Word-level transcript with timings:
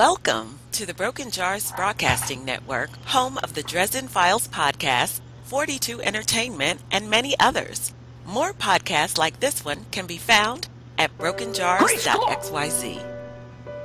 Welcome 0.00 0.60
to 0.72 0.86
the 0.86 0.94
Broken 0.94 1.30
Jars 1.30 1.72
Broadcasting 1.72 2.42
Network, 2.42 2.88
home 3.04 3.36
of 3.42 3.52
the 3.52 3.62
Dresden 3.62 4.08
Files 4.08 4.48
podcast, 4.48 5.20
42 5.44 6.00
Entertainment, 6.00 6.80
and 6.90 7.10
many 7.10 7.38
others. 7.38 7.92
More 8.24 8.54
podcasts 8.54 9.18
like 9.18 9.40
this 9.40 9.62
one 9.62 9.84
can 9.90 10.06
be 10.06 10.16
found 10.16 10.68
at 10.96 11.18
brokenjars.xyz. 11.18 13.04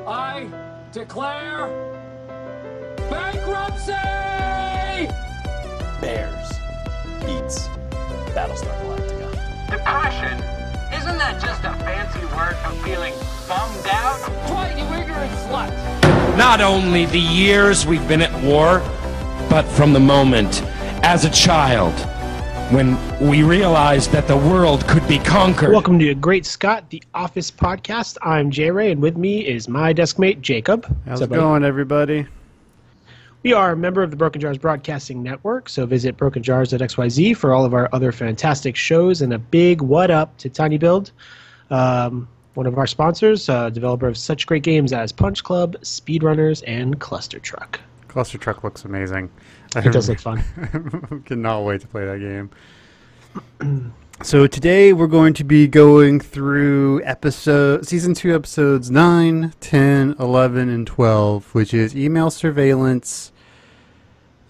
I 0.07 0.47
declare 0.93 1.67
bankruptcy! 3.09 3.91
Bears 5.99 6.49
beats 7.25 7.67
Battlestar 8.33 8.73
Galactica. 8.79 9.69
Depression? 9.69 10.54
Isn't 11.05 11.19
that 11.19 11.39
just 11.39 11.63
a 11.63 11.71
fancy 11.85 12.25
word 12.35 12.55
for 12.55 12.71
feeling 12.83 13.13
bummed 13.47 13.87
out? 13.89 14.17
Quiet, 14.47 14.75
you 14.75 14.85
ignorant 14.85 15.31
slut! 15.33 15.69
Not 16.35 16.61
only 16.61 17.05
the 17.05 17.19
years 17.19 17.85
we've 17.85 18.07
been 18.07 18.23
at 18.23 18.43
war, 18.43 18.79
but 19.47 19.67
from 19.67 19.93
the 19.93 19.99
moment, 19.99 20.63
as 21.03 21.23
a 21.23 21.29
child, 21.29 21.93
when 22.73 22.97
we 23.19 23.43
realized 23.43 24.13
that 24.13 24.27
the 24.27 24.35
world 24.35 24.87
could 24.87 25.07
be 25.07 25.19
conquered. 25.19 25.73
Welcome 25.73 25.99
to 25.99 26.15
Great 26.15 26.43
Scott, 26.43 26.89
the 26.89 27.03
Office 27.13 27.51
podcast. 27.51 28.17
I'm 28.23 28.49
Jay 28.49 28.71
Ray, 28.71 28.91
and 28.91 28.99
with 28.99 29.15
me 29.15 29.45
is 29.45 29.69
my 29.69 29.93
desk 29.93 30.17
mate 30.17 30.41
Jacob. 30.41 30.91
How's 31.05 31.21
it 31.21 31.29
going, 31.29 31.63
everybody? 31.63 32.25
We 33.45 33.53
are 33.53 33.73
a 33.73 33.77
member 33.77 34.01
of 34.01 34.09
the 34.09 34.17
Broken 34.17 34.41
Jars 34.41 34.57
Broadcasting 34.57 35.21
Network, 35.21 35.69
so 35.69 35.85
visit 35.85 36.17
brokenjars.xyz 36.17 37.37
for 37.37 37.53
all 37.53 37.63
of 37.63 37.75
our 37.75 37.87
other 37.93 38.11
fantastic 38.11 38.75
shows 38.75 39.21
and 39.21 39.31
a 39.31 39.37
big 39.37 39.83
what 39.83 40.09
up 40.09 40.35
to 40.39 40.49
Tiny 40.49 40.79
Build, 40.79 41.11
um, 41.69 42.27
one 42.55 42.65
of 42.65 42.75
our 42.79 42.87
sponsors, 42.87 43.47
uh, 43.47 43.69
developer 43.69 44.07
of 44.07 44.17
such 44.17 44.47
great 44.47 44.63
games 44.63 44.91
as 44.91 45.11
Punch 45.11 45.43
Club, 45.43 45.75
Speedrunners, 45.81 46.63
and 46.65 46.99
Cluster 46.99 47.37
Truck. 47.37 47.79
Cluster 48.07 48.39
Truck 48.39 48.63
looks 48.63 48.83
amazing. 48.83 49.29
It 49.75 49.93
does 49.93 50.09
look 50.09 50.19
fun. 50.19 50.43
Cannot 51.27 51.65
wait 51.65 51.81
to 51.81 51.87
play 51.87 52.03
that 52.03 52.49
game. 53.61 53.93
so 54.23 54.47
today 54.47 54.91
we're 54.91 55.05
going 55.05 55.35
to 55.35 55.43
be 55.43 55.67
going 55.67 56.19
through 56.19 57.03
episode 57.03 57.85
season 57.85 58.15
2 58.15 58.33
episodes 58.33 58.89
9, 58.89 59.53
10, 59.59 60.15
11 60.19 60.67
and 60.67 60.87
12, 60.87 61.53
which 61.53 61.75
is 61.75 61.95
email 61.95 62.31
surveillance 62.31 63.31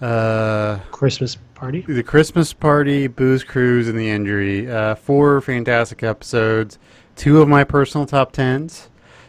uh 0.01 0.79
Christmas 0.91 1.37
party. 1.55 1.81
the 1.81 2.03
Christmas 2.03 2.51
party, 2.53 3.07
booze 3.07 3.43
cruise 3.43 3.87
and 3.87 3.97
the 3.97 4.09
injury. 4.09 4.69
Uh 4.69 4.95
four 4.95 5.41
fantastic 5.41 6.03
episodes, 6.03 6.77
two 7.15 7.41
of 7.41 7.47
my 7.47 7.63
personal 7.63 8.05
top 8.05 8.33
10s. 8.33 8.87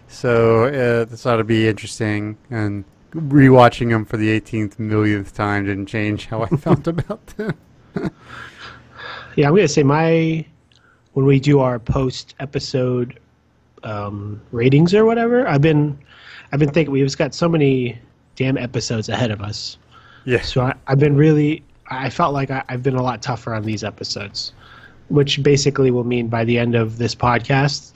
So 0.08 0.64
uh, 0.64 1.04
this 1.04 1.26
ought 1.26 1.36
to 1.36 1.44
be 1.44 1.66
interesting 1.66 2.36
and 2.50 2.84
rewatching 3.12 3.90
them 3.90 4.04
for 4.04 4.16
the 4.16 4.40
18th 4.40 4.78
millionth 4.78 5.34
time 5.34 5.64
didn't 5.64 5.86
change 5.86 6.26
how 6.26 6.42
I 6.42 6.48
felt 6.56 6.86
about 6.86 7.26
them. 7.36 7.56
Yeah, 9.36 9.48
I'm 9.48 9.54
gonna 9.54 9.68
say 9.68 9.82
my 9.82 10.46
when 11.12 11.26
we 11.26 11.38
do 11.38 11.60
our 11.60 11.78
post 11.78 12.34
episode 12.40 13.20
um, 13.82 14.40
ratings 14.50 14.94
or 14.94 15.04
whatever. 15.04 15.46
I've 15.46 15.60
been 15.60 15.98
I've 16.52 16.58
been 16.58 16.70
thinking 16.70 16.90
we've 16.90 17.16
got 17.18 17.34
so 17.34 17.46
many 17.46 17.98
damn 18.34 18.56
episodes 18.56 19.10
ahead 19.10 19.30
of 19.30 19.42
us. 19.42 19.76
Yeah. 20.26 20.42
So 20.42 20.60
I, 20.60 20.74
I've 20.86 20.98
been 20.98 21.16
really 21.16 21.62
I 21.88 22.10
felt 22.10 22.34
like 22.34 22.50
I, 22.50 22.62
I've 22.68 22.82
been 22.82 22.96
a 22.96 23.02
lot 23.02 23.22
tougher 23.22 23.54
on 23.54 23.62
these 23.62 23.84
episodes, 23.84 24.52
which 25.08 25.42
basically 25.42 25.90
will 25.90 26.04
mean 26.04 26.28
by 26.28 26.44
the 26.44 26.58
end 26.58 26.74
of 26.74 26.98
this 26.98 27.14
podcast, 27.14 27.92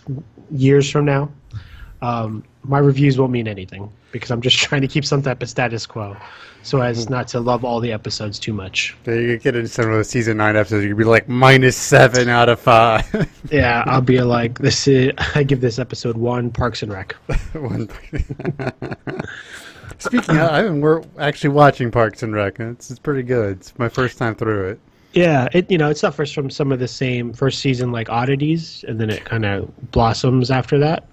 years 0.51 0.89
from 0.91 1.05
now, 1.05 1.31
um, 2.03 2.45
my 2.65 2.79
reviews 2.79 3.19
won't 3.19 3.33
mean 3.33 3.49
anything 3.49 3.91
because 4.13 4.31
I'm 4.31 4.41
just 4.41 4.57
trying 4.63 4.83
to 4.83 4.89
keep 4.89 5.05
some 5.05 5.23
type 5.23 5.43
of 5.43 5.49
status 5.51 5.87
quo, 5.87 6.17
so 6.63 6.81
as 6.81 7.11
not 7.11 7.29
to 7.29 7.41
love 7.41 7.65
all 7.65 7.81
the 7.81 7.93
episodes 7.93 8.39
too 8.39 8.53
much. 8.53 8.97
So 9.05 9.13
you 9.13 9.35
could 9.35 9.43
get 9.43 9.57
into 9.57 9.69
some 9.69 9.91
of 9.91 9.99
the 9.99 10.05
season 10.05 10.37
9 10.37 10.57
episodes, 10.57 10.85
you 10.85 10.91
could 10.91 10.99
be 10.99 11.05
like 11.05 11.29
minus 11.29 11.77
7 11.77 12.29
out 12.29 12.49
of 12.49 12.61
5. 12.61 13.29
Yeah, 13.51 13.83
I'll 13.87 14.01
be 14.01 14.21
like, 14.21 14.59
this 14.61 14.87
is. 14.87 15.13
I 15.35 15.43
give 15.43 15.61
this 15.61 15.81
episode 15.81 16.17
one 16.17 16.51
Parks 16.51 16.83
and 16.85 16.93
Rec. 16.93 17.15
One- 17.55 17.89
Speaking 20.01 20.37
of, 20.39 20.51
I 20.51 20.63
mean, 20.63 20.81
we're 20.81 21.03
actually 21.19 21.51
watching 21.51 21.91
Parks 21.91 22.23
and 22.23 22.35
Rec. 22.35 22.59
and 22.59 22.77
It's, 22.77 22.91
it's 22.91 22.99
pretty 22.99 23.23
good. 23.23 23.59
It's 23.59 23.79
my 23.79 23.89
first 23.89 24.19
time 24.19 24.35
through 24.35 24.71
it. 24.71 24.81
Yeah, 25.13 25.49
it 25.53 25.71
you 25.71 25.77
know 25.77 25.91
it 25.91 25.99
suffers 25.99 26.33
from 26.33 26.51
some 26.51 26.71
of 26.73 26.79
the 26.79 26.87
same 26.89 27.33
first 27.33 27.59
season 27.59 27.91
like 27.91 28.09
oddities, 28.09 28.85
and 28.87 29.01
then 29.01 29.11
it 29.11 29.25
kind 29.25 29.45
of 29.45 29.91
blossoms 29.91 30.51
after 30.51 30.79
that. 30.79 31.07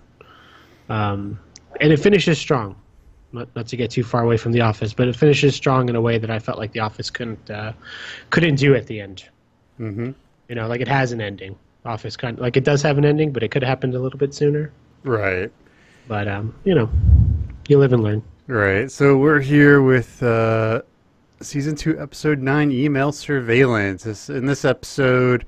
Um, 0.90 1.40
and 1.82 1.92
it 1.92 1.98
finishes 1.98 2.38
strong. 2.38 2.76
Not, 3.34 3.54
not 3.56 3.68
to 3.68 3.76
get 3.76 3.92
too 3.92 4.04
far 4.04 4.24
away 4.24 4.38
from 4.38 4.54
The 4.54 4.62
Office, 4.62 4.94
but 4.94 5.08
it 5.08 5.16
finishes 5.16 5.54
strong 5.56 5.90
in 5.90 5.96
a 5.96 6.02
way 6.02 6.18
that 6.18 6.30
I 6.30 6.40
felt 6.40 6.58
like 6.58 6.72
The 6.72 6.80
Office 6.80 7.10
couldn't 7.10 7.50
uh, 7.50 7.74
couldn't 8.30 8.56
do 8.56 8.76
at 8.76 8.88
the 8.88 9.02
end. 9.02 9.26
hmm 9.78 10.12
You 10.48 10.56
know, 10.56 10.68
like 10.68 10.82
it 10.82 10.88
has 10.88 11.12
an 11.12 11.20
ending. 11.22 11.58
Office 11.86 12.18
kind 12.18 12.38
of 12.38 12.42
like 12.42 12.56
it 12.58 12.64
does 12.64 12.82
have 12.84 12.98
an 12.98 13.06
ending, 13.06 13.32
but 13.32 13.44
it 13.44 13.50
could 13.50 13.64
have 13.64 13.70
happened 13.70 13.96
a 13.96 14.00
little 14.00 14.20
bit 14.20 14.34
sooner. 14.34 14.72
Right. 15.04 15.52
But 16.08 16.28
um, 16.28 16.54
you 16.66 16.76
know, 16.76 16.90
you 17.68 17.80
live 17.80 17.94
and 17.94 18.04
learn. 18.04 18.24
Right. 18.48 18.90
So 18.90 19.18
we're 19.18 19.42
here 19.42 19.82
with 19.82 20.22
uh, 20.24 20.82
season 21.42 21.76
two, 21.76 22.00
episode 22.00 22.40
nine, 22.40 22.72
email 22.72 23.12
surveillance. 23.12 24.04
This, 24.04 24.30
in 24.30 24.46
this 24.46 24.64
episode, 24.64 25.46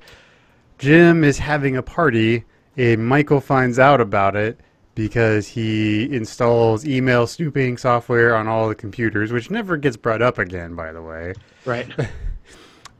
Jim 0.78 1.24
is 1.24 1.38
having 1.38 1.76
a 1.76 1.82
party, 1.82 2.44
and 2.76 3.06
Michael 3.06 3.40
finds 3.40 3.78
out 3.78 4.00
about 4.00 4.36
it 4.36 4.60
because 4.94 5.46
he 5.48 6.14
installs 6.14 6.86
email 6.86 7.26
snooping 7.26 7.78
software 7.78 8.34
on 8.36 8.46
all 8.48 8.68
the 8.68 8.74
computers, 8.74 9.32
which 9.32 9.50
never 9.50 9.78
gets 9.78 9.96
brought 9.96 10.20
up 10.20 10.36
again, 10.38 10.74
by 10.74 10.92
the 10.92 11.02
way. 11.02 11.34
Right. 11.64 11.88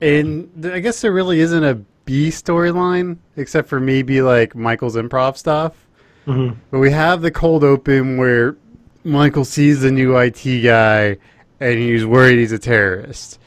And 0.03 0.51
th- 0.63 0.73
I 0.73 0.81
guess 0.81 1.03
there 1.03 1.13
really 1.13 1.41
isn't 1.41 1.63
a 1.63 1.75
B 2.07 2.29
storyline 2.31 3.19
except 3.37 3.69
for 3.69 3.81
maybe 3.81 4.23
like 4.23 4.55
Michael's 4.55 4.97
improv 4.97 5.37
stuff. 5.37 5.75
Mhm. 6.27 6.57
But 6.71 6.79
we 6.79 6.91
have 6.91 7.21
the 7.21 7.31
cold 7.31 7.65
open 7.65 8.17
where 8.17 8.57
Michael 9.05 9.45
sees 9.45 9.81
the 9.81 9.91
new 9.91 10.17
IT 10.17 10.63
guy 10.63 11.17
and 11.61 11.79
he's 11.79 12.05
worried 12.05 12.39
he's 12.39 12.53
a 12.53 12.59
terrorist. 12.59 13.39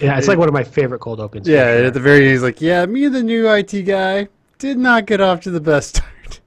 Yeah, 0.00 0.18
it's 0.18 0.28
like 0.28 0.38
one 0.38 0.48
of 0.48 0.54
my 0.54 0.64
favorite 0.64 1.00
cold 1.00 1.20
opens. 1.20 1.46
Yeah, 1.46 1.76
sure. 1.76 1.86
at 1.86 1.94
the 1.94 2.00
very 2.00 2.22
end 2.22 2.32
he's 2.32 2.42
like, 2.42 2.60
"Yeah, 2.60 2.86
me 2.86 3.04
and 3.04 3.14
the 3.14 3.22
new 3.22 3.48
IT 3.52 3.82
guy 3.82 4.28
did 4.58 4.78
not 4.78 5.06
get 5.06 5.20
off 5.20 5.40
to 5.42 5.50
the 5.50 5.60
best 5.60 5.96
start." 5.96 6.40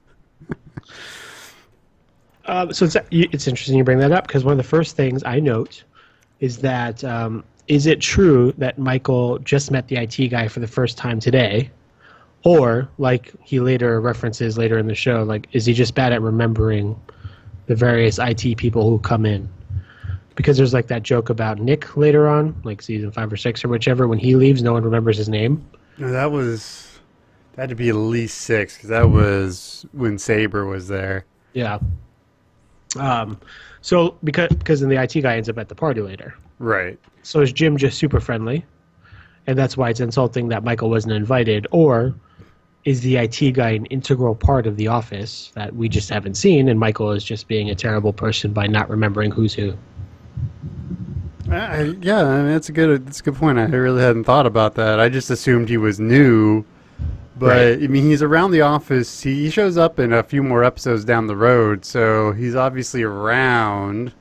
Uh, 2.46 2.72
so 2.72 2.84
it's 2.86 2.96
it's 3.10 3.46
interesting 3.46 3.76
you 3.76 3.84
bring 3.84 3.98
that 3.98 4.12
up 4.12 4.26
because 4.26 4.44
one 4.44 4.52
of 4.52 4.58
the 4.58 4.64
first 4.64 4.96
things 4.96 5.22
I 5.24 5.40
note 5.40 5.84
is 6.40 6.58
that 6.58 7.02
um, 7.04 7.44
is 7.68 7.86
it 7.86 8.00
true 8.00 8.52
that 8.58 8.78
Michael 8.78 9.38
just 9.38 9.70
met 9.70 9.88
the 9.88 9.96
IT 9.96 10.28
guy 10.28 10.48
for 10.48 10.60
the 10.60 10.66
first 10.66 10.98
time 10.98 11.20
today, 11.20 11.70
or 12.44 12.88
like 12.98 13.32
he 13.42 13.60
later 13.60 14.00
references 14.00 14.58
later 14.58 14.78
in 14.78 14.86
the 14.86 14.94
show, 14.94 15.22
like 15.22 15.48
is 15.52 15.64
he 15.66 15.72
just 15.72 15.94
bad 15.94 16.12
at 16.12 16.20
remembering 16.20 16.98
the 17.66 17.74
various 17.74 18.18
IT 18.18 18.56
people 18.56 18.88
who 18.88 18.98
come 18.98 19.26
in? 19.26 19.48
Because 20.34 20.56
there's 20.56 20.74
like 20.74 20.88
that 20.88 21.02
joke 21.02 21.30
about 21.30 21.58
Nick 21.58 21.96
later 21.96 22.28
on, 22.28 22.60
like 22.64 22.82
season 22.82 23.10
five 23.12 23.32
or 23.32 23.36
six 23.36 23.64
or 23.64 23.68
whichever, 23.68 24.08
when 24.08 24.18
he 24.18 24.34
leaves, 24.34 24.62
no 24.62 24.72
one 24.72 24.82
remembers 24.82 25.16
his 25.16 25.28
name. 25.28 25.64
No, 25.98 26.10
that 26.10 26.30
was 26.32 26.98
that 27.54 27.62
had 27.62 27.68
to 27.70 27.76
be 27.76 27.88
at 27.88 27.94
least 27.94 28.38
six 28.38 28.74
because 28.74 28.90
that 28.90 29.08
was 29.08 29.86
when 29.92 30.18
Sabre 30.18 30.66
was 30.66 30.88
there. 30.88 31.24
Yeah. 31.52 31.78
Um, 32.98 33.40
so 33.80 34.16
because 34.24 34.48
because 34.50 34.80
then 34.80 34.88
the 34.88 35.00
IT 35.00 35.20
guy 35.20 35.36
ends 35.36 35.48
up 35.48 35.58
at 35.58 35.68
the 35.68 35.74
party 35.74 36.00
later. 36.00 36.34
Right. 36.58 36.98
So 37.22 37.40
is 37.40 37.52
Jim 37.52 37.76
just 37.76 37.98
super 37.98 38.18
friendly, 38.20 38.64
and 39.46 39.56
that's 39.56 39.76
why 39.76 39.90
it's 39.90 40.00
insulting 40.00 40.48
that 40.48 40.64
Michael 40.64 40.90
wasn't 40.90 41.14
invited, 41.14 41.66
or 41.70 42.14
is 42.84 43.00
the 43.00 43.16
IT 43.16 43.52
guy 43.52 43.70
an 43.70 43.86
integral 43.86 44.34
part 44.34 44.66
of 44.66 44.76
the 44.76 44.88
office 44.88 45.50
that 45.54 45.74
we 45.74 45.88
just 45.88 46.10
haven't 46.10 46.34
seen, 46.34 46.68
and 46.68 46.78
Michael 46.78 47.12
is 47.12 47.24
just 47.24 47.48
being 47.48 47.70
a 47.70 47.74
terrible 47.74 48.12
person 48.12 48.52
by 48.52 48.66
not 48.66 48.90
remembering 48.90 49.30
who's 49.30 49.54
who? 49.54 49.74
Yeah, 51.48 51.70
I 51.78 51.84
mean, 51.84 52.46
that's 52.52 52.68
a 52.68 52.72
good 52.72 53.06
that's 53.06 53.20
a 53.20 53.22
good 53.22 53.34
point. 53.36 53.58
I 53.58 53.64
really 53.66 54.00
hadn't 54.02 54.24
thought 54.24 54.46
about 54.46 54.74
that. 54.76 54.98
I 54.98 55.08
just 55.08 55.30
assumed 55.30 55.68
he 55.68 55.76
was 55.76 56.00
new, 56.00 56.64
but 57.38 57.46
Right. 57.48 57.82
I 57.82 57.86
mean, 57.86 58.04
he's 58.04 58.22
around 58.22 58.50
the 58.52 58.62
office. 58.62 59.20
He, 59.22 59.44
he 59.44 59.50
shows 59.50 59.76
up 59.76 59.98
in 59.98 60.12
a 60.12 60.22
few 60.22 60.42
more 60.42 60.64
episodes 60.64 61.04
down 61.04 61.26
the 61.26 61.36
road, 61.36 61.84
so 61.84 62.32
he's 62.32 62.54
obviously 62.54 63.02
around. 63.02 64.12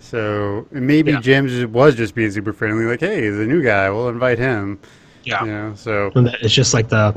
So 0.00 0.66
and 0.72 0.86
maybe 0.86 1.12
Yeah. 1.12 1.20
Jim 1.20 1.72
was 1.72 1.94
just 1.94 2.14
being 2.14 2.30
super 2.30 2.52
friendly, 2.54 2.86
like, 2.86 3.00
"Hey, 3.00 3.28
the 3.28 3.46
new 3.46 3.62
guy, 3.62 3.90
we'll 3.90 4.08
invite 4.08 4.38
him." 4.38 4.78
Yeah. 5.24 5.44
You 5.44 5.50
know, 5.50 5.72
so 5.76 6.10
And 6.14 6.26
that, 6.28 6.36
it's 6.42 6.54
just 6.54 6.72
like 6.72 6.88
the 6.88 7.14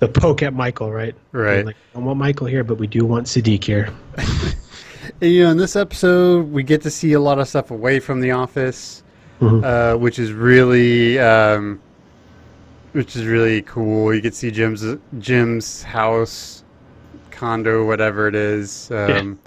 the 0.00 0.08
poke 0.08 0.42
at 0.42 0.52
Michael, 0.54 0.92
right? 0.92 1.14
Right. 1.32 1.64
Like, 1.64 1.76
I 1.92 1.94
don't 1.96 2.04
want 2.04 2.18
Michael 2.18 2.46
here, 2.46 2.64
but 2.64 2.76
we 2.78 2.86
do 2.86 3.04
want 3.04 3.26
Sadiq 3.26 3.62
here. 3.64 3.88
And, 4.16 4.56
you 5.32 5.44
know, 5.44 5.50
in 5.50 5.56
this 5.56 5.76
episode, 5.76 6.50
we 6.50 6.62
get 6.62 6.82
to 6.82 6.90
see 6.90 7.12
a 7.12 7.20
lot 7.20 7.38
of 7.38 7.48
stuff 7.48 7.70
away 7.70 8.00
from 8.00 8.20
the 8.20 8.32
office, 8.32 9.02
Mhm. 9.40 9.64
uh, 9.64 9.96
which 9.98 10.18
is 10.18 10.32
really, 10.32 11.18
um, 11.18 11.80
which 12.92 13.16
is 13.16 13.24
really 13.26 13.62
cool. 13.62 14.14
You 14.14 14.22
can 14.22 14.32
see 14.32 14.50
Jim's 14.50 14.84
Jim's 15.18 15.82
house, 15.82 16.62
condo, 17.30 17.84
whatever 17.86 18.28
it 18.28 18.34
is. 18.34 18.90
Um, 18.90 19.38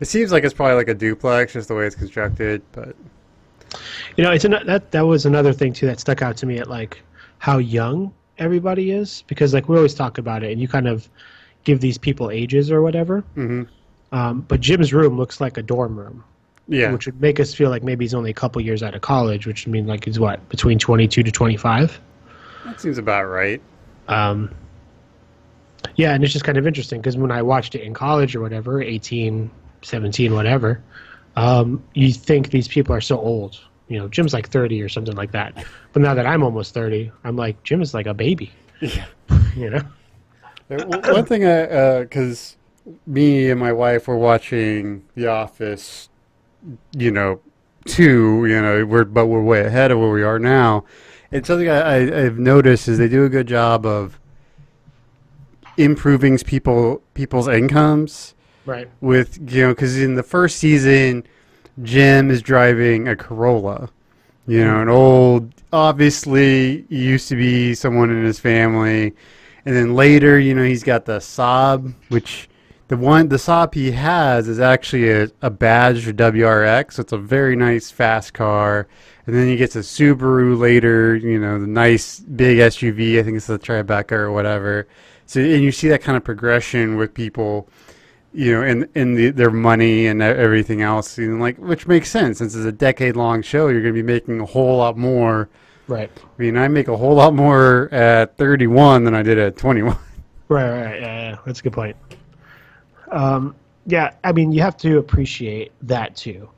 It 0.00 0.06
seems 0.08 0.32
like 0.32 0.44
it's 0.44 0.54
probably 0.54 0.76
like 0.76 0.88
a 0.88 0.94
duplex, 0.94 1.52
just 1.52 1.68
the 1.68 1.74
way 1.74 1.84
it's 1.86 1.94
constructed. 1.94 2.62
But 2.72 2.96
You 4.16 4.24
know, 4.24 4.30
it's 4.32 4.44
an, 4.44 4.56
that 4.66 4.90
that 4.92 5.02
was 5.06 5.26
another 5.26 5.52
thing 5.52 5.72
too 5.72 5.86
that 5.86 6.00
stuck 6.00 6.22
out 6.22 6.36
to 6.38 6.46
me 6.46 6.58
at 6.58 6.68
like 6.70 7.02
how 7.38 7.58
young 7.58 8.12
everybody 8.40 8.90
is 8.90 9.22
because 9.28 9.54
like 9.54 9.68
we 9.68 9.76
always 9.76 9.94
talk 9.94 10.18
about 10.18 10.42
it 10.42 10.50
and 10.50 10.60
you 10.60 10.66
kind 10.66 10.88
of 10.88 11.08
give 11.64 11.80
these 11.80 11.98
people 11.98 12.30
ages 12.30 12.72
or 12.72 12.82
whatever. 12.82 13.22
Mhm. 13.36 13.68
Um, 14.12 14.40
but 14.48 14.60
Jim's 14.60 14.92
room 14.92 15.16
looks 15.16 15.40
like 15.40 15.56
a 15.56 15.62
dorm 15.62 15.96
room, 15.96 16.24
yeah, 16.66 16.90
which 16.90 17.06
would 17.06 17.20
make 17.20 17.38
us 17.38 17.54
feel 17.54 17.70
like 17.70 17.84
maybe 17.84 18.04
he's 18.04 18.14
only 18.14 18.30
a 18.30 18.34
couple 18.34 18.60
years 18.60 18.82
out 18.82 18.94
of 18.94 19.02
college, 19.02 19.46
which 19.46 19.64
would 19.66 19.72
mean 19.72 19.86
like 19.86 20.06
he's 20.06 20.18
what 20.18 20.48
between 20.48 20.78
twenty 20.80 21.06
two 21.06 21.22
to 21.22 21.30
twenty 21.30 21.56
five. 21.56 22.00
that 22.64 22.80
seems 22.80 22.98
about 22.98 23.24
right. 23.26 23.60
Um, 24.08 24.50
yeah, 25.96 26.12
and 26.14 26.24
it's 26.24 26.32
just 26.32 26.44
kind 26.44 26.58
of 26.58 26.66
interesting 26.66 27.00
because 27.00 27.16
when 27.16 27.30
I 27.30 27.42
watched 27.42 27.74
it 27.74 27.82
in 27.82 27.94
college 27.94 28.34
or 28.34 28.40
whatever, 28.40 28.82
18, 28.82 29.50
17, 29.82 30.34
whatever, 30.34 30.82
um, 31.36 31.82
you 31.94 32.12
think 32.12 32.50
these 32.50 32.68
people 32.68 32.94
are 32.94 33.00
so 33.00 33.18
old. 33.18 33.60
You 33.90 33.98
know, 33.98 34.08
Jim's 34.08 34.32
like 34.32 34.48
30 34.48 34.80
or 34.82 34.88
something 34.88 35.16
like 35.16 35.32
that. 35.32 35.66
But 35.92 36.00
now 36.02 36.14
that 36.14 36.24
I'm 36.24 36.42
almost 36.44 36.72
30, 36.74 37.10
I'm 37.24 37.34
like, 37.36 37.60
Jim 37.64 37.82
is 37.82 37.92
like 37.92 38.06
a 38.06 38.14
baby. 38.14 38.50
Yeah. 38.80 39.04
You 39.56 39.68
know? 39.70 39.82
Uh, 40.70 41.12
One 41.12 41.24
thing, 41.26 41.44
I 41.44 42.02
because 42.04 42.56
me 43.04 43.50
and 43.50 43.58
my 43.58 43.72
wife 43.72 44.06
were 44.06 44.16
watching 44.16 45.04
The 45.16 45.26
Office, 45.26 46.08
you 46.96 47.10
know, 47.10 47.40
two, 47.86 48.46
you 48.46 48.62
know, 48.62 48.86
we're 48.86 49.04
but 49.04 49.26
we're 49.26 49.42
way 49.42 49.62
ahead 49.66 49.90
of 49.90 49.98
where 49.98 50.10
we 50.10 50.22
are 50.22 50.38
now. 50.38 50.84
And 51.32 51.44
something 51.44 51.68
I, 51.68 51.80
I, 51.80 52.24
I've 52.26 52.38
noticed 52.38 52.86
is 52.86 52.98
they 52.98 53.08
do 53.08 53.24
a 53.24 53.28
good 53.28 53.48
job 53.48 53.84
of 53.84 54.20
improving 55.76 56.38
people 56.38 57.02
people's 57.14 57.48
incomes 57.48 58.34
Right. 58.66 58.88
with 59.00 59.38
you 59.52 59.62
know 59.62 59.68
because 59.70 59.98
in 60.00 60.14
the 60.14 60.22
first 60.22 60.58
season, 60.58 61.24
Jim 61.82 62.30
is 62.30 62.42
driving 62.42 63.08
a 63.08 63.16
Corolla, 63.16 63.88
you 64.46 64.64
know, 64.64 64.80
an 64.80 64.88
old. 64.88 65.52
Obviously, 65.72 66.84
used 66.88 67.28
to 67.28 67.36
be 67.36 67.74
someone 67.74 68.10
in 68.10 68.24
his 68.24 68.40
family, 68.40 69.14
and 69.64 69.76
then 69.76 69.94
later, 69.94 70.38
you 70.38 70.54
know, 70.54 70.64
he's 70.64 70.82
got 70.82 71.04
the 71.04 71.18
Saab, 71.18 71.94
which 72.08 72.48
the 72.88 72.96
one 72.96 73.28
the 73.28 73.36
Saab 73.36 73.74
he 73.74 73.92
has 73.92 74.48
is 74.48 74.58
actually 74.58 75.10
a, 75.10 75.28
a 75.42 75.50
badge 75.50 76.04
for 76.04 76.12
WRX, 76.12 76.94
so 76.94 77.02
it's 77.02 77.12
a 77.12 77.18
very 77.18 77.54
nice 77.54 77.90
fast 77.90 78.34
car. 78.34 78.88
And 79.26 79.36
then 79.36 79.46
he 79.46 79.54
gets 79.54 79.76
a 79.76 79.80
Subaru 79.80 80.58
later, 80.58 81.14
you 81.14 81.38
know, 81.38 81.60
the 81.60 81.68
nice 81.68 82.18
big 82.18 82.58
SUV. 82.58 83.20
I 83.20 83.22
think 83.22 83.36
it's 83.36 83.46
the 83.46 83.60
Tribeca 83.60 84.12
or 84.12 84.32
whatever. 84.32 84.88
So, 85.26 85.40
and 85.40 85.62
you 85.62 85.70
see 85.70 85.86
that 85.86 86.02
kind 86.02 86.16
of 86.16 86.24
progression 86.24 86.96
with 86.96 87.14
people 87.14 87.68
you 88.32 88.52
know, 88.52 88.62
in 88.62 88.88
in 88.94 89.14
the, 89.14 89.30
their 89.30 89.50
money 89.50 90.06
and 90.06 90.22
everything 90.22 90.82
else, 90.82 91.18
and 91.18 91.40
like 91.40 91.56
which 91.58 91.86
makes 91.86 92.10
sense 92.10 92.38
since 92.38 92.54
it's 92.54 92.64
a 92.64 92.72
decade 92.72 93.16
long 93.16 93.42
show. 93.42 93.68
You're 93.68 93.82
going 93.82 93.94
to 93.94 94.02
be 94.02 94.06
making 94.06 94.40
a 94.40 94.46
whole 94.46 94.78
lot 94.78 94.96
more. 94.96 95.48
Right. 95.88 96.10
I 96.16 96.42
mean, 96.42 96.56
I 96.56 96.68
make 96.68 96.86
a 96.86 96.96
whole 96.96 97.14
lot 97.14 97.34
more 97.34 97.92
at 97.92 98.36
31 98.36 99.02
than 99.02 99.14
I 99.14 99.22
did 99.22 99.38
at 99.38 99.56
21. 99.56 99.96
Right, 100.48 100.68
right, 100.68 101.00
yeah, 101.00 101.30
yeah, 101.30 101.36
that's 101.46 101.60
a 101.60 101.62
good 101.62 101.72
point. 101.74 101.94
Um, 103.12 103.54
yeah, 103.86 104.14
I 104.24 104.32
mean, 104.32 104.50
you 104.50 104.60
have 104.62 104.76
to 104.78 104.98
appreciate 104.98 105.70
that 105.82 106.16
too, 106.16 106.50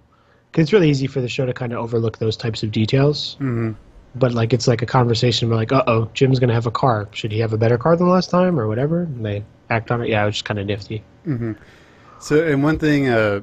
because 0.50 0.62
it's 0.62 0.72
really 0.72 0.88
easy 0.88 1.06
for 1.06 1.20
the 1.20 1.28
show 1.28 1.44
to 1.44 1.52
kind 1.52 1.74
of 1.74 1.78
overlook 1.78 2.16
those 2.16 2.34
types 2.34 2.62
of 2.62 2.72
details. 2.72 3.34
Mm-hmm. 3.34 3.72
But 4.14 4.32
like, 4.32 4.54
it's 4.54 4.66
like 4.66 4.80
a 4.80 4.86
conversation 4.86 5.50
where 5.50 5.58
like, 5.58 5.72
uh 5.72 5.84
oh, 5.86 6.10
Jim's 6.14 6.38
gonna 6.38 6.54
have 6.54 6.64
a 6.64 6.70
car. 6.70 7.06
Should 7.12 7.32
he 7.32 7.38
have 7.40 7.52
a 7.52 7.58
better 7.58 7.76
car 7.76 7.94
than 7.94 8.08
last 8.08 8.30
time, 8.30 8.58
or 8.58 8.66
whatever? 8.66 9.02
And 9.02 9.26
they 9.26 9.44
act 9.72 9.90
on 9.90 10.02
it. 10.02 10.08
Yeah, 10.08 10.22
it 10.22 10.26
was 10.26 10.34
just 10.36 10.44
kind 10.44 10.60
of 10.60 10.66
nifty. 10.66 11.02
So, 12.20 12.46
and 12.46 12.62
one 12.62 12.78
thing 12.78 13.08
uh, 13.08 13.40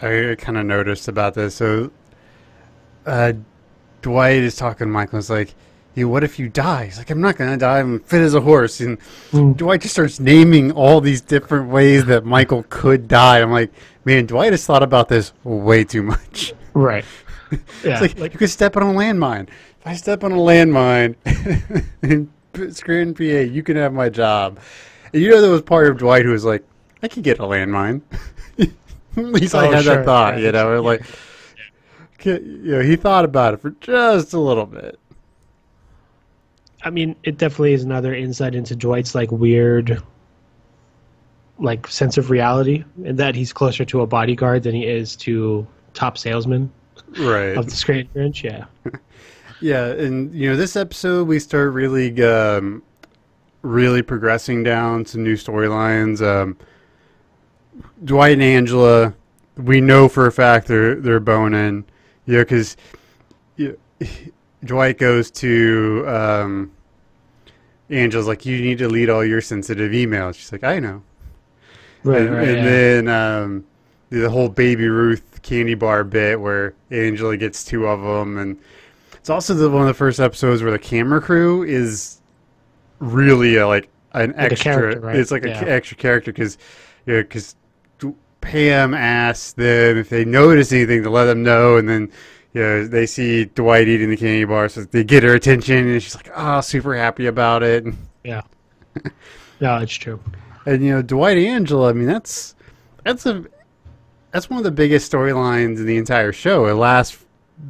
I 0.00 0.36
kind 0.38 0.56
of 0.56 0.64
noticed 0.66 1.08
about 1.08 1.34
this, 1.34 1.54
so 1.56 1.90
uh, 3.06 3.32
Dwight 4.02 4.38
is 4.42 4.56
talking 4.56 4.86
to 4.86 4.92
Michael. 4.92 5.18
It's 5.18 5.28
like, 5.30 5.54
"Hey, 5.94 6.04
what 6.04 6.22
if 6.24 6.38
you 6.38 6.48
die?" 6.48 6.86
He's 6.86 6.98
like, 6.98 7.10
"I'm 7.10 7.20
not 7.20 7.36
gonna 7.36 7.56
die. 7.56 7.80
I'm 7.80 8.00
fit 8.00 8.22
as 8.22 8.34
a 8.34 8.40
horse." 8.40 8.80
And 8.80 8.98
Dwight 9.56 9.80
just 9.82 9.94
starts 9.94 10.20
naming 10.20 10.70
all 10.72 11.00
these 11.00 11.20
different 11.20 11.68
ways 11.70 12.04
that 12.06 12.24
Michael 12.24 12.64
could 12.68 13.08
die. 13.08 13.40
I'm 13.40 13.50
like, 13.50 13.72
man, 14.04 14.26
Dwight 14.26 14.52
has 14.52 14.64
thought 14.64 14.82
about 14.82 15.08
this 15.08 15.32
way 15.44 15.84
too 15.84 16.02
much. 16.02 16.54
Right. 16.74 17.04
Yeah. 17.82 18.04
It's 18.04 18.18
like, 18.20 18.32
you 18.34 18.38
could 18.38 18.50
step 18.50 18.76
on 18.76 18.82
a 18.82 18.92
landmine. 18.92 19.48
If 19.80 19.86
I 19.86 19.94
step 19.94 20.22
on 20.22 20.32
a 20.32 20.36
landmine 20.36 21.14
in 22.02 22.26
P- 22.26 22.32
Scranton, 22.70 23.14
PA, 23.14 23.22
you 23.52 23.62
can 23.62 23.76
have 23.76 23.92
my 23.92 24.08
job. 24.08 24.58
And 25.12 25.22
you 25.22 25.30
know 25.30 25.40
there 25.40 25.50
was 25.50 25.62
part 25.62 25.86
of 25.88 25.98
Dwight 25.98 26.24
who 26.24 26.32
was 26.32 26.44
like, 26.44 26.64
I 27.02 27.08
could 27.08 27.22
get 27.22 27.38
a 27.38 27.42
landmine. 27.42 28.02
At 28.58 28.68
least 29.24 29.54
I 29.54 29.66
Oh, 29.68 29.72
had 29.72 29.84
sure. 29.84 29.96
that 29.96 30.04
thought, 30.04 30.38
Yeah, 30.38 30.46
you 30.46 30.52
know, 30.52 30.74
yeah. 30.74 30.78
like, 30.80 31.02
you 32.24 32.40
know, 32.72 32.80
he 32.80 32.96
thought 32.96 33.24
about 33.24 33.54
it 33.54 33.60
for 33.60 33.70
just 33.80 34.32
a 34.32 34.40
little 34.40 34.66
bit. 34.66 34.98
I 36.82 36.90
mean, 36.90 37.16
it 37.24 37.38
definitely 37.38 37.72
is 37.72 37.82
another 37.84 38.14
insight 38.14 38.54
into 38.54 38.74
Dwight's 38.76 39.14
like 39.14 39.30
weird, 39.32 40.02
like 41.58 41.86
sense 41.88 42.18
of 42.18 42.30
reality, 42.30 42.84
and 43.04 43.18
that 43.18 43.34
he's 43.34 43.52
closer 43.52 43.84
to 43.84 44.02
a 44.02 44.06
bodyguard 44.06 44.62
than 44.62 44.74
he 44.74 44.86
is 44.86 45.16
to 45.16 45.66
top 45.94 46.18
salesman 46.18 46.70
Right. 47.18 47.56
of 47.56 47.66
the 47.66 47.72
Scranton 47.72 48.10
Branch. 48.12 48.44
Yeah. 48.44 48.64
Yeah, 49.60 49.86
and 49.86 50.34
you 50.34 50.50
know, 50.50 50.56
this 50.56 50.76
episode 50.76 51.26
we 51.26 51.38
start 51.38 51.72
really, 51.72 52.22
um, 52.22 52.82
really 53.62 54.02
progressing 54.02 54.62
down 54.62 55.04
some 55.04 55.24
new 55.24 55.34
storylines. 55.34 56.22
Um, 56.22 56.56
Dwight 58.04 58.32
and 58.32 58.42
Angela, 58.42 59.14
we 59.56 59.80
know 59.80 60.08
for 60.08 60.26
a 60.26 60.32
fact 60.32 60.68
they're 60.68 60.94
they're 60.94 61.20
boning, 61.20 61.84
you 62.26 62.34
know, 62.34 62.44
because 62.44 62.76
Dwight 64.64 64.98
goes 64.98 65.30
to 65.32 66.04
um, 66.06 66.72
Angela's 67.90 68.26
like, 68.26 68.46
you 68.46 68.60
need 68.60 68.78
to 68.78 68.88
delete 68.88 69.08
all 69.08 69.24
your 69.24 69.40
sensitive 69.40 69.92
emails. 69.92 70.34
She's 70.34 70.52
like, 70.52 70.64
I 70.64 70.78
know. 70.78 71.02
Right. 72.04 72.22
and, 72.22 72.34
right. 72.34 72.48
and 72.48 72.56
yeah. 72.58 72.64
then 72.64 73.08
um, 73.08 73.64
the 74.10 74.30
whole 74.30 74.48
Baby 74.48 74.88
Ruth 74.88 75.42
candy 75.42 75.74
bar 75.74 76.04
bit 76.04 76.40
where 76.40 76.74
Angela 76.90 77.36
gets 77.36 77.64
two 77.64 77.86
of 77.86 78.00
them, 78.00 78.38
and 78.38 78.58
it's 79.18 79.30
also 79.30 79.54
the 79.54 79.70
one 79.70 79.82
of 79.82 79.88
the 79.88 79.94
first 79.94 80.20
episodes 80.20 80.62
where 80.62 80.72
the 80.72 80.78
camera 80.78 81.20
crew 81.20 81.62
is 81.62 82.20
really 82.98 83.56
a, 83.56 83.66
like 83.66 83.88
an 84.12 84.32
Like 84.36 84.52
extra. 84.52 84.98
right? 85.00 85.16
It's 85.16 85.30
like 85.30 85.44
Yeah. 85.44 85.60
an 85.62 85.68
extra 85.68 85.96
character 85.96 86.32
because 86.32 86.58
you 87.06 87.14
know, 87.14 87.22
because 87.22 87.54
Pam 88.40 88.94
asks 88.94 89.52
them 89.52 89.98
if 89.98 90.08
they 90.08 90.24
notice 90.24 90.72
anything 90.72 91.02
to 91.02 91.10
let 91.10 91.24
them 91.26 91.42
know, 91.42 91.76
and 91.76 91.88
then. 91.88 92.10
You 92.54 92.62
know, 92.62 92.86
they 92.88 93.04
see 93.04 93.44
Dwight 93.44 93.88
eating 93.88 94.08
the 94.08 94.16
candy 94.16 94.44
bar, 94.44 94.70
so 94.70 94.82
they 94.82 95.04
get 95.04 95.22
her 95.22 95.34
attention, 95.34 95.86
and 95.86 96.02
she's 96.02 96.14
like, 96.16 96.30
"Oh, 96.34 96.62
super 96.62 96.96
happy 96.96 97.26
about 97.26 97.62
it." 97.62 97.84
yeah. 98.24 98.40
No, 99.60 99.76
it's 99.76 99.92
true. 99.92 100.18
And 100.64 100.82
you 100.82 100.92
know, 100.94 101.02
Dwight 101.02 101.36
and 101.36 101.46
Angela, 101.46 101.90
I 101.90 101.92
mean, 101.92 102.06
that's 102.06 102.54
that's 103.04 103.26
a 103.26 103.44
that's 104.32 104.48
one 104.48 104.56
of 104.58 104.64
the 104.64 104.70
biggest 104.70 105.12
storylines 105.12 105.76
in 105.76 105.84
the 105.86 105.98
entire 105.98 106.32
show. 106.32 106.66
It 106.66 106.72
lasts 106.72 107.22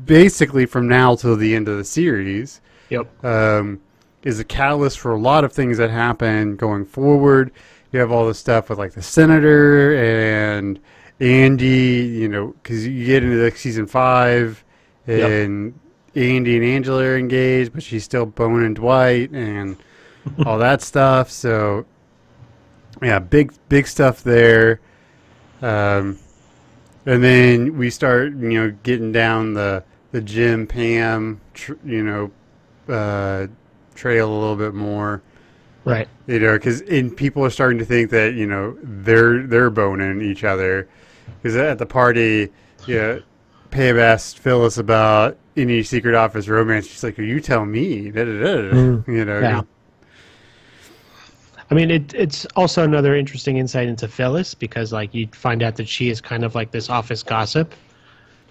basically 0.04 0.66
from 0.66 0.88
now 0.88 1.14
till 1.16 1.36
the 1.36 1.54
end 1.54 1.68
of 1.68 1.76
the 1.78 1.84
series. 1.84 2.60
Yep. 2.90 3.24
Um, 3.24 3.80
is 4.24 4.40
a 4.40 4.44
catalyst 4.44 4.98
for 4.98 5.12
a 5.12 5.18
lot 5.18 5.44
of 5.44 5.52
things 5.52 5.78
that 5.78 5.90
happen 5.90 6.56
going 6.56 6.84
forward. 6.84 7.52
You 7.92 8.00
have 8.00 8.10
all 8.10 8.26
the 8.26 8.34
stuff 8.34 8.68
with 8.68 8.78
like 8.78 8.92
the 8.92 9.02
senator 9.02 9.94
and 9.96 10.78
Andy, 11.20 11.68
you 12.20 12.28
know, 12.28 12.48
because 12.62 12.86
you 12.86 13.06
get 13.06 13.22
into 13.22 13.36
like 13.42 13.56
season 13.56 13.86
five, 13.86 14.64
Yep. 15.06 15.30
and 15.30 15.78
Andy 16.14 16.56
and 16.56 16.64
Angela 16.64 17.02
are 17.04 17.16
engaged, 17.16 17.72
but 17.72 17.82
she's 17.82 18.04
still 18.04 18.26
boning 18.26 18.74
Dwight 18.74 19.30
and 19.30 19.76
all 20.46 20.58
that 20.58 20.82
stuff. 20.82 21.30
So, 21.30 21.86
yeah, 23.00 23.18
big 23.18 23.52
big 23.68 23.86
stuff 23.86 24.22
there. 24.22 24.80
Um, 25.62 26.18
and 27.08 27.24
then 27.24 27.78
we 27.78 27.88
start, 27.88 28.34
you 28.34 28.50
know, 28.50 28.76
getting 28.82 29.12
down 29.12 29.54
the 29.54 29.82
the 30.12 30.20
Jim 30.20 30.66
Pam, 30.66 31.40
tr- 31.54 31.72
you 31.84 32.02
know, 32.02 32.30
uh, 32.92 33.46
trail 33.94 34.30
a 34.30 34.38
little 34.38 34.56
bit 34.56 34.74
more. 34.74 35.22
Right. 35.86 36.06
You 36.26 36.38
know, 36.38 36.52
because 36.52 36.82
people 37.16 37.42
are 37.46 37.50
starting 37.50 37.78
to 37.78 37.84
think 37.86 38.10
that 38.10 38.34
you 38.34 38.46
know 38.46 38.76
they're 38.82 39.46
they're 39.46 39.70
boning 39.70 40.20
each 40.20 40.44
other. 40.44 40.86
Because 41.42 41.56
at 41.56 41.78
the 41.78 41.86
party, 41.86 42.50
yeah, 42.86 43.20
Pam 43.70 43.98
asked 43.98 44.38
Phyllis 44.38 44.76
about 44.76 45.38
any 45.56 45.82
secret 45.82 46.14
office 46.14 46.46
romance. 46.46 46.86
She's 46.88 47.02
like, 47.02 47.16
"You 47.16 47.40
tell 47.40 47.64
me." 47.64 48.10
Da, 48.10 48.24
da, 48.24 48.32
da, 48.32 48.54
da. 48.54 48.76
You 48.76 49.24
know. 49.24 49.40
Mm. 49.40 49.42
Yeah. 49.42 49.62
I 51.70 51.74
mean, 51.74 51.90
it, 51.90 52.14
it's 52.14 52.46
also 52.56 52.82
another 52.84 53.14
interesting 53.14 53.58
insight 53.58 53.88
into 53.88 54.08
Phyllis 54.08 54.54
because, 54.54 54.92
like, 54.92 55.12
you 55.14 55.28
find 55.32 55.62
out 55.62 55.76
that 55.76 55.88
she 55.88 56.08
is 56.08 56.20
kind 56.20 56.44
of 56.44 56.54
like 56.54 56.70
this 56.70 56.88
office 56.88 57.22
gossip, 57.22 57.74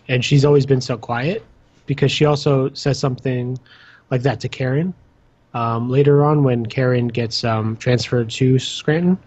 and 0.07 0.23
she's 0.23 0.45
always 0.45 0.65
been 0.65 0.81
so 0.81 0.97
quiet 0.97 1.43
because 1.87 2.11
she 2.11 2.25
also 2.25 2.71
says 2.73 2.99
something 2.99 3.57
like 4.11 4.21
that 4.21 4.39
to 4.41 4.49
Karen 4.49 4.93
um, 5.53 5.89
later 5.89 6.23
on 6.23 6.43
when 6.43 6.65
Karen 6.67 7.07
gets 7.07 7.43
um, 7.43 7.75
transferred 7.77 8.29
to 8.31 8.59
Scranton, 8.59 9.17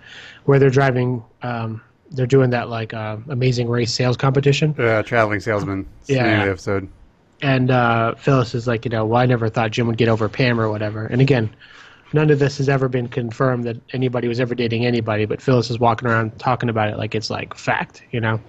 where 0.44 0.58
they're 0.58 0.70
driving. 0.70 1.22
Um, 1.42 1.80
they're 2.12 2.26
doing 2.26 2.50
that 2.50 2.68
like 2.68 2.92
uh, 2.92 3.16
amazing 3.28 3.68
race 3.68 3.92
sales 3.92 4.16
competition, 4.16 4.74
Uh, 4.78 5.02
traveling 5.02 5.38
salesman. 5.40 5.86
Yeah. 6.06 6.44
episode. 6.44 6.88
and 7.40 7.70
uh, 7.70 8.14
Phyllis 8.16 8.52
is 8.54 8.66
like, 8.66 8.84
you 8.84 8.90
know, 8.90 9.06
well, 9.06 9.20
I 9.20 9.26
never 9.26 9.48
thought 9.48 9.70
Jim 9.70 9.86
would 9.86 9.96
get 9.96 10.08
over 10.08 10.28
Pam 10.28 10.60
or 10.60 10.68
whatever. 10.68 11.06
And 11.06 11.20
again, 11.20 11.50
none 12.12 12.30
of 12.30 12.38
this 12.38 12.58
has 12.58 12.68
ever 12.68 12.88
been 12.88 13.08
confirmed 13.08 13.64
that 13.64 13.76
anybody 13.94 14.28
was 14.28 14.40
ever 14.40 14.54
dating 14.54 14.84
anybody, 14.86 15.24
but 15.24 15.40
Phyllis 15.40 15.70
is 15.70 15.78
walking 15.78 16.08
around 16.08 16.38
talking 16.38 16.68
about 16.68 16.88
it 16.88 16.96
like 16.98 17.14
it's 17.14 17.30
like 17.30 17.54
fact, 17.54 18.02
you 18.10 18.20
know. 18.20 18.40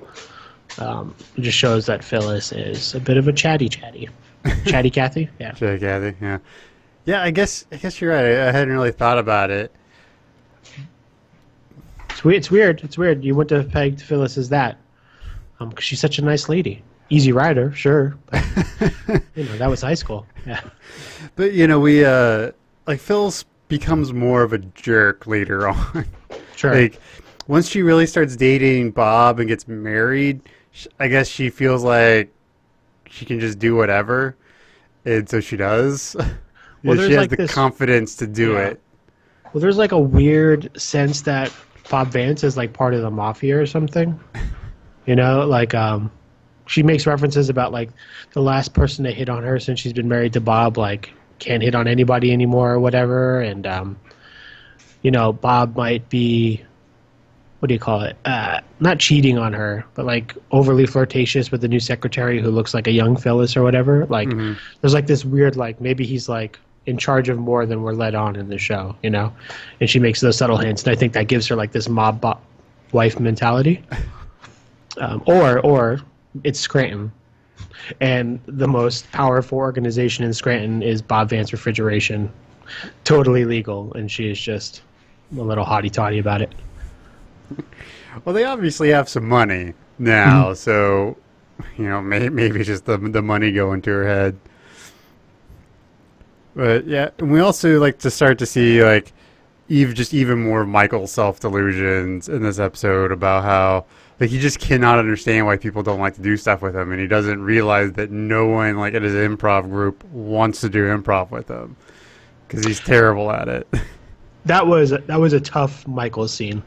Um, 0.77 1.13
it 1.37 1.41
just 1.41 1.57
shows 1.57 1.85
that 1.87 2.03
Phyllis 2.03 2.51
is 2.51 2.95
a 2.95 2.99
bit 2.99 3.17
of 3.17 3.27
a 3.27 3.33
chatty 3.33 3.67
chatty, 3.69 4.09
chatty 4.65 4.89
Cathy. 4.89 5.29
Yeah. 5.39 5.53
Sure, 5.55 5.77
Kathy. 5.77 6.15
Yeah. 6.21 6.37
Yeah, 7.05 7.23
I 7.23 7.31
guess 7.31 7.65
I 7.71 7.77
guess 7.77 7.99
you're 7.99 8.11
right. 8.11 8.25
I, 8.25 8.49
I 8.49 8.51
hadn't 8.51 8.73
really 8.73 8.91
thought 8.91 9.17
about 9.17 9.49
it. 9.51 9.71
It's 12.09 12.23
weird. 12.23 12.37
It's 12.37 12.51
weird. 12.51 12.81
It's 12.83 12.97
weird. 12.97 13.23
You 13.23 13.35
wouldn't 13.35 13.61
have 13.63 13.71
pegged 13.71 14.01
Phyllis 14.01 14.37
as 14.37 14.49
that, 14.49 14.77
um, 15.59 15.71
'cause 15.71 15.83
she's 15.83 15.99
such 15.99 16.19
a 16.19 16.21
nice 16.21 16.47
lady. 16.49 16.83
Easy 17.09 17.31
rider, 17.31 17.73
sure. 17.73 18.15
But, 18.27 18.43
you 19.35 19.43
know, 19.43 19.57
that 19.57 19.69
was 19.69 19.81
high 19.81 19.95
school. 19.95 20.25
Yeah. 20.45 20.61
But 21.35 21.53
you 21.53 21.67
know, 21.67 21.79
we 21.79 22.05
uh 22.05 22.51
like 22.87 22.99
Phyllis 22.99 23.45
becomes 23.71 24.13
more 24.13 24.43
of 24.43 24.53
a 24.53 24.59
jerk 24.59 25.25
later 25.25 25.67
on. 25.75 26.05
Sure. 26.55 26.75
like 26.75 26.99
once 27.47 27.67
she 27.67 27.81
really 27.81 28.05
starts 28.05 28.35
dating 28.35 28.91
Bob 28.91 29.39
and 29.39 29.47
gets 29.47 29.67
married, 29.67 30.41
I 30.99 31.07
guess 31.07 31.27
she 31.27 31.49
feels 31.49 31.83
like 31.83 32.31
she 33.09 33.25
can 33.25 33.39
just 33.39 33.57
do 33.57 33.75
whatever, 33.75 34.35
and 35.05 35.27
so 35.27 35.39
she 35.39 35.57
does. 35.57 36.15
Well, 36.83 36.95
there's 36.97 37.09
she 37.09 37.13
has 37.13 37.21
like 37.21 37.29
the 37.29 37.35
this- 37.35 37.53
confidence 37.53 38.15
to 38.15 38.25
do 38.25 38.53
Yeah. 38.53 38.69
it. 38.69 38.81
Well, 39.53 39.61
there's 39.61 39.77
like 39.77 39.91
a 39.91 39.99
weird 39.99 40.71
sense 40.81 41.21
that 41.21 41.53
Bob 41.91 42.07
Vance 42.07 42.43
is 42.43 42.57
like 42.57 42.73
part 42.73 42.95
of 42.95 43.03
the 43.03 43.11
mafia 43.11 43.59
or 43.59 43.65
something. 43.67 44.19
You 45.07 45.15
know, 45.15 45.45
like 45.47 45.73
um, 45.75 46.11
she 46.67 46.81
makes 46.83 47.05
references 47.07 47.49
about 47.49 47.71
like 47.71 47.89
the 48.33 48.41
last 48.41 48.73
person 48.73 49.03
to 49.05 49.11
hit 49.11 49.29
on 49.29 49.43
her 49.43 49.59
since 49.59 49.79
she's 49.79 49.93
been 49.93 50.07
married 50.07 50.33
to 50.33 50.41
Bob, 50.41 50.77
like 50.77 51.11
can't 51.41 51.61
hit 51.61 51.75
on 51.75 51.87
anybody 51.89 52.31
anymore 52.31 52.71
or 52.71 52.79
whatever. 52.79 53.41
And 53.41 53.67
um, 53.67 53.99
you 55.01 55.11
know, 55.11 55.33
Bob 55.33 55.75
might 55.75 56.07
be 56.07 56.63
what 57.59 57.67
do 57.67 57.75
you 57.75 57.79
call 57.79 58.01
it? 58.01 58.17
Uh, 58.25 58.59
not 58.79 58.97
cheating 58.97 59.37
on 59.37 59.53
her, 59.53 59.85
but 59.93 60.03
like 60.03 60.35
overly 60.51 60.87
flirtatious 60.87 61.51
with 61.51 61.61
the 61.61 61.67
new 61.67 61.79
secretary 61.79 62.41
who 62.41 62.49
looks 62.49 62.73
like 62.73 62.87
a 62.87 62.91
young 62.91 63.15
Phyllis 63.15 63.55
or 63.55 63.61
whatever. 63.61 64.07
Like, 64.07 64.29
there's 64.81 64.95
like 64.95 65.05
this 65.05 65.23
weird, 65.23 65.55
like 65.55 65.79
maybe 65.79 66.03
he's 66.03 66.27
like 66.27 66.57
in 66.87 66.97
charge 66.97 67.29
of 67.29 67.37
more 67.37 67.67
than 67.67 67.83
we're 67.83 67.93
led 67.93 68.15
on 68.15 68.35
in 68.35 68.49
the 68.49 68.57
show, 68.57 68.95
you 69.03 69.11
know. 69.11 69.31
And 69.79 69.87
she 69.87 69.99
makes 69.99 70.21
those 70.21 70.37
subtle 70.37 70.57
hints, 70.57 70.83
and 70.83 70.91
I 70.91 70.95
think 70.95 71.13
that 71.13 71.27
gives 71.27 71.45
her 71.47 71.55
like 71.55 71.71
this 71.71 71.87
mob 71.87 72.19
bo- 72.21 72.39
wife 72.93 73.19
mentality. 73.19 73.83
Um, 74.97 75.23
or, 75.25 75.59
or 75.59 76.01
it's 76.43 76.59
Scranton, 76.59 77.13
and 77.99 78.39
the 78.45 78.67
most 78.67 79.11
powerful 79.11 79.57
organization 79.57 80.23
in 80.23 80.33
Scranton 80.33 80.81
is 80.81 81.01
Bob 81.01 81.29
Vance 81.29 81.51
Refrigeration, 81.51 82.31
totally 83.03 83.45
legal, 83.45 83.93
and 83.93 84.09
she 84.09 84.29
is 84.29 84.39
just 84.39 84.81
a 85.37 85.41
little 85.41 85.65
hotty 85.65 85.91
toddy 85.91 86.19
about 86.19 86.41
it. 86.41 86.53
Well, 88.25 88.35
they 88.35 88.43
obviously 88.43 88.89
have 88.89 89.07
some 89.07 89.27
money 89.27 89.73
now, 89.97 90.47
mm-hmm. 90.47 90.55
so 90.55 91.17
you 91.77 91.87
know 91.87 92.01
may, 92.01 92.29
maybe 92.29 92.63
just 92.63 92.85
the 92.85 92.97
the 92.97 93.21
money 93.21 93.51
going 93.51 93.81
to 93.83 93.89
her 93.89 94.07
head. 94.07 94.37
But 96.55 96.85
yeah, 96.87 97.11
and 97.19 97.31
we 97.31 97.39
also 97.39 97.79
like 97.79 97.99
to 97.99 98.11
start 98.11 98.37
to 98.39 98.45
see 98.45 98.83
like 98.83 99.13
Eve 99.69 99.93
just 99.93 100.13
even 100.13 100.43
more 100.43 100.65
Michael 100.65 101.07
self 101.07 101.39
delusions 101.39 102.27
in 102.27 102.43
this 102.43 102.59
episode 102.59 103.11
about 103.11 103.43
how 103.43 103.85
like 104.21 104.29
he 104.29 104.39
just 104.39 104.59
cannot 104.59 104.99
understand 104.99 105.47
why 105.47 105.57
people 105.57 105.81
don't 105.81 105.99
like 105.99 106.13
to 106.13 106.21
do 106.21 106.37
stuff 106.37 106.61
with 106.61 106.75
him, 106.75 106.91
and 106.91 107.01
he 107.01 107.07
doesn't 107.07 107.41
realize 107.41 107.93
that 107.93 108.11
no 108.11 108.47
one 108.47 108.77
like 108.77 108.93
at 108.93 109.01
his 109.01 109.15
improv 109.15 109.63
group 109.63 110.03
wants 110.05 110.61
to 110.61 110.69
do 110.69 110.85
improv 110.85 111.31
with 111.31 111.49
him 111.49 111.75
because 112.47 112.63
he's 112.63 112.79
terrible 112.79 113.31
at 113.31 113.49
it. 113.49 113.67
That 114.45 114.65
was 114.65 114.89
that 114.89 115.19
was 115.19 115.33
a 115.33 115.39
tough 115.39 115.87
Michael 115.87 116.27
scene. 116.27 116.63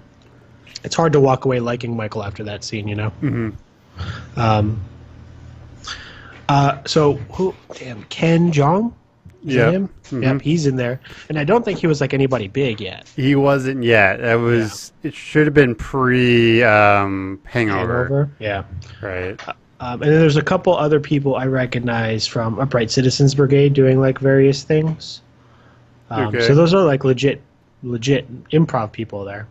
It's 0.84 0.94
hard 0.94 1.12
to 1.12 1.18
walk 1.18 1.44
away 1.44 1.58
liking 1.58 1.96
Michael 1.96 2.22
after 2.22 2.44
that 2.44 2.62
scene, 2.62 2.86
you 2.86 2.94
know. 2.94 3.10
Mm-hmm. 3.20 3.50
Um. 4.38 4.80
Uh. 6.48 6.78
So 6.86 7.14
who? 7.32 7.52
Damn, 7.74 8.04
Ken 8.04 8.52
Jeong. 8.52 8.92
Is 9.46 9.54
Yep. 9.54 9.66
that 9.66 9.72
him? 9.76 9.88
Mhm. 10.04 10.22
Yep, 10.22 10.40
he's 10.42 10.66
in 10.66 10.76
there, 10.76 11.00
and 11.28 11.38
I 11.38 11.44
don't 11.44 11.64
think 11.64 11.78
he 11.78 11.86
was 11.86 12.00
like 12.00 12.14
anybody 12.14 12.48
big 12.48 12.80
yet. 12.80 13.10
He 13.14 13.34
wasn't 13.34 13.82
yet. 13.84 14.20
That 14.20 14.36
was 14.36 14.92
it. 15.02 15.14
Should 15.14 15.46
have 15.46 15.52
been 15.54 15.74
pre 15.74 16.62
um, 16.62 17.38
hangover, 17.44 18.04
Hangover. 18.04 18.30
Yeah. 18.38 18.62
right? 19.02 19.38
Um, 19.80 20.00
and 20.02 20.10
then 20.12 20.20
there's 20.20 20.36
a 20.38 20.42
couple 20.42 20.74
other 20.74 20.98
people 20.98 21.34
I 21.36 21.46
recognize 21.46 22.26
from 22.26 22.58
Upright 22.58 22.90
Citizens 22.90 23.34
Brigade 23.34 23.74
doing 23.74 24.00
like 24.00 24.18
various 24.18 24.62
things. 24.62 25.20
Um, 26.10 26.28
Okay. 26.28 26.40
So 26.46 26.54
those 26.54 26.72
are 26.72 26.82
like 26.82 27.04
legit, 27.04 27.42
legit 27.82 28.26
improv 28.50 28.92
people 28.92 29.24
there, 29.24 29.46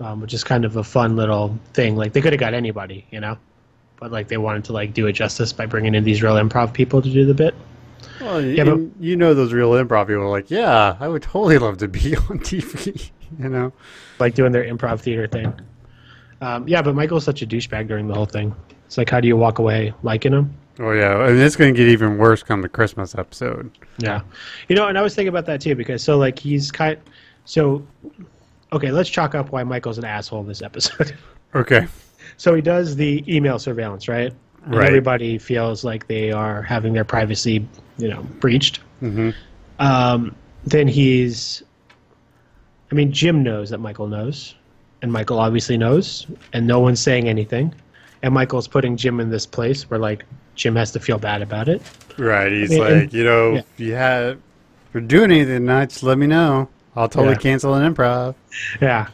um, 0.00 0.20
which 0.20 0.34
is 0.34 0.44
kind 0.44 0.66
of 0.66 0.76
a 0.76 0.84
fun 0.84 1.16
little 1.16 1.58
thing. 1.72 1.96
Like 1.96 2.12
they 2.12 2.20
could 2.20 2.32
have 2.34 2.40
got 2.40 2.52
anybody, 2.52 3.06
you 3.10 3.20
know, 3.20 3.38
but 3.98 4.12
like 4.12 4.28
they 4.28 4.36
wanted 4.36 4.64
to 4.64 4.72
like 4.74 4.92
do 4.92 5.06
it 5.06 5.12
justice 5.12 5.52
by 5.52 5.64
bringing 5.64 5.94
in 5.94 6.04
these 6.04 6.22
real 6.22 6.34
improv 6.34 6.74
people 6.74 7.00
to 7.00 7.08
do 7.10 7.24
the 7.24 7.32
bit. 7.34 7.54
Well, 8.20 8.40
Yeah, 8.40 8.64
and 8.64 8.94
you 9.00 9.16
know 9.16 9.34
those 9.34 9.52
real 9.52 9.70
improv 9.72 10.06
people 10.08 10.22
are 10.22 10.28
like, 10.30 10.50
yeah, 10.50 10.96
I 11.00 11.08
would 11.08 11.22
totally 11.22 11.58
love 11.58 11.78
to 11.78 11.88
be 11.88 12.16
on 12.30 12.38
TV. 12.40 13.10
you 13.38 13.48
know, 13.48 13.72
like 14.18 14.34
doing 14.34 14.52
their 14.52 14.64
improv 14.64 15.00
theater 15.00 15.26
thing. 15.26 15.52
Um, 16.40 16.66
yeah, 16.68 16.82
but 16.82 16.94
Michael's 16.94 17.24
such 17.24 17.42
a 17.42 17.46
douchebag 17.46 17.88
during 17.88 18.06
the 18.08 18.14
whole 18.14 18.26
thing. 18.26 18.54
It's 18.86 18.96
like, 18.96 19.10
how 19.10 19.20
do 19.20 19.28
you 19.28 19.36
walk 19.36 19.58
away 19.58 19.92
liking 20.02 20.32
him? 20.32 20.54
oh 20.80 20.92
yeah, 20.92 21.26
and 21.26 21.38
it's 21.40 21.56
going 21.56 21.74
to 21.74 21.76
get 21.78 21.88
even 21.88 22.18
worse 22.18 22.42
come 22.42 22.62
the 22.62 22.68
Christmas 22.68 23.14
episode. 23.16 23.70
Yeah, 23.98 24.20
you 24.68 24.76
know, 24.76 24.86
and 24.86 24.96
I 24.96 25.02
was 25.02 25.14
thinking 25.14 25.28
about 25.28 25.46
that 25.46 25.60
too 25.60 25.74
because 25.74 26.02
so 26.02 26.16
like 26.18 26.38
he's 26.38 26.70
kind, 26.70 26.96
so 27.44 27.84
okay, 28.72 28.90
let's 28.92 29.10
chalk 29.10 29.34
up 29.34 29.50
why 29.50 29.64
Michael's 29.64 29.98
an 29.98 30.04
asshole 30.04 30.40
in 30.40 30.46
this 30.46 30.62
episode. 30.62 31.16
Okay, 31.54 31.86
so 32.36 32.54
he 32.54 32.60
does 32.60 32.94
the 32.94 33.24
email 33.26 33.58
surveillance, 33.58 34.06
right? 34.06 34.34
And 34.66 34.74
Right. 34.76 34.86
Everybody 34.86 35.38
feels 35.38 35.82
like 35.82 36.06
they 36.08 36.30
are 36.30 36.60
having 36.60 36.92
their 36.92 37.04
privacy, 37.04 37.66
you 37.98 38.08
know, 38.08 38.22
breached. 38.40 38.80
Mhm. 39.02 39.34
Um, 39.78 40.34
then 40.64 40.88
he's, 40.88 41.62
I 42.90 42.94
mean, 42.94 43.12
Jim 43.12 43.42
knows 43.42 43.70
that 43.70 43.78
Michael 43.78 44.06
knows, 44.06 44.54
and 45.02 45.12
Michael 45.12 45.38
obviously 45.38 45.76
knows, 45.76 46.26
and 46.52 46.66
no 46.66 46.80
one's 46.80 47.00
saying 47.00 47.28
anything, 47.28 47.74
and 48.22 48.32
Michael's 48.34 48.66
putting 48.68 48.96
Jim 48.96 49.20
in 49.20 49.30
this 49.30 49.46
place 49.46 49.88
where 49.90 50.00
like 50.00 50.24
Jim 50.56 50.74
has 50.76 50.90
to 50.92 51.00
feel 51.00 51.18
bad 51.18 51.42
about 51.42 51.68
it. 51.68 51.82
right. 52.18 52.50
He's 52.50 52.70
mean, 52.70 52.78
like, 52.80 52.90
and- 52.90 53.12
you 53.12 53.24
know, 53.24 53.52
yeah. 53.52 53.58
if 53.58 53.80
you 53.80 53.92
have, 53.94 54.30
if 54.36 54.94
you're 54.94 55.02
doing 55.02 55.30
anything 55.30 55.60
tonight, 55.66 55.90
just 55.90 56.02
let 56.02 56.18
me 56.18 56.26
know. 56.26 56.68
I'll 56.96 57.08
totally 57.08 57.34
Yeah. 57.34 57.38
cancel 57.38 57.74
an 57.74 57.94
improv. 57.94 58.34
Yeah. 58.80 59.06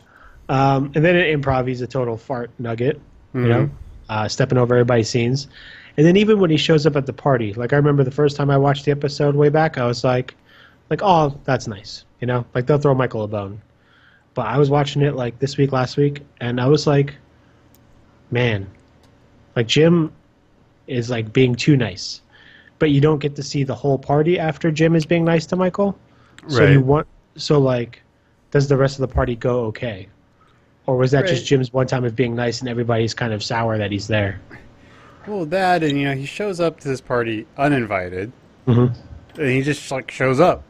Um, 0.48 0.90
and 0.94 1.04
then 1.04 1.16
in 1.16 1.40
improv, 1.42 1.68
he's 1.68 1.82
a 1.82 1.86
total 1.86 2.16
fart 2.16 2.50
nugget, 2.58 2.98
you 3.34 3.40
know, 3.48 3.70
uh, 4.08 4.28
stepping 4.28 4.56
over 4.58 4.74
everybody's 4.74 5.08
scenes. 5.10 5.48
And 5.96 6.04
then 6.04 6.16
even 6.16 6.40
when 6.40 6.50
he 6.50 6.56
shows 6.56 6.86
up 6.86 6.96
at 6.96 7.06
the 7.06 7.12
party, 7.12 7.52
like 7.54 7.72
I 7.72 7.76
remember 7.76 8.02
the 8.02 8.10
first 8.10 8.36
time 8.36 8.50
I 8.50 8.56
watched 8.56 8.84
the 8.84 8.90
episode 8.90 9.36
way 9.36 9.48
back, 9.48 9.78
I 9.78 9.86
was 9.86 10.02
like, 10.02 10.34
like, 10.90 11.00
oh, 11.02 11.38
that's 11.44 11.66
nice, 11.66 12.04
you 12.20 12.26
know, 12.26 12.44
like 12.54 12.66
they'll 12.66 12.78
throw 12.78 12.94
Michael 12.94 13.22
a 13.22 13.28
bone. 13.28 13.60
But 14.34 14.46
I 14.46 14.58
was 14.58 14.70
watching 14.70 15.02
it 15.02 15.14
like 15.14 15.38
this 15.38 15.56
week, 15.56 15.70
last 15.70 15.96
week, 15.96 16.22
and 16.40 16.60
I 16.60 16.66
was 16.66 16.86
like, 16.86 17.14
man, 18.30 18.68
like 19.54 19.68
Jim 19.68 20.12
is 20.88 21.10
like 21.10 21.32
being 21.32 21.54
too 21.54 21.76
nice, 21.76 22.20
but 22.78 22.90
you 22.90 23.00
don't 23.00 23.20
get 23.20 23.36
to 23.36 23.42
see 23.42 23.62
the 23.62 23.74
whole 23.74 23.98
party 23.98 24.38
after 24.38 24.72
Jim 24.72 24.96
is 24.96 25.06
being 25.06 25.24
nice 25.24 25.46
to 25.46 25.56
Michael. 25.56 25.96
So 26.48 26.66
you 26.66 26.80
want 26.80 27.06
so 27.36 27.58
like, 27.58 28.02
does 28.50 28.68
the 28.68 28.76
rest 28.76 28.96
of 28.96 29.08
the 29.08 29.14
party 29.14 29.36
go 29.36 29.60
okay, 29.66 30.08
or 30.86 30.96
was 30.96 31.12
that 31.12 31.26
just 31.26 31.46
Jim's 31.46 31.72
one 31.72 31.86
time 31.86 32.04
of 32.04 32.14
being 32.14 32.34
nice 32.34 32.60
and 32.60 32.68
everybody's 32.68 33.14
kind 33.14 33.32
of 33.32 33.42
sour 33.42 33.78
that 33.78 33.92
he's 33.92 34.08
there? 34.08 34.40
Well, 35.26 35.46
that 35.46 35.82
and 35.82 35.98
you 35.98 36.04
know, 36.06 36.14
he 36.14 36.26
shows 36.26 36.60
up 36.60 36.80
to 36.80 36.88
this 36.88 37.00
party 37.00 37.46
uninvited, 37.56 38.32
Mhm. 38.66 38.94
and 39.38 39.48
he 39.48 39.62
just 39.62 39.90
like 39.90 40.10
shows 40.10 40.40
up. 40.40 40.62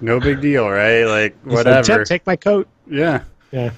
No 0.00 0.18
big 0.20 0.40
deal, 0.40 0.68
right? 0.68 1.04
Like 1.04 1.34
He's 1.44 1.52
like, 1.54 1.66
whatever. 1.66 2.04
Take 2.04 2.26
my 2.26 2.36
coat. 2.36 2.68
yeah. 2.90 3.22
Yeah. 3.52 3.70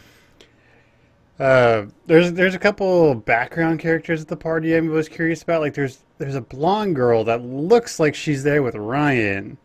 Uh, 1.38 1.86
there's 2.06 2.32
there's 2.32 2.54
a 2.54 2.58
couple 2.58 3.14
background 3.14 3.78
characters 3.78 4.20
at 4.20 4.28
the 4.28 4.36
party 4.36 4.74
I 4.74 4.80
was 4.80 5.08
curious 5.08 5.42
about. 5.42 5.60
Like 5.60 5.74
there's 5.74 5.98
there's 6.18 6.34
a 6.34 6.40
blonde 6.40 6.96
girl 6.96 7.22
that 7.24 7.42
looks 7.42 8.00
like 8.00 8.14
she's 8.16 8.42
there 8.42 8.62
with 8.62 8.74
Ryan, 8.74 9.56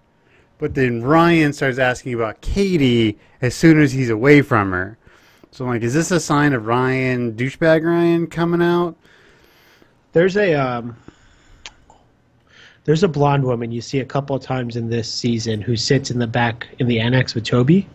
but 0.59 0.75
then 0.75 1.01
Ryan 1.01 1.51
starts 1.51 1.79
asking 1.79 2.13
about 2.13 2.41
Katie 2.41 3.17
as 3.41 3.55
soon 3.55 3.81
as 3.81 3.91
he's 3.91 4.11
away 4.11 4.41
from 4.43 4.71
her. 4.71 4.97
So 5.49 5.65
I'm 5.65 5.71
like, 5.71 5.81
is 5.81 5.93
this 5.95 6.11
a 6.11 6.19
sign 6.19 6.53
of 6.53 6.67
Ryan 6.67 7.33
douchebag 7.33 7.83
Ryan 7.83 8.27
coming 8.27 8.61
out? 8.61 8.95
There's 10.13 10.37
a 10.37 10.53
um, 10.53 10.95
There's 12.85 13.03
a 13.03 13.07
blonde 13.07 13.43
woman 13.43 13.71
you 13.71 13.81
see 13.81 13.99
a 13.99 14.05
couple 14.05 14.35
of 14.35 14.41
times 14.41 14.75
in 14.75 14.89
this 14.89 15.11
season 15.11 15.61
who 15.61 15.75
sits 15.75 16.11
in 16.11 16.19
the 16.19 16.27
back 16.27 16.67
in 16.79 16.87
the 16.87 16.99
annex 16.99 17.33
with 17.35 17.43
Toby. 17.45 17.87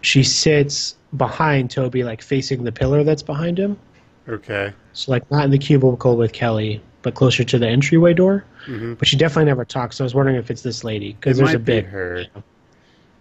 She 0.00 0.22
sits 0.22 0.96
behind 1.16 1.70
Toby, 1.70 2.04
like 2.04 2.22
facing 2.22 2.64
the 2.64 2.72
pillar 2.72 3.02
that's 3.04 3.22
behind 3.22 3.58
him. 3.58 3.78
Okay. 4.28 4.72
So 4.92 5.10
like 5.12 5.28
not 5.30 5.44
in 5.44 5.50
the 5.50 5.58
cubicle 5.58 6.16
with 6.16 6.32
Kelly, 6.32 6.82
but 7.02 7.14
closer 7.14 7.44
to 7.44 7.58
the 7.58 7.66
entryway 7.68 8.14
door. 8.14 8.44
Mhm. 8.66 8.98
But 8.98 9.08
she 9.08 9.16
definitely 9.16 9.46
never 9.46 9.64
talks. 9.64 9.96
So 9.96 10.04
I 10.04 10.06
was 10.06 10.14
wondering 10.14 10.36
if 10.36 10.50
it's 10.50 10.62
this 10.62 10.84
lady 10.84 11.14
because 11.14 11.38
there's 11.38 11.48
might 11.48 11.56
a 11.56 11.58
be 11.58 11.64
bit. 11.80 11.86
her. 11.86 12.16
It 12.18 12.30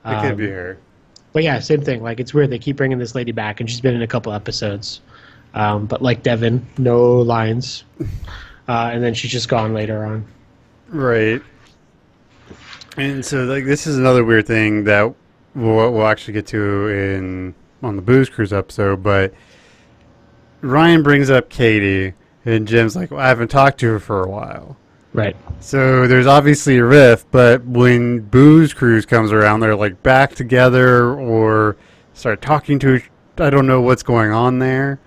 Um, 0.04 0.22
could 0.28 0.38
be 0.38 0.48
her. 0.50 0.78
But 1.34 1.44
yeah, 1.44 1.60
same 1.60 1.82
thing. 1.82 2.02
Like 2.04 2.20
it's 2.20 2.34
weird 2.34 2.50
they 2.50 2.60
keep 2.60 2.76
bringing 2.78 2.98
this 2.98 3.14
lady 3.16 3.32
back, 3.32 3.60
and 3.60 3.70
she's 3.70 3.80
been 3.82 3.96
in 3.96 4.02
a 4.02 4.08
couple 4.08 4.34
episodes. 4.34 5.02
Um, 5.54 5.86
but 5.86 6.02
like 6.02 6.24
Devin, 6.24 6.66
no 6.78 7.22
lines, 7.22 7.84
uh, 8.68 8.92
and 8.94 9.04
then 9.04 9.14
she's 9.14 9.32
just 9.32 9.50
gone 9.50 9.74
later 9.74 10.06
on. 10.06 10.26
Right. 10.90 11.42
And 12.98 13.24
so, 13.26 13.46
like, 13.46 13.66
this 13.66 13.88
is 13.88 13.98
another 13.98 14.24
weird 14.24 14.48
thing 14.48 14.84
that 14.86 15.14
we'll, 15.56 15.92
we'll 15.92 16.08
actually 16.08 16.34
get 16.34 16.48
to 16.48 16.88
in 16.88 17.56
on 17.84 17.96
the 17.96 18.02
Booze 18.02 18.30
Cruise 18.30 18.54
episode. 18.54 19.04
But 19.04 19.34
Ryan 20.62 21.04
brings 21.04 21.30
up 21.30 21.50
Katie, 21.50 22.14
and 22.46 22.68
Jim's 22.68 22.96
like, 22.96 23.12
well, 23.12 23.20
"I 23.20 23.28
haven't 23.28 23.50
talked 23.50 23.80
to 23.82 23.88
her 23.88 24.00
for 24.00 24.24
a 24.24 24.30
while." 24.30 24.78
Right. 25.14 25.36
So 25.60 26.08
there's 26.08 26.28
obviously 26.28 26.78
a 26.78 26.86
rift, 26.86 27.28
but 27.32 27.64
when 27.66 28.20
Booze 28.20 28.74
Cruise 28.74 29.06
comes 29.06 29.32
around, 29.32 29.62
they're 29.62 29.76
like 29.76 30.04
back 30.04 30.36
together 30.36 31.14
or 31.14 31.78
start 32.14 32.42
talking 32.42 32.78
to 32.80 32.96
each. 32.96 33.10
I 33.40 33.50
don't 33.50 33.68
know 33.68 33.82
what's 33.82 34.04
going 34.04 34.32
on 34.32 34.60
there, 34.60 35.00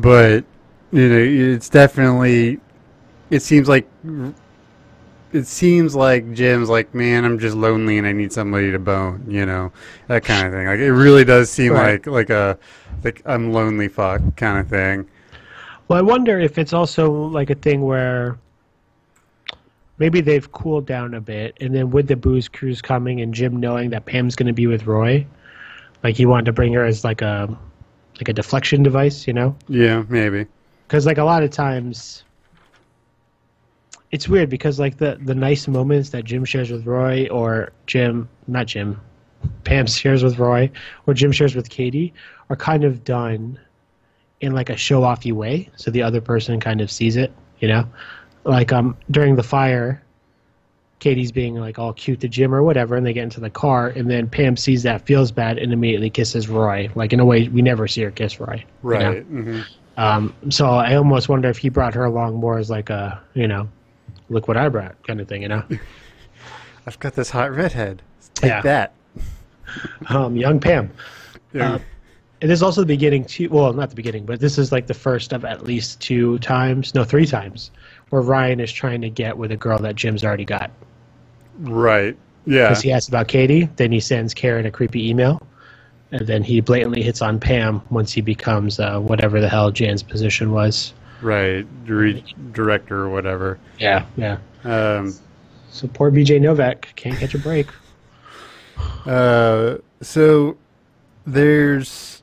but 0.00 0.44
you 0.92 1.08
know, 1.08 1.54
it's 1.54 1.68
definitely. 1.68 2.60
It 3.30 3.40
seems 3.40 3.68
like. 3.68 3.88
It 5.32 5.46
seems 5.46 5.94
like 5.94 6.32
Jim's 6.32 6.68
like, 6.68 6.92
man, 6.92 7.24
I'm 7.24 7.38
just 7.38 7.54
lonely 7.54 7.98
and 7.98 8.06
I 8.06 8.10
need 8.10 8.32
somebody 8.32 8.72
to 8.72 8.80
bone, 8.80 9.24
you 9.28 9.46
know, 9.46 9.70
that 10.08 10.24
kind 10.24 10.44
of 10.44 10.52
thing. 10.52 10.66
Like 10.66 10.80
it 10.80 10.92
really 10.92 11.24
does 11.24 11.48
seem 11.48 11.72
Right. 11.72 12.04
like 12.04 12.06
like 12.08 12.30
a 12.30 12.58
like 13.04 13.22
I'm 13.24 13.52
lonely 13.52 13.86
fuck 13.86 14.20
kind 14.36 14.58
of 14.58 14.66
thing. 14.68 15.06
Well, 15.86 16.00
I 16.00 16.02
wonder 16.02 16.40
if 16.40 16.58
it's 16.58 16.72
also 16.72 17.12
like 17.12 17.48
a 17.50 17.54
thing 17.54 17.82
where 17.82 18.38
maybe 19.98 20.20
they've 20.20 20.50
cooled 20.50 20.86
down 20.86 21.14
a 21.14 21.20
bit, 21.20 21.56
and 21.60 21.72
then 21.72 21.90
with 21.90 22.08
the 22.08 22.16
booze 22.16 22.48
cruise 22.48 22.82
coming 22.82 23.20
and 23.20 23.32
Jim 23.32 23.60
knowing 23.60 23.90
that 23.90 24.06
Pam's 24.06 24.34
going 24.34 24.48
to 24.48 24.52
be 24.52 24.66
with 24.66 24.86
Roy, 24.88 25.24
like 26.02 26.16
he 26.16 26.26
wanted 26.26 26.46
to 26.46 26.52
bring 26.52 26.72
her 26.72 26.84
as 26.84 27.04
like 27.04 27.22
a 27.22 27.56
like 28.20 28.28
a 28.28 28.32
deflection 28.32 28.82
device, 28.82 29.26
you 29.26 29.32
know? 29.32 29.56
Yeah, 29.68 30.04
maybe. 30.08 30.46
Because 30.86 31.06
like 31.06 31.18
a 31.18 31.24
lot 31.24 31.42
of 31.42 31.50
times, 31.50 32.24
it's 34.10 34.28
weird 34.28 34.50
because 34.50 34.78
like 34.78 34.98
the 34.98 35.18
the 35.22 35.34
nice 35.34 35.68
moments 35.68 36.10
that 36.10 36.24
Jim 36.24 36.44
shares 36.44 36.70
with 36.70 36.84
Roy, 36.84 37.28
or 37.28 37.72
Jim, 37.86 38.28
not 38.46 38.66
Jim, 38.66 39.00
Pam 39.64 39.86
shares 39.86 40.22
with 40.22 40.38
Roy, 40.38 40.70
or 41.06 41.14
Jim 41.14 41.32
shares 41.32 41.54
with 41.54 41.70
Katie, 41.70 42.12
are 42.50 42.56
kind 42.56 42.84
of 42.84 43.04
done 43.04 43.58
in 44.40 44.52
like 44.52 44.68
a 44.68 44.76
show 44.76 45.02
offy 45.02 45.32
way, 45.32 45.70
so 45.76 45.90
the 45.90 46.02
other 46.02 46.20
person 46.20 46.60
kind 46.60 46.80
of 46.80 46.90
sees 46.90 47.16
it, 47.16 47.32
you 47.60 47.68
know, 47.68 47.86
like 48.44 48.72
um 48.72 48.96
during 49.10 49.36
the 49.36 49.42
fire. 49.42 50.02
Katie's 51.00 51.32
being 51.32 51.54
like 51.56 51.78
all 51.78 51.92
cute 51.92 52.20
to 52.20 52.28
Jim 52.28 52.54
or 52.54 52.62
whatever, 52.62 52.94
and 52.94 53.04
they 53.04 53.12
get 53.12 53.24
into 53.24 53.40
the 53.40 53.50
car, 53.50 53.88
and 53.88 54.08
then 54.10 54.28
Pam 54.28 54.56
sees 54.56 54.82
that, 54.84 55.04
feels 55.06 55.32
bad, 55.32 55.58
and 55.58 55.72
immediately 55.72 56.10
kisses 56.10 56.48
Roy. 56.48 56.88
Like 56.94 57.12
in 57.12 57.20
a 57.20 57.24
way, 57.24 57.48
we 57.48 57.62
never 57.62 57.88
see 57.88 58.02
her 58.02 58.10
kiss 58.10 58.38
Roy. 58.38 58.64
you 58.84 58.90
know? 58.90 59.12
Right. 59.12 59.22
hmm 59.24 59.60
Um, 59.96 60.34
so 60.50 60.66
I 60.66 60.94
almost 60.94 61.28
wonder 61.28 61.48
if 61.48 61.58
he 61.58 61.68
brought 61.68 61.94
her 61.94 62.04
along 62.04 62.34
more 62.36 62.58
as 62.58 62.70
like 62.70 62.90
a, 62.90 63.20
you 63.34 63.48
know, 63.48 63.68
look 64.28 64.46
what 64.46 64.56
I 64.56 64.68
brought 64.68 65.02
kind 65.06 65.20
of 65.20 65.28
thing, 65.28 65.42
you 65.42 65.48
know. 65.48 65.64
I've 66.86 66.98
got 67.00 67.14
this 67.14 67.30
hot 67.30 67.50
redhead. 67.54 68.02
Take 68.34 68.48
Yeah. 68.50 68.62
that. 68.62 68.92
Um, 70.08 70.34
young 70.36 70.58
Pam. 70.58 70.90
Yeah. 71.52 71.74
Uh, 71.74 71.78
it 72.40 72.50
is 72.50 72.60
also 72.62 72.80
the 72.80 72.86
beginning 72.86 73.24
too. 73.24 73.48
Well, 73.50 73.72
not 73.72 73.90
the 73.90 73.94
beginning, 73.94 74.24
but 74.26 74.40
this 74.40 74.58
is 74.58 74.72
like 74.72 74.86
the 74.88 74.94
first 74.94 75.32
of 75.32 75.44
at 75.44 75.62
least 75.64 76.00
two 76.00 76.38
times, 76.40 76.92
no, 76.94 77.04
three 77.04 77.26
times, 77.26 77.70
where 78.08 78.22
Ryan 78.22 78.58
is 78.58 78.72
trying 78.72 79.00
to 79.02 79.10
get 79.10 79.36
with 79.38 79.52
a 79.52 79.56
girl 79.56 79.78
that 79.78 79.94
Jim's 79.94 80.24
already 80.24 80.44
got. 80.44 80.70
Right. 81.60 82.16
Yeah. 82.46 82.68
Because 82.68 82.82
he 82.82 82.90
asks 82.92 83.08
about 83.08 83.28
Katie, 83.28 83.68
then 83.76 83.92
he 83.92 84.00
sends 84.00 84.34
Karen 84.34 84.66
a 84.66 84.70
creepy 84.70 85.08
email, 85.08 85.42
and 86.12 86.26
then 86.26 86.42
he 86.42 86.60
blatantly 86.60 87.02
hits 87.02 87.20
on 87.22 87.38
Pam 87.38 87.82
once 87.90 88.12
he 88.12 88.20
becomes 88.20 88.80
uh, 88.80 88.98
whatever 88.98 89.40
the 89.40 89.48
hell 89.48 89.70
Jan's 89.70 90.02
position 90.02 90.50
was. 90.52 90.92
Right. 91.22 91.66
Re- 91.86 92.24
director 92.52 93.00
or 93.02 93.10
whatever. 93.10 93.58
Yeah, 93.78 94.06
yeah. 94.16 94.38
Um, 94.64 95.14
So 95.70 95.86
poor 95.86 96.10
BJ 96.10 96.40
Novak 96.40 96.88
can't 96.96 97.16
catch 97.18 97.34
a 97.34 97.38
break. 97.38 97.68
uh, 99.06 99.76
so 100.00 100.56
there's 101.26 102.22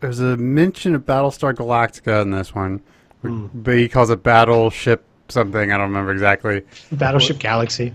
there's 0.00 0.18
a 0.20 0.36
mention 0.36 0.94
of 0.94 1.06
Battlestar 1.06 1.54
Galactica 1.54 2.20
in 2.22 2.30
this 2.32 2.54
one, 2.54 2.80
but 3.22 3.74
he 3.76 3.88
calls 3.88 4.10
it 4.10 4.22
Battleship 4.24 5.04
something. 5.28 5.70
I 5.72 5.76
don't 5.78 5.88
remember 5.88 6.10
exactly. 6.12 6.62
Battleship 6.90 7.38
Galaxy. 7.38 7.94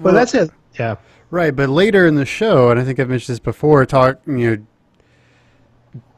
Well, 0.00 0.14
that's 0.14 0.34
it. 0.34 0.50
Yeah. 0.78 0.96
Right, 1.30 1.54
but 1.54 1.68
later 1.68 2.06
in 2.06 2.14
the 2.14 2.24
show, 2.26 2.70
and 2.70 2.78
I 2.78 2.84
think 2.84 3.00
I've 3.00 3.08
mentioned 3.08 3.34
this 3.34 3.40
before, 3.40 3.84
talk 3.86 4.20
you 4.26 4.56
know, 4.56 4.66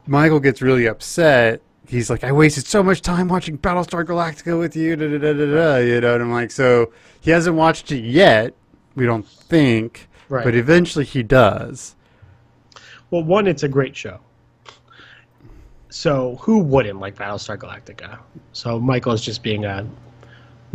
Michael 0.05 0.39
gets 0.39 0.61
really 0.61 0.85
upset. 0.87 1.61
He's 1.87 2.09
like, 2.09 2.23
"I 2.23 2.31
wasted 2.31 2.65
so 2.65 2.83
much 2.83 3.01
time 3.01 3.27
watching 3.27 3.57
Battlestar 3.57 4.03
Galactica 4.05 4.59
with 4.59 4.75
you," 4.75 4.95
da, 4.95 5.07
da, 5.07 5.17
da, 5.17 5.33
da, 5.33 5.45
da, 5.55 5.77
you 5.77 6.01
know, 6.01 6.13
and 6.15 6.23
I'm 6.23 6.31
like, 6.31 6.51
so 6.51 6.91
he 7.19 7.31
hasn't 7.31 7.55
watched 7.55 7.91
it 7.91 8.03
yet. 8.03 8.53
We 8.95 9.05
don't 9.05 9.27
think, 9.27 10.07
Right. 10.29 10.43
but 10.43 10.53
eventually 10.55 11.05
he 11.05 11.23
does. 11.23 11.95
Well, 13.09 13.23
one, 13.23 13.47
it's 13.47 13.63
a 13.63 13.67
great 13.69 13.95
show. 13.95 14.19
So 15.89 16.37
who 16.41 16.59
wouldn't 16.59 16.99
like 16.99 17.15
Battlestar 17.15 17.57
Galactica? 17.57 18.19
So 18.51 18.79
Michael 18.79 19.13
is 19.13 19.21
just 19.21 19.41
being 19.41 19.65
a 19.65 19.87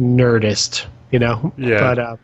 nerdist, 0.00 0.86
you 1.10 1.18
know. 1.18 1.52
Yeah. 1.58 1.80
But 1.80 1.98
uh, 1.98 2.16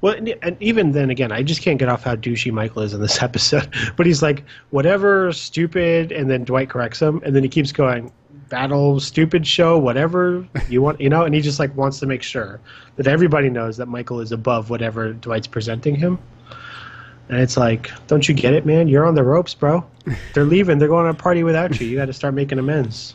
well, 0.00 0.14
and 0.14 0.56
even 0.60 0.92
then, 0.92 1.10
again, 1.10 1.30
I 1.30 1.42
just 1.42 1.62
can't 1.62 1.78
get 1.78 1.88
off 1.88 2.04
how 2.04 2.16
douchey 2.16 2.52
Michael 2.52 2.82
is 2.82 2.94
in 2.94 3.00
this 3.00 3.22
episode. 3.22 3.68
But 3.96 4.06
he's 4.06 4.22
like, 4.22 4.44
whatever, 4.70 5.32
stupid, 5.32 6.12
and 6.12 6.30
then 6.30 6.44
Dwight 6.44 6.70
corrects 6.70 7.00
him, 7.00 7.22
and 7.24 7.36
then 7.36 7.42
he 7.42 7.48
keeps 7.48 7.72
going, 7.72 8.12
battle, 8.48 8.98
stupid 9.00 9.46
show, 9.46 9.78
whatever 9.78 10.46
you 10.68 10.82
want, 10.82 11.00
you 11.00 11.08
know. 11.08 11.24
And 11.24 11.34
he 11.34 11.40
just 11.40 11.58
like 11.58 11.74
wants 11.76 12.00
to 12.00 12.06
make 12.06 12.22
sure 12.22 12.60
that 12.96 13.06
everybody 13.06 13.48
knows 13.48 13.76
that 13.78 13.86
Michael 13.86 14.20
is 14.20 14.32
above 14.32 14.70
whatever 14.70 15.12
Dwight's 15.12 15.46
presenting 15.46 15.94
him. 15.94 16.18
And 17.28 17.40
it's 17.40 17.56
like, 17.56 17.90
don't 18.08 18.28
you 18.28 18.34
get 18.34 18.54
it, 18.54 18.66
man? 18.66 18.88
You're 18.88 19.06
on 19.06 19.14
the 19.14 19.22
ropes, 19.22 19.54
bro. 19.54 19.86
They're 20.34 20.44
leaving. 20.44 20.78
They're 20.78 20.88
going 20.88 21.04
to 21.04 21.10
a 21.10 21.14
party 21.14 21.44
without 21.44 21.80
you. 21.80 21.86
You 21.86 21.96
got 21.96 22.06
to 22.06 22.12
start 22.12 22.34
making 22.34 22.58
amends. 22.58 23.14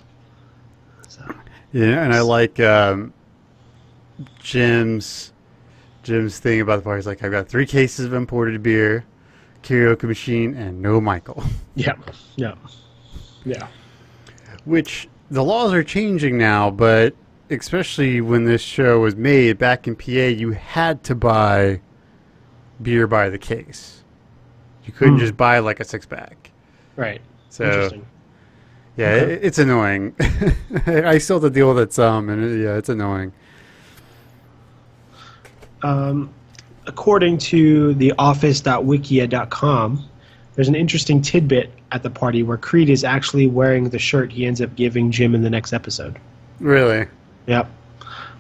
Yeah, 1.74 2.06
and 2.06 2.14
I 2.14 2.22
like 2.22 2.58
um, 2.62 3.12
Jim's 4.40 5.34
Jim's 6.06 6.38
thing 6.40 6.62
about 6.62 6.78
the 6.78 6.84
party. 6.84 7.00
He's 7.00 7.08
like, 7.08 7.24
"I've 7.24 7.32
got 7.32 7.50
three 7.50 7.66
cases 7.66 8.06
of 8.06 8.14
imported 8.14 8.62
beer, 8.64 9.04
karaoke 9.64 10.04
machine, 10.04 10.54
and 10.56 10.82
no 10.82 11.02
Michael." 11.02 11.44
Yeah, 11.78 11.96
yeah, 12.38 12.56
yeah. 13.44 13.68
Which 14.64 15.10
the 15.30 15.44
laws 15.44 15.74
are 15.74 15.84
changing 15.84 16.38
now, 16.38 16.72
but 16.72 17.14
especially 17.50 18.22
when 18.22 18.46
this 18.46 18.62
show 18.62 19.02
was 19.02 19.16
made 19.18 19.58
back 19.58 19.86
in 19.88 19.96
PA, 19.98 20.12
you 20.12 20.52
had 20.52 21.04
to 21.04 21.16
buy 21.16 21.82
beer 22.82 23.08
by 23.08 23.30
the 23.30 23.38
case. 23.38 24.04
You 24.86 24.94
couldn't 24.94 25.16
Hmm. 25.16 25.20
just 25.20 25.36
buy 25.36 25.60
like 25.60 25.82
a 25.82 25.84
six 25.84 26.06
pack. 26.06 26.52
Right. 26.96 27.20
So 27.50 27.66
Interesting. 27.66 28.06
yeah, 28.96 29.08
Okay. 29.10 29.34
it, 29.34 29.40
it's 29.44 29.60
annoying. 29.60 30.16
I 30.86 31.18
still 31.18 31.42
have 31.42 31.44
to 31.44 31.54
deal 31.54 31.74
with 31.74 31.80
it 31.84 31.92
some, 31.94 32.30
and 32.30 32.42
it, 32.42 32.64
yeah, 32.64 32.78
it's 32.78 32.88
annoying. 32.90 33.34
Um, 35.86 36.34
according 36.88 37.38
to 37.38 37.94
the 37.96 38.12
office.wikia.com, 38.18 40.10
there's 40.56 40.68
an 40.68 40.76
interesting 40.76 41.22
tidbit 41.22 41.72
at 41.92 42.02
the 42.02 42.10
party 42.10 42.42
where 42.42 42.58
Creed 42.58 42.90
is 42.90 43.04
actually 43.04 43.46
wearing 43.48 43.90
the 43.90 44.00
shirt 44.00 44.32
he 44.32 44.46
ends 44.46 44.62
up 44.62 44.74
giving 44.76 45.12
Jim 45.12 45.36
in 45.36 45.44
the 45.44 45.50
next 45.50 45.74
episode. 45.74 46.18
Really. 46.60 47.08
Yep. 47.46 47.70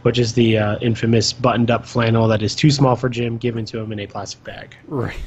Which 0.01 0.17
is 0.17 0.34
the 0.34 0.58
uh, 0.58 0.77
infamous 0.79 1.34
buttoned 1.34 1.69
up 1.69 1.86
flannel 1.86 2.27
that 2.29 2.41
is 2.41 2.55
too 2.55 2.71
small 2.71 2.95
for 2.95 3.10
Jim, 3.10 3.38
given 3.38 3.65
to 3.65 3.79
him 3.79 3.91
in 3.91 3.99
a 3.99 4.08
plastic 4.08 4.43
bag. 4.43 4.75
Right. 4.88 5.17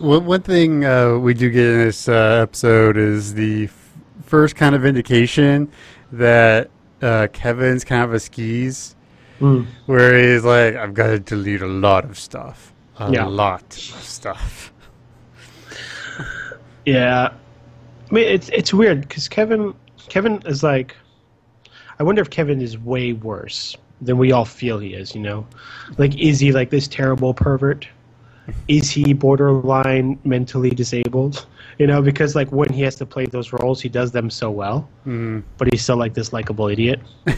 Well, 0.00 0.20
one 0.20 0.42
thing 0.42 0.84
uh, 0.84 1.16
we 1.18 1.32
do 1.32 1.48
get 1.48 1.64
in 1.64 1.78
this 1.78 2.08
uh, 2.08 2.40
episode 2.42 2.96
is 2.96 3.34
the 3.34 3.64
f- 3.64 3.92
first 4.24 4.56
kind 4.56 4.74
of 4.74 4.84
indication 4.84 5.70
that 6.12 6.70
uh, 7.00 7.28
Kevin's 7.32 7.84
kind 7.84 8.02
of 8.02 8.12
a 8.12 8.20
skis, 8.20 8.95
Mm. 9.40 9.66
where 9.86 10.16
he's 10.18 10.44
like, 10.44 10.76
"I've 10.76 10.94
got 10.94 11.08
to 11.08 11.18
delete 11.18 11.60
a 11.62 11.66
lot 11.66 12.04
of 12.04 12.18
stuff, 12.18 12.72
a 12.98 13.10
Yeah. 13.12 13.26
lot 13.26 13.62
of 13.62 13.72
stuff." 14.02 14.72
Yeah, 16.84 17.30
I 18.10 18.14
mean 18.14 18.24
it's 18.26 18.48
it's 18.50 18.72
weird 18.72 19.00
because 19.02 19.28
Kevin 19.28 19.74
Kevin 20.08 20.40
is 20.46 20.62
like, 20.62 20.94
I 21.98 22.02
wonder 22.04 22.22
if 22.22 22.30
Kevin 22.30 22.60
is 22.60 22.78
way 22.78 23.12
worse 23.12 23.76
than 24.00 24.18
we 24.18 24.30
all 24.32 24.44
feel 24.44 24.78
he 24.78 24.94
is. 24.94 25.14
You 25.14 25.22
know, 25.22 25.46
like 25.98 26.16
is 26.18 26.38
he 26.40 26.52
like 26.52 26.70
this 26.70 26.86
terrible 26.88 27.34
pervert? 27.34 27.88
Is 28.68 28.88
he 28.90 29.12
borderline 29.12 30.18
mentally 30.22 30.70
disabled? 30.70 31.46
You 31.78 31.88
know, 31.88 32.00
because 32.00 32.36
like 32.36 32.50
when 32.52 32.72
he 32.72 32.80
has 32.82 32.94
to 32.96 33.06
play 33.06 33.26
those 33.26 33.52
roles, 33.52 33.82
he 33.82 33.88
does 33.88 34.12
them 34.12 34.30
so 34.30 34.50
well, 34.50 34.88
Mm. 35.06 35.42
but 35.58 35.68
he's 35.72 35.82
still 35.82 35.96
like 35.96 36.14
this 36.14 36.32
likable 36.32 36.68
idiot. 36.68 37.00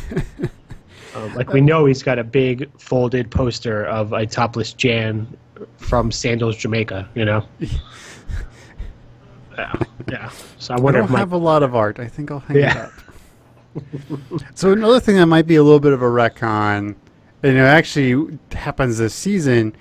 um, 1.14 1.34
like 1.34 1.52
we 1.52 1.60
know 1.60 1.86
he's 1.86 2.02
got 2.02 2.18
a 2.18 2.24
big 2.24 2.70
folded 2.80 3.30
poster 3.30 3.84
of 3.86 4.12
a 4.12 4.26
topless 4.26 4.72
Jan 4.72 5.26
from 5.78 6.10
Sandals, 6.12 6.56
Jamaica. 6.56 7.08
You 7.14 7.24
know. 7.24 7.44
Yeah, 9.56 9.72
yeah. 10.08 10.30
So 10.58 10.74
I 10.74 10.76
I 10.76 10.80
don't 10.92 11.04
if 11.04 11.10
Mike 11.10 11.18
have 11.18 11.32
a 11.32 11.36
lot 11.36 11.62
of 11.64 11.74
art. 11.74 11.98
I 11.98 12.06
think 12.06 12.30
I'll 12.30 12.38
hang 12.38 12.58
Yeah. 12.58 12.86
it 12.86 13.82
up. 13.82 14.40
so 14.54 14.70
another 14.72 15.00
thing 15.00 15.16
that 15.16 15.26
might 15.26 15.46
be 15.48 15.56
a 15.56 15.62
little 15.64 15.80
bit 15.80 15.92
of 15.92 16.00
a 16.00 16.06
retcon, 16.06 16.94
and 17.42 17.56
it 17.56 17.60
actually 17.60 18.38
happens 18.52 18.98
this 18.98 19.14
season, 19.14 19.74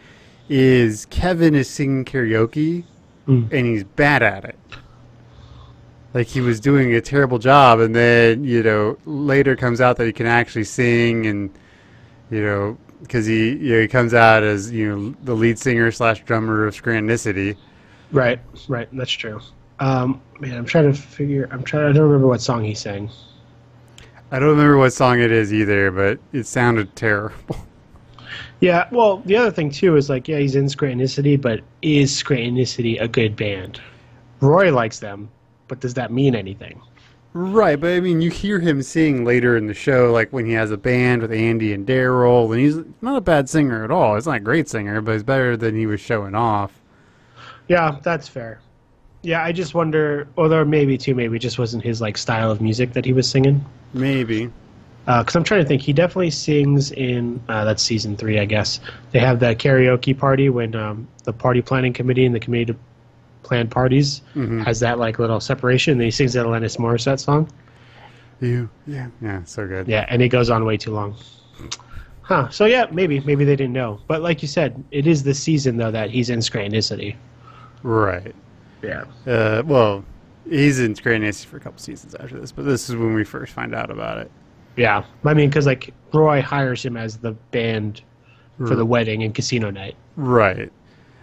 is 0.49 1.05
Kevin 1.07 1.53
is 1.55 1.69
singing 1.69 2.05
karaoke, 2.05 2.85
Mm. 3.27 3.51
and 3.51 3.67
he's 3.67 3.83
bad 3.83 4.23
at 4.23 4.45
it. 4.45 4.57
Like 6.13 6.27
he 6.27 6.41
was 6.41 6.59
doing 6.59 6.93
a 6.95 7.01
terrible 7.01 7.37
job, 7.39 7.79
and 7.79 7.95
then 7.95 8.43
you 8.43 8.63
know 8.63 8.97
later 9.05 9.55
comes 9.55 9.81
out 9.81 9.97
that 9.97 10.05
he 10.05 10.13
can 10.13 10.25
actually 10.25 10.63
sing, 10.63 11.25
and 11.27 11.49
you 12.31 12.41
know 12.41 12.77
because 13.01 13.25
he 13.25 13.51
you 13.51 13.75
know, 13.75 13.81
he 13.81 13.87
comes 13.87 14.13
out 14.13 14.43
as 14.43 14.71
you 14.71 14.95
know 14.95 15.15
the 15.23 15.35
lead 15.35 15.59
singer 15.59 15.91
slash 15.91 16.23
drummer 16.23 16.65
of 16.65 16.75
Scrantonicity. 16.75 17.57
Right, 18.11 18.39
right. 18.67 18.87
That's 18.93 19.11
true. 19.11 19.39
Um, 19.79 20.21
man, 20.39 20.57
I'm 20.57 20.65
trying 20.65 20.91
to 20.91 20.97
figure. 20.99 21.47
I'm 21.51 21.63
trying. 21.63 21.85
I 21.85 21.91
don't 21.91 22.03
remember 22.03 22.27
what 22.27 22.41
song 22.41 22.63
he 22.63 22.73
sang. 22.73 23.09
I 24.31 24.39
don't 24.39 24.49
remember 24.49 24.77
what 24.77 24.91
song 24.91 25.19
it 25.19 25.31
is 25.31 25.53
either, 25.53 25.91
but 25.91 26.19
it 26.33 26.45
sounded 26.45 26.95
terrible. 26.95 27.57
Yeah. 28.59 28.87
Well, 28.91 29.17
the 29.25 29.35
other 29.37 29.51
thing 29.51 29.69
too 29.69 29.95
is 29.97 30.09
like, 30.09 30.27
yeah, 30.27 30.39
he's 30.39 30.55
in 30.55 30.65
Scrantonicity, 30.65 31.39
but 31.39 31.61
is 31.81 32.11
Scrantonicity 32.11 32.99
a 32.99 33.07
good 33.07 33.35
band? 33.35 33.79
Roy 34.41 34.73
likes 34.73 34.99
them, 34.99 35.29
but 35.67 35.79
does 35.79 35.93
that 35.95 36.11
mean 36.11 36.35
anything? 36.35 36.81
Right, 37.33 37.79
but 37.79 37.91
I 37.91 37.99
mean, 37.99 38.21
you 38.21 38.31
hear 38.31 38.59
him 38.59 38.81
sing 38.81 39.23
later 39.23 39.57
in 39.57 39.67
the 39.67 39.73
show, 39.73 40.11
like 40.11 40.33
when 40.33 40.45
he 40.45 40.53
has 40.53 40.71
a 40.71 40.77
band 40.77 41.21
with 41.21 41.31
Andy 41.31 41.71
and 41.73 41.85
Daryl, 41.85 42.51
and 42.51 42.59
he's 42.59 42.77
not 43.01 43.17
a 43.17 43.21
bad 43.21 43.47
singer 43.47 43.83
at 43.83 43.91
all. 43.91 44.15
He's 44.15 44.25
not 44.25 44.37
a 44.37 44.39
great 44.39 44.67
singer, 44.67 45.01
but 45.01 45.11
he's 45.11 45.23
better 45.23 45.55
than 45.55 45.75
he 45.75 45.85
was 45.85 45.99
showing 45.99 46.33
off. 46.33 46.81
Yeah, 47.67 47.99
that's 48.01 48.27
fair. 48.27 48.59
Yeah, 49.21 49.43
I 49.43 49.51
just 49.51 49.73
wonder, 49.75 50.27
there 50.35 50.65
maybe 50.65 50.97
too, 50.97 51.13
maybe 51.13 51.35
it 51.35 51.39
just 51.39 51.59
wasn't 51.59 51.83
his 51.83 52.01
like 52.01 52.17
style 52.17 52.49
of 52.49 52.61
music 52.61 52.93
that 52.93 53.05
he 53.05 53.13
was 53.13 53.29
singing. 53.29 53.63
Maybe. 53.93 54.49
Because 55.05 55.35
I'm 55.35 55.43
trying 55.43 55.61
to 55.61 55.67
think, 55.67 55.81
he 55.81 55.93
definitely 55.93 56.31
sings 56.31 56.91
in 56.91 57.41
uh, 57.49 57.63
that's 57.65 57.83
season 57.83 58.17
three, 58.17 58.39
I 58.39 58.45
guess. 58.45 58.79
They 59.11 59.19
have 59.19 59.39
the 59.39 59.55
karaoke 59.55 60.17
party 60.17 60.49
when 60.49 60.75
um, 60.75 61.07
the 61.23 61.33
party 61.33 61.61
planning 61.61 61.93
committee 61.93 62.25
and 62.25 62.33
the 62.33 62.39
committee 62.39 62.65
to 62.65 62.75
plan 63.47 63.67
parties 63.67 64.21
has 64.63 64.79
that 64.81 64.99
like 64.99 65.19
little 65.19 65.39
separation. 65.39 65.93
And 65.93 66.01
he 66.01 66.11
sings 66.11 66.33
that 66.33 66.45
Alanis 66.45 66.77
Morissette 66.77 67.19
song. 67.19 67.49
You, 68.39 68.69
yeah, 68.85 69.07
yeah, 69.21 69.43
so 69.45 69.67
good. 69.67 69.87
Yeah, 69.87 70.05
and 70.09 70.21
it 70.21 70.29
goes 70.29 70.49
on 70.51 70.63
way 70.65 70.77
too 70.77 70.91
long. 70.91 71.15
Huh. 72.21 72.49
So 72.49 72.65
yeah, 72.65 72.85
maybe 72.91 73.21
maybe 73.21 73.45
they 73.45 73.55
didn't 73.55 73.73
know, 73.73 73.99
but 74.07 74.21
like 74.21 74.41
you 74.41 74.47
said, 74.47 74.83
it 74.91 75.07
is 75.07 75.23
this 75.23 75.39
season 75.39 75.77
though 75.77 75.91
that 75.91 76.11
he's 76.11 76.29
in 76.29 76.39
Scrantonicity. 76.39 77.15
Right. 77.83 78.35
Yeah. 78.83 79.05
Uh, 79.25 79.63
well, 79.65 80.03
he's 80.47 80.79
in 80.79 80.93
Scrantonicity 80.93 81.45
for 81.45 81.57
a 81.57 81.59
couple 81.59 81.79
seasons 81.79 82.15
after 82.15 82.37
this, 82.39 82.51
but 82.51 82.65
this 82.65 82.89
is 82.89 82.95
when 82.95 83.13
we 83.13 83.23
first 83.23 83.53
find 83.53 83.73
out 83.73 83.89
about 83.89 84.17
it. 84.17 84.29
Yeah. 84.75 85.03
I 85.23 85.33
mean, 85.33 85.49
because 85.49 85.65
like 85.65 85.93
Roy 86.13 86.41
hires 86.41 86.85
him 86.85 86.97
as 86.97 87.17
the 87.17 87.31
band 87.51 88.01
for 88.57 88.75
the 88.75 88.85
wedding 88.85 89.23
and 89.23 89.35
casino 89.35 89.69
night. 89.69 89.95
Right. 90.15 90.71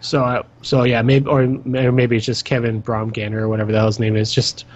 So, 0.05 0.23
uh, 0.23 0.43
so 0.61 0.85
yeah, 0.85 1.01
maybe 1.01 1.27
or, 1.27 1.43
or 1.43 1.93
maybe 1.93 2.17
it's 2.17 2.27
just 2.27 2.45
Kevin 2.45 2.83
Bromgander 2.83 3.39
or 3.39 3.49
whatever 3.49 3.73
the 3.73 3.79
hell 3.79 3.87
his 3.87 3.99
name 3.99 4.17
is. 4.17 4.33
Just 4.33 4.67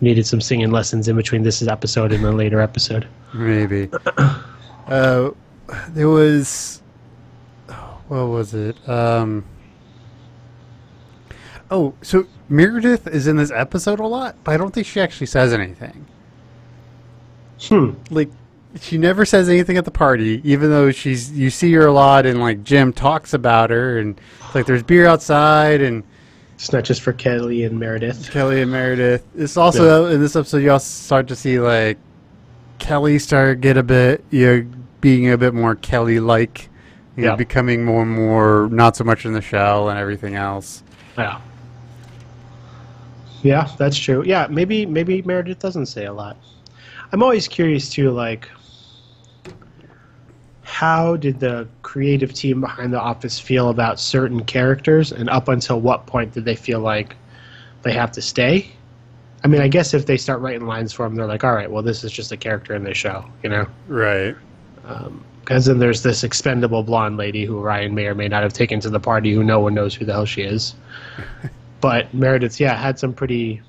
needed 0.00 0.26
some 0.26 0.40
singing 0.40 0.70
lessons 0.70 1.08
in 1.08 1.16
between 1.16 1.42
this 1.42 1.60
episode 1.66 2.12
and 2.12 2.24
the 2.24 2.30
later 2.30 2.60
episode. 2.60 3.08
Maybe. 3.34 3.90
uh, 4.86 5.30
there 5.88 6.08
was. 6.08 6.82
What 8.06 8.26
was 8.26 8.54
it? 8.54 8.76
Um. 8.88 9.44
Oh, 11.68 11.94
so 12.02 12.26
Meredith 12.48 13.08
is 13.08 13.26
in 13.26 13.36
this 13.36 13.50
episode 13.50 13.98
a 13.98 14.06
lot, 14.06 14.36
but 14.44 14.54
I 14.54 14.56
don't 14.56 14.72
think 14.72 14.86
she 14.86 15.00
actually 15.00 15.26
says 15.26 15.52
anything. 15.52 16.06
Hmm. 17.62 17.92
Like, 18.08 18.30
she 18.80 18.98
never 18.98 19.24
says 19.24 19.48
anything 19.48 19.76
at 19.76 19.84
the 19.84 19.90
party, 19.90 20.40
even 20.44 20.70
though 20.70 20.90
she's. 20.92 21.32
You 21.32 21.50
see 21.50 21.72
her 21.72 21.86
a 21.86 21.92
lot, 21.92 22.26
and 22.26 22.40
like 22.40 22.62
Jim 22.62 22.92
talks 22.92 23.32
about 23.34 23.70
her, 23.70 23.98
and 23.98 24.18
it's 24.44 24.54
like 24.54 24.66
there's 24.66 24.82
beer 24.82 25.06
outside, 25.06 25.80
and 25.80 26.02
It's 26.54 26.72
not 26.72 26.84
just 26.84 27.00
for 27.02 27.12
Kelly 27.12 27.64
and 27.64 27.78
Meredith. 27.80 28.30
Kelly 28.30 28.60
and 28.62 28.70
Meredith. 28.70 29.24
It's 29.36 29.56
also 29.56 30.06
in 30.06 30.20
this 30.20 30.36
episode 30.36 30.58
you 30.58 30.70
also 30.70 30.84
start 30.84 31.26
to 31.28 31.36
see 31.36 31.58
like 31.58 31.98
Kelly 32.78 33.18
start 33.18 33.56
to 33.56 33.60
get 33.60 33.76
a 33.76 33.82
bit 33.82 34.24
you 34.30 34.46
know 34.46 34.66
being 35.00 35.30
a 35.30 35.38
bit 35.38 35.54
more 35.54 35.74
Kelly 35.74 36.20
like, 36.20 36.68
you 37.16 37.24
know, 37.24 37.30
Yeah. 37.30 37.36
becoming 37.36 37.84
more 37.84 38.02
and 38.02 38.10
more 38.12 38.68
not 38.70 38.96
so 38.96 39.04
much 39.04 39.24
in 39.24 39.32
the 39.32 39.40
shell 39.40 39.88
and 39.88 39.98
everything 39.98 40.34
else. 40.36 40.82
Yeah. 41.16 41.40
Yeah, 43.42 43.68
that's 43.78 43.96
true. 43.98 44.22
Yeah, 44.26 44.46
maybe 44.50 44.84
maybe 44.86 45.22
Meredith 45.22 45.58
doesn't 45.58 45.86
say 45.86 46.04
a 46.06 46.12
lot. 46.12 46.36
I'm 47.12 47.22
always 47.22 47.48
curious 47.48 47.88
too, 47.88 48.10
like 48.10 48.48
how 50.70 51.16
did 51.16 51.40
the 51.40 51.66
creative 51.82 52.32
team 52.32 52.60
behind 52.60 52.92
the 52.92 53.00
office 53.00 53.40
feel 53.40 53.70
about 53.70 53.98
certain 53.98 54.44
characters 54.44 55.10
and 55.10 55.28
up 55.28 55.48
until 55.48 55.80
what 55.80 56.06
point 56.06 56.32
did 56.32 56.44
they 56.44 56.54
feel 56.54 56.78
like 56.78 57.16
they 57.82 57.92
have 57.92 58.12
to 58.12 58.22
stay? 58.22 58.70
I 59.42 59.48
mean, 59.48 59.60
I 59.60 59.66
guess 59.66 59.94
if 59.94 60.06
they 60.06 60.16
start 60.16 60.40
writing 60.40 60.66
lines 60.66 60.92
for 60.92 61.04
them, 61.04 61.16
they're 61.16 61.26
like, 61.26 61.42
all 61.42 61.52
right, 61.52 61.68
well, 61.68 61.82
this 61.82 62.04
is 62.04 62.12
just 62.12 62.30
a 62.30 62.36
character 62.36 62.74
in 62.76 62.84
the 62.84 62.94
show, 62.94 63.24
you 63.42 63.50
know? 63.50 63.66
Right. 63.88 64.36
Um, 64.86 65.24
because 65.40 65.64
then 65.66 65.80
there's 65.80 66.04
this 66.04 66.22
expendable 66.22 66.84
blonde 66.84 67.16
lady 67.16 67.44
who 67.44 67.58
Ryan 67.58 67.92
may 67.92 68.06
or 68.06 68.14
may 68.14 68.28
not 68.28 68.44
have 68.44 68.52
taken 68.52 68.78
to 68.80 68.90
the 68.90 69.00
party 69.00 69.34
who 69.34 69.42
no 69.42 69.58
one 69.58 69.74
knows 69.74 69.92
who 69.92 70.04
the 70.04 70.12
hell 70.12 70.24
she 70.24 70.42
is. 70.42 70.76
but 71.80 72.14
Meredith, 72.14 72.60
yeah, 72.60 72.76
had 72.76 73.00
some 73.00 73.12
pretty, 73.12 73.60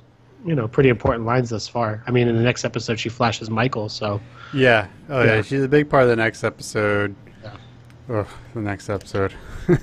you 0.46 0.56
know, 0.56 0.68
pretty 0.68 0.90
important 0.90 1.26
lines 1.26 1.50
thus 1.52 1.68
far. 1.68 2.04
I 2.08 2.12
mean, 2.12 2.28
in 2.28 2.36
the 2.36 2.42
next 2.44 2.66
episode, 2.66 3.00
she 3.00 3.10
flashes 3.10 3.50
Michael, 3.50 3.90
so 3.90 4.20
Yeah. 4.54 4.88
Oh 5.10 5.24
yeah. 5.24 5.36
Yeah. 5.36 5.42
She's 5.42 5.64
a 5.64 5.68
big 5.68 5.90
part 5.90 6.04
of 6.04 6.10
the 6.10 6.16
next 6.16 6.44
episode. 6.44 7.16
Yeah. 7.44 7.52
Oh, 8.10 8.28
the 8.54 8.62
next 8.62 8.90
episode. 8.90 9.34
I'm 9.68 9.78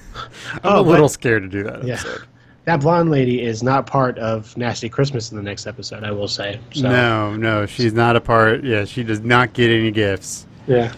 Oh, 0.65 0.81
a 0.81 0.83
little 0.83 1.05
but- 1.07 1.13
scared 1.13 1.43
to 1.43 1.49
do 1.49 1.63
that 1.65 1.85
Yeah. 1.85 1.95
episode. 1.95 2.23
that 2.65 2.81
blonde 2.81 3.11
lady 3.11 3.41
is 3.43 3.63
not 3.63 3.87
part 3.87 4.19
of 4.19 4.55
Nasty 4.57 4.89
Christmas 4.91 5.31
in 5.31 5.37
the 5.39 5.43
next 5.43 5.67
episode, 5.67 6.05
I 6.05 6.11
will 6.11 6.29
say. 6.29 6.61
So, 6.75 6.83
No, 6.83 7.35
no, 7.37 7.65
she's 7.65 7.95
not 7.95 8.15
a 8.17 8.21
part. 8.21 8.63
Yeah, 8.63 8.85
she 8.85 9.03
does 9.05 9.21
not 9.21 9.53
get 9.55 9.71
any 9.71 9.91
gifts. 9.91 10.47
Yeah. 10.67 10.93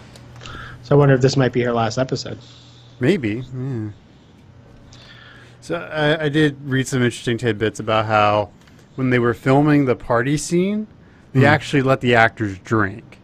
So 0.83 0.97
I 0.97 0.99
wonder 0.99 1.15
if 1.15 1.21
this 1.21 1.37
might 1.37 1.53
be 1.53 1.61
her 1.63 1.73
last 1.73 1.97
episode. 1.99 2.39
Maybe. 2.99 3.45
Yeah. 3.57 3.89
So 5.61 5.77
I, 5.77 6.25
I 6.25 6.29
did 6.29 6.57
read 6.65 6.89
some 6.89 7.03
interesting 7.03 7.39
tidbits 7.39 7.79
about 7.79 8.07
how 8.07 8.51
when 8.97 9.11
they 9.11 9.19
were 9.19 9.35
filming 9.35 9.85
the 9.87 9.97
party 9.97 10.37
scene, 10.37 10.87
they 11.33 11.47
actually 11.47 11.83
let 11.83 12.01
the 12.01 12.15
actors 12.15 12.59
drink. 12.59 13.19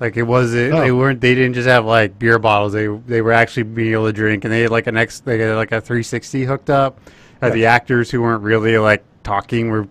Like 0.00 0.16
it 0.16 0.24
wasn't. 0.24 0.72
They 0.72 0.90
Oh. 0.90 0.96
weren't. 0.96 1.20
They 1.20 1.34
didn't 1.34 1.54
just 1.54 1.68
have 1.68 1.84
like 1.84 2.18
beer 2.18 2.38
bottles. 2.40 2.72
They 2.72 2.86
they 2.88 3.22
were 3.22 3.32
actually 3.32 3.62
being 3.64 3.92
able 3.92 4.06
to 4.06 4.12
drink, 4.12 4.44
and 4.44 4.52
they 4.52 4.62
had 4.62 4.70
like 4.72 4.88
an 4.88 4.96
X. 4.96 5.20
They 5.20 5.38
had 5.38 5.54
like 5.54 5.70
a 5.70 5.80
360 5.80 6.44
hooked 6.44 6.70
up. 6.70 6.98
Uh, 7.40 7.50
the 7.50 7.66
actors 7.66 8.10
who 8.10 8.20
weren't 8.22 8.42
really 8.42 8.78
like 8.78 9.04
talking 9.22 9.70
were 9.70 9.86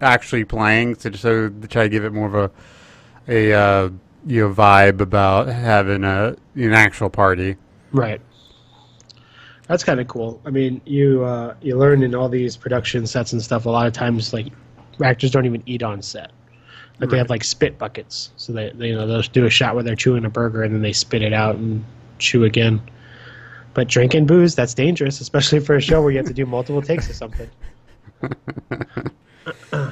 actually 0.00 0.44
playing 0.44 0.96
to 0.96 1.16
so 1.16 1.48
to 1.48 1.68
try 1.68 1.84
to 1.84 1.88
give 1.88 2.04
it 2.04 2.12
more 2.12 2.26
of 2.26 2.34
a 2.34 2.50
a 3.28 3.52
uh, 3.52 3.88
you 4.26 4.40
know 4.48 4.52
vibe 4.54 5.00
about 5.00 5.46
having 5.48 6.04
a 6.04 6.36
an 6.56 6.72
actual 6.72 7.08
party. 7.10 7.56
Right. 7.92 8.20
That's 9.72 9.84
kind 9.84 10.00
of 10.00 10.06
cool. 10.06 10.38
I 10.44 10.50
mean, 10.50 10.82
you 10.84 11.24
uh, 11.24 11.54
you 11.62 11.78
learn 11.78 12.02
in 12.02 12.14
all 12.14 12.28
these 12.28 12.58
production 12.58 13.06
sets 13.06 13.32
and 13.32 13.40
stuff. 13.40 13.64
A 13.64 13.70
lot 13.70 13.86
of 13.86 13.94
times, 13.94 14.34
like 14.34 14.48
actors 15.02 15.30
don't 15.30 15.46
even 15.46 15.62
eat 15.64 15.82
on 15.82 16.02
set. 16.02 16.30
Like 17.00 17.08
they 17.08 17.16
have 17.16 17.30
like 17.30 17.42
spit 17.42 17.78
buckets, 17.78 18.32
so 18.36 18.52
they, 18.52 18.70
they 18.74 18.88
you 18.88 18.94
know 18.94 19.06
they'll 19.06 19.22
do 19.22 19.46
a 19.46 19.50
shot 19.50 19.74
where 19.74 19.82
they're 19.82 19.96
chewing 19.96 20.26
a 20.26 20.28
burger 20.28 20.62
and 20.62 20.74
then 20.74 20.82
they 20.82 20.92
spit 20.92 21.22
it 21.22 21.32
out 21.32 21.56
and 21.56 21.82
chew 22.18 22.44
again. 22.44 22.82
But 23.72 23.88
drinking 23.88 24.26
booze, 24.26 24.54
that's 24.54 24.74
dangerous, 24.74 25.22
especially 25.22 25.60
for 25.60 25.74
a 25.74 25.80
show 25.80 26.02
where 26.02 26.10
you 26.10 26.18
have 26.18 26.26
to 26.26 26.34
do 26.34 26.44
multiple 26.44 26.82
takes 26.82 27.08
of 27.08 27.16
something. 27.16 27.48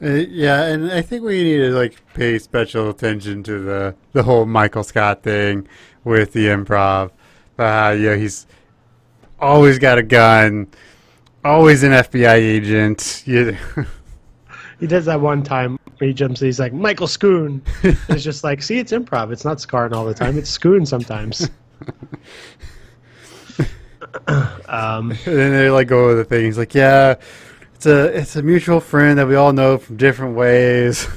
Uh, 0.00 0.22
yeah, 0.30 0.66
and 0.66 0.92
I 0.92 1.02
think 1.02 1.24
we 1.24 1.42
need 1.42 1.56
to 1.56 1.70
like 1.72 2.00
pay 2.14 2.38
special 2.38 2.88
attention 2.88 3.42
to 3.42 3.58
the 3.58 3.96
the 4.12 4.22
whole 4.22 4.46
Michael 4.46 4.84
Scott 4.84 5.24
thing 5.24 5.66
with 6.04 6.34
the 6.34 6.46
improv. 6.46 7.10
Uh, 7.58 7.96
yeah, 7.98 8.14
he's 8.14 8.46
always 9.40 9.78
got 9.78 9.98
a 9.98 10.02
gun, 10.02 10.68
always 11.44 11.82
an 11.82 11.92
FBI 11.92 12.34
agent. 12.34 13.22
You, 13.26 13.56
He 14.80 14.86
does 14.86 15.06
that 15.06 15.20
one 15.20 15.42
time 15.42 15.78
where 15.98 16.08
he 16.08 16.14
jumps. 16.14 16.40
He's 16.40 16.60
like 16.60 16.72
Michael 16.72 17.08
Schoon. 17.08 17.60
it's 18.08 18.22
just 18.22 18.44
like, 18.44 18.62
see, 18.62 18.78
it's 18.78 18.92
improv. 18.92 19.32
It's 19.32 19.44
not 19.44 19.60
Scarn 19.60 19.92
all 19.92 20.04
the 20.04 20.14
time. 20.14 20.38
It's 20.38 20.56
Schoon 20.56 20.86
sometimes. 20.86 21.50
um, 24.68 25.10
And 25.10 25.18
then 25.24 25.52
they 25.52 25.70
like 25.70 25.88
go 25.88 26.04
over 26.04 26.14
the 26.14 26.24
thing. 26.24 26.44
He's 26.44 26.58
like, 26.58 26.74
"Yeah, 26.74 27.16
it's 27.74 27.86
a 27.86 28.04
it's 28.16 28.36
a 28.36 28.42
mutual 28.42 28.80
friend 28.80 29.18
that 29.18 29.26
we 29.26 29.34
all 29.34 29.52
know 29.52 29.78
from 29.78 29.96
different 29.96 30.36
ways." 30.36 31.08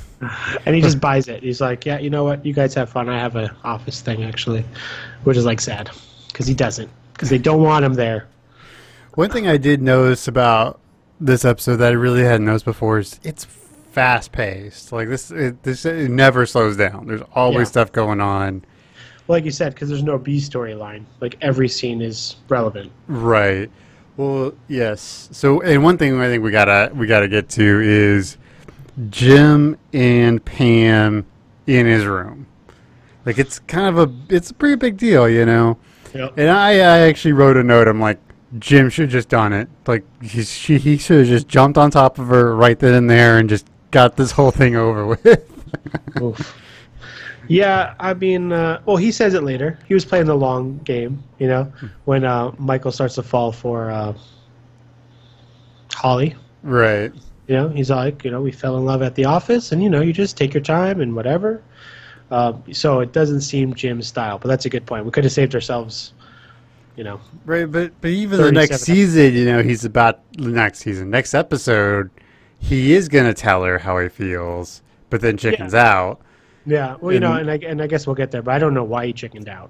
and 0.66 0.76
he 0.76 0.82
just 0.82 1.00
buys 1.08 1.28
it. 1.28 1.44
He's 1.44 1.62
like, 1.62 1.86
yeah, 1.86 2.00
you 2.00 2.10
know 2.10 2.24
what? 2.24 2.46
You 2.46 2.54
guys 2.54 2.74
have 2.76 2.90
fun. 2.90 3.10
I 3.10 3.20
have 3.20 3.36
an 3.36 3.50
office 3.64 4.02
thing 4.02 4.24
actually, 4.24 4.64
which 5.24 5.38
is 5.38 5.46
like 5.46 5.60
sad 5.62 5.90
because 6.28 6.48
he 6.48 6.54
doesn't 6.54 6.90
because 7.22 7.30
they 7.30 7.38
don't 7.38 7.62
want 7.62 7.86
him 7.86 7.94
there. 7.94 8.28
One 9.14 9.30
thing 9.30 9.48
I 9.48 9.58
did 9.58 9.80
notice 9.80 10.28
about 10.28 10.80
this 11.20 11.46
episode 11.46 11.76
that 11.76 11.90
I 11.92 11.96
really 11.96 12.24
hadn't 12.24 12.48
noticed 12.48 12.66
before 12.66 12.98
is 12.98 13.20
it's 13.24 13.46
fast 13.46 14.32
paced. 14.32 14.92
Like 14.92 15.08
this, 15.08 15.30
it, 15.30 15.62
this 15.62 15.86
it 15.86 16.10
never 16.10 16.48
slows 16.48 16.78
down. 16.78 17.06
There's 17.06 17.22
always 17.36 17.68
Yeah. 17.68 17.72
stuff 17.72 17.92
going 17.92 18.22
on. 18.22 18.66
Well, 19.28 19.38
like 19.38 19.46
you 19.46 19.52
said, 19.52 19.76
because 19.76 19.88
there's 19.88 20.02
no 20.02 20.18
B 20.18 20.38
storyline. 20.40 21.04
Like 21.20 21.38
every 21.42 21.70
scene 21.70 22.02
is 22.02 22.38
relevant. 22.50 22.92
Right. 23.06 23.70
Well, 24.18 24.54
yes. 24.68 25.30
So, 25.32 25.62
and 25.62 25.84
one 25.84 26.00
thing 26.00 26.20
I 26.20 26.26
think 26.26 26.44
we 26.44 26.50
gotta 26.50 26.92
we 26.96 27.06
gotta 27.06 27.28
get 27.28 27.50
to 27.50 27.82
is 27.84 28.38
Jim 29.12 29.78
and 29.94 30.44
Pam 30.44 31.28
in 31.68 31.86
his 31.86 32.04
room. 32.06 32.48
Like 33.28 33.38
it's 33.38 33.60
kind 33.60 33.96
of 33.96 34.10
a 34.10 34.34
it's 34.34 34.50
a 34.50 34.56
pretty 34.56 34.76
big 34.76 34.98
deal, 34.98 35.30
you 35.30 35.46
know. 35.46 35.78
Yep. 36.14 36.34
And 36.38 36.50
I, 36.50 36.72
I 36.72 37.00
actually 37.08 37.34
wrote 37.34 37.58
a 37.58 37.64
note. 37.64 37.88
I'm 37.88 38.00
like, 38.00 38.20
Jim 38.60 38.90
should 38.90 39.04
have 39.04 39.12
just 39.12 39.30
done 39.30 39.54
it. 39.54 39.70
Like 39.88 40.04
he 40.22 40.44
she, 40.44 40.78
he 40.78 40.98
should 40.98 41.20
have 41.20 41.28
just 41.28 41.48
jumped 41.48 41.78
on 41.78 41.92
top 41.92 42.20
of 42.20 42.28
her 42.28 42.56
right 42.56 42.78
then 42.78 42.94
and 42.94 43.10
there 43.10 43.38
and 43.38 43.48
just 43.48 43.66
got 43.92 44.18
this 44.18 44.32
whole 44.32 44.52
thing 44.52 44.76
over 44.76 45.06
with. 45.06 45.26
Oof. 46.22 46.58
Yeah, 47.48 47.96
I 48.00 48.14
mean, 48.14 48.54
uh, 48.54 48.82
well, 48.86 48.98
he 48.98 49.12
says 49.12 49.34
it 49.34 49.44
later. 49.44 49.78
He 49.88 49.94
was 49.94 50.06
playing 50.06 50.26
the 50.26 50.36
long 50.36 50.78
game, 50.80 51.22
you 51.38 51.48
know, 51.48 51.72
when 52.06 52.24
uh, 52.24 52.52
Michael 52.58 52.92
starts 52.92 53.16
to 53.16 53.24
fall 53.24 53.52
for 53.52 53.92
uh, 53.92 54.14
Holly. 55.94 56.36
right. 56.64 57.12
You 57.48 57.58
know, 57.58 57.68
he's 57.68 57.90
like, 57.90 58.24
you 58.24 58.32
know, 58.32 58.42
we 58.42 58.52
fell 58.52 58.78
in 58.78 58.86
love 58.86 59.02
at 59.02 59.16
the 59.16 59.26
office, 59.26 59.74
and 59.74 59.84
you 59.84 59.90
know, 59.90 60.00
you 60.00 60.14
just 60.14 60.38
take 60.38 60.54
your 60.54 60.64
time 60.64 61.02
and 61.02 61.14
whatever. 61.14 61.62
Uh, 62.32 62.54
so 62.72 63.02
it 63.02 63.12
doesn't 63.12 63.42
seem 63.42 63.74
Jim's 63.74 64.08
style, 64.08 64.40
but 64.40 64.48
that's 64.48 64.66
a 64.66 64.70
good 64.70 64.86
point. 64.86 65.04
We 65.06 65.12
could 65.12 65.26
have 65.26 65.34
saved 65.34 65.54
ourselves, 65.54 66.14
you 66.96 67.04
know. 67.04 67.20
Right, 67.46 67.70
but 67.70 67.92
but 68.02 68.10
even 68.10 68.40
the 68.40 68.52
next 68.52 68.86
37 68.86 68.96
season, 68.96 69.34
you 69.36 69.46
know, 69.46 69.62
he's 69.62 69.84
about 69.86 70.22
the 70.34 70.48
next 70.48 70.80
season, 70.80 71.10
next 71.10 71.34
episode, 71.34 72.10
he 72.60 72.94
is 72.94 73.10
gonna 73.10 73.34
tell 73.34 73.64
her 73.64 73.78
how 73.78 74.00
he 74.00 74.08
feels, 74.08 74.82
but 75.10 75.20
then 75.22 75.36
chickens 75.38 75.74
out. 75.74 76.22
Yeah, 76.66 76.96
well, 77.02 77.12
you 77.14 77.20
know, 77.20 77.34
And- 77.34 77.50
and 77.50 77.64
I, 77.66 77.68
and 77.68 77.82
I 77.82 77.88
guess 77.88 78.08
we'll 78.08 78.16
get 78.16 78.32
there, 78.32 78.42
but 78.42 78.54
I 78.54 78.60
don't 78.60 78.74
know 78.74 78.84
why 78.86 79.08
he 79.08 79.14
chickened 79.14 79.50
out. 79.50 79.70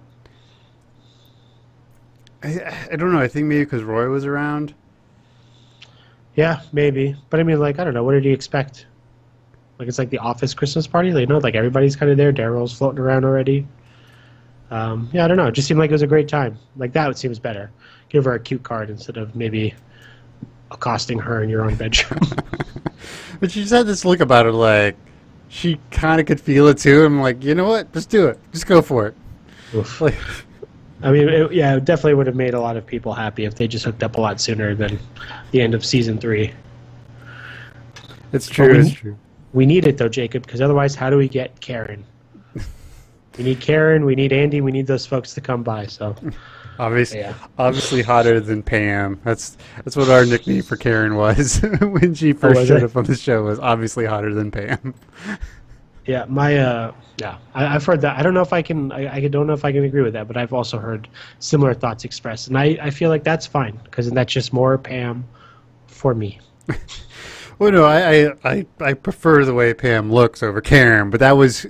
I, 2.43 2.87
I 2.91 2.95
don't 2.95 3.11
know. 3.11 3.19
I 3.19 3.27
think 3.27 3.47
maybe 3.47 3.63
because 3.65 3.83
Roy 3.83 4.07
was 4.09 4.25
around. 4.25 4.73
Yeah, 6.35 6.61
maybe, 6.73 7.15
but 7.29 7.39
I 7.39 7.43
mean, 7.43 7.59
like, 7.59 7.79
I 7.79 7.83
don't 7.83 7.93
know. 7.93 8.03
What 8.03 8.13
did 8.13 8.23
he 8.25 8.31
expect? 8.31 8.85
Like, 9.81 9.87
it's 9.87 9.97
like 9.97 10.11
the 10.11 10.19
office 10.19 10.53
Christmas 10.53 10.85
party. 10.85 11.11
Like, 11.11 11.21
you 11.21 11.25
know, 11.25 11.39
like 11.39 11.55
everybody's 11.55 11.95
kind 11.95 12.11
of 12.11 12.17
there. 12.17 12.31
Daryl's 12.31 12.71
floating 12.71 12.99
around 12.99 13.25
already. 13.25 13.67
Um, 14.69 15.09
yeah, 15.11 15.25
I 15.25 15.27
don't 15.27 15.37
know. 15.37 15.47
It 15.47 15.53
just 15.53 15.67
seemed 15.67 15.79
like 15.79 15.89
it 15.89 15.93
was 15.93 16.03
a 16.03 16.07
great 16.07 16.27
time. 16.27 16.55
Like 16.77 16.93
that 16.93 17.17
seems 17.17 17.39
better. 17.39 17.71
Give 18.09 18.23
her 18.25 18.33
a 18.35 18.39
cute 18.39 18.61
card 18.61 18.91
instead 18.91 19.17
of 19.17 19.35
maybe 19.35 19.73
accosting 20.69 21.17
her 21.17 21.41
in 21.41 21.49
your 21.49 21.63
own 21.65 21.73
bedroom. 21.75 22.21
But 23.39 23.49
she 23.51 23.61
just 23.61 23.73
had 23.73 23.87
this 23.87 24.05
look 24.05 24.19
about 24.19 24.45
her, 24.45 24.51
like 24.51 24.95
she 25.49 25.79
kind 25.89 26.21
of 26.21 26.27
could 26.27 26.39
feel 26.39 26.67
it 26.67 26.77
too. 26.77 27.03
I'm 27.03 27.19
like, 27.19 27.43
you 27.43 27.55
know 27.55 27.67
what? 27.67 27.91
Just 27.91 28.11
do 28.11 28.27
it. 28.27 28.37
Just 28.51 28.67
go 28.67 28.83
for 28.83 29.07
it. 29.07 29.15
Like, 29.99 30.13
I 31.01 31.11
mean, 31.11 31.27
it, 31.27 31.51
yeah, 31.51 31.75
it 31.77 31.83
definitely 31.85 32.13
would 32.13 32.27
have 32.27 32.35
made 32.35 32.53
a 32.53 32.59
lot 32.61 32.77
of 32.77 32.85
people 32.85 33.13
happy 33.13 33.45
if 33.45 33.55
they 33.55 33.67
just 33.67 33.83
hooked 33.83 34.03
up 34.03 34.17
a 34.17 34.21
lot 34.21 34.39
sooner 34.39 34.75
than 34.75 34.99
the 35.49 35.59
end 35.61 35.73
of 35.73 35.83
season 35.83 36.19
three. 36.19 36.53
it's 38.31 38.47
true. 38.47 38.73
we- 38.73 38.79
It's 38.81 38.91
true. 38.91 39.17
We 39.53 39.65
need 39.65 39.85
it 39.85 39.97
though, 39.97 40.09
Jacob, 40.09 40.43
because 40.45 40.61
otherwise, 40.61 40.95
how 40.95 41.09
do 41.09 41.17
we 41.17 41.27
get 41.27 41.59
Karen? 41.61 42.03
we 43.37 43.43
need 43.43 43.59
Karen. 43.61 44.05
We 44.05 44.15
need 44.15 44.31
Andy. 44.33 44.61
We 44.61 44.71
need 44.71 44.87
those 44.87 45.05
folks 45.05 45.33
to 45.35 45.41
come 45.41 45.63
by. 45.63 45.85
So 45.87 46.15
Obviously, 46.79 47.19
Yeah. 47.19 47.33
obviously 47.59 48.01
hotter 48.01 48.39
than 48.39 48.63
Pam. 48.63 49.19
That's 49.23 49.57
that's 49.77 49.95
what 49.95 50.09
our 50.09 50.25
nickname 50.25 50.63
for 50.63 50.77
Karen 50.77 51.15
was 51.15 51.59
when 51.81 52.13
she 52.15 52.33
first 52.33 52.59
was 52.59 52.67
showed 52.67 52.77
it? 52.77 52.83
up 52.85 52.95
on 52.95 53.03
the 53.03 53.15
show. 53.15 53.43
Was 53.43 53.59
obviously 53.59 54.05
hotter 54.05 54.33
than 54.33 54.51
Pam. 54.51 54.93
yeah, 56.05 56.25
my 56.27 56.57
uh, 56.57 56.93
yeah, 57.17 57.37
I, 57.53 57.75
I've 57.75 57.85
heard 57.85 58.01
that. 58.01 58.17
I 58.17 58.23
don't 58.23 58.33
know 58.33 58.41
if 58.41 58.53
I 58.53 58.61
can. 58.61 58.91
I, 58.93 59.15
I 59.15 59.27
don't 59.27 59.45
know 59.47 59.53
if 59.53 59.63
I 59.65 59.71
can 59.71 59.83
agree 59.83 60.01
with 60.01 60.13
that, 60.13 60.27
but 60.27 60.37
I've 60.37 60.53
also 60.53 60.79
heard 60.79 61.07
similar 61.39 61.73
thoughts 61.73 62.03
expressed, 62.05 62.47
and 62.47 62.57
I, 62.57 62.77
I 62.81 62.89
feel 62.89 63.09
like 63.09 63.23
that's 63.23 63.45
fine 63.45 63.79
because 63.83 64.09
that's 64.09 64.31
just 64.33 64.51
more 64.53 64.77
Pam 64.77 65.25
for 65.87 66.15
me. 66.15 66.39
Well, 67.61 67.71
no, 67.71 67.83
I, 67.85 68.33
I, 68.43 68.65
I, 68.79 68.93
prefer 68.95 69.45
the 69.45 69.53
way 69.53 69.71
Pam 69.75 70.11
looks 70.11 70.41
over 70.41 70.61
Karen, 70.61 71.11
but 71.11 71.19
that 71.19 71.33
was 71.33 71.67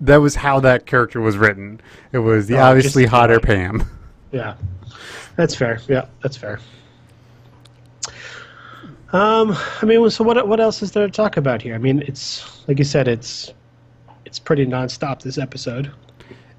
that 0.00 0.18
was 0.18 0.36
how 0.36 0.60
that 0.60 0.86
character 0.86 1.20
was 1.20 1.36
written. 1.36 1.80
It 2.12 2.18
was 2.18 2.46
the 2.46 2.58
Oh, 2.58 2.62
obviously 2.62 3.04
hotter 3.04 3.40
Pam. 3.40 3.82
Yeah, 4.30 4.54
that's 5.34 5.56
fair. 5.56 5.80
Yeah, 5.88 6.06
that's 6.22 6.36
fair. 6.36 6.60
Um, 9.12 9.56
I 9.82 9.84
mean, 9.84 10.08
so 10.10 10.22
what? 10.22 10.46
What 10.46 10.60
else 10.60 10.82
is 10.82 10.92
there 10.92 11.06
to 11.06 11.12
talk 11.12 11.36
about 11.36 11.62
here? 11.62 11.74
I 11.74 11.78
mean, 11.78 12.02
it's 12.02 12.66
like 12.68 12.78
you 12.78 12.84
said, 12.84 13.08
it's 13.08 13.52
it's 14.24 14.38
pretty 14.38 14.66
nonstop 14.66 15.20
this 15.20 15.38
episode. 15.38 15.90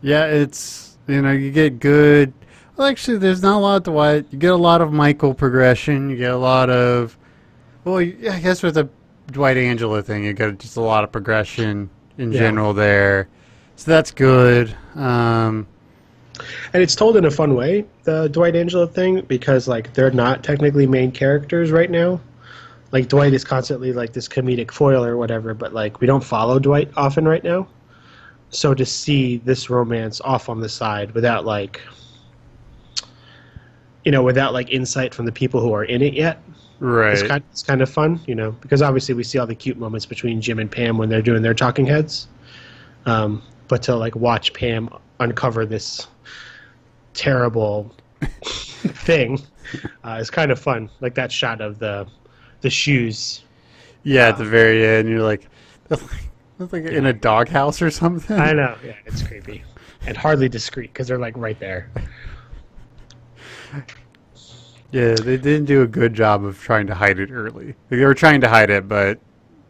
Yeah, 0.02 0.26
it's 0.26 0.98
you 1.08 1.22
know 1.22 1.32
you 1.32 1.50
get 1.52 1.80
good. 1.80 2.34
Well, 2.76 2.88
actually, 2.88 3.20
there's 3.20 3.42
not 3.42 3.56
a 3.56 3.60
lot 3.60 3.86
to 3.86 3.92
what 3.92 4.34
you 4.34 4.40
get 4.40 4.52
a 4.52 4.58
lot 4.58 4.82
of 4.82 4.92
Michael 4.92 5.34
progression. 5.34 6.10
You 6.10 6.18
get 6.18 6.32
a 6.32 6.38
lot 6.38 6.70
of 6.70 7.18
well, 7.86 7.98
I 8.00 8.40
guess 8.40 8.62
with 8.64 8.76
the 8.76 8.90
Dwight 9.28 9.58
Angela 9.58 10.02
thing, 10.02 10.24
you 10.26 10.34
got 10.34 10.58
just 10.58 10.76
a 10.78 10.82
lot 10.82 11.04
of 11.04 11.12
progression 11.12 11.90
in 12.18 12.32
Yeah. 12.32 12.40
general 12.40 12.74
there. 12.74 13.28
So 13.76 13.92
that's 13.92 14.12
good. 14.12 14.76
Um, 14.96 15.68
And 16.74 16.84
it's 16.84 16.96
told 16.96 17.16
in 17.16 17.24
a 17.24 17.32
fun 17.32 17.56
way, 17.56 17.86
the 18.04 18.28
Dwight 18.28 18.58
Angela 18.58 18.88
thing, 18.88 19.22
because 19.22 19.70
like 19.70 19.94
they're 19.94 20.12
not 20.12 20.44
technically 20.44 20.86
main 20.86 21.10
characters 21.12 21.72
right 21.72 21.90
now. 21.90 22.20
Like 22.92 23.08
Dwight 23.08 23.34
is 23.34 23.46
constantly 23.46 23.94
like 23.94 24.12
this 24.12 24.28
comedic 24.28 24.72
foil 24.72 25.04
or 25.06 25.16
whatever, 25.16 25.54
but 25.54 25.74
like 25.74 26.02
we 26.02 26.08
don't 26.08 26.24
follow 26.24 26.60
Dwight 26.60 26.92
often 26.98 27.26
right 27.26 27.44
now. 27.44 27.68
So 28.50 28.74
to 28.74 28.86
see 28.86 29.38
this 29.38 29.70
romance 29.70 30.20
off 30.22 30.50
on 30.50 30.60
the 30.60 30.68
side 30.70 31.12
without 31.12 31.46
like 31.46 31.80
you 34.04 34.12
know, 34.12 34.22
without 34.22 34.54
like 34.54 34.70
insight 34.72 35.14
from 35.14 35.26
the 35.26 35.32
people 35.32 35.62
who 35.62 35.74
are 35.74 35.86
in 35.86 36.02
it 36.02 36.14
yet, 36.14 36.42
right. 36.80 37.14
it's 37.14 37.24
kind, 37.24 37.44
it's 37.52 37.64
kind 37.64 37.82
of 37.82 37.90
fun, 37.90 38.20
you 38.28 38.36
know, 38.36 38.52
because 38.52 38.82
obviously 38.82 39.16
we 39.16 39.24
see 39.24 39.38
all 39.38 39.48
the 39.48 39.56
cute 39.56 39.78
moments 39.78 40.06
between 40.06 40.42
Jim 40.42 40.60
and 40.60 40.72
Pam 40.72 40.98
when 40.98 41.10
they're 41.10 41.22
doing 41.22 41.42
their 41.42 41.54
talking 41.54 41.86
heads. 41.86 42.28
Um, 43.06 43.42
but 43.68 43.84
to 43.84 43.96
like 43.96 44.16
watch 44.16 44.54
Pam 44.54 44.90
uncover 45.20 45.66
this 45.66 46.08
terrible 47.14 47.94
thing 48.22 49.42
uh, 50.04 50.18
is 50.20 50.30
kind 50.30 50.52
of 50.52 50.60
fun. 50.60 50.90
Like 51.02 51.16
that 51.16 51.32
shot 51.32 51.62
of 51.62 51.80
the 51.80 52.08
the 52.62 52.70
shoes. 52.70 53.44
yeah, 54.04 54.30
at 54.30 54.38
the 54.38 54.46
very 54.46 54.86
end, 54.86 55.10
you're 55.10 55.22
like, 55.22 55.48
that's 55.88 56.02
like, 56.02 56.30
that's 56.58 56.74
like 56.74 56.86
in 56.86 57.06
a 57.06 57.14
doghouse 57.14 57.82
or 57.82 57.92
something. 57.92 58.40
I 58.40 58.54
know, 58.54 58.76
yeah, 58.84 58.96
it's 59.06 59.22
creepy 59.22 59.64
and 60.06 60.16
hardly 60.18 60.50
discreet 60.50 60.94
because 60.94 61.08
they're 61.08 61.20
like 61.20 61.36
right 61.38 61.60
there. 61.60 61.92
Yeah, 64.92 65.16
they 65.16 65.38
didn't 65.38 65.66
do 65.66 65.82
a 65.82 65.88
good 65.88 66.14
job 66.14 66.44
of 66.46 66.60
trying 66.60 66.88
to 66.88 66.96
hide 66.96 67.20
it 67.20 67.32
early. 67.32 67.76
They 67.90 68.04
were 68.04 68.14
trying 68.14 68.42
to 68.42 68.50
hide 68.50 68.70
it, 68.70 68.88
but 68.88 69.20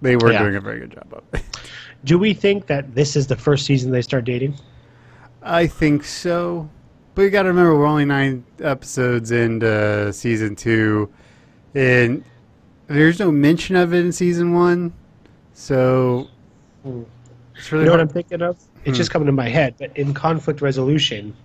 they 0.01 0.15
weren't 0.15 0.34
Yeah. 0.34 0.43
doing 0.43 0.56
a 0.56 0.62
very 0.62 0.80
good 0.80 0.91
job 0.91 1.08
of 1.12 1.23
it. 1.34 1.43
Do 2.04 2.19
we 2.19 2.34
think 2.34 2.67
that 2.67 2.93
this 2.93 3.15
is 3.15 3.25
the 3.25 3.36
first 3.36 3.65
season 3.65 3.91
they 3.91 4.04
start 4.04 4.25
dating? 4.25 4.54
I 5.41 5.65
think 5.65 6.04
so. 6.04 6.69
But 7.15 7.23
you 7.23 7.30
got 7.30 7.43
to 7.43 7.49
remember, 7.49 7.75
we're 7.78 7.86
only 7.86 8.06
nine 8.06 8.43
episodes 8.60 9.32
into 9.32 10.12
season 10.13 10.56
two, 10.56 11.10
and 11.73 12.23
there's 12.88 13.19
no 13.19 13.32
mention 13.32 13.75
of 13.75 13.93
it 13.93 14.06
in 14.06 14.12
season 14.12 14.54
one. 14.54 14.93
So 15.54 16.28
hmm. 16.84 17.04
it's 17.56 17.71
really 17.71 17.86
You 17.86 17.88
know 17.88 17.93
what 17.93 18.01
I'm 18.01 18.08
hard. 18.08 18.13
thinking 18.13 18.41
of? 18.41 18.58
It's 18.84 18.89
hmm. 18.89 18.93
just 18.93 19.12
coming 19.12 19.25
to 19.25 19.32
my 19.32 19.49
head. 19.49 19.75
But 19.80 19.95
in 19.97 20.13
conflict 20.13 20.62
resolution, 20.62 21.36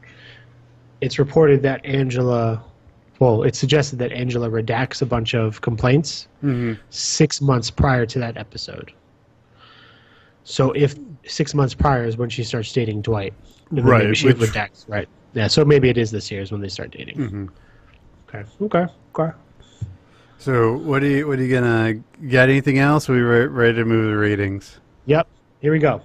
it's 1.00 1.18
reported 1.18 1.62
that 1.62 1.84
Angela, 1.86 2.62
well, 3.20 3.42
it's 3.44 3.58
suggested 3.58 3.98
that 4.00 4.10
Angela 4.12 4.48
redacts 4.50 5.00
a 5.02 5.06
bunch 5.06 5.34
of 5.34 5.60
complaints 5.60 6.26
Mhm. 6.42 6.78
six 6.90 7.40
months 7.40 7.70
prior 7.70 8.04
to 8.06 8.18
that 8.18 8.36
episode. 8.36 8.92
So 10.44 10.72
if 10.72 10.96
six 11.26 11.54
months 11.54 11.74
prior 11.74 12.04
is 12.04 12.16
when 12.16 12.28
she 12.30 12.42
starts 12.42 12.72
dating 12.72 13.02
Dwight, 13.02 13.34
then 13.70 13.84
Right, 13.84 14.04
Maybe 14.04 14.14
she 14.16 14.26
which- 14.28 14.38
redacts, 14.38 14.84
right? 14.88 15.08
Yeah. 15.34 15.46
So 15.46 15.64
maybe 15.64 15.88
it 15.88 15.96
is 15.98 16.10
this 16.10 16.30
year 16.30 16.40
is 16.42 16.50
when 16.50 16.60
they 16.60 16.68
start 16.68 16.90
dating. 16.90 17.16
Mhm. 17.16 17.48
Okay. 18.28 18.44
Okay. 18.62 18.86
Okay. 19.14 19.36
So 20.38 20.76
what 20.78 21.02
are 21.02 21.06
you 21.06 21.28
what 21.28 21.38
are 21.38 21.42
you 21.44 21.52
gonna 21.52 21.94
got 22.30 22.48
anything 22.48 22.78
else? 22.78 23.08
Or 23.08 23.12
we 23.12 23.20
re- 23.20 23.46
ready 23.46 23.74
to 23.74 23.84
move 23.84 24.10
the 24.10 24.16
ratings? 24.16 24.80
Yep. 25.06 25.26
Here 25.60 25.70
we 25.72 25.78
go. 25.78 26.00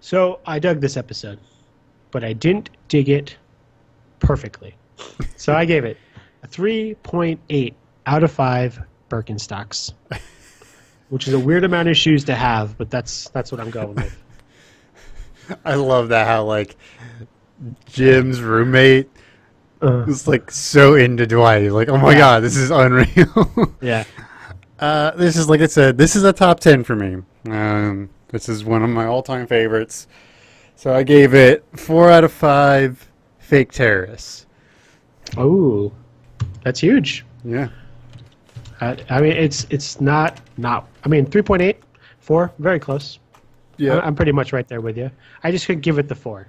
So 0.00 0.40
I 0.44 0.58
dug 0.58 0.80
this 0.80 0.96
episode, 0.96 1.38
but 2.10 2.24
I 2.24 2.32
didn't 2.32 2.70
dig 2.88 3.08
it 3.08 3.36
perfectly. 4.20 4.74
So 5.36 5.54
I 5.54 5.64
gave 5.64 5.84
it 5.84 5.96
3.8 6.50 7.74
out 8.06 8.24
of 8.24 8.32
5 8.32 8.80
Birkenstocks, 9.10 9.92
which 11.08 11.28
is 11.28 11.34
a 11.34 11.38
weird 11.38 11.64
amount 11.64 11.88
of 11.88 11.96
shoes 11.96 12.24
to 12.24 12.34
have, 12.34 12.76
but 12.78 12.90
that's 12.90 13.28
that's 13.30 13.50
what 13.50 13.60
I'm 13.60 13.70
going 13.70 13.94
with. 13.94 14.16
I 15.64 15.74
love 15.76 16.08
that 16.10 16.26
how 16.26 16.44
like 16.44 16.76
Jim's 17.86 18.40
roommate 18.42 19.08
Uh, 19.80 20.04
was 20.06 20.28
like 20.28 20.50
so 20.50 20.94
into 20.94 21.26
Dwight. 21.26 21.62
He's 21.62 21.72
like, 21.72 21.88
oh 21.88 21.96
my 21.96 22.12
Yeah. 22.12 22.18
god, 22.18 22.40
this 22.42 22.56
is 22.56 22.70
unreal. 22.70 23.74
yeah. 23.80 24.04
uh, 24.78 25.12
this 25.12 25.36
is 25.36 25.48
like 25.48 25.60
I 25.62 25.66
said, 25.66 25.96
this 25.96 26.16
is 26.16 26.24
a 26.24 26.32
top 26.32 26.60
ten 26.60 26.84
for 26.84 26.94
me. 26.96 27.22
Um, 27.48 28.10
this 28.28 28.48
is 28.48 28.62
one 28.64 28.82
of 28.82 28.90
my 28.90 29.06
all-time 29.06 29.46
favorites. 29.46 30.06
So 30.76 30.94
I 30.94 31.02
gave 31.02 31.34
it 31.34 31.64
four 31.76 32.10
out 32.10 32.24
of 32.24 32.32
five 32.32 33.10
fake 33.38 33.72
terrorists. 33.72 34.46
Oh, 35.36 35.92
that's 36.68 36.80
huge. 36.80 37.24
Yeah. 37.44 37.68
I, 38.82 38.98
I 39.08 39.22
mean, 39.22 39.32
it's 39.32 39.66
it's 39.70 40.02
not 40.02 40.38
not. 40.58 40.86
I 41.02 41.08
mean, 41.08 41.24
3.8, 41.24 41.76
4, 42.20 42.52
very 42.58 42.78
close. 42.78 43.18
Yeah. 43.78 44.00
I'm 44.00 44.14
pretty 44.14 44.32
much 44.32 44.52
right 44.52 44.68
there 44.68 44.82
with 44.82 44.98
you. 44.98 45.10
I 45.42 45.50
just 45.50 45.64
couldn't 45.66 45.80
give 45.80 45.98
it 45.98 46.08
the 46.08 46.14
four. 46.14 46.48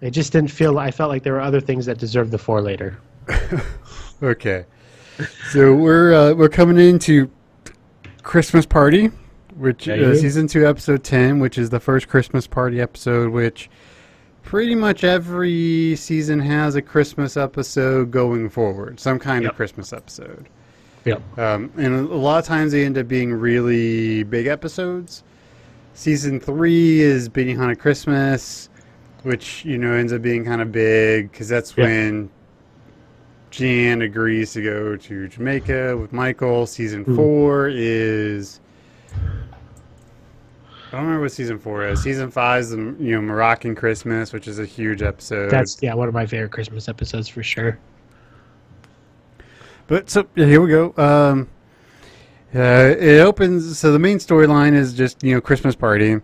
It 0.00 0.12
just 0.12 0.30
didn't 0.30 0.52
feel. 0.52 0.78
I 0.78 0.92
felt 0.92 1.10
like 1.10 1.24
there 1.24 1.32
were 1.32 1.40
other 1.40 1.60
things 1.60 1.84
that 1.86 1.98
deserved 1.98 2.30
the 2.30 2.38
four 2.38 2.60
later. 2.60 2.98
Okay. 4.20 4.64
So 5.52 5.76
we're 5.76 6.12
uh, 6.12 6.34
we're 6.34 6.48
coming 6.48 6.76
into 6.76 7.30
Christmas 8.24 8.66
Party, 8.66 9.12
which 9.54 9.86
Yeah, 9.86 9.94
uh, 9.94 10.14
season 10.16 10.48
two, 10.48 10.66
episode 10.66 11.04
ten, 11.04 11.38
which 11.38 11.56
is 11.56 11.70
the 11.70 11.78
first 11.78 12.08
Christmas 12.08 12.48
Party 12.48 12.80
episode. 12.80 13.30
Which 13.30 13.70
pretty 14.42 14.74
much 14.74 15.04
every 15.04 15.94
season 15.96 16.40
has 16.40 16.74
a 16.74 16.82
Christmas 16.82 17.36
episode 17.36 18.10
going 18.10 18.48
forward, 18.48 18.98
some 18.98 19.18
kind 19.18 19.42
Yep. 19.42 19.52
of 19.52 19.56
Christmas 19.56 19.92
episode. 19.92 20.46
Yep. 21.04 21.38
Um, 21.38 21.70
and 21.76 21.94
a 21.94 22.14
lot 22.14 22.38
of 22.38 22.44
times 22.44 22.72
they 22.72 22.84
end 22.84 22.98
up 22.98 23.08
being 23.08 23.32
really 23.32 24.22
big 24.24 24.46
episodes. 24.46 25.22
Season 25.94 26.38
three 26.40 27.00
is 27.00 27.28
Benihana 27.28 27.78
Christmas, 27.78 28.68
which 29.22 29.64
you 29.64 29.78
know 29.78 29.92
ends 29.92 30.12
up 30.12 30.22
being 30.22 30.44
kind 30.44 30.60
of 30.62 30.70
big 30.72 31.30
because 31.30 31.48
that's 31.48 31.76
Yeah. 31.76 31.84
when 31.84 32.30
Jan 33.50 34.02
agrees 34.02 34.52
to 34.52 34.62
go 34.62 34.96
to 34.96 35.28
Jamaica 35.28 35.96
with 35.96 36.12
Michael. 36.12 36.66
Season 36.66 37.04
Hmm. 37.04 37.16
four 37.16 37.68
is 37.72 38.60
I 40.88 40.92
don't 40.92 41.02
remember 41.02 41.22
what 41.22 41.32
season 41.32 41.58
four 41.58 41.86
is. 41.86 42.02
Season 42.02 42.30
five 42.30 42.60
is 42.60 42.70
the 42.70 42.76
you 42.76 43.12
know 43.14 43.20
Moroccan 43.20 43.74
Christmas, 43.74 44.32
which 44.32 44.48
is 44.48 44.58
a 44.58 44.64
huge 44.64 45.02
episode. 45.02 45.50
That's 45.50 45.82
yeah, 45.82 45.92
one 45.94 46.08
of 46.08 46.14
my 46.14 46.24
favorite 46.24 46.50
Christmas 46.50 46.88
episodes 46.88 47.28
for 47.28 47.42
sure. 47.42 47.78
But 49.86 50.08
so 50.08 50.26
here 50.34 50.60
we 50.60 50.68
go. 50.70 50.94
Um, 50.96 51.48
uh, 52.54 52.94
it 52.98 53.20
opens. 53.20 53.78
So 53.78 53.92
the 53.92 53.98
main 53.98 54.18
storyline 54.18 54.74
is 54.74 54.94
just 54.94 55.22
you 55.22 55.34
know 55.34 55.40
Christmas 55.42 55.74
party, 55.74 56.20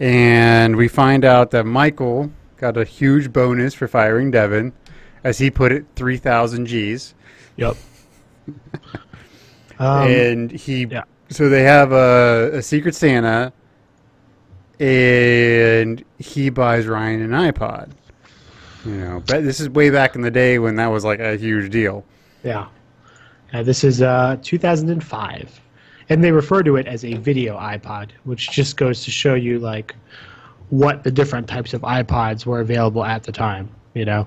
and 0.00 0.74
we 0.76 0.88
find 0.88 1.24
out 1.24 1.52
that 1.52 1.64
Michael 1.64 2.30
got 2.56 2.76
a 2.76 2.84
huge 2.84 3.32
bonus 3.32 3.72
for 3.74 3.86
firing 3.86 4.32
Devon, 4.32 4.72
as 5.22 5.38
he 5.38 5.48
put 5.50 5.70
it, 5.70 5.84
three 5.94 6.16
thousand 6.16 6.66
G's, 6.66 7.14
Yep. 7.56 7.76
um, 8.48 8.56
and 10.08 10.50
he. 10.50 10.86
yeah. 10.86 11.04
So 11.30 11.48
they 11.48 11.62
have 11.62 11.92
a, 11.92 12.50
a 12.54 12.62
secret 12.62 12.94
Santa, 12.94 13.52
and 14.80 16.04
he 16.18 16.50
buys 16.50 16.86
Ryan 16.86 17.22
an 17.22 17.52
iPod. 17.52 17.90
You 18.84 18.94
know, 18.94 19.22
but 19.26 19.42
this 19.42 19.60
is 19.60 19.68
way 19.68 19.90
back 19.90 20.14
in 20.14 20.22
the 20.22 20.30
day 20.30 20.58
when 20.58 20.76
that 20.76 20.86
was 20.86 21.04
like 21.04 21.20
a 21.20 21.36
huge 21.36 21.70
deal. 21.70 22.04
yeah. 22.42 22.68
Uh, 23.52 23.62
this 23.62 23.82
is 23.82 24.02
uh, 24.02 24.36
2005, 24.42 25.60
and 26.10 26.22
they 26.22 26.30
refer 26.30 26.62
to 26.62 26.76
it 26.76 26.86
as 26.86 27.02
a 27.02 27.14
video 27.14 27.56
iPod, 27.58 28.10
which 28.24 28.50
just 28.50 28.76
goes 28.76 29.02
to 29.04 29.10
show 29.10 29.34
you 29.34 29.58
like 29.58 29.94
what 30.68 31.02
the 31.02 31.10
different 31.10 31.48
types 31.48 31.72
of 31.72 31.80
iPods 31.80 32.44
were 32.44 32.60
available 32.60 33.04
at 33.04 33.22
the 33.22 33.32
time. 33.32 33.70
You 33.94 34.04
know, 34.04 34.26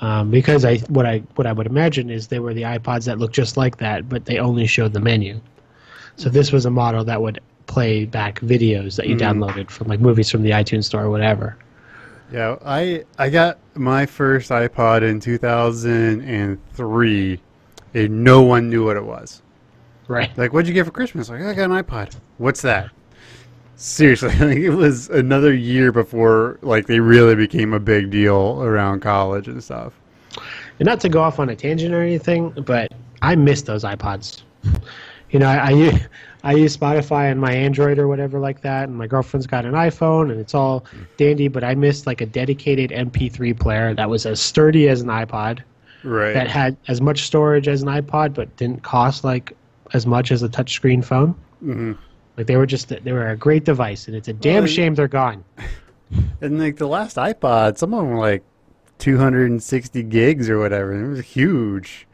um, 0.00 0.30
because 0.30 0.64
I 0.64 0.78
what 0.88 1.06
I 1.06 1.18
what 1.36 1.46
I 1.46 1.52
would 1.52 1.66
imagine 1.66 2.10
is 2.10 2.26
they 2.26 2.40
were 2.40 2.52
the 2.52 2.62
iPods 2.62 3.04
that 3.04 3.18
looked 3.18 3.34
just 3.34 3.56
like 3.56 3.78
that, 3.78 4.08
but 4.08 4.24
they 4.24 4.38
only 4.38 4.66
showed 4.66 4.92
the 4.92 5.00
menu. 5.00 5.40
So 6.16 6.28
this 6.28 6.50
was 6.50 6.66
a 6.66 6.70
model 6.70 7.04
that 7.04 7.22
would 7.22 7.40
play 7.66 8.04
back 8.04 8.40
videos 8.40 8.96
that 8.96 9.08
you 9.08 9.16
mm-hmm. 9.16 9.42
downloaded 9.42 9.70
from 9.70 9.88
like 9.88 10.00
movies 10.00 10.30
from 10.30 10.42
the 10.42 10.50
iTunes 10.50 10.84
store 10.84 11.04
or 11.04 11.10
whatever. 11.10 11.56
Yeah, 12.32 12.56
I 12.64 13.04
I 13.18 13.30
got 13.30 13.58
my 13.74 14.06
first 14.06 14.50
iPod 14.50 15.02
in 15.02 15.20
2003, 15.20 17.40
and 17.94 18.24
no 18.24 18.42
one 18.42 18.68
knew 18.68 18.84
what 18.84 18.96
it 18.96 19.04
was. 19.04 19.42
Right. 20.08 20.36
Like, 20.36 20.52
what'd 20.52 20.66
you 20.68 20.74
get 20.74 20.86
for 20.86 20.92
Christmas? 20.92 21.28
Like, 21.28 21.42
I 21.42 21.54
got 21.54 21.70
an 21.70 21.82
iPod. 21.82 22.16
What's 22.38 22.62
that? 22.62 22.90
Seriously, 23.76 24.28
like, 24.40 24.58
it 24.58 24.70
was 24.70 25.08
another 25.10 25.54
year 25.54 25.92
before 25.92 26.58
like 26.62 26.86
they 26.86 27.00
really 27.00 27.34
became 27.34 27.74
a 27.74 27.80
big 27.80 28.10
deal 28.10 28.62
around 28.62 29.00
college 29.00 29.48
and 29.48 29.62
stuff. 29.62 29.92
And 30.78 30.86
not 30.86 31.00
to 31.00 31.08
go 31.08 31.22
off 31.22 31.38
on 31.38 31.48
a 31.48 31.56
tangent 31.56 31.94
or 31.94 32.02
anything, 32.02 32.50
but 32.50 32.92
I 33.22 33.34
miss 33.34 33.62
those 33.62 33.84
iPods. 33.84 34.42
You 35.30 35.38
know, 35.38 35.46
I, 35.46 35.70
I, 35.70 36.06
I 36.46 36.52
use 36.52 36.76
Spotify 36.76 37.30
on 37.32 37.38
my 37.38 37.52
Android 37.52 37.98
or 37.98 38.06
whatever 38.06 38.38
like 38.38 38.60
that, 38.62 38.88
and 38.88 38.96
my 38.96 39.06
girlfriend's 39.08 39.46
got 39.48 39.64
an 39.64 39.72
iPhone, 39.72 40.30
and 40.30 40.40
it's 40.40 40.54
all 40.54 40.86
dandy. 41.16 41.48
But 41.48 41.64
I 41.64 41.74
missed 41.74 42.06
like 42.06 42.20
a 42.20 42.26
dedicated 42.26 42.90
MP3 42.92 43.52
player 43.52 43.94
that 43.94 44.08
was 44.08 44.26
as 44.26 44.40
sturdy 44.40 44.88
as 44.88 45.00
an 45.00 45.08
iPod, 45.08 45.58
Right. 46.04 46.34
that 46.34 46.46
had 46.46 46.76
as 46.86 47.00
much 47.00 47.22
storage 47.22 47.66
as 47.66 47.82
an 47.82 47.88
iPod, 47.88 48.32
but 48.34 48.56
didn't 48.56 48.82
cost 48.84 49.24
like 49.24 49.52
as 49.92 50.06
much 50.06 50.30
as 50.30 50.42
a 50.44 50.48
touchscreen 50.48 51.04
phone. 51.04 51.34
hmm 51.60 51.92
Like 52.36 52.46
they 52.46 52.56
were 52.56 52.66
just 52.66 52.88
they 52.88 53.12
were 53.12 53.28
a 53.28 53.36
great 53.36 53.64
device, 53.64 54.06
and 54.06 54.16
it's 54.16 54.28
a 54.28 54.32
damn 54.32 54.62
Well, 54.64 54.72
shame 54.72 54.94
they're 54.94 55.08
gone. 55.08 55.44
And 56.40 56.60
like 56.60 56.76
the 56.76 56.86
last 56.86 57.16
iPod, 57.16 57.78
some 57.78 57.92
of 57.92 58.00
them 58.00 58.10
were 58.10 58.18
like 58.18 58.44
260 58.98 60.02
gigs 60.04 60.48
or 60.48 60.58
whatever. 60.58 60.92
It 60.92 61.08
was 61.08 61.20
huge 61.24 62.06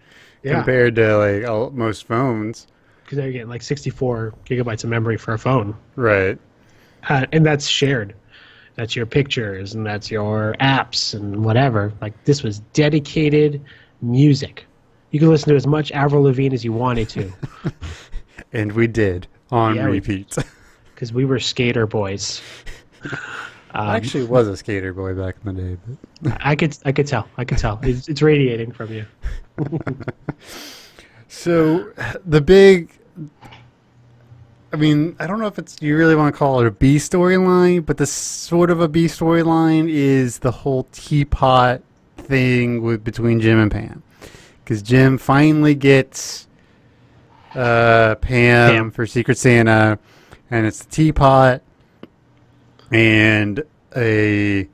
Yeah, 0.42 0.54
compared 0.54 0.96
to 0.96 1.18
like 1.18 1.44
all, 1.46 1.70
most 1.70 2.06
phones. 2.06 2.66
Because 3.12 3.22
they're 3.24 3.32
getting 3.32 3.48
like 3.50 3.60
64 3.60 4.32
gigabytes 4.46 4.84
of 4.84 4.90
memory 4.90 5.18
for 5.18 5.34
a 5.34 5.38
phone. 5.38 5.76
Right. 5.96 6.38
uh, 7.10 7.26
and 7.30 7.44
that's 7.44 7.66
shared. 7.66 8.14
That's 8.74 8.96
your 8.96 9.04
pictures 9.04 9.74
and 9.74 9.84
that's 9.84 10.10
your 10.10 10.56
apps 10.60 11.12
and 11.12 11.44
whatever. 11.44 11.92
Like 12.00 12.14
this 12.24 12.42
was 12.42 12.60
dedicated 12.72 13.62
music. 14.00 14.64
You 15.10 15.20
can 15.20 15.28
listen 15.28 15.50
to 15.50 15.56
as 15.56 15.66
much 15.66 15.92
Avril 15.92 16.22
Lavigne 16.22 16.54
as 16.54 16.64
you 16.64 16.72
wanted 16.72 17.10
to 17.10 17.30
And 18.54 18.72
we 18.72 18.86
did 18.86 19.26
on 19.50 19.76
Yeah, 19.76 19.84
repeat. 19.84 20.34
because 20.94 21.12
we 21.12 21.26
were 21.26 21.38
skater 21.38 21.86
boys. 21.86 22.40
Um, 23.04 23.18
I 23.74 23.96
actually 23.96 24.24
was 24.24 24.48
a 24.48 24.56
skater 24.56 24.94
boy 24.94 25.12
back 25.12 25.36
in 25.44 25.54
the 25.54 25.62
day. 25.62 25.76
But. 26.22 26.38
I 26.42 26.56
could 26.56 26.78
I 26.86 26.92
could 26.92 27.06
tell 27.06 27.28
I 27.36 27.44
could 27.44 27.58
tell 27.58 27.78
it's, 27.82 28.08
it's 28.08 28.22
radiating 28.22 28.72
from 28.72 28.90
you. 28.90 29.04
So 31.28 31.92
the 32.26 32.40
big, 32.40 32.90
I 34.72 34.76
mean, 34.76 35.16
I 35.18 35.26
don't 35.26 35.38
know 35.38 35.46
if 35.46 35.58
it's 35.58 35.80
you 35.82 35.96
really 35.96 36.14
want 36.14 36.34
to 36.34 36.38
call 36.38 36.60
it 36.60 36.66
a 36.66 36.70
B 36.70 36.96
storyline, 36.96 37.84
but 37.84 37.98
the 37.98 38.06
sort 38.06 38.70
of 38.70 38.80
a 38.80 38.88
B 38.88 39.04
storyline 39.04 39.88
is 39.88 40.38
the 40.38 40.50
whole 40.50 40.88
teapot 40.92 41.82
thing 42.16 42.82
with 42.82 43.04
between 43.04 43.40
Jim 43.40 43.58
and 43.58 43.70
Pam, 43.70 44.02
because 44.64 44.80
Jim 44.82 45.18
finally 45.18 45.74
gets 45.74 46.48
uh, 47.54 48.14
Pam, 48.16 48.70
Pam. 48.70 48.90
for 48.90 49.06
Secret 49.06 49.36
Santa, 49.36 49.98
and 50.50 50.66
it's 50.66 50.84
the 50.84 50.90
teapot 50.90 51.62
and 52.90 53.62
a 53.96 54.68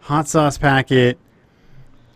hot 0.00 0.28
sauce 0.28 0.58
packet, 0.58 1.18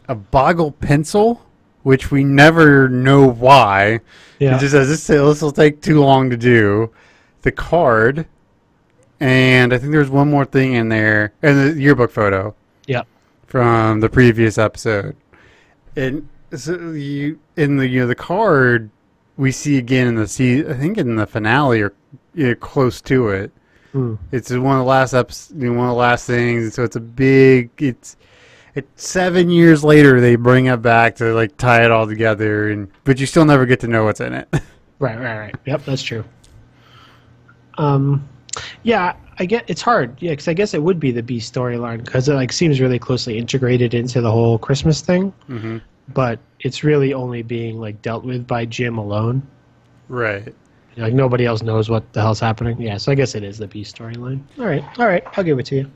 a 0.08 0.14
boggle 0.14 0.72
pencil, 0.72 1.44
which 1.82 2.10
we 2.10 2.24
never 2.24 2.88
know 2.88 3.26
why. 3.26 4.00
Yeah. 4.38 4.56
It 4.56 4.60
just 4.60 4.72
says 4.72 4.88
this 4.88 5.02
this 5.06 5.42
will 5.42 5.52
take 5.52 5.80
too 5.82 6.00
long 6.00 6.30
to 6.30 6.36
do. 6.36 6.90
The 7.42 7.52
card, 7.52 8.26
and 9.18 9.72
I 9.72 9.78
think 9.78 9.92
there's 9.92 10.10
one 10.10 10.30
more 10.30 10.44
thing 10.44 10.74
in 10.74 10.88
there, 10.88 11.32
and 11.42 11.74
the 11.76 11.80
yearbook 11.80 12.10
photo 12.10 12.54
Yep. 12.86 13.06
from 13.46 14.00
the 14.00 14.08
previous 14.08 14.58
episode. 14.58 15.16
And 15.96 16.28
so 16.54 16.74
you 16.92 17.38
in 17.56 17.76
the 17.76 17.86
you 17.86 18.00
know 18.00 18.06
the 18.06 18.14
card 18.14 18.90
we 19.36 19.52
see 19.52 19.78
again 19.78 20.06
in 20.06 20.14
the 20.16 20.26
see 20.28 20.66
I 20.66 20.74
think 20.74 20.98
in 20.98 21.16
the 21.16 21.26
finale 21.26 21.80
or 21.80 21.92
you 22.34 22.48
know, 22.48 22.54
close 22.56 23.00
to 23.02 23.28
it. 23.28 23.52
Hmm. 23.92 24.14
It's 24.32 24.50
one 24.50 24.78
of 24.78 24.80
the 24.80 24.84
last 24.84 25.12
know, 25.12 25.72
one 25.72 25.86
of 25.86 25.90
the 25.90 25.98
last 25.98 26.26
things. 26.26 26.74
So 26.74 26.84
it's 26.84 26.96
a 26.96 27.00
big. 27.00 27.70
It's 27.78 28.16
it, 28.74 28.88
seven 28.96 29.50
years 29.50 29.82
later 29.84 30.20
they 30.20 30.36
bring 30.36 30.66
it 30.66 30.82
back 30.82 31.16
to 31.16 31.34
like 31.34 31.56
tie 31.56 31.84
it 31.84 31.90
all 31.90 32.06
together, 32.06 32.70
and 32.70 32.88
but 33.04 33.18
you 33.20 33.26
still 33.26 33.44
never 33.44 33.66
get 33.66 33.80
to 33.80 33.88
know 33.88 34.04
what's 34.04 34.20
in 34.20 34.34
it. 34.34 34.48
Right, 34.98 35.18
right, 35.18 35.38
right. 35.38 35.54
Yep, 35.64 35.84
that's 35.86 36.02
true. 36.02 36.22
Um, 37.78 38.28
yeah, 38.82 39.14
I 39.38 39.46
get 39.46 39.64
it's 39.68 39.80
hard. 39.80 40.20
Yeah, 40.20 40.32
because 40.32 40.48
I 40.48 40.52
guess 40.52 40.74
it 40.74 40.82
would 40.82 41.00
be 41.00 41.10
the 41.10 41.22
B 41.22 41.38
storyline 41.38 42.04
because 42.04 42.28
it 42.28 42.34
like 42.34 42.52
seems 42.52 42.80
really 42.80 42.98
closely 42.98 43.38
integrated 43.38 43.94
into 43.94 44.20
the 44.20 44.30
whole 44.30 44.58
Christmas 44.58 45.00
thing. 45.00 45.32
Mm-hmm. 45.48 45.78
But 46.12 46.38
it's 46.60 46.84
really 46.84 47.14
only 47.14 47.42
being 47.42 47.80
like 47.80 48.02
dealt 48.02 48.24
with 48.24 48.46
by 48.46 48.66
Jim 48.66 48.98
alone. 48.98 49.42
right. 50.08 50.54
Like 50.96 51.14
nobody 51.14 51.46
else 51.46 51.62
knows 51.62 51.88
what 51.88 52.12
the 52.12 52.20
hell's 52.20 52.40
happening. 52.40 52.78
Yeah, 52.78 52.98
so 52.98 53.10
I 53.10 53.14
guess 53.14 53.34
it 53.34 53.42
is 53.42 53.56
the 53.56 53.68
B 53.68 53.82
storyline. 53.82 54.42
All 54.58 54.66
right, 54.66 54.84
all 54.98 55.06
right, 55.06 55.24
I'll 55.38 55.44
give 55.44 55.58
it 55.58 55.64
to 55.66 55.76
you. 55.76 55.90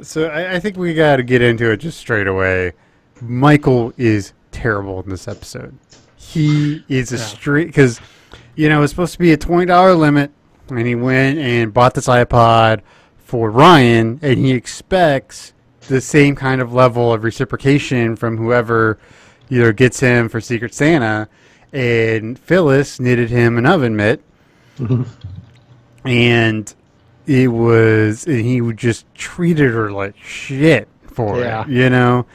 So 0.00 0.28
I, 0.28 0.54
I 0.54 0.60
think 0.60 0.76
we 0.76 0.94
got 0.94 1.16
to 1.16 1.22
get 1.22 1.42
into 1.42 1.70
it 1.70 1.78
just 1.78 1.98
straight 1.98 2.26
away. 2.26 2.72
Michael 3.20 3.92
is 3.96 4.32
terrible 4.50 5.00
in 5.02 5.10
this 5.10 5.28
episode. 5.28 5.76
He 6.16 6.84
is 6.88 7.12
a 7.12 7.18
straight 7.18 7.66
because 7.66 8.00
you 8.54 8.68
know 8.68 8.82
it's 8.82 8.92
supposed 8.92 9.12
to 9.12 9.18
be 9.18 9.32
a 9.32 9.36
twenty 9.36 9.66
dollar 9.66 9.94
limit, 9.94 10.30
and 10.68 10.86
he 10.86 10.94
went 10.94 11.38
and 11.38 11.72
bought 11.72 11.94
this 11.94 12.06
iPod 12.06 12.80
for 13.18 13.50
Ryan, 13.50 14.18
and 14.22 14.38
he 14.38 14.52
expects 14.52 15.52
the 15.88 16.00
same 16.00 16.34
kind 16.34 16.60
of 16.60 16.72
level 16.72 17.12
of 17.12 17.24
reciprocation 17.24 18.16
from 18.16 18.36
whoever 18.36 18.98
either 19.50 19.72
gets 19.72 20.00
him 20.00 20.28
for 20.28 20.40
Secret 20.40 20.74
Santa. 20.74 21.28
And 21.72 22.38
Phyllis 22.38 23.00
knitted 23.00 23.30
him 23.30 23.58
an 23.58 23.66
oven 23.66 23.96
mitt, 23.96 24.22
mm-hmm. 24.78 25.04
and 26.06 26.74
it 27.26 27.48
was 27.48 28.26
and 28.26 28.40
he 28.40 28.60
would 28.60 28.76
just 28.76 29.12
treated 29.14 29.72
her 29.72 29.90
like 29.92 30.16
shit 30.16 30.88
for 31.06 31.38
Yeah. 31.38 31.62
it, 31.62 31.68
you 31.68 31.90
know. 31.90 32.26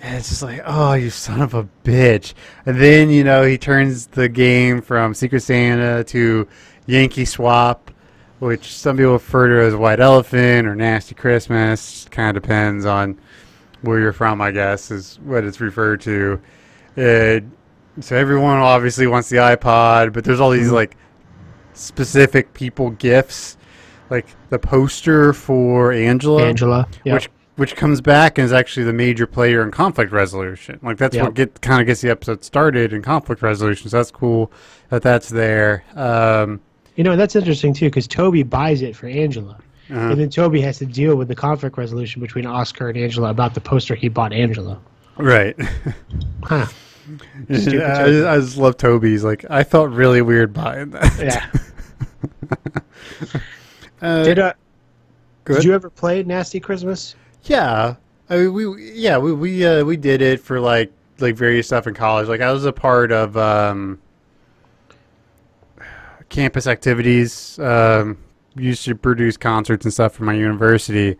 And 0.00 0.16
it's 0.16 0.28
just 0.28 0.42
like, 0.42 0.60
oh, 0.66 0.92
you 0.94 1.08
son 1.10 1.40
of 1.40 1.54
a 1.54 1.66
bitch. 1.82 2.34
And 2.66 2.78
then 2.78 3.10
you 3.10 3.24
know 3.24 3.42
he 3.42 3.56
turns 3.56 4.06
the 4.08 4.28
game 4.28 4.82
from 4.82 5.14
Secret 5.14 5.40
Santa 5.40 6.04
to 6.04 6.46
Yankee 6.86 7.24
Swap, 7.24 7.90
which 8.38 8.74
some 8.74 8.96
people 8.98 9.14
refer 9.14 9.48
to 9.48 9.66
as 9.66 9.74
White 9.74 10.00
Elephant 10.00 10.66
or 10.66 10.74
Nasty 10.74 11.14
Christmas. 11.14 12.06
Kind 12.10 12.36
of 12.36 12.42
depends 12.42 12.84
on 12.84 13.18
where 13.80 13.98
you're 13.98 14.12
from, 14.12 14.40
I 14.40 14.50
guess, 14.50 14.90
is 14.90 15.18
what 15.22 15.44
it's 15.44 15.60
referred 15.60 16.00
to. 16.02 16.40
And 16.96 17.52
so 18.00 18.16
everyone 18.16 18.58
obviously 18.58 19.06
wants 19.06 19.28
the 19.28 19.36
iPod, 19.38 20.12
but 20.12 20.24
there's 20.24 20.40
all 20.40 20.50
these 20.50 20.66
mm-hmm. 20.66 20.74
like 20.74 20.96
specific 21.74 22.52
people 22.54 22.90
gifts, 22.90 23.56
like 24.10 24.26
the 24.50 24.58
poster 24.58 25.32
for 25.32 25.92
Angela, 25.92 26.42
Angela, 26.44 26.88
yep. 27.04 27.14
which 27.14 27.30
which 27.56 27.76
comes 27.76 28.00
back 28.00 28.36
and 28.38 28.44
is 28.44 28.52
actually 28.52 28.84
the 28.84 28.92
major 28.92 29.26
player 29.26 29.62
in 29.62 29.70
conflict 29.70 30.10
resolution. 30.12 30.78
Like 30.82 30.96
that's 30.98 31.14
Yep. 31.14 31.24
what 31.24 31.34
get 31.34 31.60
kind 31.60 31.80
of 31.80 31.86
gets 31.86 32.00
the 32.00 32.10
episode 32.10 32.42
started 32.44 32.92
in 32.92 33.00
conflict 33.02 33.42
resolution. 33.42 33.88
So 33.88 33.96
that's 33.96 34.10
cool 34.10 34.50
that 34.90 35.02
that's 35.02 35.28
there. 35.28 35.84
Um, 35.94 36.60
You 36.96 37.04
know, 37.04 37.14
that's 37.16 37.36
interesting 37.36 37.72
too 37.72 37.86
because 37.86 38.08
Toby 38.08 38.42
buys 38.42 38.82
it 38.82 38.96
for 38.96 39.06
Angela. 39.06 39.58
And 39.88 40.18
then 40.18 40.30
Toby 40.30 40.60
has 40.62 40.78
to 40.78 40.86
deal 40.86 41.14
with 41.14 41.28
the 41.28 41.34
conflict 41.36 41.76
resolution 41.78 42.20
between 42.20 42.46
Oscar 42.46 42.88
and 42.88 42.98
Angela 42.98 43.28
about 43.30 43.54
the 43.54 43.60
poster 43.60 43.94
he 43.94 44.08
bought 44.08 44.32
Angela. 44.32 44.80
right. 45.18 45.54
Huh. 46.42 46.66
I, 47.50 47.54
Stupid 47.58 48.24
I 48.26 48.38
just 48.40 48.56
love 48.56 48.76
Toby's. 48.78 49.22
Like 49.22 49.44
I 49.50 49.62
felt 49.62 49.90
really 49.90 50.22
weird 50.22 50.52
buying 50.54 50.90
that. 50.90 51.18
Yeah. 51.20 51.46
Uh, 54.04 54.22
did, 54.22 54.38
uh, 54.38 54.52
good. 55.44 55.54
did 55.54 55.64
you 55.64 55.72
ever 55.72 55.88
play 55.88 56.22
Nasty 56.22 56.60
Christmas? 56.60 57.16
Yeah, 57.44 57.96
I 58.28 58.36
mean, 58.36 58.52
we 58.52 58.92
yeah 58.92 59.16
we 59.16 59.32
we 59.32 59.64
uh, 59.64 59.82
we 59.82 59.96
did 59.96 60.20
it 60.20 60.40
for 60.40 60.60
like 60.60 60.92
like 61.20 61.36
various 61.36 61.68
stuff 61.68 61.86
in 61.86 61.94
college. 61.94 62.28
Like 62.28 62.42
I 62.42 62.52
was 62.52 62.66
a 62.66 62.72
part 62.72 63.12
of 63.12 63.34
um, 63.38 63.98
campus 66.28 66.66
activities. 66.66 67.58
Um, 67.58 68.18
used 68.56 68.84
to 68.84 68.94
produce 68.94 69.38
concerts 69.38 69.86
and 69.86 69.92
stuff 69.92 70.12
for 70.12 70.24
my 70.24 70.34
university, 70.34 71.16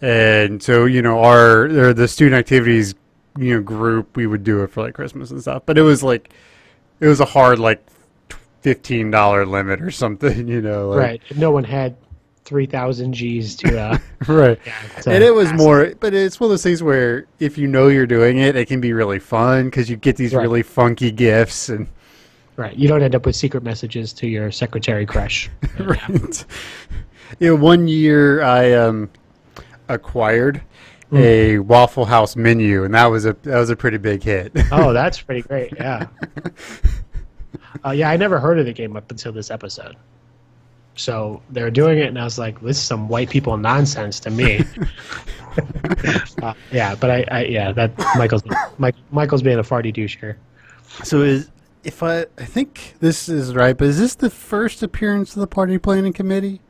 and 0.00 0.62
so 0.62 0.84
you 0.84 1.02
know 1.02 1.24
our 1.24 1.64
or 1.64 1.92
the 1.92 2.06
student 2.06 2.38
activities 2.38 2.94
you 3.36 3.56
know 3.56 3.62
group 3.62 4.16
we 4.16 4.28
would 4.28 4.44
do 4.44 4.62
it 4.62 4.68
for 4.68 4.82
like 4.82 4.94
Christmas 4.94 5.32
and 5.32 5.40
stuff. 5.40 5.64
But 5.66 5.76
it 5.76 5.82
was 5.82 6.04
like 6.04 6.32
it 7.00 7.08
was 7.08 7.18
a 7.18 7.24
hard 7.24 7.58
like 7.58 7.84
fifteen 8.60 9.10
dollar 9.10 9.44
limit 9.44 9.82
or 9.82 9.90
something. 9.90 10.48
You 10.52 10.60
know, 10.60 10.90
like, 10.90 10.98
right. 10.98 11.22
No 11.36 11.50
one 11.50 11.64
had 11.64 11.96
3,000 12.52 13.14
G's 13.14 13.56
to. 13.56 13.80
Uh, 13.80 13.98
right. 14.28 14.60
to 15.00 15.10
and 15.10 15.24
it 15.24 15.34
was 15.34 15.48
pass 15.48 15.58
more, 15.58 15.94
but 16.00 16.12
it's 16.12 16.38
one 16.38 16.48
of 16.48 16.50
those 16.50 16.62
things 16.62 16.82
where 16.82 17.24
if 17.40 17.56
you 17.56 17.66
know 17.66 17.88
you're 17.88 18.06
doing 18.06 18.36
it, 18.36 18.56
it 18.56 18.66
can 18.66 18.78
be 18.78 18.92
really 18.92 19.18
fun 19.18 19.64
because 19.64 19.88
you 19.88 19.96
get 19.96 20.16
these 20.16 20.34
Right. 20.34 20.42
really 20.42 20.62
funky 20.62 21.10
gifts 21.10 21.70
and 21.70 21.86
Right. 22.56 22.76
You 22.76 22.88
don't 22.88 23.02
end 23.02 23.14
up 23.14 23.24
with 23.24 23.34
secret 23.34 23.62
messages 23.62 24.12
to 24.12 24.26
your 24.26 24.50
secretary 24.52 25.06
crush. 25.06 25.48
right. 25.80 26.44
You 27.40 27.48
know, 27.48 27.56
one 27.56 27.88
year 27.88 28.42
I 28.42 28.72
um, 28.72 29.08
acquired 29.88 30.60
Hmm. 31.08 31.16
a 31.18 31.58
Waffle 31.58 32.04
House 32.06 32.36
menu, 32.36 32.84
and 32.84 32.92
that 32.94 33.06
was 33.06 33.24
a 33.24 33.34
that 33.44 33.56
was 33.58 33.70
a 33.70 33.76
pretty 33.76 33.96
big 33.98 34.22
hit. 34.22 34.52
Oh, 34.70 34.92
that's 34.92 35.20
pretty 35.20 35.40
great. 35.42 35.72
Yeah. 35.76 36.06
Uh, 37.84 37.90
yeah, 37.90 38.10
I 38.10 38.16
never 38.16 38.38
heard 38.38 38.58
of 38.58 38.66
the 38.66 38.72
game 38.72 38.96
up 38.96 39.10
until 39.10 39.32
this 39.32 39.50
episode. 39.50 39.96
So 40.94 41.42
they 41.50 41.62
were 41.62 41.70
doing 41.70 41.98
it, 41.98 42.06
and 42.06 42.18
I 42.18 42.24
was 42.24 42.38
like, 42.38 42.60
"This 42.60 42.76
is 42.76 42.82
some 42.82 43.08
white 43.08 43.30
people 43.30 43.56
nonsense 43.56 44.20
to 44.20 44.30
me." 44.30 44.62
uh, 46.42 46.54
yeah, 46.70 46.94
but 46.94 47.10
I, 47.10 47.24
I, 47.30 47.44
yeah, 47.44 47.72
that 47.72 47.92
Michael's 48.16 48.42
Mike, 48.78 48.94
Michael's 49.10 49.42
being 49.42 49.58
a 49.58 49.62
farty 49.62 49.92
douche 49.92 50.18
here. 50.18 50.38
so 51.02 51.22
is 51.22 51.50
if 51.84 52.02
I 52.02 52.26
I 52.38 52.44
think 52.44 52.94
this 53.00 53.28
is 53.28 53.54
right, 53.54 53.76
but 53.76 53.88
is 53.88 53.98
this 53.98 54.14
the 54.14 54.30
first 54.30 54.82
appearance 54.82 55.34
of 55.34 55.40
the 55.40 55.46
party 55.46 55.78
planning 55.78 56.12
committee? 56.12 56.60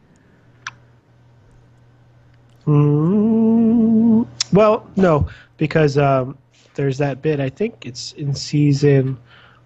Mm, 2.66 4.26
well, 4.52 4.86
no, 4.94 5.28
because 5.56 5.98
um, 5.98 6.38
there's 6.74 6.98
that 6.98 7.22
bit. 7.22 7.40
I 7.40 7.48
think 7.48 7.84
it's 7.84 8.12
in 8.12 8.34
season 8.34 9.18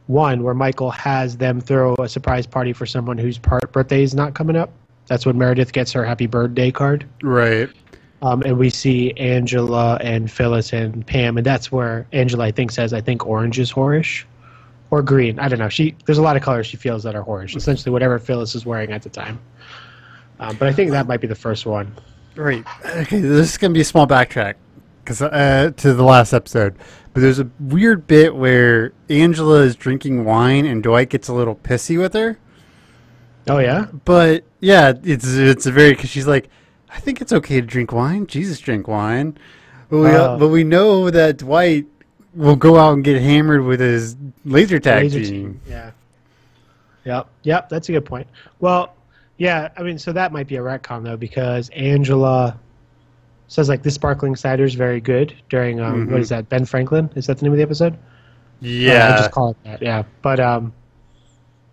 one 0.06 0.42
where 0.42 0.54
Michael 0.54 0.90
has 0.90 1.36
them 1.36 1.60
throw 1.60 1.94
a 1.98 2.08
surprise 2.08 2.46
party 2.46 2.72
for 2.72 2.86
someone 2.86 3.18
whose 3.18 3.38
part 3.38 3.72
birthday 3.72 4.02
is 4.02 4.14
not 4.14 4.34
coming 4.34 4.56
up. 4.56 4.70
That's 5.06 5.26
when 5.26 5.38
Meredith 5.38 5.72
gets 5.72 5.92
her 5.92 6.04
happy 6.04 6.26
birthday 6.26 6.70
card. 6.70 7.06
Right. 7.22 7.68
Um, 8.22 8.42
and 8.42 8.58
we 8.58 8.70
see 8.70 9.12
Angela 9.12 9.96
and 10.00 10.30
Phyllis 10.30 10.72
and 10.72 11.06
Pam, 11.06 11.36
and 11.36 11.46
that's 11.46 11.70
where 11.70 12.06
Angela, 12.12 12.44
I 12.44 12.50
think, 12.50 12.72
says, 12.72 12.92
"I 12.92 13.00
think 13.00 13.26
orange 13.26 13.58
is 13.58 13.72
whorish, 13.72 14.24
or 14.90 15.02
green. 15.02 15.38
I 15.38 15.48
don't 15.48 15.58
know. 15.58 15.68
She 15.68 15.94
there's 16.06 16.18
a 16.18 16.22
lot 16.22 16.36
of 16.36 16.42
colors 16.42 16.66
she 16.66 16.76
feels 16.76 17.02
that 17.02 17.14
are 17.14 17.22
whorish. 17.22 17.56
Essentially, 17.56 17.92
whatever 17.92 18.18
Phyllis 18.18 18.54
is 18.54 18.64
wearing 18.64 18.90
at 18.92 19.02
the 19.02 19.10
time. 19.10 19.38
Um, 20.40 20.56
but 20.56 20.68
I 20.68 20.72
think 20.72 20.90
that 20.92 21.06
might 21.06 21.20
be 21.20 21.26
the 21.26 21.34
first 21.34 21.66
one. 21.66 21.94
Right. 22.34 22.64
Okay, 22.84 23.20
this 23.20 23.52
is 23.52 23.58
gonna 23.58 23.74
be 23.74 23.80
a 23.80 23.84
small 23.84 24.06
backtrack 24.06 24.54
because 25.04 25.22
uh, 25.22 25.72
to 25.76 25.94
the 25.94 26.02
last 26.02 26.32
episode, 26.32 26.74
but 27.16 27.22
there's 27.22 27.38
a 27.38 27.48
weird 27.58 28.06
bit 28.06 28.36
where 28.36 28.92
Angela 29.08 29.62
is 29.62 29.74
drinking 29.74 30.26
wine 30.26 30.66
and 30.66 30.82
Dwight 30.82 31.08
gets 31.08 31.28
a 31.28 31.32
little 31.32 31.54
pissy 31.56 31.98
with 31.98 32.12
her. 32.12 32.38
Oh 33.48 33.56
yeah, 33.56 33.86
But 34.04 34.44
yeah, 34.60 34.92
it's 35.02 35.26
it's 35.26 35.64
a 35.64 35.72
very 35.72 35.92
because 35.94 36.10
she's 36.10 36.26
like, 36.26 36.50
I 36.90 37.00
think 37.00 37.22
it's 37.22 37.32
okay 37.32 37.58
to 37.62 37.66
drink 37.66 37.90
wine. 37.90 38.26
Jesus, 38.26 38.60
drink 38.60 38.86
wine. 38.86 39.38
But 39.88 39.98
we 39.98 40.08
Oh. 40.10 40.36
but 40.38 40.48
we 40.48 40.62
know 40.62 41.08
that 41.08 41.38
Dwight 41.38 41.86
will 42.34 42.56
go 42.56 42.76
out 42.76 42.92
and 42.92 43.02
get 43.02 43.22
hammered 43.22 43.64
with 43.64 43.80
his 43.80 44.14
laser 44.44 44.78
tag 44.78 45.04
Laser 45.04 45.24
team. 45.24 45.58
Yeah. 45.66 45.92
Yep. 47.06 47.28
Yep. 47.44 47.68
That's 47.70 47.88
a 47.88 47.92
good 47.92 48.04
point. 48.04 48.26
Well, 48.60 48.94
yeah. 49.38 49.70
I 49.78 49.82
mean, 49.82 49.98
so 49.98 50.12
that 50.12 50.32
might 50.32 50.48
be 50.48 50.56
a 50.56 50.60
retcon 50.60 51.02
though, 51.02 51.16
because 51.16 51.70
Angela 51.70 52.58
says 53.48 53.68
like 53.68 53.82
this 53.82 53.94
sparkling 53.94 54.34
cider 54.36 54.64
is 54.64 54.74
very 54.74 55.00
good 55.00 55.34
during 55.48 55.80
um, 55.80 56.10
what 56.10 56.20
is 56.20 56.28
that? 56.30 56.48
Ben 56.48 56.64
Franklin 56.64 57.10
is 57.14 57.26
that 57.26 57.38
the 57.38 57.44
name 57.44 57.52
of 57.52 57.56
the 57.58 57.62
episode? 57.62 57.94
Uh, 57.94 57.96
I 58.62 58.66
Yeah. 58.66 59.16
just 59.16 59.30
call 59.30 59.50
it 59.50 59.56
that. 59.64 59.82
Yeah. 59.82 60.02
But 60.22 60.40
um, 60.40 60.72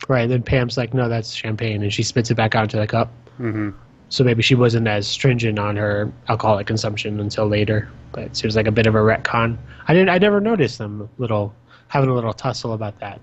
right. 0.07 0.27
Then 0.27 0.43
Pam's 0.43 0.77
like, 0.77 0.93
no, 0.93 1.09
that's 1.09 1.33
champagne, 1.33 1.81
and 1.83 1.91
she 1.93 2.03
spits 2.03 2.29
it 2.31 2.35
back 2.35 2.55
out 2.55 2.63
into 2.63 2.77
the 2.77 2.87
cup. 2.87 3.11
hmm 3.37 3.69
So 4.09 4.23
maybe 4.23 4.43
she 4.43 4.55
wasn't 4.55 4.87
as 4.87 5.07
stringent 5.07 5.57
on 5.59 5.75
her 5.75 6.11
alcoholic 6.29 6.67
consumption 6.67 7.19
until 7.19 7.47
later. 7.47 7.89
But 8.11 8.23
it 8.25 8.37
seems 8.37 8.55
like 8.55 8.67
a 8.67 8.71
bit 8.71 8.85
of 8.85 8.93
a 8.95 8.99
retcon. 8.99 9.57
I 9.87 9.93
didn't. 9.93 10.09
I 10.09 10.17
never 10.19 10.39
noticed 10.39 10.77
them 10.77 11.09
little 11.17 11.53
having 11.87 12.09
a 12.09 12.13
little 12.13 12.33
tussle 12.33 12.73
about 12.73 12.99
that. 12.99 13.19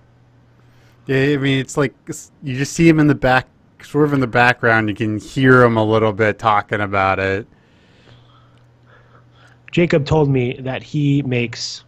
Yeah, 1.07 1.35
I 1.35 1.37
mean, 1.37 1.59
it's 1.61 1.77
like 1.77 1.95
you 2.43 2.57
just 2.57 2.73
see 2.73 2.89
him 2.89 2.99
in 3.01 3.07
the 3.07 3.15
back, 3.15 3.47
sort 3.83 4.05
of 4.07 4.13
in 4.13 4.21
the 4.21 4.27
background. 4.27 4.89
You 4.89 4.95
can 4.95 5.19
hear 5.19 5.63
him 5.63 5.77
a 5.77 5.85
little 5.85 6.13
bit 6.13 6.39
talking 6.39 6.81
about 6.81 7.19
it. 7.21 7.47
Jacob 9.71 10.05
told 10.05 10.29
me 10.29 10.55
that 10.61 10.83
he 10.83 11.23
makes 11.23 11.85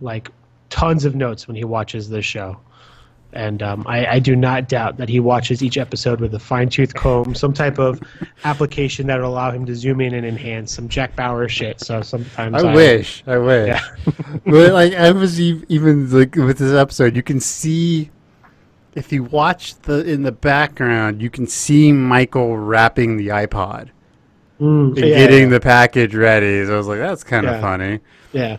like 0.00 0.30
tons 0.70 1.04
of 1.04 1.14
notes 1.14 1.46
when 1.46 1.56
he 1.56 1.64
watches 1.64 2.08
this 2.08 2.24
show. 2.24 2.58
And 3.32 3.64
um, 3.64 3.84
I, 3.88 4.06
I 4.06 4.18
do 4.20 4.36
not 4.36 4.68
doubt 4.68 4.96
that 4.98 5.08
he 5.08 5.18
watches 5.18 5.60
each 5.60 5.76
episode 5.76 6.20
with 6.20 6.34
a 6.34 6.38
fine 6.38 6.68
tooth 6.68 6.94
comb, 6.94 7.34
some 7.34 7.52
type 7.52 7.80
of 7.80 8.00
application 8.44 9.08
that 9.08 9.20
will 9.20 9.28
allow 9.28 9.50
him 9.50 9.66
to 9.66 9.74
zoom 9.74 10.00
in 10.00 10.14
and 10.14 10.24
enhance 10.24 10.72
some 10.72 10.88
Jack 10.88 11.16
Bauer 11.16 11.48
shit. 11.48 11.80
So 11.80 12.00
sometimes 12.00 12.62
I 12.62 12.74
wish. 12.74 13.24
I 13.26 13.38
wish. 13.38 13.68
Yeah. 13.68 13.82
but 14.46 14.72
like 14.72 14.94
I 14.94 15.10
was 15.10 15.40
even 15.40 16.10
like 16.12 16.36
with 16.36 16.58
this 16.58 16.74
episode, 16.74 17.16
you 17.16 17.24
can 17.24 17.40
see 17.40 18.10
if 18.94 19.12
you 19.12 19.24
watch 19.24 19.74
the 19.82 20.08
in 20.08 20.22
the 20.22 20.32
background, 20.32 21.20
you 21.20 21.28
can 21.28 21.48
see 21.48 21.92
Michael 21.92 22.56
wrapping 22.56 23.16
the 23.16 23.28
iPod 23.28 23.90
Mm, 24.60 24.88
and 24.88 24.96
yeah, 24.98 25.04
getting 25.16 25.42
yeah, 25.44 25.48
the 25.48 25.60
package 25.60 26.14
ready. 26.14 26.64
So 26.64 26.74
I 26.74 26.76
was 26.76 26.86
like, 26.86 26.98
that's 27.00 27.24
kind 27.24 27.46
of 27.46 27.54
Yeah. 27.54 27.60
funny. 27.60 28.00
yeah. 28.32 28.56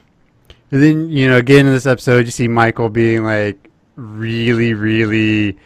And 0.72 0.84
then 0.84 1.10
you 1.10 1.28
know, 1.30 1.38
again 1.38 1.68
in 1.68 1.74
this 1.74 1.86
episode, 1.86 2.26
you 2.26 2.32
see 2.32 2.48
Michael 2.48 2.90
being 2.90 3.24
like 3.24 3.70
really, 3.96 4.74
really, 4.74 5.58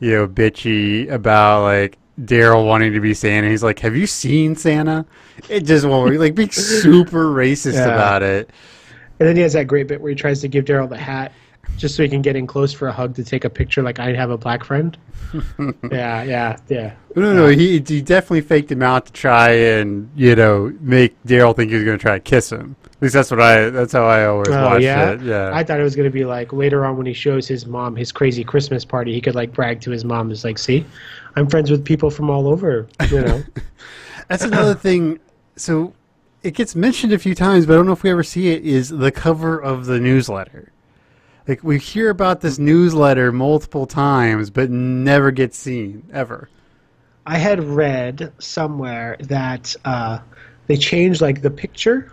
you 0.00 0.10
know, 0.12 0.26
bitchy 0.26 1.08
about 1.10 1.62
like 1.62 1.96
Daryl 2.22 2.66
wanting 2.66 2.92
to 2.94 3.00
be 3.00 3.14
Santa. 3.14 3.48
He's 3.48 3.62
like, 3.62 3.78
"Have 3.80 3.94
you 3.94 4.06
seen 4.06 4.56
Santa?" 4.56 5.06
It 5.48 5.60
just 5.64 5.86
won't 5.86 6.18
like 6.18 6.34
being 6.34 6.50
super 6.50 7.26
racist 7.26 7.84
about 7.84 8.22
it. 8.24 8.50
And 9.20 9.28
then 9.28 9.36
he 9.36 9.42
has 9.42 9.52
that 9.52 9.66
great 9.68 9.86
bit 9.86 10.00
where 10.00 10.10
he 10.10 10.16
tries 10.16 10.40
to 10.40 10.48
give 10.48 10.64
Daryl 10.64 10.88
the 10.88 10.96
hat 10.96 11.32
just 11.76 11.94
so 11.94 12.02
he 12.02 12.08
can 12.08 12.22
get 12.22 12.36
in 12.36 12.46
close 12.46 12.72
for 12.72 12.88
a 12.88 12.92
hug 12.92 13.14
to 13.16 13.24
take 13.24 13.44
a 13.44 13.50
picture 13.50 13.82
like 13.82 13.98
I 13.98 14.12
have 14.14 14.30
a 14.30 14.38
black 14.38 14.64
friend. 14.64 14.96
yeah, 15.92 16.22
yeah, 16.22 16.56
yeah. 16.68 16.94
No, 17.14 17.32
no, 17.34 17.46
he 17.48 17.80
he 17.86 18.00
definitely 18.00 18.40
faked 18.40 18.70
him 18.72 18.82
out 18.82 19.06
to 19.06 19.12
try 19.12 19.50
and 19.50 20.10
you 20.16 20.34
know 20.34 20.72
make 20.80 21.20
Daryl 21.24 21.54
think 21.54 21.70
he 21.70 21.76
was 21.76 21.84
going 21.84 21.98
to 21.98 22.02
try 22.02 22.14
to 22.14 22.20
kiss 22.20 22.50
him. 22.50 22.76
At 22.98 23.02
least 23.02 23.14
that's 23.14 23.30
what 23.30 23.40
I. 23.40 23.70
That's 23.70 23.92
how 23.92 24.06
I 24.06 24.26
always 24.26 24.48
Oh 24.48 24.64
watched 24.64 24.82
yeah, 24.82 25.12
it. 25.12 25.22
Yeah. 25.22 25.52
I 25.54 25.62
thought 25.62 25.78
it 25.78 25.84
was 25.84 25.94
gonna 25.94 26.10
be 26.10 26.24
like 26.24 26.52
later 26.52 26.84
on 26.84 26.96
when 26.96 27.06
he 27.06 27.12
shows 27.12 27.46
his 27.46 27.64
mom 27.64 27.94
his 27.94 28.10
crazy 28.10 28.42
Christmas 28.42 28.84
party, 28.84 29.12
he 29.12 29.20
could 29.20 29.36
like 29.36 29.52
brag 29.52 29.80
to 29.82 29.92
his 29.92 30.04
mom, 30.04 30.32
"Is 30.32 30.42
like, 30.42 30.58
see, 30.58 30.84
I'm 31.36 31.48
friends 31.48 31.70
with 31.70 31.84
people 31.84 32.10
from 32.10 32.28
all 32.28 32.48
over." 32.48 32.88
You 33.08 33.20
know, 33.20 33.42
That's 34.28 34.42
another 34.42 34.74
thing. 34.74 35.20
So 35.54 35.94
it 36.42 36.54
gets 36.54 36.74
mentioned 36.74 37.12
a 37.12 37.18
few 37.20 37.36
times, 37.36 37.66
but 37.66 37.74
I 37.74 37.76
don't 37.76 37.86
know 37.86 37.92
if 37.92 38.02
we 38.02 38.10
ever 38.10 38.24
see 38.24 38.48
it. 38.48 38.64
Is 38.64 38.88
the 38.88 39.12
cover 39.12 39.60
of 39.62 39.86
the 39.86 40.00
newsletter? 40.00 40.72
Like 41.48 41.64
we 41.64 41.78
hear 41.78 42.10
about 42.10 42.42
this 42.42 42.58
newsletter 42.58 43.32
multiple 43.32 43.86
times, 43.86 44.50
but 44.50 44.70
never 44.70 45.30
gets 45.30 45.56
seen 45.56 46.06
ever. 46.12 46.50
I 47.26 47.38
had 47.38 47.64
read 47.64 48.32
somewhere 48.38 49.16
that 49.20 49.74
uh, 49.84 50.18
they 50.66 50.76
changed 50.76 51.22
like 51.22 51.40
the 51.40 51.50
picture 51.50 52.12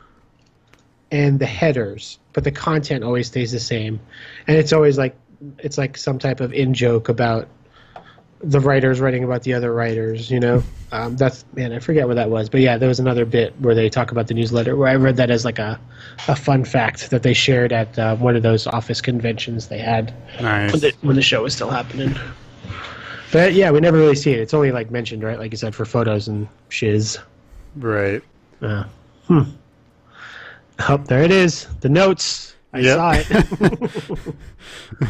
and 1.11 1.37
the 1.37 1.45
headers, 1.45 2.17
but 2.31 2.45
the 2.45 2.51
content 2.51 3.03
always 3.03 3.27
stays 3.27 3.51
the 3.51 3.59
same, 3.59 3.99
and 4.47 4.57
it's 4.57 4.71
always 4.71 4.97
like 4.97 5.15
it's 5.59 5.77
like 5.77 5.97
some 5.97 6.17
type 6.17 6.39
of 6.39 6.53
in 6.53 6.73
joke 6.73 7.09
about 7.09 7.49
the 8.49 8.59
writers 8.59 8.99
writing 8.99 9.23
about 9.23 9.43
the 9.43 9.53
other 9.53 9.73
writers. 9.73 10.29
You 10.31 10.39
know, 10.39 10.63
um, 10.91 11.15
that's 11.17 11.45
man, 11.55 11.71
I 11.73 11.79
forget 11.79 12.07
what 12.07 12.15
that 12.15 12.29
was, 12.29 12.49
but 12.49 12.61
yeah, 12.61 12.77
there 12.77 12.87
was 12.89 12.99
another 12.99 13.25
bit 13.25 13.53
where 13.59 13.75
they 13.75 13.89
talk 13.89 14.11
about 14.11 14.27
the 14.27 14.33
newsletter 14.33 14.75
where 14.75 14.87
I 14.87 14.95
read 14.95 15.17
that 15.17 15.29
as 15.29 15.43
like 15.45 15.59
a 15.59 15.79
a 16.27 16.35
fun 16.35 16.63
fact 16.63 17.09
that 17.09 17.23
they 17.23 17.33
shared 17.33 17.73
at 17.73 17.97
uh, 17.99 18.15
one 18.15 18.35
of 18.35 18.43
those 18.43 18.67
office 18.67 19.01
conventions 19.01 19.67
they 19.67 19.79
had 19.79 20.13
when 20.39 20.79
the, 20.79 20.93
when 21.01 21.15
the 21.15 21.21
show 21.21 21.43
was 21.43 21.53
still 21.53 21.69
happening. 21.69 22.15
But 23.31 23.53
yeah, 23.53 23.71
we 23.71 23.81
never 23.81 23.97
really 23.97 24.15
see 24.15 24.31
it. 24.31 24.39
It's 24.39 24.53
only 24.53 24.71
like 24.71 24.91
mentioned, 24.91 25.23
right? 25.23 25.37
Like 25.37 25.51
you 25.51 25.57
said, 25.57 25.75
for 25.75 25.83
photos 25.83 26.27
and 26.29 26.47
shiz. 26.69 27.17
Right. 27.75 28.23
Uh, 28.61 28.85
hmm. 29.27 29.41
Oh, 30.87 30.97
there 30.97 31.21
it 31.23 31.31
is. 31.31 31.67
The 31.81 31.89
notes. 31.89 32.55
I 32.73 32.79
Yep. 32.79 32.97
saw 32.97 33.11
it. 33.15 34.35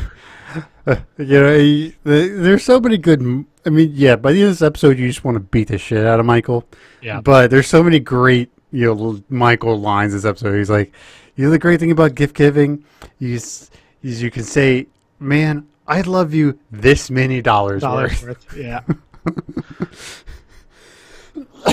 You 1.17 1.39
know, 1.41 1.57
he- 1.57 1.95
the- 2.03 2.27
there's 2.37 2.63
so 2.63 2.79
many 2.79 2.97
good. 2.97 3.21
I 3.65 3.69
mean, 3.69 3.91
yeah. 3.93 4.15
By 4.15 4.31
the 4.33 4.41
end 4.41 4.49
of 4.51 4.53
this 4.55 4.61
episode, 4.61 4.99
you 4.99 5.07
just 5.07 5.23
want 5.23 5.35
to 5.35 5.39
beat 5.39 5.69
the 5.69 5.77
shit 5.79 6.05
out 6.05 6.19
of 6.19 6.25
Michael. 6.25 6.67
Yeah. 7.01 7.21
But 7.21 7.49
there's 7.49 7.67
so 7.67 7.81
many 7.83 7.99
great, 7.99 8.51
you 8.71 8.93
know, 8.93 9.23
Michael 9.29 9.79
lines 9.79 10.13
in 10.13 10.17
this 10.17 10.25
episode. 10.25 10.55
He's 10.57 10.69
like, 10.69 10.93
you 11.35 11.45
know, 11.45 11.49
the 11.51 11.57
great 11.59 11.79
thing 11.79 11.91
about 11.91 12.13
gift 12.15 12.35
giving 12.35 12.83
is, 13.19 13.71
is 14.03 14.21
you 14.21 14.29
can 14.29 14.43
say, 14.43 14.87
"Man, 15.19 15.67
I 15.87 16.01
love 16.01 16.33
you 16.35 16.59
this 16.71 17.09
many 17.09 17.41
dollars, 17.41 17.81
Dollars 17.81 18.21
worth." 18.23 18.45
worth. 18.53 18.57
Yeah. 18.57 18.81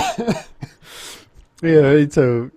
Yeah. 1.61 2.05
So, 2.09 2.51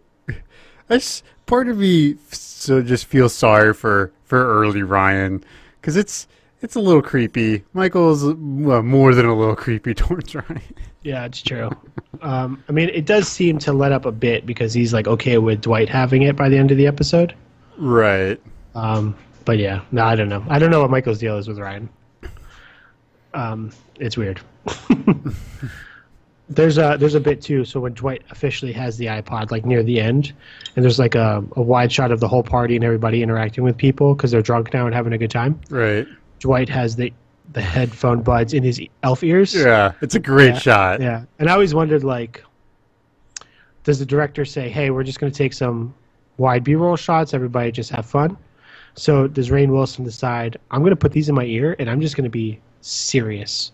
I 0.91 0.99
just, 0.99 1.23
part 1.47 1.69
of 1.69 1.79
me 1.79 2.17
so 2.31 2.83
just 2.83 3.07
feels 3.07 3.35
sorry 3.35 3.73
for 3.73 4.13
for 4.25 4.45
early 4.61 4.83
Ryan 4.83 5.45
because 5.87 5.97
it's 5.97 6.27
it's 6.63 6.75
a 6.75 6.81
little 6.81 7.01
creepy. 7.01 7.63
Michael's 7.73 8.25
well, 8.25 8.83
more 8.83 9.15
than 9.15 9.25
a 9.25 9.37
little 9.37 9.55
creepy 9.55 9.95
towards 9.95 10.35
Ryan. 10.35 10.61
Yeah, 11.03 11.25
it's 11.27 11.41
true. 11.41 11.71
Um, 12.23 12.65
I 12.69 12.73
mean, 12.73 12.89
it 12.89 13.07
does 13.07 13.29
seem 13.29 13.61
to 13.61 13.73
let 13.73 13.93
up 13.93 14.05
a 14.05 14.11
bit 14.11 14.45
because 14.47 14.75
he's 14.75 14.93
like 14.93 15.07
okay 15.07 15.39
with 15.39 15.61
Dwight 15.61 15.89
having 15.89 16.23
it 16.23 16.35
by 16.35 16.49
the 16.49 16.59
end 16.59 16.73
of 16.73 16.77
the 16.77 16.89
episode. 16.89 17.37
Right. 17.79 18.41
Um, 18.75 19.17
but 19.45 19.59
yeah, 19.59 19.83
no, 19.93 20.05
I 20.05 20.17
don't 20.17 20.29
know. 20.29 20.45
I 20.49 20.59
don't 20.59 20.73
know 20.73 20.81
what 20.81 20.91
Michael's 20.91 21.21
deal 21.21 21.39
is 21.39 21.47
with 21.47 21.61
Ryan. 21.61 21.89
Um, 23.33 23.71
it's 24.01 24.17
weird. 24.17 24.41
there's 26.49 26.79
a 26.79 26.97
there's 26.99 27.15
a 27.15 27.21
bit 27.21 27.43
too. 27.43 27.65
So 27.65 27.81
when 27.81 27.95
Dwight 27.95 28.23
officially 28.31 28.73
has 28.73 28.97
the 28.97 29.07
iPod, 29.07 29.51
like 29.51 29.65
near 29.65 29.83
the 29.83 30.01
end, 30.01 30.33
and 30.77 30.85
there's 30.85 30.99
like 30.99 31.15
a, 31.15 31.45
a 31.57 31.63
wide 31.63 31.91
shot 31.91 32.13
of 32.13 32.21
the 32.21 32.29
whole 32.29 32.43
party 32.43 32.77
and 32.77 32.85
everybody 32.85 33.23
interacting 33.23 33.65
with 33.65 33.77
people 33.77 34.15
because 34.15 34.31
they're 34.31 34.43
drunk 34.43 34.73
now 34.73 34.87
and 34.87 34.95
having 34.95 35.13
a 35.13 35.19
good 35.19 35.31
time. 35.31 35.61
Right. 35.71 36.07
Dwight 36.41 36.69
has 36.69 36.97
the 36.97 37.13
the 37.53 37.61
headphone 37.63 38.23
buds 38.23 38.53
in 38.53 38.63
his 38.63 38.81
elf 39.03 39.23
ears. 39.25 39.55
Yeah. 39.55 39.93
It's 40.03 40.15
a 40.15 40.21
great 40.21 40.55
Yeah, 40.55 40.59
shot. 40.59 41.01
Yeah, 41.01 41.25
and 41.39 41.49
I 41.49 41.53
always 41.53 41.75
wondered 41.75 42.05
like, 42.05 42.45
does 43.85 43.99
the 43.99 44.07
director 44.07 44.45
say, 44.45 44.69
"Hey, 44.69 44.91
we're 44.91 45.05
just 45.05 45.19
going 45.19 45.33
to 45.33 45.37
take 45.37 45.53
some 45.53 45.95
wide 46.37 46.65
B-roll 46.65 46.97
shots. 46.97 47.35
Everybody 47.35 47.73
just 47.73 47.91
have 47.91 48.07
fun." 48.07 48.37
So 48.95 49.27
does 49.27 49.51
Rainn 49.51 49.71
Wilson 49.71 50.05
decide 50.05 50.59
I'm 50.71 50.81
going 50.81 50.91
to 50.91 50.97
put 50.97 51.13
these 51.13 51.29
in 51.29 51.35
my 51.35 51.45
ear 51.45 51.77
and 51.79 51.91
I'm 51.91 52.01
just 52.01 52.17
going 52.17 52.25
to 52.25 52.31
be 52.31 52.59
serious 52.81 53.73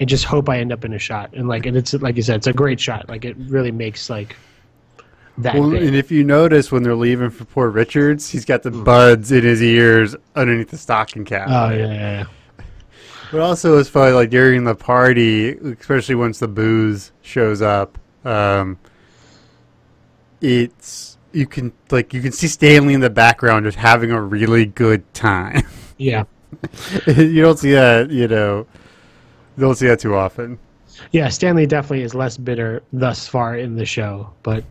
and 0.00 0.08
just 0.08 0.24
hope 0.24 0.48
I 0.48 0.58
end 0.58 0.72
up 0.72 0.84
in 0.84 0.92
a 0.92 0.98
shot? 0.98 1.32
And 1.34 1.48
like, 1.48 1.66
and 1.66 1.76
it's 1.76 1.92
like 1.94 2.16
you 2.16 2.22
said, 2.22 2.36
it's 2.36 2.46
a 2.46 2.52
great 2.52 2.80
shot. 2.80 3.08
Like 3.08 3.24
it 3.24 3.36
really 3.36 3.70
makes 3.70 4.10
like 4.10 4.34
that. 5.38 5.54
Well, 5.54 5.74
and 5.74 5.94
if 5.94 6.10
you 6.10 6.24
notice 6.24 6.72
when 6.72 6.82
they're 6.82 6.94
leaving 6.94 7.30
for 7.30 7.44
Poor 7.44 7.70
Richard's, 7.70 8.28
he's 8.28 8.44
got 8.44 8.62
the 8.62 8.70
buds 8.70 9.30
in 9.30 9.44
his 9.44 9.62
ears 9.62 10.16
underneath 10.34 10.70
the 10.70 10.78
stocking 10.78 11.24
cap. 11.24 11.48
oh 11.48 11.70
yeah, 11.70 11.86
yeah, 11.86 11.94
yeah. 11.94 12.24
But 13.30 13.42
also, 13.42 13.78
it's 13.78 13.88
funny, 13.88 14.12
like 14.12 14.30
during 14.30 14.64
the 14.64 14.74
party, 14.74 15.50
especially 15.50 16.16
once 16.16 16.40
the 16.40 16.48
booze 16.48 17.12
shows 17.22 17.62
up, 17.62 17.96
um, 18.24 18.76
it's 20.40 21.16
you 21.32 21.46
can 21.46 21.72
like 21.90 22.12
you 22.12 22.22
can 22.22 22.32
see 22.32 22.48
Stanley 22.48 22.94
in 22.94 23.00
the 23.00 23.10
background 23.10 23.66
just 23.66 23.78
having 23.78 24.10
a 24.10 24.20
really 24.20 24.66
good 24.66 25.12
time. 25.14 25.62
yeah. 25.96 26.24
you 27.06 27.40
don't 27.40 27.58
see 27.58 27.72
that, 27.72 28.10
you 28.10 28.26
know, 28.26 28.66
don't 29.58 29.74
see 29.74 29.86
that 29.86 30.00
too 30.00 30.14
often. 30.14 30.58
Yeah, 31.12 31.28
Stanley 31.28 31.66
definitely 31.66 32.02
is 32.02 32.14
less 32.14 32.36
bitter 32.36 32.82
thus 32.92 33.26
far 33.28 33.56
in 33.56 33.76
the 33.76 33.84
show, 33.86 34.30
but 34.42 34.64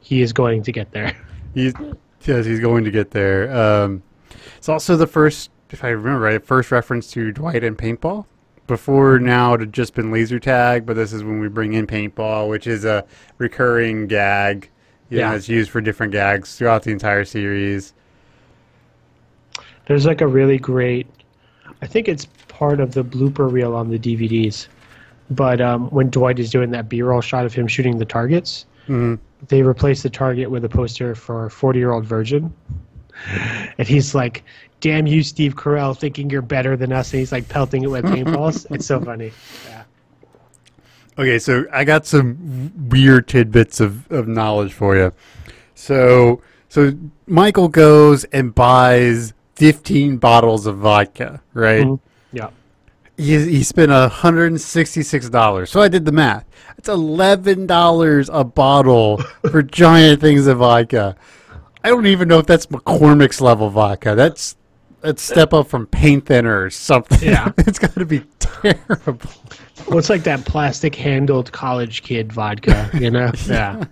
he 0.00 0.20
is 0.22 0.32
going 0.32 0.62
to 0.64 0.72
get 0.72 0.90
there. 0.92 1.16
He's 1.54 1.72
yes, 2.24 2.44
he's 2.46 2.58
going 2.60 2.82
to 2.84 2.90
get 2.90 3.10
there. 3.12 3.54
Um, 3.56 4.02
it's 4.56 4.68
also 4.68 4.96
the 4.96 5.06
first, 5.06 5.50
if 5.70 5.84
I 5.84 5.88
remember 5.90 6.20
right, 6.20 6.44
first 6.44 6.70
reference 6.72 7.10
to 7.12 7.30
Dwight 7.32 7.62
and 7.62 7.78
paintball. 7.78 8.26
Before 8.66 9.18
now, 9.20 9.54
it 9.54 9.60
had 9.60 9.72
just 9.72 9.94
been 9.94 10.10
laser 10.10 10.40
tag, 10.40 10.84
but 10.86 10.96
this 10.96 11.12
is 11.12 11.22
when 11.22 11.38
we 11.38 11.48
bring 11.48 11.74
in 11.74 11.86
paintball, 11.86 12.48
which 12.48 12.66
is 12.66 12.84
a 12.84 13.04
recurring 13.38 14.06
gag. 14.08 14.70
You 15.10 15.18
know, 15.18 15.30
Yeah. 15.30 15.34
it's 15.36 15.48
used 15.48 15.70
for 15.70 15.80
different 15.80 16.12
gags 16.12 16.56
throughout 16.56 16.82
the 16.82 16.90
entire 16.90 17.24
series. 17.24 17.92
There's 19.86 20.06
like 20.06 20.20
a 20.22 20.26
really 20.26 20.58
great, 20.58 21.06
I 21.82 21.86
think 21.86 22.08
it's 22.08 22.26
part 22.54 22.78
of 22.78 22.94
the 22.94 23.02
blooper 23.04 23.50
reel 23.50 23.74
on 23.74 23.90
the 23.90 23.98
DVDs. 23.98 24.68
But 25.30 25.60
um, 25.60 25.90
when 25.90 26.08
Dwight 26.10 26.38
is 26.38 26.50
doing 26.50 26.70
that 26.70 26.88
B-roll 26.88 27.20
shot 27.20 27.44
of 27.44 27.52
him 27.52 27.66
shooting 27.66 27.98
the 27.98 28.04
targets, 28.04 28.66
they 29.48 29.62
replace 29.62 30.02
the 30.02 30.10
target 30.10 30.50
with 30.50 30.64
a 30.64 30.68
poster 30.68 31.14
for 31.14 31.50
40 31.50 31.78
year 31.78 31.90
old 31.92 32.04
virgin. 32.04 32.52
And 33.78 33.88
he's 33.88 34.14
like, 34.14 34.44
"Damn 34.80 35.06
you, 35.06 35.22
Steve 35.22 35.54
Carell, 35.56 35.96
thinking 35.98 36.30
you're 36.30 36.42
better 36.42 36.76
than 36.76 36.92
us." 36.92 37.12
And 37.12 37.20
he's 37.20 37.32
like 37.32 37.48
pelting 37.48 37.82
it 37.82 37.90
with 37.90 38.04
paintballs. 38.14 38.66
it's 38.70 38.86
so 38.86 39.00
funny. 39.00 39.32
Yeah. 39.68 39.82
Okay, 41.18 41.38
so 41.38 41.64
I 41.72 41.84
got 41.84 42.06
some 42.06 42.72
weird 42.90 43.28
tidbits 43.28 43.80
of, 43.80 44.10
of 44.10 44.26
knowledge 44.28 44.72
for 44.72 44.96
you. 44.96 45.12
So, 45.74 46.40
so 46.68 46.92
Michael 47.26 47.68
goes 47.68 48.24
and 48.24 48.52
buys 48.54 49.32
15 49.54 50.16
bottles 50.18 50.66
of 50.66 50.78
vodka, 50.78 51.40
right? 51.54 51.86
Mhm. 51.86 52.00
He, 53.16 53.38
he 53.50 53.62
spent 53.62 53.90
$166. 53.90 55.68
So 55.68 55.80
I 55.80 55.88
did 55.88 56.04
the 56.04 56.12
math. 56.12 56.44
It's 56.78 56.88
$11 56.88 58.30
a 58.32 58.44
bottle 58.44 59.18
for 59.50 59.62
giant 59.62 60.20
things 60.20 60.46
of 60.46 60.58
vodka. 60.58 61.16
I 61.84 61.88
don't 61.88 62.06
even 62.06 62.28
know 62.28 62.38
if 62.38 62.46
that's 62.46 62.66
McCormick's 62.66 63.40
level 63.40 63.70
vodka. 63.70 64.14
That's 64.14 64.56
a 65.02 65.16
step 65.16 65.52
up 65.52 65.68
from 65.68 65.86
paint 65.86 66.26
thinner 66.26 66.62
or 66.64 66.70
something. 66.70 67.28
Yeah. 67.28 67.52
it's 67.58 67.78
got 67.78 67.94
to 67.94 68.06
be 68.06 68.24
terrible. 68.40 69.30
Well, 69.88 69.98
it's 69.98 70.08
like 70.08 70.22
that 70.24 70.44
plastic 70.46 70.94
handled 70.94 71.52
college 71.52 72.02
kid 72.02 72.32
vodka, 72.32 72.90
you 72.94 73.10
know? 73.10 73.30
Yeah. 73.46 73.84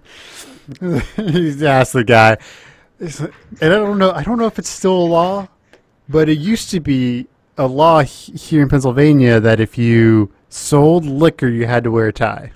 He's 1.17 1.63
asked 1.63 1.93
the 1.93 2.05
guy, 2.05 2.39
like- 3.01 3.33
and 3.61 3.73
I 3.75 3.77
don't 3.77 3.99
know. 3.99 4.13
I 4.13 4.23
don't 4.23 4.39
know 4.39 4.47
if 4.47 4.61
it's 4.61 4.69
still 4.69 4.95
a 4.97 5.05
law, 5.05 5.49
but 6.09 6.29
it 6.29 6.39
used 6.39 6.71
to 6.71 6.79
be 6.81 7.27
a 7.59 7.67
law 7.67 8.03
here 8.03 8.63
in 8.63 8.69
Pennsylvania 8.69 9.41
that 9.41 9.61
if 9.61 9.77
you 9.79 10.31
sold 10.49 11.05
liquor, 11.05 11.49
you 11.49 11.67
had 11.67 11.85
to 11.85 11.91
wear 11.91 12.09
a 12.09 12.13
tie. 12.13 12.53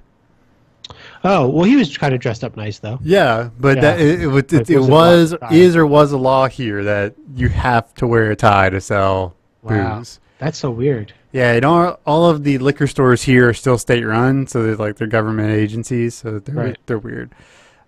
Oh, 1.24 1.48
well, 1.48 1.64
he 1.64 1.76
was 1.76 1.96
kind 1.96 2.14
of 2.14 2.20
dressed 2.20 2.44
up 2.44 2.56
nice, 2.56 2.78
though. 2.78 2.98
Yeah, 3.02 3.50
but 3.58 3.76
Yeah. 3.76 3.80
that 3.82 4.00
it, 4.00 4.22
it, 4.22 4.26
was- 4.28 4.52
it, 4.52 4.70
it 4.70 4.78
was 4.80 5.34
is 5.50 5.74
or 5.76 5.86
was 5.86 6.12
a 6.12 6.16
law 6.18 6.48
here 6.48 6.84
that 6.84 7.14
you 7.34 7.48
have 7.48 7.92
to 7.94 8.06
wear 8.06 8.30
a 8.30 8.36
tie 8.36 8.70
to 8.70 8.80
sell 8.80 9.34
Wow. 9.62 9.98
booze. 9.98 10.20
That's 10.38 10.58
so 10.58 10.70
weird. 10.70 11.12
Yeah, 11.32 11.52
and 11.54 11.64
all, 11.64 11.98
all 12.06 12.30
of 12.30 12.44
the 12.44 12.58
liquor 12.58 12.86
stores 12.86 13.22
here 13.22 13.48
are 13.48 13.54
still 13.54 13.78
state 13.78 14.04
run, 14.04 14.46
so 14.46 14.62
they're 14.62 14.76
like 14.76 14.96
they're 14.96 15.06
government 15.08 15.50
agencies, 15.50 16.14
so 16.14 16.38
they're 16.38 16.54
Right. 16.54 16.78
they're 16.86 16.98
weird. 16.98 17.34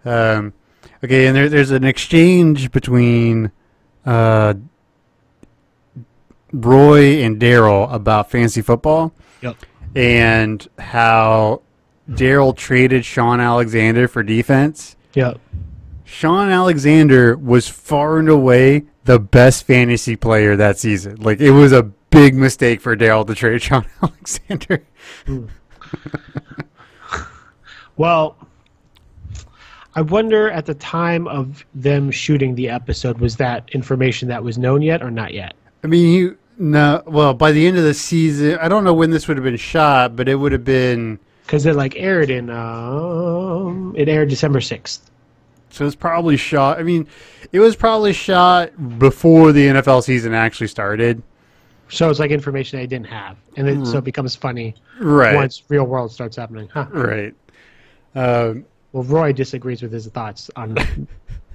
Um, 0.04 0.52
okay, 1.04 1.26
and 1.26 1.36
there, 1.36 1.48
there's 1.48 1.70
an 1.70 1.84
exchange 1.84 2.72
between 2.72 3.52
uh, 4.04 4.54
Roy 6.52 7.22
and 7.22 7.40
Daryl 7.40 7.92
about 7.92 8.30
fantasy 8.30 8.62
football, 8.62 9.12
Yep. 9.42 9.56
and 9.94 10.66
how 10.78 11.62
Daryl 12.10 12.56
traded 12.56 13.04
Shaun 13.04 13.40
Alexander 13.40 14.08
for 14.08 14.22
defense. 14.22 14.96
Yep. 15.14 15.38
Shaun 16.04 16.48
Alexander 16.50 17.36
was 17.36 17.68
far 17.68 18.18
and 18.18 18.28
away 18.28 18.84
the 19.04 19.18
best 19.18 19.64
fantasy 19.66 20.16
player 20.16 20.56
that 20.56 20.78
season. 20.78 21.16
Like 21.16 21.40
it 21.40 21.50
was 21.50 21.72
a 21.72 21.82
big 21.82 22.34
mistake 22.34 22.80
for 22.80 22.96
Daryl 22.96 23.26
to 23.26 23.34
trade 23.34 23.60
Shaun 23.62 23.84
Alexander. 24.02 24.82
Hmm. 25.26 25.46
Well, 27.96 28.36
I 29.96 30.02
wonder 30.02 30.48
at 30.50 30.66
the 30.66 30.74
time 30.74 31.26
of 31.26 31.64
them 31.74 32.12
shooting 32.12 32.54
the 32.54 32.68
episode, 32.68 33.18
was 33.18 33.34
that 33.38 33.68
information 33.72 34.28
that 34.28 34.44
was 34.44 34.56
known 34.56 34.82
yet 34.82 35.02
or 35.02 35.10
not 35.10 35.34
yet? 35.34 35.54
I 35.82 35.86
mean, 35.86 36.12
you 36.12 36.38
no. 36.58 37.02
Well, 37.06 37.34
by 37.34 37.52
the 37.52 37.66
end 37.66 37.78
of 37.78 37.84
the 37.84 37.94
season, 37.94 38.58
I 38.60 38.68
don't 38.68 38.84
know 38.84 38.94
when 38.94 39.10
this 39.10 39.28
would 39.28 39.36
have 39.36 39.44
been 39.44 39.56
shot, 39.56 40.16
but 40.16 40.28
it 40.28 40.34
would 40.34 40.52
have 40.52 40.64
been. 40.64 41.18
Because 41.46 41.64
it 41.66 41.76
like 41.76 41.96
aired 41.96 42.30
in, 42.30 42.50
um, 42.50 43.94
it 43.96 44.08
aired 44.08 44.28
December 44.28 44.60
6th. 44.60 45.00
So 45.70 45.86
it's 45.86 45.94
probably 45.96 46.36
shot. 46.36 46.78
I 46.78 46.82
mean, 46.82 47.06
it 47.52 47.60
was 47.60 47.74
probably 47.76 48.12
shot 48.12 48.98
before 48.98 49.52
the 49.52 49.66
NFL 49.68 50.02
season 50.02 50.34
actually 50.34 50.66
started. 50.66 51.22
So 51.88 52.10
it's 52.10 52.18
like 52.18 52.30
information 52.30 52.80
I 52.80 52.86
didn't 52.86 53.06
have. 53.06 53.38
And 53.56 53.66
then, 53.66 53.86
so 53.86 53.96
it 53.98 54.04
becomes 54.04 54.34
funny 54.36 54.74
Right. 55.00 55.34
once 55.36 55.62
real 55.68 55.84
world 55.84 56.12
starts 56.12 56.36
happening. 56.36 56.68
Huh. 56.72 56.86
Right. 56.90 57.34
Um, 58.14 58.64
Well, 58.92 59.04
Roy 59.04 59.32
disagrees 59.32 59.80
with 59.80 59.92
his 59.92 60.06
thoughts 60.08 60.50
on 60.56 60.76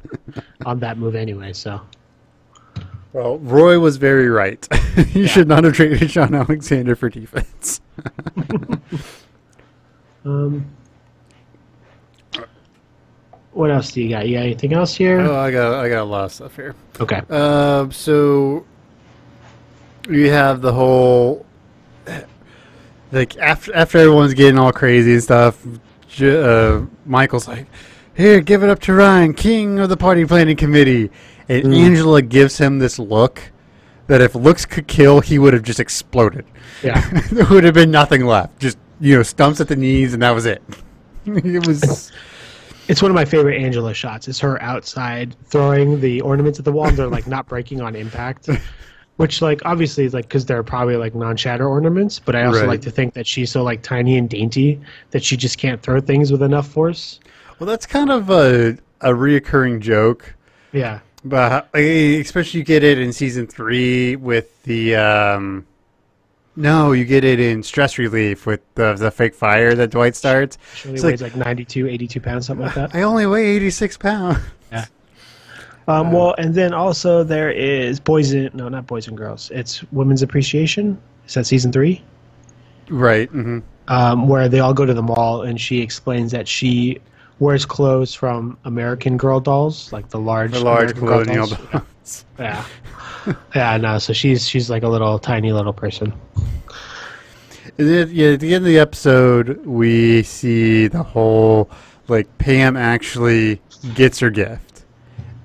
on 0.65 0.79
that 0.79 0.97
move 0.97 1.15
anyway. 1.15 1.53
So 1.53 1.81
well, 3.13 3.37
Roy 3.37 3.79
was 3.79 3.97
very 3.97 4.27
right. 4.27 4.67
he 5.07 5.27
should 5.27 5.47
not 5.47 5.63
have 5.63 5.73
traded 5.73 6.11
Shaun 6.11 6.33
Alexander 6.33 6.95
for 6.95 7.09
defense. 7.09 7.79
um, 10.25 10.65
what 13.51 13.69
else 13.69 13.91
do 13.91 14.01
you 14.01 14.09
got? 14.09 14.27
You 14.27 14.37
got 14.37 14.43
anything 14.43 14.73
else 14.73 14.95
here? 14.95 15.19
Oh, 15.19 15.35
I 15.35 15.51
got 15.51 15.73
I 15.73 15.89
got 15.89 16.01
a 16.01 16.05
lot 16.05 16.25
of 16.25 16.33
stuff 16.33 16.55
here. 16.55 16.75
okay. 16.99 17.21
Um, 17.29 17.91
so 17.91 18.65
you 20.09 20.31
have 20.31 20.61
the 20.61 20.73
whole 20.73 21.45
like 23.11 23.37
after 23.37 23.73
after 23.75 23.99
everyone's 23.99 24.33
getting 24.33 24.57
all 24.57 24.71
crazy 24.71 25.13
and 25.13 25.23
stuff. 25.23 25.63
Uh, 26.19 26.81
Michael's 27.05 27.47
like, 27.47 27.67
"Here, 28.15 28.41
give 28.41 28.63
it 28.63 28.69
up 28.69 28.79
to 28.81 28.93
Ryan, 28.93 29.33
king 29.33 29.79
of 29.79 29.89
the 29.89 29.97
party 29.97 30.25
planning 30.25 30.55
committee," 30.55 31.09
and 31.49 31.65
hmm. 31.65 31.73
Angela 31.73 32.21
gives 32.21 32.57
him 32.57 32.79
this 32.79 32.99
look 32.99 33.51
that 34.07 34.21
if 34.21 34.35
looks 34.35 34.65
could 34.65 34.87
kill, 34.87 35.21
he 35.21 35.39
would 35.39 35.53
have 35.53 35.63
just 35.63 35.79
exploded. 35.79 36.45
Yeah. 36.81 37.07
there 37.31 37.45
would 37.47 37.63
have 37.63 37.73
been 37.73 37.91
nothing 37.91 38.25
left. 38.25 38.59
Just 38.59 38.77
you 38.99 39.15
know, 39.15 39.23
stumps 39.23 39.59
at 39.59 39.67
the 39.67 39.75
knees, 39.75 40.13
and 40.13 40.21
that 40.21 40.31
was 40.31 40.45
it. 40.45 40.61
it 41.25 41.65
was. 41.65 42.11
It's 42.89 43.01
one 43.01 43.11
of 43.11 43.15
my 43.15 43.25
favorite 43.25 43.61
Angela 43.61 43.93
shots. 43.93 44.27
It's 44.27 44.39
her 44.39 44.61
outside 44.61 45.35
throwing 45.45 46.01
the 46.01 46.19
ornaments 46.21 46.59
at 46.59 46.65
the 46.65 46.71
wall, 46.71 46.87
and 46.87 46.97
they're 46.97 47.07
like 47.07 47.27
not 47.27 47.47
breaking 47.47 47.81
on 47.81 47.95
impact. 47.95 48.49
Which, 49.17 49.43
like, 49.43 49.61
obviously, 49.63 50.05
is 50.05 50.13
like 50.13 50.25
because 50.25 50.43
they're 50.45 50.63
probably 50.63 50.95
like 50.95 51.13
non-shatter 51.13 51.67
ornaments. 51.67 52.17
But 52.17 52.35
I 52.35 52.45
also 52.45 52.61
Right. 52.61 52.69
like 52.69 52.81
to 52.81 52.91
think 52.91 53.13
that 53.13 53.27
she's 53.27 53.51
so 53.51 53.61
like 53.61 53.83
tiny 53.83 54.17
and 54.17 54.27
dainty 54.27 54.81
that 55.11 55.23
she 55.23 55.37
just 55.37 55.59
can't 55.59 55.81
throw 55.81 56.01
things 56.01 56.31
with 56.31 56.41
enough 56.41 56.67
force. 56.67 57.19
Well, 57.59 57.67
that's 57.67 57.85
kind 57.85 58.09
of 58.11 58.29
a 58.29 58.77
a 59.01 59.09
reoccurring 59.09 59.81
joke. 59.81 60.33
Yeah, 60.71 60.99
But 61.25 61.69
uh, 61.73 61.77
especially 61.79 62.59
you 62.59 62.63
get 62.65 62.83
it 62.83 62.99
in 62.99 63.13
season 63.13 63.47
three 63.47 64.15
with 64.17 64.61
the 64.63 64.95
um, 64.95 65.65
no, 66.55 66.91
you 66.91 67.05
get 67.05 67.23
it 67.23 67.39
in 67.39 67.63
stress 67.63 67.97
relief 67.97 68.45
with 68.45 68.59
the 68.75 68.93
the 68.95 69.09
fake 69.09 69.33
fire 69.33 69.73
that 69.75 69.91
Dwight 69.91 70.15
starts. 70.15 70.57
she 70.75 70.89
only 70.89 70.95
It's 70.95 71.03
like- 71.03 71.11
weighs 71.13 71.21
like, 71.21 71.35
92, 71.35 71.87
82 71.87 72.19
pounds, 72.21 72.47
something 72.47 72.65
like 72.65 72.75
that. 72.75 72.93
I 72.93 73.03
only 73.03 73.25
weigh 73.25 73.45
eighty 73.55 73.69
six 73.69 73.97
pounds. 73.97 74.39
Yeah. 74.71 74.85
Um, 75.85 76.13
well, 76.13 76.33
and 76.37 76.55
then 76.55 76.73
also 76.73 77.25
there 77.25 77.51
is 77.51 77.99
Boys 77.99 78.31
and 78.31 78.53
no, 78.53 78.69
not 78.69 78.87
Boys 78.87 79.09
and 79.09 79.17
Girls. 79.17 79.51
It's 79.53 79.83
Women's 79.91 80.21
Appreciation. 80.21 80.97
Is 81.27 81.33
that 81.33 81.45
season 81.45 81.73
three? 81.73 82.01
right. 82.89 83.29
hmm 83.29 83.59
um, 83.89 84.29
where 84.29 84.47
they 84.47 84.61
all 84.61 84.73
go 84.73 84.85
to 84.85 84.93
the 84.93 85.01
mall 85.01 85.41
and 85.41 85.59
she 85.59 85.81
explains 85.81 86.31
that 86.31 86.47
she 86.47 87.01
wears 87.39 87.65
clothes 87.65 88.13
from 88.13 88.57
American 88.65 89.17
Girl 89.17 89.39
dolls, 89.39 89.91
like 89.91 90.09
the 90.09 90.19
large, 90.19 90.51
The 90.51 90.59
large 90.59 90.91
American 90.91 91.05
Girl 91.05 91.23
colonial 91.23 91.47
dolls. 91.47 91.69
dolls. 91.71 92.25
Yeah, 92.39 92.65
yeah, 93.55 93.77
no. 93.77 93.97
So 93.99 94.11
she's 94.11 94.45
she's 94.47 94.69
like 94.69 94.83
a 94.83 94.87
little 94.89 95.17
tiny 95.17 95.53
little 95.53 95.71
person. 95.71 96.11
And 97.77 97.87
then, 97.89 98.09
yeah, 98.11 98.31
at 98.33 98.41
the 98.41 98.53
end 98.53 98.65
of 98.65 98.67
the 98.67 98.77
episode, 98.79 99.65
we 99.65 100.23
see 100.23 100.87
the 100.87 101.01
whole 101.01 101.69
like 102.09 102.27
Pam 102.37 102.75
actually 102.75 103.61
gets 103.95 104.19
her 104.19 104.29
gift, 104.29 104.83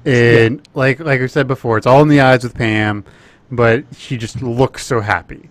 and 0.04 0.60
like 0.74 0.98
like 1.00 1.20
I 1.20 1.26
said 1.26 1.46
before, 1.46 1.78
it's 1.78 1.86
all 1.86 2.02
in 2.02 2.08
the 2.08 2.20
eyes 2.20 2.42
with 2.42 2.54
Pam, 2.54 3.04
but 3.52 3.84
she 3.96 4.16
just 4.16 4.42
looks 4.42 4.84
so 4.84 5.00
happy. 5.00 5.48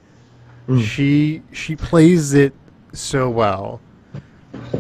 Mm. 0.68 0.84
She 0.84 1.42
she 1.54 1.76
plays 1.78 2.34
it 2.34 2.54
so 2.94 3.30
well, 3.30 3.80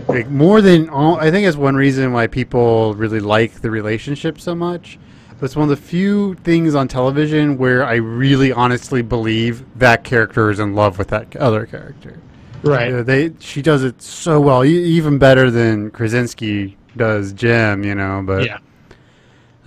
like 0.08 0.30
more 0.30 0.62
than 0.62 0.90
all. 0.90 1.18
I 1.20 1.32
think 1.32 1.46
that's 1.46 1.58
one 1.58 1.76
reason 1.76 2.12
why 2.14 2.28
people 2.28 2.94
really 2.96 3.20
like 3.20 3.62
the 3.62 3.70
relationship 3.72 4.40
so 4.40 4.56
much. 4.56 4.98
But 5.40 5.46
it's 5.46 5.56
one 5.56 5.64
of 5.64 5.70
the 5.70 5.76
few 5.86 6.34
things 6.36 6.74
on 6.74 6.88
television 6.88 7.58
where 7.58 7.84
I 7.86 7.96
really 7.96 8.52
honestly 8.52 9.04
believe 9.04 9.64
that 9.78 10.04
character 10.04 10.50
is 10.50 10.60
in 10.60 10.74
love 10.74 10.98
with 10.98 11.10
that 11.10 11.36
other 11.36 11.66
character. 11.68 12.20
Right. 12.64 12.90
Yeah, 12.92 13.02
they 13.04 13.34
she 13.40 13.62
does 13.62 13.84
it 13.84 14.02
so 14.02 14.42
well, 14.42 14.66
e- 14.66 14.84
even 14.86 15.20
better 15.20 15.52
than 15.52 15.92
Krasinski 15.92 16.76
does 16.96 17.34
Jim. 17.34 17.84
You 17.84 17.94
know, 17.94 18.24
but 18.26 18.46
Yeah. 18.46 18.58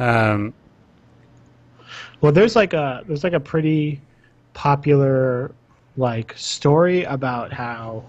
um, 0.00 0.52
Well, 2.20 2.32
there's 2.32 2.56
like 2.56 2.72
a 2.72 3.04
there's 3.06 3.22
like 3.24 3.32
a 3.32 3.40
pretty 3.40 4.00
popular 4.54 5.52
like 5.96 6.34
story 6.36 7.04
about 7.04 7.52
how 7.52 8.04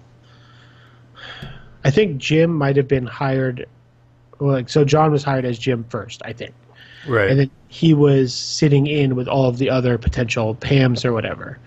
I 1.84 1.92
think 1.92 2.18
Jim 2.18 2.54
might 2.54 2.78
have 2.78 2.88
been 2.88 3.06
hired. 3.06 3.68
Well, 4.40 4.54
like 4.54 4.70
so, 4.70 4.86
John 4.86 5.12
was 5.12 5.24
hired 5.24 5.46
as 5.46 5.58
Jim 5.58 5.84
first, 5.90 6.22
I 6.26 6.34
think. 6.34 6.54
right, 7.08 7.30
and 7.30 7.40
then 7.40 7.52
he 7.68 7.94
was 7.94 8.34
sitting 8.34 8.88
in 8.88 9.16
with 9.16 9.28
all 9.28 9.48
of 9.48 9.58
the 9.58 9.70
other 9.70 9.98
potential 9.98 10.56
Pams 10.56 11.06
or 11.06 11.14
whatever. 11.14 11.60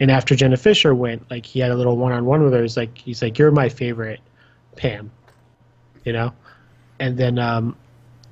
And 0.00 0.10
after 0.10 0.36
Jenna 0.36 0.56
Fischer 0.56 0.94
went, 0.94 1.28
like 1.30 1.44
he 1.44 1.60
had 1.60 1.70
a 1.70 1.74
little 1.74 1.96
one-on-one 1.96 2.42
with 2.44 2.52
her. 2.52 2.62
He's 2.62 2.76
like, 2.76 2.96
he's 2.96 3.20
like, 3.20 3.38
you're 3.38 3.50
my 3.50 3.68
favorite 3.68 4.20
Pam, 4.76 5.10
you 6.04 6.12
know. 6.12 6.32
And 7.00 7.16
then 7.18 7.38
um, 7.38 7.76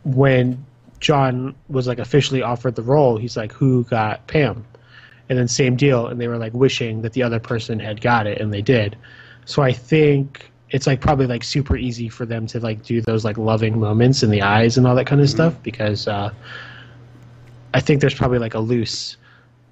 when 0.04 0.64
John 1.00 1.54
was 1.68 1.86
like 1.86 1.98
officially 1.98 2.42
offered 2.42 2.76
the 2.76 2.82
role, 2.82 3.16
he's 3.16 3.36
like, 3.36 3.52
who 3.52 3.84
got 3.84 4.26
Pam? 4.26 4.64
And 5.28 5.36
then 5.36 5.48
same 5.48 5.74
deal, 5.74 6.06
and 6.06 6.20
they 6.20 6.28
were 6.28 6.38
like 6.38 6.54
wishing 6.54 7.02
that 7.02 7.12
the 7.12 7.24
other 7.24 7.40
person 7.40 7.80
had 7.80 8.00
got 8.00 8.28
it, 8.28 8.40
and 8.40 8.54
they 8.54 8.62
did. 8.62 8.96
So 9.44 9.62
I 9.62 9.72
think 9.72 10.52
it's 10.70 10.86
like 10.86 11.00
probably 11.00 11.26
like 11.26 11.44
super 11.44 11.76
easy 11.76 12.08
for 12.08 12.26
them 12.26 12.46
to 12.48 12.58
like 12.60 12.82
do 12.82 13.00
those 13.00 13.24
like 13.24 13.38
loving 13.38 13.78
moments 13.78 14.22
in 14.22 14.30
the 14.30 14.42
eyes 14.42 14.76
and 14.78 14.86
all 14.86 14.94
that 14.96 15.06
kind 15.06 15.20
of 15.20 15.30
stuff 15.30 15.54
because 15.62 16.08
uh, 16.08 16.32
I 17.74 17.80
think 17.80 18.00
there's 18.00 18.14
probably 18.14 18.38
like 18.38 18.54
a 18.54 18.58
loose, 18.58 19.16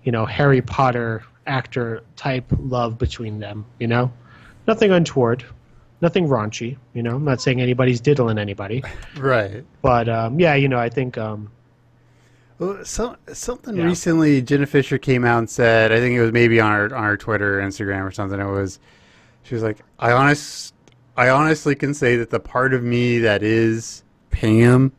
you 0.04 0.12
know, 0.12 0.24
Harry 0.26 0.60
Potter 0.62 1.24
actor 1.46 2.02
type 2.16 2.44
love 2.60 2.98
between 2.98 3.38
them. 3.40 3.64
You 3.80 3.86
know, 3.88 4.12
nothing 4.68 4.92
untoward, 4.92 5.44
nothing 6.00 6.28
raunchy. 6.28 6.76
You 6.92 7.02
know, 7.02 7.16
I'm 7.16 7.24
not 7.24 7.40
saying 7.40 7.60
anybody's 7.60 8.00
diddling 8.00 8.38
anybody, 8.38 8.82
right. 9.16 9.64
but 9.82 10.08
um, 10.08 10.38
yeah, 10.38 10.54
you 10.54 10.68
know, 10.68 10.78
I 10.78 10.88
think 10.90 11.18
um, 11.18 11.50
Well, 12.58 12.84
so, 12.84 13.16
something 13.32 13.76
Yeah. 13.76 13.84
recently, 13.84 14.42
Jenna 14.42 14.66
Fischer 14.66 14.98
came 14.98 15.24
out 15.24 15.38
and 15.38 15.50
said, 15.50 15.90
I 15.90 15.98
think 15.98 16.14
it 16.16 16.20
was 16.20 16.32
maybe 16.32 16.60
on 16.60 16.70
her 16.72 16.94
on 16.94 17.02
her 17.04 17.16
Twitter 17.16 17.60
or 17.60 17.62
Instagram 17.64 18.04
or 18.04 18.12
something. 18.12 18.38
It 18.38 18.44
was, 18.44 18.78
she 19.42 19.54
was 19.54 19.62
like, 19.64 19.78
I 19.98 20.12
honest, 20.12 20.73
I 21.16 21.28
honestly 21.28 21.74
can 21.74 21.94
say 21.94 22.16
that 22.16 22.30
the 22.30 22.40
part 22.40 22.74
of 22.74 22.82
me 22.82 23.18
that 23.18 23.42
is 23.42 24.02
Pam 24.30 24.92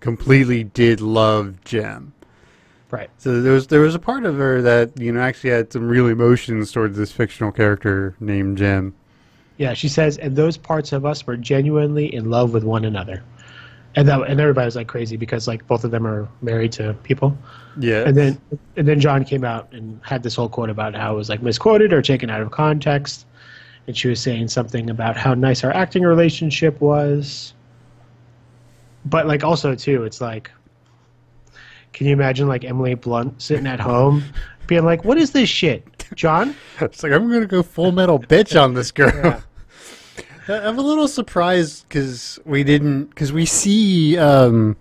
completely 0.00 0.64
did 0.64 1.00
love 1.00 1.62
Jim. 1.64 2.12
Right. 2.90 3.10
So 3.18 3.42
there 3.42 3.52
was 3.52 3.66
there 3.66 3.80
was 3.80 3.94
a 3.94 3.98
part 3.98 4.24
of 4.24 4.36
her 4.36 4.62
that 4.62 4.98
you 4.98 5.12
know 5.12 5.20
actually 5.20 5.50
had 5.50 5.72
some 5.72 5.88
real 5.88 6.06
emotions 6.06 6.72
towards 6.72 6.96
this 6.96 7.12
fictional 7.12 7.52
character 7.52 8.14
named 8.20 8.58
Jim. 8.58 8.94
Yeah, 9.58 9.74
she 9.74 9.88
says, 9.88 10.16
and 10.18 10.36
those 10.36 10.56
parts 10.56 10.92
of 10.92 11.04
us 11.04 11.26
were 11.26 11.36
genuinely 11.36 12.14
in 12.14 12.30
love 12.30 12.54
with 12.54 12.62
one 12.62 12.84
another. 12.84 13.24
And 13.96 14.06
that, 14.06 14.20
and 14.28 14.40
everybody 14.40 14.66
was 14.66 14.76
like 14.76 14.86
crazy 14.86 15.16
because 15.16 15.48
like 15.48 15.66
both 15.66 15.82
of 15.82 15.90
them 15.90 16.06
are 16.06 16.28
married 16.40 16.70
to 16.72 16.94
people. 17.02 17.36
Yeah, 17.78 18.04
And 18.06 18.16
then 18.16 18.40
and 18.76 18.86
then 18.86 19.00
John 19.00 19.24
came 19.24 19.44
out 19.44 19.70
and 19.72 20.00
had 20.02 20.22
this 20.22 20.36
whole 20.36 20.48
quote 20.48 20.70
about 20.70 20.94
how 20.94 21.14
it 21.14 21.16
was 21.16 21.28
like 21.28 21.42
misquoted 21.42 21.92
or 21.92 22.00
taken 22.00 22.30
out 22.30 22.40
of 22.40 22.52
context. 22.52 23.26
And 23.88 23.96
she 23.96 24.06
was 24.08 24.20
saying 24.20 24.48
something 24.48 24.90
about 24.90 25.16
how 25.16 25.32
nice 25.32 25.64
our 25.64 25.72
acting 25.74 26.02
relationship 26.02 26.78
was. 26.80 27.54
But 29.06 29.26
like 29.26 29.42
also 29.42 29.74
too, 29.74 30.04
it's 30.04 30.20
like 30.20 30.50
can 31.94 32.06
you 32.06 32.12
imagine 32.12 32.46
like 32.46 32.64
Emily 32.64 32.94
Blunt 32.94 33.40
sitting 33.40 33.66
at 33.66 33.80
home 33.80 34.22
being 34.66 34.84
like, 34.84 35.04
What 35.06 35.16
is 35.16 35.32
this 35.32 35.48
shit? 35.48 35.84
John? 36.14 36.54
It's 36.82 37.02
like 37.02 37.12
I'm 37.12 37.32
gonna 37.32 37.46
go 37.46 37.62
full 37.62 37.90
metal 37.90 38.18
bitch 38.18 38.60
on 38.62 38.74
this 38.74 38.92
girl. 38.92 39.42
I- 40.48 40.60
I'm 40.60 40.78
a 40.78 40.82
little 40.82 41.08
surprised 41.08 41.88
because 41.88 42.38
we 42.44 42.64
didn't 42.64 43.06
because 43.06 43.32
we 43.32 43.46
see 43.46 44.18
um, 44.18 44.76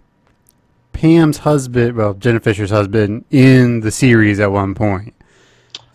Pam's 0.91 1.37
husband, 1.37 1.95
well, 1.95 2.13
Jenna 2.13 2.41
Fischer's 2.41 2.71
husband, 2.71 3.23
in 3.31 3.79
the 3.79 3.91
series 3.91 4.39
at 4.41 4.51
one 4.51 4.73
point, 4.75 5.13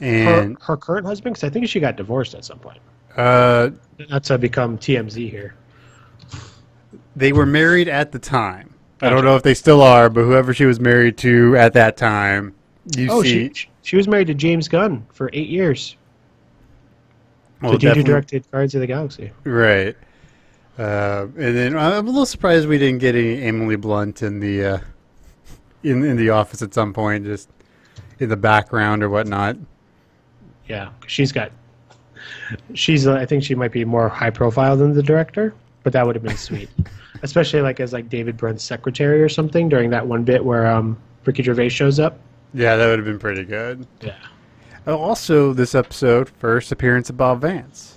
Her, 0.00 0.06
and 0.06 0.56
her 0.62 0.76
current 0.78 1.06
husband, 1.06 1.34
because 1.34 1.46
I 1.46 1.50
think 1.52 1.68
she 1.68 1.78
got 1.80 1.96
divorced 1.96 2.34
at 2.34 2.44
some 2.46 2.58
point. 2.58 2.78
Uh, 3.16 3.70
Not 4.10 4.24
to 4.24 4.38
become 4.38 4.78
TMZ 4.78 5.30
here. 5.30 5.54
they 7.16 7.32
were 7.32 7.46
married 7.46 7.88
at 7.88 8.12
the 8.12 8.18
time. 8.18 8.74
I 9.00 9.08
don't 9.10 9.24
know 9.24 9.34
if 9.36 9.42
they 9.42 9.54
still 9.54 9.82
are, 9.82 10.08
but 10.08 10.22
whoever 10.22 10.54
she 10.54 10.64
was 10.64 10.78
married 10.78 11.18
to 11.18 11.56
at 11.56 11.72
that 11.72 11.96
time, 11.96 12.54
you 12.96 13.08
Oh, 13.10 13.22
see, 13.22 13.52
she 13.52 13.68
she 13.82 13.96
was 13.96 14.06
married 14.06 14.28
to 14.28 14.34
James 14.34 14.68
Gunn 14.68 15.04
for 15.12 15.28
eight 15.32 15.48
years. 15.48 15.96
well, 17.60 17.72
the 17.72 17.78
dude 17.78 17.96
who 17.96 18.02
directed 18.04 18.48
Guardians 18.52 18.74
of 18.76 18.80
the 18.80 18.86
Galaxy. 18.86 19.32
Right. 19.44 19.96
Uh, 20.78 21.26
and 21.36 21.56
then 21.56 21.76
I'm 21.76 22.06
a 22.06 22.10
little 22.10 22.26
surprised 22.26 22.68
we 22.68 22.78
didn't 22.78 23.00
get 23.00 23.14
any 23.16 23.42
Emily 23.42 23.76
Blunt 23.76 24.22
in 24.22 24.38
the 24.40 24.64
uh, 24.64 24.78
in 25.82 26.04
in 26.04 26.16
the 26.16 26.30
office 26.30 26.62
at 26.62 26.72
some 26.72 26.92
point, 26.92 27.24
just 27.24 27.48
in 28.20 28.28
the 28.28 28.36
background 28.36 29.02
or 29.02 29.10
whatnot. 29.10 29.56
Yeah, 30.68 30.90
she's 31.08 31.32
got. 31.32 31.50
She's. 32.74 33.06
uh, 33.06 33.14
I 33.14 33.26
think 33.26 33.42
she 33.44 33.54
might 33.54 33.72
be 33.72 33.84
more 33.84 34.08
high 34.08 34.30
profile 34.30 34.76
than 34.76 34.94
the 34.94 35.02
director, 35.02 35.54
but 35.82 35.92
that 35.92 36.06
would 36.06 36.14
have 36.16 36.22
been 36.22 36.36
sweet, 36.48 36.68
especially 37.22 37.60
like 37.60 37.80
as 37.80 37.92
like 37.92 38.08
David 38.08 38.36
Brent's 38.36 38.64
secretary 38.64 39.22
or 39.22 39.28
something 39.28 39.68
during 39.68 39.90
that 39.90 40.06
one 40.06 40.24
bit 40.24 40.44
where 40.44 40.66
um 40.66 40.98
Ricky 41.24 41.42
Gervais 41.42 41.70
shows 41.70 41.98
up. 41.98 42.18
Yeah, 42.54 42.76
that 42.76 42.86
would 42.86 42.98
have 42.98 43.06
been 43.06 43.18
pretty 43.18 43.44
good. 43.44 43.86
Yeah. 44.00 44.16
Oh, 44.86 44.98
also, 44.98 45.52
this 45.52 45.74
episode 45.74 46.28
first 46.28 46.72
appearance 46.72 47.08
of 47.08 47.16
Bob 47.16 47.40
Vance. 47.40 47.96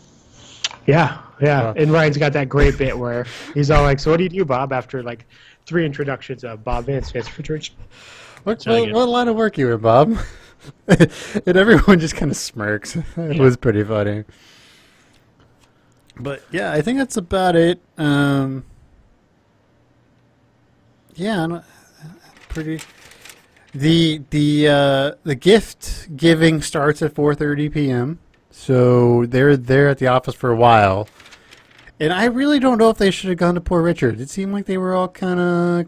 Yeah, 0.86 1.20
yeah. 1.42 1.70
Uh, 1.70 1.74
and 1.76 1.92
Ryan's 1.92 2.18
got 2.18 2.34
that 2.34 2.48
great 2.48 2.78
bit 2.78 2.98
where 2.98 3.26
he's 3.54 3.72
all 3.72 3.84
like, 3.84 4.00
"So 4.00 4.12
what 4.12 4.18
do 4.18 4.24
you 4.24 4.30
do, 4.30 4.46
Bob?" 4.46 4.72
After 4.72 5.02
like 5.02 5.26
three 5.66 5.86
introductions 5.86 6.44
of 6.44 6.64
Bob 6.64 6.86
Vance 6.86 7.12
gets 7.12 7.28
refrigeration. 7.28 7.76
What, 8.44 8.64
what, 8.66 8.76
again. 8.84 8.94
what 8.94 9.10
line 9.10 9.28
of 9.28 9.36
work 9.36 9.58
you 9.58 9.72
in, 9.74 9.80
Bob? 9.80 10.18
and 10.88 11.58
everyone 11.58 12.00
just 12.00 12.16
kind 12.16 12.32
of 12.32 12.38
smirks. 12.38 12.96
It 13.18 13.40
was 13.40 13.58
pretty 13.58 13.84
funny. 13.84 14.24
But 16.18 16.44
yeah, 16.52 16.72
I 16.72 16.82
think 16.82 16.98
that's 16.98 17.18
about 17.18 17.56
it. 17.56 17.82
Um, 17.98 18.66
yeah, 21.16 21.44
I 21.44 21.48
don't- 21.48 21.64
pretty. 22.50 22.82
The 23.74 24.22
the 24.30 24.68
uh, 24.70 25.12
the 25.24 25.36
gift 25.36 26.16
giving 26.16 26.62
starts 26.62 27.02
at 27.02 27.14
4:30 27.14 27.74
p.m. 27.74 28.20
So 28.50 29.26
they're 29.26 29.58
there 29.58 29.90
at 29.90 29.98
the 29.98 30.08
office 30.08 30.34
for 30.36 30.50
a 30.50 30.56
while. 30.56 31.10
And 32.00 32.14
I 32.14 32.26
really 32.26 32.60
don't 32.60 32.78
know 32.78 32.90
if 32.90 32.98
they 32.98 33.12
should 33.12 33.30
have 33.30 33.38
gone 33.38 33.56
to 33.56 33.62
poor 33.62 33.82
Richard. 33.82 34.20
It 34.22 34.30
seemed 34.30 34.54
like 34.54 34.66
they 34.66 34.78
were 34.78 34.94
all 34.94 35.08
kind 35.10 35.40
of 35.40 35.88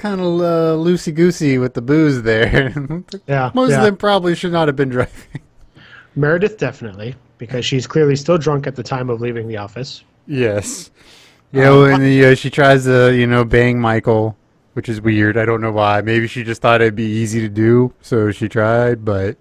kind 0.00 0.20
of 0.20 0.40
uh, 0.40 0.76
loosey 0.82 1.14
goosey 1.14 1.58
with 1.58 1.74
the 1.74 1.82
booze 1.82 2.22
there. 2.22 2.74
Yeah, 3.26 3.50
Most 3.54 3.70
yeah. 3.70 3.78
of 3.78 3.84
them 3.84 3.96
probably 3.96 4.34
should 4.34 4.52
not 4.52 4.66
have 4.68 4.76
been 4.76 4.88
driving. 4.88 5.40
Meredith 6.16 6.58
definitely 6.58 7.14
because 7.38 7.64
she's 7.64 7.86
clearly 7.86 8.16
still 8.16 8.38
drunk 8.38 8.66
at 8.66 8.76
the 8.76 8.82
time 8.82 9.08
of 9.10 9.20
leaving 9.20 9.46
the 9.46 9.56
office. 9.56 10.02
Yes. 10.26 10.90
You 11.52 11.60
know, 11.62 11.84
and 11.84 12.02
uh, 12.02 12.34
she 12.34 12.50
tries 12.50 12.84
to, 12.84 13.14
you 13.14 13.26
know, 13.26 13.44
bang 13.44 13.80
Michael, 13.80 14.36
which 14.74 14.88
is 14.88 15.00
weird. 15.00 15.36
I 15.36 15.44
don't 15.44 15.60
know 15.60 15.72
why. 15.72 16.00
Maybe 16.00 16.26
she 16.28 16.44
just 16.44 16.62
thought 16.62 16.80
it'd 16.80 16.94
be 16.96 17.04
easy 17.04 17.40
to 17.40 17.48
do, 17.48 17.92
so 18.02 18.30
she 18.30 18.48
tried, 18.48 19.04
but 19.04 19.36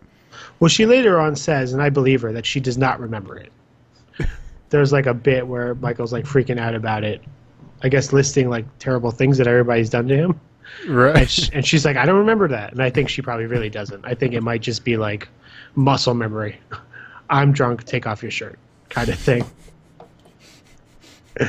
Well, 0.60 0.70
she 0.70 0.86
later 0.86 1.20
on 1.20 1.36
says, 1.36 1.74
and 1.74 1.82
I 1.82 1.90
believe 1.90 2.22
her, 2.22 2.32
that 2.34 2.46
she 2.46 2.60
does 2.60 2.78
not 2.78 3.00
remember 3.00 3.38
it. 3.38 3.52
There's 4.70 4.92
like 4.92 5.06
a 5.06 5.14
bit 5.14 5.48
where 5.48 5.76
Michael's 5.76 6.14
like 6.14 6.26
freaking 6.26 6.60
out 6.60 6.76
about 6.76 7.04
it. 7.04 7.22
I 7.82 7.90
guess 7.90 8.12
listing 8.12 8.50
like 8.50 8.66
terrible 8.80 9.12
things 9.12 9.38
that 9.38 9.48
everybody's 9.48 9.90
done 9.90 10.08
to 10.08 10.16
him. 10.16 10.40
And, 10.84 10.96
right. 10.96 11.50
and 11.54 11.66
she's 11.66 11.86
like, 11.86 11.98
I 11.98 12.06
don't 12.06 12.18
remember 12.18 12.48
that. 12.50 12.72
And 12.72 12.82
I 12.82 12.90
think 12.90 13.10
she 13.10 13.22
probably 13.22 13.46
really 13.46 13.70
doesn't. 13.70 14.06
I 14.06 14.14
think 14.14 14.34
it 14.34 14.42
might 14.42 14.62
just 14.62 14.84
be 14.84 14.98
like 14.98 15.28
muscle 15.76 16.14
memory. 16.14 16.60
I'm 17.30 17.52
drunk, 17.52 17.84
take 17.84 18.08
off 18.08 18.24
your 18.24 18.32
shirt 18.32 18.58
kind 18.90 19.10
of 19.10 19.20
thing. 19.20 19.46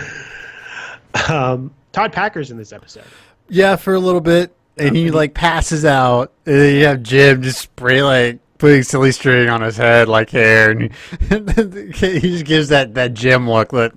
um, 1.29 1.73
Todd 1.93 2.12
Packer's 2.12 2.51
in 2.51 2.57
this 2.57 2.73
episode. 2.73 3.05
Yeah, 3.49 3.77
for 3.77 3.95
a 3.95 3.99
little 3.99 4.21
bit, 4.21 4.55
and 4.77 4.95
he 4.95 5.11
like 5.11 5.35
passes 5.35 5.85
out, 5.85 6.33
and 6.47 6.55
then 6.57 6.75
you 6.77 6.85
have 6.85 7.03
Jim 7.03 7.43
just 7.43 7.61
spray 7.61 8.03
like 8.03 8.39
putting 8.59 8.83
silly 8.83 9.11
string 9.11 9.49
on 9.49 9.62
his 9.62 9.77
head 9.77 10.09
like 10.09 10.31
hair, 10.31 10.71
and 10.71 10.93
he, 11.29 11.93
he 12.21 12.21
just 12.21 12.45
gives 12.45 12.68
that 12.68 12.95
that 12.95 13.14
Jim 13.14 13.49
look. 13.51 13.71
That 13.71 13.93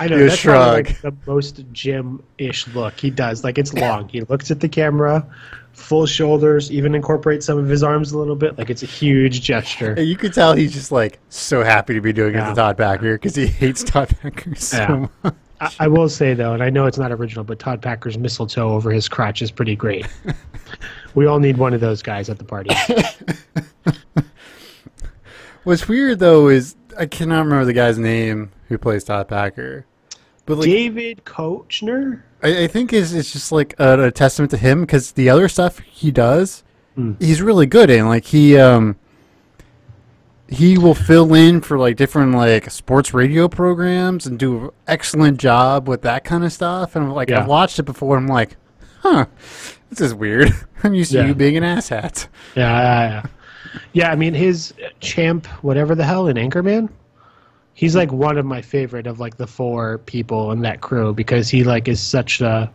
I 0.00 0.08
know 0.08 0.16
You 0.16 0.28
that's 0.28 0.42
probably, 0.42 0.82
like, 0.84 1.00
the 1.00 1.12
most 1.26 1.64
Jim-ish 1.72 2.68
look 2.68 2.98
he 2.98 3.10
does. 3.10 3.44
Like 3.44 3.58
it's 3.58 3.72
long. 3.74 4.08
He 4.08 4.20
looks 4.22 4.50
at 4.50 4.60
the 4.60 4.68
camera, 4.68 5.26
full 5.72 6.06
shoulders, 6.06 6.70
even 6.70 6.94
incorporates 6.94 7.46
some 7.46 7.58
of 7.58 7.68
his 7.68 7.82
arms 7.82 8.12
a 8.12 8.18
little 8.18 8.36
bit. 8.36 8.56
Like 8.58 8.70
it's 8.70 8.82
a 8.82 8.86
huge 8.86 9.42
gesture. 9.42 10.00
you 10.00 10.16
could 10.16 10.32
tell 10.32 10.54
he's 10.54 10.72
just 10.72 10.92
like 10.92 11.18
so 11.28 11.62
happy 11.62 11.94
to 11.94 12.00
be 12.00 12.12
doing 12.12 12.34
it 12.34 12.44
to 12.48 12.54
Todd 12.54 12.76
Packer 12.76 13.14
because 13.16 13.34
he 13.34 13.46
hates 13.46 13.82
Todd 13.84 14.16
Packer 14.22 14.54
so 14.54 14.76
Yeah. 14.76 15.06
much. 15.24 15.34
I, 15.60 15.72
I 15.80 15.88
will 15.88 16.08
say 16.08 16.34
though, 16.34 16.52
and 16.52 16.62
I 16.62 16.70
know 16.70 16.86
it's 16.86 16.98
not 16.98 17.10
original, 17.10 17.42
but 17.44 17.58
Todd 17.58 17.82
Packer's 17.82 18.16
mistletoe 18.16 18.70
over 18.72 18.92
his 18.92 19.08
crotch 19.08 19.42
is 19.42 19.50
pretty 19.50 19.74
great. 19.74 20.06
we 21.16 21.26
all 21.26 21.40
need 21.40 21.56
one 21.56 21.74
of 21.74 21.80
those 21.80 22.00
guys 22.00 22.30
at 22.30 22.38
the 22.38 22.44
party. 22.44 22.70
What's 25.64 25.88
weird 25.88 26.18
though 26.20 26.48
is 26.48 26.76
I 26.98 27.06
cannot 27.06 27.44
remember 27.44 27.64
the 27.64 27.72
guy's 27.72 27.98
name 27.98 28.50
who 28.68 28.76
plays 28.78 29.04
Todd 29.04 29.28
Packer, 29.28 29.86
but 30.46 30.58
like 30.58 30.66
David 30.66 31.24
Koechner. 31.24 32.22
I, 32.42 32.64
I 32.64 32.66
think 32.66 32.92
is 32.92 33.14
it's 33.14 33.32
just 33.32 33.52
like 33.52 33.74
a, 33.78 34.04
a 34.04 34.10
testament 34.10 34.50
to 34.50 34.56
him 34.56 34.82
because 34.82 35.12
the 35.12 35.30
other 35.30 35.48
stuff 35.48 35.78
he 35.80 36.10
does, 36.10 36.62
he's 37.20 37.40
really 37.40 37.66
good 37.66 37.90
in. 37.90 38.06
Like 38.08 38.24
he 38.24 38.58
um 38.58 38.96
he 40.48 40.78
will 40.78 40.94
fill 40.94 41.34
in 41.34 41.60
for 41.60 41.78
like 41.78 41.96
different 41.96 42.32
like 42.32 42.70
sports 42.70 43.12
radio 43.12 43.48
programs 43.48 44.26
and 44.26 44.38
do 44.38 44.64
an 44.64 44.70
excellent 44.86 45.38
job 45.38 45.88
with 45.88 46.02
that 46.02 46.24
kind 46.24 46.42
of 46.44 46.52
stuff. 46.52 46.96
And 46.96 47.12
like 47.12 47.28
Yeah. 47.30 47.40
I've 47.40 47.46
watched 47.46 47.78
it 47.78 47.82
before. 47.84 48.16
I'm 48.16 48.26
like, 48.26 48.56
huh, 49.02 49.26
this 49.90 50.00
is 50.00 50.14
weird. 50.14 50.52
I'm 50.82 50.94
used 50.94 51.12
to 51.12 51.26
you 51.26 51.34
being 51.34 51.56
an 51.56 51.62
asshat. 51.64 52.28
Yeah, 52.56 52.80
yeah, 52.80 53.08
yeah. 53.08 53.26
Yeah, 53.92 54.10
I 54.10 54.16
mean 54.16 54.34
his 54.34 54.74
champ, 55.00 55.46
whatever 55.62 55.94
the 55.94 56.04
hell, 56.04 56.28
in 56.28 56.36
Anchorman. 56.36 56.88
He's 57.74 57.94
like 57.94 58.12
one 58.12 58.38
of 58.38 58.44
my 58.44 58.60
favorite 58.60 59.06
of 59.06 59.20
like 59.20 59.36
the 59.36 59.46
four 59.46 59.98
people 59.98 60.50
in 60.50 60.62
that 60.62 60.80
crew 60.80 61.14
because 61.14 61.48
he 61.48 61.62
like 61.62 61.86
is 61.86 62.00
such 62.00 62.40
a 62.40 62.70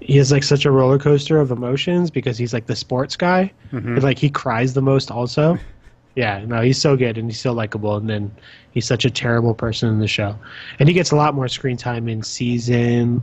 he 0.00 0.16
is 0.16 0.32
like 0.32 0.42
such 0.42 0.64
a 0.64 0.70
roller 0.70 0.98
coaster 0.98 1.38
of 1.38 1.50
emotions 1.50 2.10
because 2.10 2.38
he's 2.38 2.54
like 2.54 2.66
the 2.66 2.76
sports 2.76 3.16
guy. 3.16 3.52
Mm-hmm. 3.72 3.94
And, 3.94 4.02
like 4.02 4.18
he 4.18 4.30
cries 4.30 4.74
the 4.74 4.82
most 4.82 5.10
also. 5.10 5.58
Yeah, 6.16 6.44
no, 6.44 6.60
he's 6.60 6.76
so 6.76 6.96
good 6.96 7.16
and 7.16 7.30
he's 7.30 7.40
so 7.40 7.52
likable 7.52 7.96
and 7.96 8.10
then 8.10 8.34
he's 8.72 8.84
such 8.84 9.04
a 9.04 9.10
terrible 9.10 9.54
person 9.54 9.88
in 9.88 10.00
the 10.00 10.08
show. 10.08 10.36
And 10.80 10.88
he 10.88 10.92
gets 10.92 11.12
a 11.12 11.16
lot 11.16 11.34
more 11.36 11.46
screen 11.46 11.76
time 11.76 12.08
in 12.08 12.24
season 12.24 13.22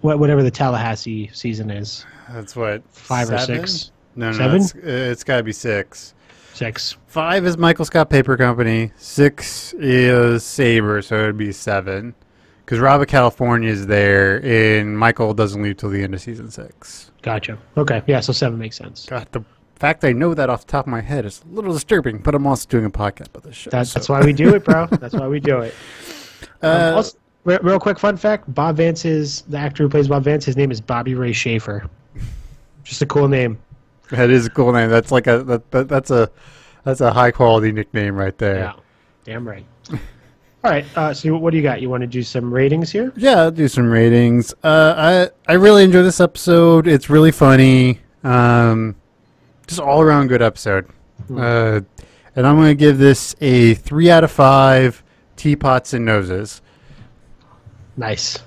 what 0.00 0.18
whatever 0.18 0.42
the 0.42 0.50
Tallahassee 0.50 1.30
season 1.32 1.70
is. 1.70 2.04
That's 2.30 2.56
what 2.56 2.82
Five 2.90 3.30
or 3.30 3.38
six? 3.38 3.90
No, 4.16 4.30
no, 4.30 4.36
Seven? 4.36 4.56
It's, 4.60 4.74
it's 4.74 5.24
got 5.24 5.38
to 5.38 5.42
be 5.42 5.52
six. 5.52 6.14
Six. 6.54 6.96
Five 7.06 7.46
is 7.46 7.56
Michael 7.56 7.84
Scott 7.84 8.10
Paper 8.10 8.36
Company. 8.36 8.92
Six 8.96 9.72
is 9.74 10.44
Sabre, 10.44 11.00
so 11.02 11.16
it'd 11.16 11.38
be 11.38 11.52
seven. 11.52 12.14
because 12.64 12.78
Robert 12.80 13.08
California 13.08 13.70
is 13.70 13.86
there, 13.86 14.44
and 14.44 14.98
Michael 14.98 15.32
doesn't 15.32 15.62
leave 15.62 15.76
till 15.78 15.90
the 15.90 16.02
end 16.02 16.12
of 16.14 16.20
season 16.20 16.50
six. 16.50 17.10
Gotcha. 17.22 17.58
Okay. 17.76 18.02
Yeah. 18.06 18.20
So 18.20 18.32
seven 18.32 18.58
makes 18.58 18.76
sense. 18.76 19.06
God, 19.06 19.26
the 19.32 19.42
fact 19.76 20.04
I 20.04 20.12
know 20.12 20.34
that 20.34 20.50
off 20.50 20.66
the 20.66 20.72
top 20.72 20.86
of 20.86 20.90
my 20.90 21.00
head 21.00 21.24
is 21.24 21.42
a 21.50 21.54
little 21.54 21.72
disturbing, 21.72 22.18
but 22.18 22.34
I'm 22.34 22.46
also 22.46 22.68
doing 22.68 22.84
a 22.84 22.90
podcast 22.90 23.28
about 23.28 23.44
this 23.44 23.56
show. 23.56 23.70
That's 23.70 23.90
so- 23.90 23.94
that's 23.98 24.08
why 24.08 24.20
we 24.22 24.32
do 24.32 24.54
it, 24.54 24.64
bro. 24.64 24.86
That's 24.86 25.14
why 25.14 25.28
we 25.28 25.40
do 25.40 25.60
it. 25.60 25.74
Um, 26.62 26.70
Uh, 26.70 26.92
also, 26.96 27.16
re- 27.44 27.58
real 27.62 27.78
quick 27.80 27.98
fun 27.98 28.16
fact: 28.18 28.52
Bob 28.54 28.76
Vance's 28.76 29.42
the 29.42 29.56
actor 29.58 29.84
who 29.84 29.88
plays 29.88 30.08
Bob 30.08 30.24
Vance. 30.24 30.44
His 30.44 30.56
name 30.56 30.70
is 30.70 30.80
Bobby 30.80 31.14
Ray 31.14 31.32
Shafer. 31.32 31.88
Just 32.84 33.00
a 33.02 33.06
cool 33.06 33.28
name. 33.28 33.58
That 34.10 34.30
is 34.30 34.46
a 34.46 34.50
cool 34.50 34.72
name. 34.72 34.90
That's 34.90 35.10
like 35.10 35.26
a 35.26 35.42
that, 35.44 35.70
that, 35.70 35.88
that's 35.88 36.10
a 36.10 36.30
that's 36.84 37.00
a 37.00 37.12
high 37.12 37.30
quality 37.30 37.72
nickname 37.72 38.16
right 38.16 38.36
there. 38.38 38.58
Yeah. 38.58 38.72
Damn 39.24 39.46
right. 39.46 39.64
All 39.90 40.70
right. 40.70 40.84
Uh, 40.96 41.14
so 41.14 41.36
what 41.36 41.50
do 41.52 41.56
you 41.56 41.62
got? 41.62 41.80
You 41.80 41.88
want 41.88 42.02
to 42.02 42.06
do 42.06 42.22
some 42.22 42.52
ratings 42.52 42.90
here? 42.90 43.12
Yeah, 43.16 43.42
I'll 43.42 43.50
do 43.50 43.68
some 43.68 43.90
ratings. 43.90 44.52
Uh, 44.62 45.28
I 45.46 45.52
I 45.52 45.54
really 45.54 45.84
enjoy 45.84 46.02
this 46.02 46.20
episode. 46.20 46.86
It's 46.86 47.08
really 47.08 47.32
funny. 47.32 48.00
Um, 48.22 48.96
just 49.66 49.80
all 49.80 50.00
around 50.02 50.26
good 50.26 50.42
episode. 50.42 50.86
Uh, 51.34 51.80
and 52.36 52.46
I'm 52.46 52.56
gonna 52.56 52.74
give 52.74 52.98
this 52.98 53.36
a 53.40 53.74
three 53.74 54.10
out 54.10 54.24
of 54.24 54.30
five 54.30 55.02
teapots 55.36 55.94
and 55.94 56.04
noses. 56.04 56.60
Nice. 57.96 58.38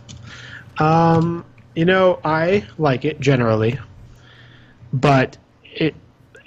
Um, 0.79 1.45
you 1.75 1.85
know, 1.85 2.19
I 2.23 2.65
like 2.77 3.05
it 3.05 3.19
generally, 3.19 3.79
but 4.91 5.37
it 5.75 5.95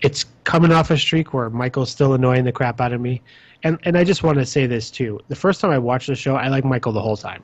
it's 0.03 0.27
coming 0.45 0.72
off 0.72 0.91
a 0.91 0.97
streak 0.99 1.33
where 1.33 1.49
Michael's 1.51 1.91
still 1.91 2.12
annoying 2.14 2.45
the 2.45 2.53
crap 2.53 2.81
out 2.81 2.93
of 2.93 3.01
me. 3.01 3.22
And 3.62 3.79
and 3.85 3.97
I 3.97 4.05
just 4.05 4.22
want 4.22 4.39
to 4.39 4.47
say 4.47 4.66
this 4.66 4.91
too. 4.91 5.18
The 5.29 5.37
first 5.37 5.61
time 5.61 5.70
I 5.70 5.79
watched 5.79 6.07
the 6.09 6.14
show, 6.14 6.37
I 6.37 6.49
like 6.49 6.64
Michael 6.64 6.93
the 6.93 7.01
whole 7.01 7.16
time. 7.16 7.43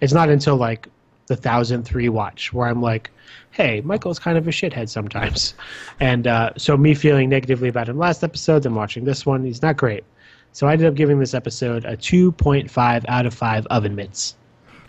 It's 0.00 0.12
not 0.12 0.28
until 0.28 0.56
like 0.56 0.88
the 1.28 1.36
thousand 1.36 1.84
three 1.84 2.08
watch 2.08 2.52
where 2.52 2.66
I'm 2.66 2.82
like, 2.82 3.10
hey, 3.52 3.80
Michael's 3.82 4.18
kind 4.18 4.36
of 4.36 4.48
a 4.48 4.50
shithead 4.50 4.88
sometimes. 4.88 5.54
And 6.00 6.26
uh, 6.26 6.50
so 6.56 6.76
me 6.76 6.94
feeling 6.94 7.28
negatively 7.28 7.68
about 7.68 7.88
him 7.88 7.96
last 7.96 8.24
episode, 8.24 8.64
then 8.64 8.74
watching 8.74 9.04
this 9.04 9.24
one, 9.24 9.44
he's 9.44 9.62
not 9.62 9.76
great. 9.76 10.02
So 10.50 10.66
I 10.66 10.72
ended 10.72 10.88
up 10.88 10.94
giving 10.94 11.18
this 11.20 11.32
episode 11.32 11.84
a 11.84 11.96
2.5 11.96 13.04
out 13.06 13.24
of 13.24 13.32
5 13.32 13.66
oven 13.66 13.94
mitts. 13.94 14.34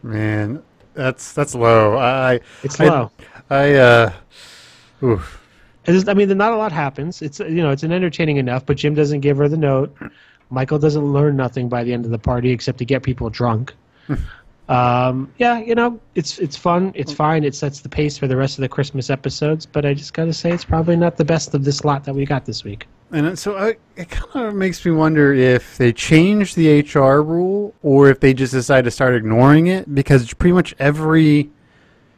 Man, 0.02 0.64
that's 0.96 1.34
that's 1.34 1.54
low. 1.56 1.98
I 1.98 2.40
It's 2.64 2.80
I- 2.80 2.86
low. 2.88 3.12
I 3.52 3.74
uh, 3.76 4.14
oof. 5.04 5.43
Is- 5.86 6.08
I 6.08 6.14
mean, 6.14 6.36
not 6.38 6.54
a 6.54 6.58
lot 6.58 6.72
happens. 6.72 7.22
It's 7.22 7.40
you 7.40 7.62
know, 7.64 7.72
it's 7.72 7.84
an 7.84 7.92
entertaining 7.92 8.38
enough, 8.38 8.66
but 8.66 8.78
Jim 8.78 8.94
doesn't 8.94 9.22
give 9.22 9.38
her 9.38 9.48
the 9.48 9.58
note. 9.58 9.96
Michael 10.50 10.80
doesn't 10.80 11.04
learn 11.04 11.36
nothing 11.36 11.68
by 11.68 11.84
the 11.84 11.94
end 11.94 12.06
of 12.06 12.12
the 12.12 12.20
party 12.20 12.52
except 12.52 12.78
to 12.78 12.86
get 12.86 13.04
people 13.04 13.30
drunk. 13.30 13.74
um, 14.70 15.32
yeah, 15.38 15.60
you 15.60 15.76
know, 15.76 16.00
it's 16.16 16.40
it's 16.40 16.56
fun. 16.56 16.92
It's 16.96 17.12
fine. 17.12 17.44
It 17.44 17.56
sets 17.56 17.82
the 17.82 17.90
pace 17.90 18.18
for 18.18 18.28
the 18.28 18.38
rest 18.38 18.58
of 18.58 18.62
the 18.62 18.70
Christmas 18.70 19.10
episodes. 19.10 19.66
But 19.66 19.86
I 19.86 19.94
just 19.94 20.14
got 20.14 20.26
to 20.26 20.34
say, 20.34 20.52
it's 20.52 20.66
probably 20.66 20.96
not 20.96 21.18
the 21.18 21.26
best 21.26 21.54
of 21.54 21.64
this 21.64 21.84
lot 21.84 22.04
that 22.06 22.14
we 22.14 22.26
got 22.26 22.46
this 22.46 22.64
week. 22.64 22.88
And 23.12 23.38
so 23.38 23.56
I, 23.56 23.76
it 23.96 24.10
kind 24.10 24.48
of 24.48 24.56
makes 24.56 24.84
me 24.84 24.92
wonder 24.92 25.34
if 25.34 25.78
they 25.78 25.94
changed 25.94 26.56
the 26.56 26.82
HR 26.82 27.22
rule 27.22 27.76
or 27.84 28.10
if 28.10 28.20
they 28.20 28.34
just 28.34 28.54
decide 28.54 28.86
to 28.86 28.92
start 28.92 29.14
ignoring 29.16 29.68
it 29.68 29.94
because 29.94 30.34
pretty 30.34 30.54
much 30.54 30.74
every 30.80 31.52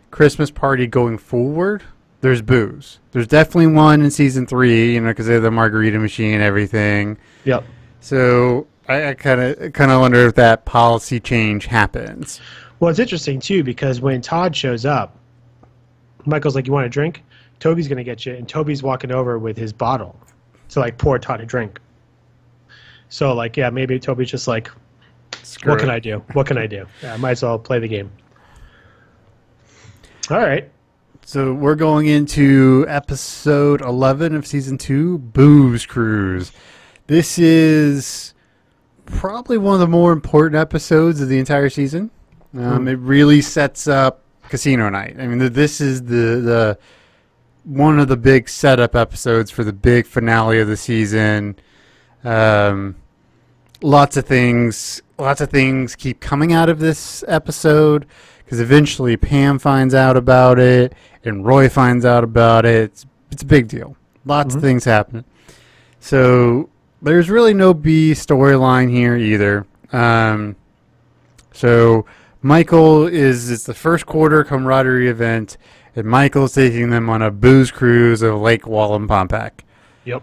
Christmas 0.09 0.49
party 0.49 0.87
going 0.87 1.17
forward, 1.17 1.83
there's 2.21 2.41
booze. 2.41 2.99
There's 3.11 3.27
definitely 3.27 3.67
one 3.67 4.01
in 4.01 4.11
season 4.11 4.47
three, 4.47 4.93
you 4.93 5.01
know, 5.01 5.09
because 5.09 5.27
they 5.27 5.33
have 5.33 5.43
the 5.43 5.51
margarita 5.51 5.99
machine 5.99 6.33
and 6.33 6.43
everything. 6.43 7.17
Yep. 7.45 7.63
So 7.99 8.67
I 8.87 9.13
kind 9.13 9.41
of 9.41 9.73
kind 9.73 9.91
of 9.91 10.01
wonder 10.01 10.27
if 10.27 10.35
that 10.35 10.65
policy 10.65 11.19
change 11.19 11.65
happens. 11.65 12.39
Well, 12.79 12.89
it's 12.89 12.99
interesting 12.99 13.39
too 13.39 13.63
because 13.63 14.01
when 14.01 14.21
Todd 14.21 14.55
shows 14.55 14.85
up, 14.85 15.17
Michael's 16.25 16.55
like, 16.55 16.67
"You 16.67 16.73
want 16.73 16.85
a 16.85 16.89
drink?" 16.89 17.23
Toby's 17.59 17.87
gonna 17.87 18.03
get 18.03 18.25
you, 18.25 18.33
and 18.33 18.47
Toby's 18.47 18.83
walking 18.83 19.11
over 19.11 19.39
with 19.39 19.57
his 19.57 19.71
bottle 19.73 20.19
to 20.69 20.79
like 20.79 20.97
pour 20.97 21.17
Todd 21.19 21.41
a 21.41 21.45
drink. 21.45 21.79
So 23.09 23.33
like, 23.33 23.55
yeah, 23.55 23.69
maybe 23.69 23.99
Toby's 23.99 24.29
just 24.29 24.47
like, 24.47 24.69
what 25.63 25.79
can 25.79 25.89
I 25.89 25.99
do? 25.99 26.23
What 26.33 26.47
can 26.47 26.57
I 26.57 26.67
do? 26.67 26.85
Yeah, 27.01 27.13
I 27.13 27.17
might 27.17 27.31
as 27.31 27.43
well 27.43 27.59
play 27.59 27.79
the 27.79 27.87
game. 27.87 28.11
All 30.29 30.39
right. 30.39 30.69
So 31.27 31.55
we're 31.55 31.73
going 31.73 32.05
into 32.05 32.85
episode 32.87 33.81
11 33.81 34.35
of 34.35 34.45
season 34.45 34.77
2, 34.77 35.17
Booze 35.17 35.83
Cruise. 35.87 36.51
This 37.07 37.39
is 37.39 38.35
probably 39.05 39.57
one 39.57 39.73
of 39.73 39.79
the 39.79 39.87
more 39.87 40.11
important 40.11 40.55
episodes 40.55 41.19
of 41.21 41.27
the 41.27 41.39
entire 41.39 41.71
season. 41.71 42.11
Um, 42.55 42.87
It 42.87 42.99
really 42.99 43.41
sets 43.41 43.87
up 43.87 44.21
Casino 44.49 44.87
Night. 44.89 45.15
I 45.19 45.25
mean, 45.25 45.39
th- 45.39 45.53
this 45.53 45.81
is 45.81 46.03
the, 46.03 46.41
the 46.41 46.77
one 47.63 47.99
of 47.99 48.07
the 48.07 48.17
big 48.17 48.47
setup 48.47 48.95
episodes 48.95 49.49
for 49.49 49.63
the 49.63 49.73
big 49.73 50.05
finale 50.05 50.59
of 50.59 50.67
the 50.67 50.77
season. 50.77 51.55
Um, 52.23 52.97
lots 53.81 54.15
of 54.15 54.27
things, 54.27 55.01
lots 55.17 55.41
of 55.41 55.49
things 55.49 55.95
keep 55.95 56.19
coming 56.19 56.53
out 56.53 56.69
of 56.69 56.77
this 56.77 57.23
episode 57.27 58.05
because 58.45 58.59
eventually 58.59 59.17
Pam 59.17 59.57
finds 59.59 59.93
out 59.93 60.15
about 60.15 60.59
it 60.59 60.93
and 61.23 61.45
Roy 61.45 61.67
finds 61.67 62.05
out 62.05 62.23
about 62.23 62.63
it. 62.65 62.83
It's, 62.91 63.05
it's 63.31 63.41
a 63.43 63.45
big 63.45 63.67
deal. 63.67 63.97
Lots 64.23 64.55
of 64.55 64.61
things 64.61 64.85
happening. 64.85 65.25
So 65.99 66.69
there's 67.01 67.29
really 67.29 67.53
no 67.53 67.73
B 67.73 68.11
storyline 68.11 68.89
here 68.91 69.17
either. 69.17 69.65
Um, 69.91 70.55
so 71.51 72.05
Michael 72.41 73.07
is 73.07 73.49
it's 73.49 73.63
the 73.63 73.73
first 73.73 74.05
quarter 74.05 74.43
camaraderie 74.43 75.09
event, 75.09 75.57
and 75.95 76.05
Michael's 76.05 76.53
taking 76.53 76.91
them 76.91 77.09
on 77.09 77.21
a 77.21 77.31
booze 77.31 77.71
cruise 77.71 78.21
of 78.21 78.39
Lake 78.39 78.63
Wallenpaupack. 78.63 79.51
Yep. 80.05 80.21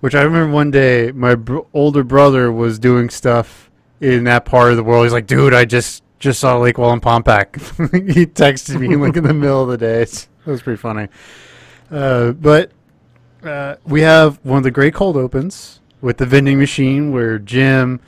Which 0.00 0.14
I 0.14 0.22
remember 0.22 0.52
one 0.52 0.70
day, 0.70 1.12
my 1.12 1.34
br- 1.34 1.60
older 1.72 2.04
brother 2.04 2.52
was 2.52 2.78
doing 2.78 3.08
stuff 3.08 3.70
in 4.00 4.24
that 4.24 4.44
part 4.44 4.70
of 4.70 4.76
the 4.76 4.84
world. 4.84 5.04
He's 5.04 5.12
like, 5.12 5.26
"Dude, 5.26 5.54
I 5.54 5.64
just 5.64 6.02
just 6.18 6.40
saw 6.40 6.56
Lake 6.58 6.76
Wallenpaupack." 6.76 7.56
he 8.14 8.26
texted 8.26 8.80
me 8.80 8.96
like 8.96 9.16
in 9.16 9.24
the 9.24 9.34
middle 9.34 9.62
of 9.62 9.68
the 9.68 9.78
day. 9.78 10.02
It's- 10.02 10.28
It 10.46 10.50
was 10.50 10.62
pretty 10.62 10.78
funny. 10.80 11.08
Uh, 11.90 12.32
but 12.32 12.70
uh, 13.42 13.76
we 13.84 14.00
have 14.02 14.38
one 14.44 14.58
of 14.58 14.64
the 14.64 14.70
great 14.70 14.94
cold 14.94 15.16
opens 15.16 15.80
with 16.00 16.16
the 16.18 16.26
vending 16.26 16.58
machine, 16.58 17.12
where 17.12 17.38
Jim 17.38 18.00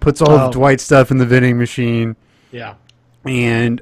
puts 0.00 0.20
all 0.22 0.30
Oh. 0.32 0.46
of 0.46 0.52
Dwight's 0.52 0.82
stuff 0.84 1.10
in 1.10 1.18
the 1.18 1.26
vending 1.26 1.58
machine, 1.58 2.16
Yeah. 2.52 2.74
and 3.24 3.80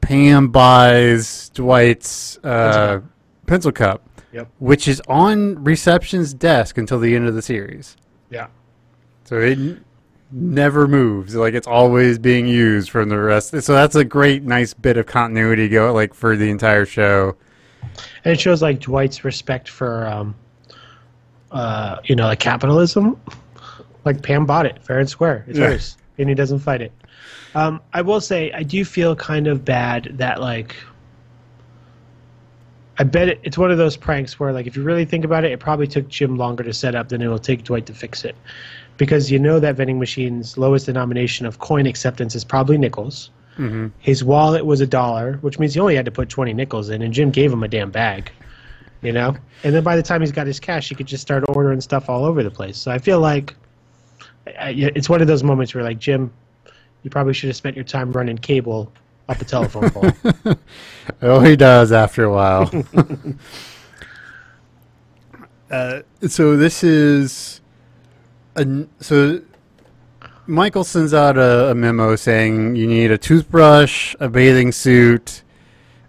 Pam 0.00 0.48
buys 0.48 1.48
Dwight's 1.54 2.38
uh, 2.44 3.00
pencil 3.46 3.72
cup 3.72 4.02
Yep. 4.32 4.48
which 4.58 4.86
is 4.86 5.00
on 5.08 5.64
reception's 5.64 6.34
desk 6.34 6.76
until 6.78 6.98
the 7.00 7.14
end 7.16 7.26
of 7.26 7.34
the 7.34 7.42
series. 7.42 7.96
Yeah. 8.30 8.48
So 9.24 9.40
it 9.40 9.58
never 10.30 10.88
moves. 10.88 11.34
Like 11.34 11.54
it's 11.54 11.66
always 11.66 12.18
being 12.18 12.46
used 12.46 12.90
from 12.90 13.08
the 13.08 13.18
rest. 13.18 13.50
So 13.62 13.72
that's 13.72 13.94
a 13.94 14.04
great, 14.04 14.42
nice 14.42 14.74
bit 14.74 14.96
of 14.96 15.06
continuity 15.06 15.68
go 15.68 15.92
like 15.92 16.14
for 16.14 16.36
the 16.36 16.50
entire 16.50 16.86
show. 16.86 17.36
And 18.24 18.32
it 18.32 18.40
shows 18.40 18.62
like 18.62 18.80
Dwight's 18.80 19.24
respect 19.24 19.68
for, 19.68 20.06
um, 20.06 20.34
uh, 21.52 21.98
you 22.04 22.16
know, 22.16 22.26
like 22.26 22.40
capitalism. 22.40 23.20
Like 24.04 24.22
Pam 24.22 24.46
bought 24.46 24.66
it 24.66 24.82
fair 24.84 24.98
and 24.98 25.08
square. 25.08 25.44
It's 25.48 25.58
Yeah. 25.58 25.68
hers, 25.68 25.96
and 26.18 26.28
he 26.28 26.34
doesn't 26.34 26.60
fight 26.60 26.80
it. 26.82 26.92
Um, 27.54 27.80
I 27.92 28.02
will 28.02 28.20
say 28.20 28.52
I 28.52 28.62
do 28.62 28.84
feel 28.84 29.16
kind 29.16 29.46
of 29.46 29.64
bad 29.64 30.10
that 30.18 30.40
like. 30.40 30.76
I 32.98 33.04
bet 33.04 33.28
it, 33.28 33.40
it's 33.42 33.58
one 33.58 33.70
of 33.70 33.76
those 33.76 33.94
pranks 33.94 34.40
where, 34.40 34.54
like, 34.54 34.66
if 34.66 34.74
you 34.74 34.82
really 34.82 35.04
think 35.04 35.24
about 35.26 35.44
it, 35.44 35.52
it 35.52 35.60
probably 35.60 35.86
took 35.86 36.08
Jim 36.08 36.38
longer 36.38 36.64
to 36.64 36.72
set 36.72 36.94
up 36.94 37.10
than 37.10 37.20
it 37.20 37.28
will 37.28 37.38
take 37.38 37.62
Dwight 37.62 37.84
to 37.86 37.92
fix 37.92 38.24
it, 38.24 38.34
because 38.96 39.30
you 39.30 39.38
know 39.38 39.60
that 39.60 39.76
vending 39.76 39.98
machine's 39.98 40.56
lowest 40.58 40.86
denomination 40.86 41.46
of 41.46 41.58
coin 41.58 41.86
acceptance 41.86 42.34
is 42.34 42.44
probably 42.44 42.78
nickels. 42.78 43.30
His 44.00 44.22
wallet 44.22 44.66
was 44.66 44.82
a 44.82 44.86
dollar, 44.86 45.38
which 45.40 45.58
means 45.58 45.72
he 45.72 45.80
only 45.80 45.96
had 45.96 46.04
to 46.04 46.10
put 46.10 46.28
20 46.28 46.52
nickels 46.52 46.90
in, 46.90 47.00
and 47.00 47.14
Jim 47.14 47.30
gave 47.30 47.50
him 47.50 47.62
a 47.62 47.68
damn 47.68 47.90
bag. 47.90 48.30
You 49.00 49.12
know? 49.12 49.34
And 49.64 49.74
then 49.74 49.82
by 49.82 49.96
the 49.96 50.02
time 50.02 50.20
he's 50.20 50.32
got 50.32 50.46
his 50.46 50.60
cash, 50.60 50.90
he 50.90 50.94
could 50.94 51.06
just 51.06 51.22
start 51.22 51.42
ordering 51.48 51.80
stuff 51.80 52.10
all 52.10 52.24
over 52.26 52.42
the 52.42 52.50
place. 52.50 52.76
So 52.76 52.90
I 52.90 52.98
feel 52.98 53.18
like 53.20 53.54
I, 54.46 54.68
I- 54.68 54.92
it's 54.94 55.08
one 55.08 55.22
of 55.22 55.26
those 55.26 55.42
moments 55.42 55.74
where, 55.74 55.82
like, 55.84 55.98
Jim, 55.98 56.30
you 57.02 57.08
probably 57.10 57.32
should 57.32 57.48
have 57.48 57.56
spent 57.56 57.76
your 57.76 57.84
time 57.84 58.12
running 58.12 58.36
cable 58.36 58.92
up 59.28 59.40
a 59.40 59.44
telephone 59.44 59.88
pole. 59.90 60.10
Oh, 61.22 61.40
he 61.40 61.56
does 61.56 61.92
after 61.92 62.24
a 62.24 62.32
while. 62.32 62.70
uh, 65.70 66.02
so 66.28 66.56
this 66.56 66.82
is 66.84 67.60
a 68.56 68.86
so 69.00 69.40
Michael 70.46 70.84
sends 70.84 71.12
out 71.14 71.36
a, 71.36 71.70
a 71.70 71.74
memo 71.74 72.16
saying 72.16 72.76
you 72.76 72.86
need 72.86 73.10
a 73.10 73.18
toothbrush, 73.18 74.14
a 74.20 74.28
bathing 74.28 74.72
suit, 74.72 75.42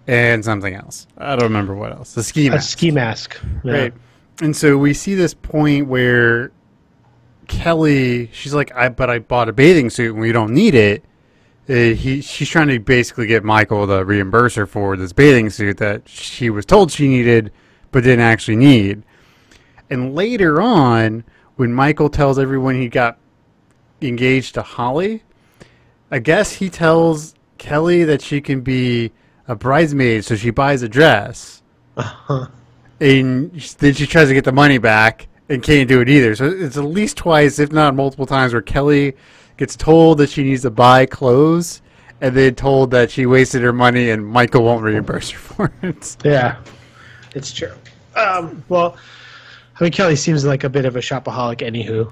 and 0.07 0.43
something 0.45 0.73
else. 0.75 1.07
I 1.17 1.35
don't 1.35 1.43
remember 1.45 1.75
what 1.75 1.91
else. 1.91 2.15
A 2.17 2.23
ski 2.23 2.49
mask. 2.49 2.67
a 2.67 2.71
ski 2.71 2.91
mask. 2.91 3.39
Yeah. 3.63 3.71
Right. 3.71 3.93
And 4.41 4.55
so 4.55 4.77
we 4.77 4.93
see 4.93 5.15
this 5.15 5.33
point 5.33 5.87
where 5.87 6.51
Kelly, 7.47 8.29
she's 8.33 8.53
like, 8.53 8.75
I 8.75 8.89
but 8.89 9.09
I 9.09 9.19
bought 9.19 9.49
a 9.49 9.53
bathing 9.53 9.89
suit 9.89 10.11
and 10.11 10.21
we 10.21 10.31
don't 10.31 10.53
need 10.53 10.75
it. 10.75 11.03
uh, 11.69 11.73
he 11.73 12.21
she's 12.21 12.49
trying 12.49 12.67
to 12.67 12.79
basically 12.79 13.25
get 13.27 13.43
Michael 13.43 13.87
to 13.87 14.05
reimburse 14.05 14.55
her 14.55 14.67
for 14.67 14.95
this 14.95 15.13
bathing 15.13 15.49
suit 15.49 15.77
that 15.77 16.07
she 16.07 16.49
was 16.49 16.65
told 16.65 16.91
she 16.91 17.07
needed, 17.07 17.51
but 17.91 18.03
didn't 18.03 18.19
actually 18.25 18.57
need. 18.57 19.03
And 19.89 20.13
later 20.13 20.61
on, 20.61 21.23
when 21.57 21.73
Michael 21.73 22.09
tells 22.09 22.39
everyone 22.39 22.75
he 22.75 22.87
got 22.87 23.17
engaged 24.01 24.53
to 24.55 24.61
Holly, 24.61 25.23
I 26.09 26.19
guess 26.19 26.53
he 26.53 26.69
tells 26.69 27.35
Kelly 27.57 28.03
that 28.05 28.21
she 28.21 28.39
can 28.39 28.61
be 28.61 29.11
a 29.47 29.55
bridesmaid, 29.55 30.23
so 30.23 30.35
she 30.35 30.51
buys 30.51 30.81
a 30.83 30.89
dress. 30.89 31.61
Uh-huh. 31.97 32.47
And 32.99 33.51
then 33.77 33.93
she 33.93 34.07
tries 34.07 34.29
to 34.29 34.33
get 34.33 34.43
the 34.43 34.51
money 34.51 34.79
back 34.79 35.27
and 35.49 35.61
can't 35.61 35.87
do 35.87 36.01
it 36.01 36.09
either. 36.09 36.35
So 36.35 36.45
it's 36.45 36.77
at 36.77 36.83
least 36.83 37.15
twice, 37.15 37.59
if 37.59 37.71
not 37.71 37.93
multiple 37.93 38.25
times, 38.25 38.53
where 38.53 38.61
Kelly 38.63 39.15
gets 39.55 39.75
told 39.75 40.17
that 40.17 40.31
she 40.31 40.43
needs 40.43 40.63
to 40.63 40.71
buy 40.71 41.05
clothes 41.05 41.83
and 42.21 42.35
then 42.35 42.55
told 42.55 42.89
that 42.89 43.11
she 43.11 43.27
wasted 43.27 43.61
her 43.61 43.71
money 43.71 44.09
and 44.09 44.25
Michael 44.25 44.63
won't 44.63 44.81
reimburse 44.83 45.29
her 45.29 45.37
for 45.69 45.73
it. 45.83 46.17
Yeah, 46.25 46.57
it's 47.35 47.53
true. 47.53 47.73
Um, 48.15 48.63
well, 48.67 48.97
I 49.79 49.83
mean, 49.83 49.91
Kelly 49.91 50.15
seems 50.15 50.43
like 50.43 50.63
a 50.63 50.69
bit 50.69 50.85
of 50.85 50.95
a 50.95 50.99
shopaholic, 50.99 51.59
anywho. 51.59 52.11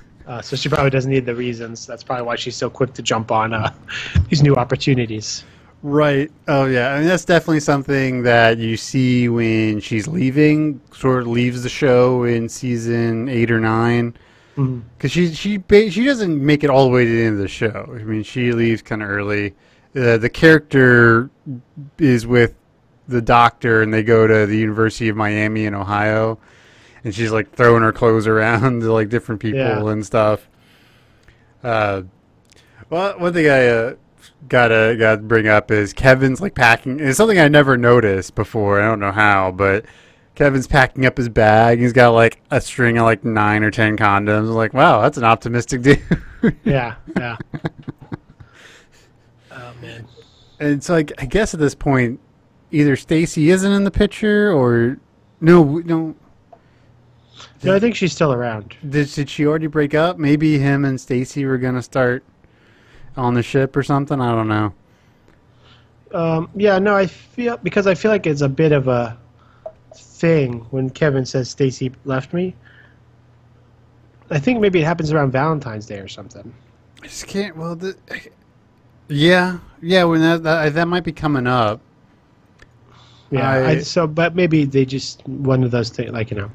Uh, 0.28 0.42
so 0.42 0.54
she 0.54 0.68
probably 0.68 0.90
doesn't 0.90 1.10
need 1.10 1.24
the 1.24 1.34
reasons. 1.34 1.86
That's 1.86 2.04
probably 2.04 2.26
why 2.26 2.36
she's 2.36 2.54
so 2.54 2.68
quick 2.68 2.92
to 2.92 3.00
jump 3.00 3.32
on 3.32 3.54
uh, 3.54 3.72
these 4.28 4.42
new 4.42 4.56
opportunities. 4.56 5.42
Right. 5.82 6.30
Oh, 6.48 6.66
yeah. 6.66 6.92
I 6.92 6.98
mean, 6.98 7.08
that's 7.08 7.24
definitely 7.24 7.60
something 7.60 8.24
that 8.24 8.58
you 8.58 8.76
see 8.76 9.30
when 9.30 9.80
she's 9.80 10.06
leaving, 10.06 10.82
sort 10.92 11.22
of 11.22 11.28
leaves 11.28 11.62
the 11.62 11.70
show 11.70 12.24
in 12.24 12.46
season 12.48 13.30
eight 13.30 13.50
or 13.50 13.58
nine. 13.58 14.14
Because 14.54 15.12
she 15.12 15.32
she 15.32 15.62
she 15.68 16.04
doesn't 16.04 16.44
make 16.44 16.64
it 16.64 16.68
all 16.68 16.84
the 16.84 16.90
way 16.90 17.04
to 17.04 17.10
the 17.10 17.22
end 17.22 17.36
of 17.36 17.40
the 17.40 17.48
show. 17.48 17.88
I 17.94 18.02
mean, 18.02 18.24
she 18.24 18.50
leaves 18.50 18.82
kind 18.82 19.04
of 19.04 19.08
early. 19.08 19.54
Uh, 19.94 20.18
the 20.18 20.28
character 20.28 21.30
is 21.98 22.26
with 22.26 22.56
the 23.06 23.22
doctor, 23.22 23.82
and 23.82 23.94
they 23.94 24.02
go 24.02 24.26
to 24.26 24.46
the 24.46 24.56
University 24.56 25.08
of 25.08 25.16
Miami 25.16 25.64
in 25.64 25.74
Ohio, 25.76 26.40
and 27.04 27.14
she's 27.14 27.30
like 27.32 27.52
throwing 27.54 27.82
her 27.82 27.92
clothes 27.92 28.26
around 28.26 28.80
to 28.82 28.92
like 28.92 29.08
different 29.08 29.40
people 29.40 29.60
Yeah. 29.60 29.86
and 29.88 30.04
stuff. 30.04 30.48
Uh, 31.62 32.02
well, 32.90 33.18
one 33.18 33.32
thing 33.32 33.48
I 33.48 33.66
uh, 33.66 33.94
gotta 34.48 34.96
gotta 34.98 35.20
bring 35.22 35.46
up 35.48 35.70
is 35.70 35.92
Kevin's 35.92 36.40
like 36.40 36.54
packing. 36.54 37.00
It's 37.00 37.16
something 37.16 37.38
I 37.38 37.48
never 37.48 37.76
noticed 37.76 38.34
before. 38.34 38.80
I 38.80 38.86
don't 38.86 39.00
know 39.00 39.12
how, 39.12 39.50
but 39.50 39.84
Kevin's 40.34 40.66
packing 40.68 41.04
up 41.04 41.16
his 41.16 41.28
bag. 41.28 41.80
He's 41.80 41.92
got 41.92 42.10
like 42.10 42.40
a 42.50 42.60
string 42.60 42.96
of 42.98 43.04
like 43.04 43.24
nine 43.24 43.64
or 43.64 43.70
ten 43.70 43.96
condoms. 43.96 44.48
I'm 44.48 44.54
like, 44.54 44.72
wow, 44.72 45.00
that's 45.02 45.18
an 45.18 45.24
optimistic 45.24 45.82
dude. 45.82 46.00
Yeah, 46.64 46.94
yeah. 47.16 47.36
oh 49.52 49.72
man. 49.82 50.06
and 50.60 50.82
so 50.82 50.94
like, 50.94 51.12
I 51.18 51.26
guess 51.26 51.54
at 51.54 51.60
this 51.60 51.74
point, 51.74 52.20
either 52.70 52.96
Stacy 52.96 53.50
isn't 53.50 53.70
in 53.72 53.84
the 53.84 53.90
picture 53.90 54.52
or 54.52 54.98
no, 55.40 55.78
no. 55.78 56.14
No, 57.62 57.74
I 57.74 57.80
think 57.80 57.96
she's 57.96 58.12
still 58.12 58.32
around. 58.32 58.76
Did, 58.88 59.08
did 59.12 59.28
she 59.28 59.46
already 59.46 59.66
break 59.66 59.94
up? 59.94 60.18
Maybe 60.18 60.58
him 60.58 60.84
and 60.84 61.00
Stacy 61.00 61.44
were 61.44 61.58
gonna 61.58 61.82
start 61.82 62.22
on 63.16 63.34
the 63.34 63.42
ship 63.42 63.76
or 63.76 63.82
something. 63.82 64.20
I 64.20 64.32
don't 64.34 64.48
know. 64.48 64.72
Um, 66.12 66.48
yeah, 66.54 66.78
no, 66.78 66.94
I 66.94 67.06
feel 67.06 67.56
because 67.58 67.86
I 67.86 67.94
feel 67.94 68.10
like 68.10 68.26
it's 68.26 68.40
a 68.42 68.48
bit 68.48 68.72
of 68.72 68.86
a 68.88 69.18
thing 69.94 70.60
when 70.70 70.88
Kevin 70.90 71.26
says 71.26 71.50
Stacy 71.50 71.92
left 72.04 72.32
me. 72.32 72.54
I 74.30 74.38
think 74.38 74.60
maybe 74.60 74.80
it 74.80 74.84
happens 74.84 75.10
around 75.12 75.32
Valentine's 75.32 75.86
Day 75.86 75.98
or 75.98 76.08
something. 76.08 76.52
I 77.02 77.06
just 77.06 77.26
can't. 77.26 77.56
Well, 77.56 77.74
the, 77.76 77.96
yeah, 79.08 79.58
yeah. 79.82 80.04
When 80.04 80.20
that, 80.20 80.42
that 80.44 80.74
that 80.74 80.86
might 80.88 81.04
be 81.04 81.12
coming 81.12 81.46
up. 81.46 81.80
Yeah, 83.30 83.50
I- 83.50 83.68
I, 83.70 83.78
so 83.80 84.06
but 84.06 84.34
maybe 84.34 84.64
they 84.64 84.84
just 84.84 85.26
one 85.28 85.64
of 85.64 85.70
those 85.70 85.90
things 85.90 86.12
like 86.12 86.30
you 86.30 86.36
know, 86.38 86.50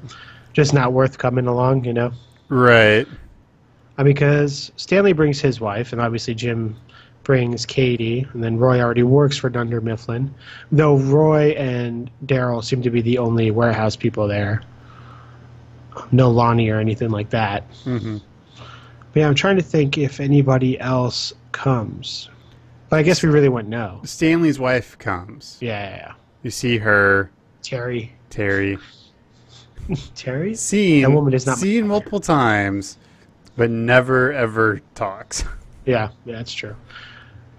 just 0.53 0.73
not 0.73 0.93
worth 0.93 1.17
coming 1.17 1.47
along. 1.47 1.85
You 1.85 1.93
know, 1.93 2.11
Right. 2.49 3.07
I 3.97 4.03
mean, 4.03 4.13
because 4.13 4.71
Stanley 4.75 5.13
brings 5.13 5.39
his 5.39 5.59
wife, 5.59 5.91
and 5.91 6.01
obviously 6.01 6.33
Jim 6.33 6.75
brings 7.23 7.65
Katie, 7.65 8.27
and 8.33 8.43
then 8.43 8.57
Roy 8.57 8.81
already 8.81 9.03
works 9.03 9.37
for 9.37 9.49
Dunder 9.49 9.81
Mifflin, 9.81 10.33
though 10.71 10.97
Roy 10.97 11.51
and 11.51 12.09
Darryl 12.25 12.63
seem 12.63 12.81
to 12.81 12.89
be 12.89 13.01
the 13.01 13.17
only 13.17 13.51
warehouse 13.51 13.95
people 13.95 14.27
there. 14.27 14.61
No 16.11 16.29
Lonny 16.29 16.69
or 16.69 16.79
anything 16.79 17.11
like 17.11 17.29
that. 17.29 17.69
Mm-hmm. 17.85 18.17
But 18.57 19.19
yeah, 19.19 19.27
I'm 19.27 19.35
trying 19.35 19.57
to 19.57 19.61
think 19.61 19.97
if 19.97 20.19
anybody 20.19 20.79
else 20.79 21.33
comes. 21.51 22.29
But 22.89 22.97
I 22.99 23.03
guess 23.03 23.21
we 23.21 23.29
really 23.29 23.49
wouldn't 23.49 23.69
know. 23.69 24.01
Stanley's 24.03 24.59
wife 24.59 24.97
comes. 24.97 25.57
Yeah, 25.61 25.89
yeah, 25.89 25.95
yeah. 25.95 26.13
You 26.41 26.49
see 26.51 26.77
her, 26.79 27.31
Terry. 27.61 28.11
Terry, 28.31 28.79
Terry? 30.15 30.55
seen 30.55 31.03
That 31.03 31.11
woman 31.11 31.33
is 31.33 31.45
not 31.45 31.57
seen 31.57 31.87
multiple 31.87 32.19
times, 32.19 32.97
but 33.55 33.69
never 33.69 34.31
ever 34.33 34.81
talks. 34.95 35.43
Yeah, 35.85 36.11
yeah, 36.23 36.37
that's 36.37 36.53
true. 36.53 36.77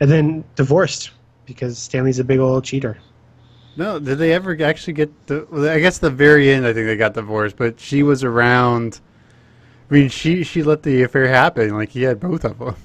And 0.01 0.11
then 0.11 0.45
divorced 0.57 1.11
because 1.45 1.77
Stanley's 1.77 2.19
a 2.21 2.25
big 2.25 2.39
old 2.39 2.65
cheater. 2.65 2.97
No, 3.77 3.99
did 3.99 4.17
they 4.17 4.33
ever 4.33 4.57
actually 4.63 4.95
get 4.95 5.27
the? 5.27 5.47
Well, 5.51 5.69
I 5.69 5.79
guess 5.79 5.99
the 5.99 6.09
very 6.09 6.51
end, 6.51 6.67
I 6.67 6.73
think 6.73 6.87
they 6.87 6.97
got 6.97 7.13
divorced, 7.13 7.57
but 7.57 7.79
she 7.79 8.03
was 8.03 8.25
around. 8.25 9.01
I 9.91 9.95
mean, 9.95 10.09
she 10.09 10.43
she 10.43 10.63
let 10.63 10.83
the 10.83 11.03
affair 11.03 11.29
happen. 11.29 11.69
Like 11.75 11.91
he 11.91 12.03
had 12.03 12.19
both 12.19 12.47
of 12.47 12.59
them. 12.59 12.77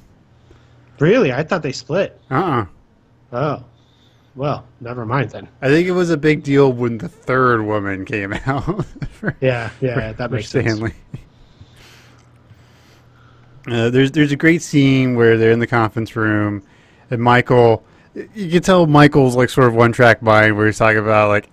Really? 1.00 1.32
I 1.32 1.44
thought 1.44 1.64
they 1.64 1.72
split. 1.72 2.20
Uh. 2.30 2.66
uh 3.32 3.60
Oh. 3.60 3.66
Well, 4.36 4.65
never 4.80 5.05
mind 5.05 5.32
then. 5.32 5.47
I 5.61 5.67
think 5.67 5.88
it 5.88 5.91
was 5.91 6.09
a 6.11 6.17
big 6.17 6.43
deal 6.43 6.71
when 6.71 6.97
the 6.97 7.09
third 7.09 7.61
woman 7.63 8.05
came 8.05 8.34
out. 8.45 8.86
for- 9.11 9.36
Yeah, 9.41 9.69
yeah, 9.82 10.11
for- 10.11 10.17
that 10.17 10.32
makes 10.32 10.49
sense. 10.49 10.65
Stanley. 10.73 10.93
Uh, 13.67 13.89
there's 13.89 14.11
there's 14.11 14.32
a 14.32 14.36
great 14.38 14.61
scene 14.61 15.15
where 15.15 15.38
they're 15.38 15.51
in 15.51 15.59
the 15.59 15.67
conference 15.67 16.15
room, 16.15 16.63
and 17.11 17.21
Michael, 17.21 17.84
you 18.34 18.49
can 18.49 18.61
tell 18.61 18.88
Michael's 18.88 19.36
like 19.36 19.49
sort 19.49 19.67
of 19.67 19.75
one 19.75 19.91
track 19.91 20.21
mind 20.21 20.55
where 20.55 20.65
he's 20.65 20.77
talking 20.77 20.97
about 20.99 21.27
like 21.30 21.49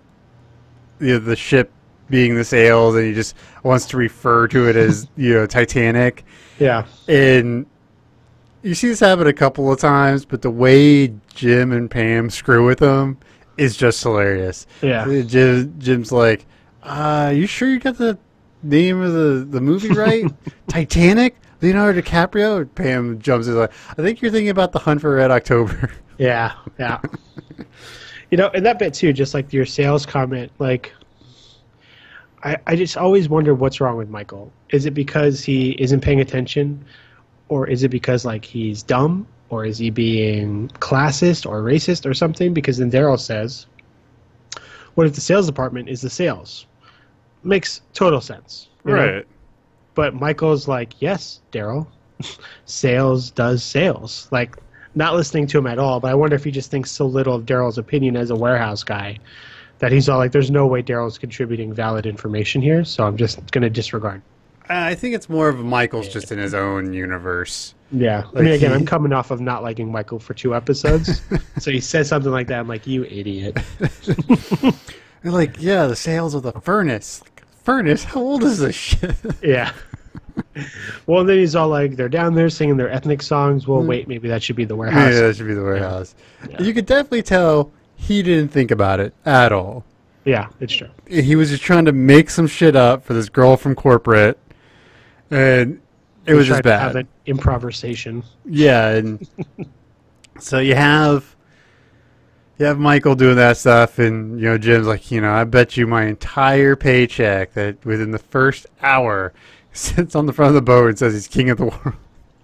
you 1.01 1.15
know, 1.15 1.19
the 1.19 1.37
ship 1.37 1.73
being 2.09 2.37
the 2.37 2.45
sails, 2.45 2.95
and 2.95 3.05
he 3.05 3.13
just 3.13 3.35
wants 3.65 3.87
to 3.87 3.97
refer 3.97 4.47
to 4.49 4.69
it 4.69 4.77
as 4.77 5.09
you 5.17 5.35
know 5.35 5.47
Titanic, 5.47 6.25
Yeah. 6.59 6.87
and 7.09 7.67
you 8.67 8.75
see 8.75 8.89
this 8.89 9.01
happen 9.01 9.29
a 9.29 9.33
couple 9.33 9.73
of 9.73 9.79
times, 9.79 10.25
but 10.25 10.43
the 10.43 10.51
way 10.51 11.15
Jim 11.35 11.71
and 11.71 11.89
Pam 11.89 12.31
screw 12.31 12.67
with 12.67 12.81
them 12.81 13.17
is 13.57 13.77
just 13.77 14.03
hilarious. 14.03 14.67
Yeah. 14.83 15.03
Uh, 15.03 15.23
Jim, 15.23 15.75
Jim's 15.79 16.11
like, 16.11 16.45
uh, 16.83 17.33
you 17.35 17.47
sure 17.47 17.69
you 17.69 17.79
got 17.79 17.97
the 17.97 18.19
name 18.65 19.01
of 19.01 19.13
the, 19.13 19.47
the 19.49 19.61
movie 19.61 19.89
right? 19.93 20.25
Titanic? 20.69 21.37
Leonardo 21.63 22.01
DiCaprio? 22.03 22.69
Pam 22.75 23.21
jumps 23.21 23.47
in 23.47 23.55
like, 23.57 23.73
I 23.91 23.95
think 23.95 24.21
you're 24.21 24.33
thinking 24.33 24.51
about 24.51 24.73
the 24.73 24.81
Hunt 24.81 25.01
for 25.01 25.15
Red 25.15 25.31
October. 25.31 25.93
Yeah, 26.19 26.55
yeah. 26.79 26.99
you 28.31 28.39
know, 28.39 28.49
and 28.55 28.65
that 28.65 28.79
bit 28.79 28.95
too, 28.95 29.13
just 29.13 29.35
like 29.35 29.53
your 29.53 29.67
sales 29.67 30.07
comment, 30.07 30.51
like 30.59 30.95
I, 32.43 32.57
I 32.67 32.75
just 32.75 32.97
always 32.97 33.29
wonder 33.29 33.55
what's 33.55 33.83
wrong 33.83 33.99
with 33.99 34.09
Michael. 34.09 34.51
Is 34.71 34.87
it 34.87 34.95
because 34.95 35.45
he 35.45 35.73
isn't 35.73 36.01
paying 36.01 36.23
attention? 36.23 36.83
Or 37.49 37.69
is 37.69 37.83
it 37.83 37.89
because 37.89 38.25
like 38.25 38.45
he's 38.45 38.83
dumb? 38.83 39.27
Or 39.49 39.65
is 39.65 39.79
he 39.79 39.91
being 39.91 40.69
classist 40.81 41.49
or 41.49 41.63
racist 41.63 42.05
or 42.05 42.15
something? 42.15 42.53
Because 42.53 42.79
then 42.79 42.91
Darryl 42.91 43.19
says, 43.19 43.67
What 44.95 45.07
if 45.07 45.15
the 45.15 45.21
sales 45.21 45.47
department 45.47 45.89
is 45.89 46.01
the 46.01 46.11
sales? 46.11 46.67
Makes 47.45 47.83
total 47.93 48.21
sense. 48.21 48.69
right 48.83 49.07
know? 49.07 49.23
But 49.95 50.15
Michael's 50.15 50.67
like, 50.67 51.01
Yes, 51.01 51.41
Darryl. 51.53 51.87
sales 52.65 53.31
does 53.31 53.63
sales. 53.63 54.29
Like 54.31 54.57
not 54.97 55.15
listening 55.15 55.47
to 55.49 55.59
him 55.59 55.67
at 55.67 55.79
all, 55.79 56.01
but 56.01 56.11
I 56.11 56.15
wonder 56.15 56.35
if 56.35 56.43
he 56.43 56.51
just 56.51 56.71
thinks 56.71 56.91
so 56.91 57.07
little 57.07 57.35
of 57.35 57.45
Darryl's 57.45 57.79
opinion 57.79 58.17
as 58.17 58.31
a 58.31 58.35
warehouse 58.35 58.83
guy 58.83 59.19
that 59.79 59.93
he's 59.93 60.09
all 60.09 60.19
like, 60.19 60.33
"There's 60.33 60.51
no 60.51 60.67
way 60.67 60.83
Darryl's 60.83 61.19
contributing 61.19 61.73
valid 61.73 62.07
information 62.07 62.63
here, 62.63 62.83
so 62.85 63.05
I'm 63.05 63.17
just 63.17 63.51
going 63.53 63.63
to 63.63 63.71
disregard." 63.71 64.23
I 64.69 64.95
think 64.95 65.15
it's 65.15 65.29
more 65.29 65.49
of 65.49 65.59
Michael's 65.59 66.09
just 66.09 66.33
in 66.33 66.39
his 66.39 66.55
own 66.55 66.93
universe. 66.93 67.75
Yeah, 67.93 68.25
I 68.35 68.41
mean, 68.41 68.53
again, 68.53 68.71
he- 68.71 68.77
I'm 68.77 68.85
coming 68.87 69.13
off 69.13 69.31
of 69.31 69.41
not 69.41 69.63
liking 69.63 69.91
Michael 69.93 70.19
for 70.19 70.35
two 70.35 70.55
episodes, 70.57 71.23
so 71.59 71.71
he 71.71 71.81
says 71.81 72.09
something 72.09 72.33
like 72.33 72.49
that. 72.49 72.59
I'm 72.59 72.69
like, 72.69 72.87
"You 72.87 73.05
idiot!" 73.05 73.57
Like, 75.25 75.57
yeah, 75.61 75.87
the 75.87 75.97
sales 75.97 76.35
of 76.35 76.43
the 76.45 76.53
furnace. 76.53 77.21
Like, 77.23 77.43
furnace? 77.65 78.05
How 78.05 78.21
old 78.21 78.45
is 78.45 78.61
this 78.61 78.77
shit? 78.77 79.17
yeah. 79.43 79.73
Well, 81.07 81.25
then 81.25 81.39
he's 81.39 81.57
all 81.57 81.69
like, 81.69 81.97
"They're 81.97 82.09
down 82.09 82.35
there 82.35 82.49
singing 82.49 82.77
their 82.77 82.91
ethnic 82.91 83.23
songs." 83.23 83.67
Well, 83.67 83.81
hmm. 83.81 83.89
wait, 83.89 84.09
maybe 84.09 84.29
that 84.29 84.43
should 84.43 84.57
be 84.57 84.65
the 84.65 84.77
warehouse. 84.77 85.15
Yeah, 85.15 85.21
that 85.23 85.37
should 85.37 85.49
be 85.49 85.55
the 85.55 85.65
warehouse. 85.65 86.15
Yeah. 86.49 86.63
You 86.63 86.73
could 86.73 86.87
definitely 86.87 87.23
tell 87.23 87.73
he 87.97 88.23
didn't 88.23 88.53
think 88.53 88.71
about 88.71 89.01
it 89.01 89.15
at 89.25 89.51
all. 89.53 89.85
yeah, 90.25 90.49
it's 90.61 90.75
true. 90.75 90.91
He 91.09 91.35
was 91.35 91.51
just 91.51 91.63
trying 91.63 91.87
to 91.87 91.93
make 91.93 92.31
some 92.31 92.47
shit 92.47 92.77
up 92.77 93.05
for 93.05 93.15
this 93.15 93.29
girl 93.29 93.57
from 93.57 93.75
corporate, 93.75 94.39
and 95.31 95.81
it 96.27 96.35
was 96.35 96.47
just 96.47 96.63
to 96.65 96.79
Have 96.79 96.93
bad. 96.95 97.03
an 97.03 97.09
improvisation. 97.27 98.23
Yeah, 98.45 98.89
and 98.91 99.29
So 100.39 100.59
you 100.59 100.75
have 100.75 101.35
you 102.59 102.67
have 102.67 102.79
Michael 102.79 103.15
doing 103.15 103.37
that 103.37 103.57
stuff, 103.59 103.99
and 103.99 104.39
you 104.41 104.47
know 104.47 104.59
Jim's 104.59 104.87
like, 104.87 105.11
you 105.11 105.21
know, 105.21 105.33
I 105.33 105.45
bet 105.45 105.77
you 105.77 105.87
my 105.87 106.05
entire 106.05 106.75
paycheck 106.77 107.53
that 107.55 107.85
within 107.85 108.11
the 108.13 108.19
first 108.19 108.67
hour 108.83 109.33
sits 109.73 110.15
on 110.15 110.27
the 110.27 110.33
front 110.33 110.49
of 110.49 110.55
the 110.55 110.63
boat 110.63 110.89
and 110.89 110.99
says 110.99 111.13
he's 111.15 111.29
king 111.29 111.51
of 111.51 111.59
the 111.59 111.67
world. 111.67 111.95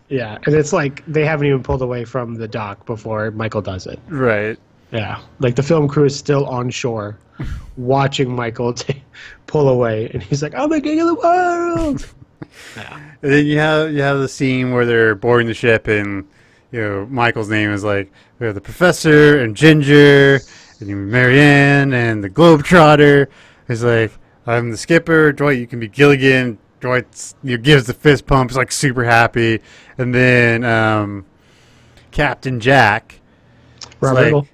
Yeah, 0.09 0.37
and 0.45 0.55
it's 0.55 0.73
like 0.75 1.03
they 1.07 1.25
haven't 1.25 1.47
even 1.47 1.63
pulled 1.63 1.81
away 1.81 2.05
from 2.05 2.35
the 2.35 2.47
dock 2.47 2.85
before 2.85 3.31
Michael 3.31 3.63
does 3.63 3.87
it. 3.87 3.99
Right. 4.09 4.59
Yeah, 4.91 5.21
like 5.39 5.57
the 5.57 5.63
film 5.63 5.89
crew 5.89 6.05
is 6.05 6.15
still 6.15 6.45
on 6.47 6.69
shore, 6.69 7.19
watching 7.79 8.35
Michael 8.35 8.75
ta 8.75 8.93
pull 9.47 9.71
away, 9.71 10.11
and 10.13 10.23
he's 10.23 10.43
like, 10.43 10.55
"I'm 10.55 10.69
the 10.69 10.81
king 10.83 11.01
of 11.01 11.07
the 11.09 11.15
world." 11.15 12.07
And 12.77 13.33
then 13.33 13.47
you 13.47 13.59
have 13.59 13.93
you 13.93 14.03
have 14.03 14.19
the 14.19 14.29
scene 14.29 14.73
where 14.73 14.85
they're 14.85 15.15
boarding 15.15 15.47
the 15.47 15.55
ship, 15.55 15.87
and 15.89 16.27
you 16.71 16.81
know 16.81 17.07
Michael's 17.07 17.49
name 17.49 17.71
is 17.71 17.85
like 17.85 18.11
we 18.39 18.47
have 18.47 18.55
the 18.55 18.61
professor 18.61 19.39
and 19.39 19.57
Ginger, 19.57 20.41
and 20.81 20.89
you 20.89 20.97
Mary 20.97 21.41
Ann 21.41 21.93
and 21.93 22.23
the 22.23 22.31
Globetrotter. 22.31 23.29
He's 23.69 23.85
like, 23.85 24.13
I'm 24.47 24.71
the 24.71 24.77
skipper. 24.77 25.33
Dwight, 25.33 25.59
you 25.59 25.67
can 25.67 25.81
be 25.81 25.89
Gilligan. 25.89 26.59
Dwight 26.81 27.35
you 27.45 27.57
know, 27.57 27.63
gives 27.63 27.87
the 27.87 27.95
fist 27.95 28.27
pump. 28.27 28.51
He's 28.51 28.57
like 28.57 28.73
super 28.73 29.05
happy, 29.05 29.61
and 29.99 30.15
then 30.15 30.65
um, 30.65 31.25
Captain 32.11 32.59
Jack. 32.59 33.21
It's 33.77 33.97
Robert 34.01 34.33
like, 34.33 34.45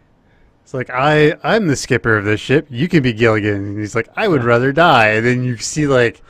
it's 0.68 0.74
like 0.74 0.90
I 0.90 1.34
I'm 1.42 1.66
the 1.66 1.76
skipper 1.76 2.18
of 2.18 2.26
this 2.26 2.40
ship. 2.40 2.66
You 2.68 2.88
can 2.88 3.02
be 3.02 3.14
Gilligan. 3.14 3.54
And 3.54 3.78
he's 3.78 3.94
like, 3.94 4.06
I 4.16 4.28
would 4.28 4.44
rather 4.44 4.70
die. 4.70 5.12
And 5.12 5.24
then 5.24 5.42
you 5.42 5.56
see 5.56 5.86
like 5.86 6.20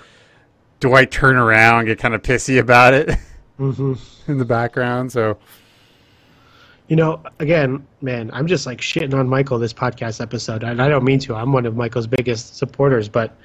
Dwight 0.81 1.11
turn 1.11 1.37
around, 1.37 1.87
get 1.87 1.99
kind 1.99 2.15
of 2.15 2.23
pissy 2.23 2.59
about 2.61 2.95
it 2.95 3.15
hmm 3.57 3.95
in 4.29 4.39
the 4.39 4.45
background. 4.45 5.11
So 5.11 5.39
You 6.89 6.97
know, 6.97 7.23
again, 7.41 7.87
man, 8.01 8.31
I'm 8.33 8.47
just 8.47 8.65
like 8.67 8.81
shitting 8.81 9.15
on 9.15 9.29
Michael 9.29 9.59
this 9.59 9.73
podcast 9.73 10.21
episode, 10.21 10.63
and 10.63 10.81
I 10.81 10.89
don't 10.89 11.05
mean 11.05 11.19
to. 11.21 11.35
I'm 11.35 11.53
one 11.53 11.67
of 11.67 11.77
Michael's 11.77 12.07
biggest 12.07 12.57
supporters, 12.57 13.09
but 13.09 13.37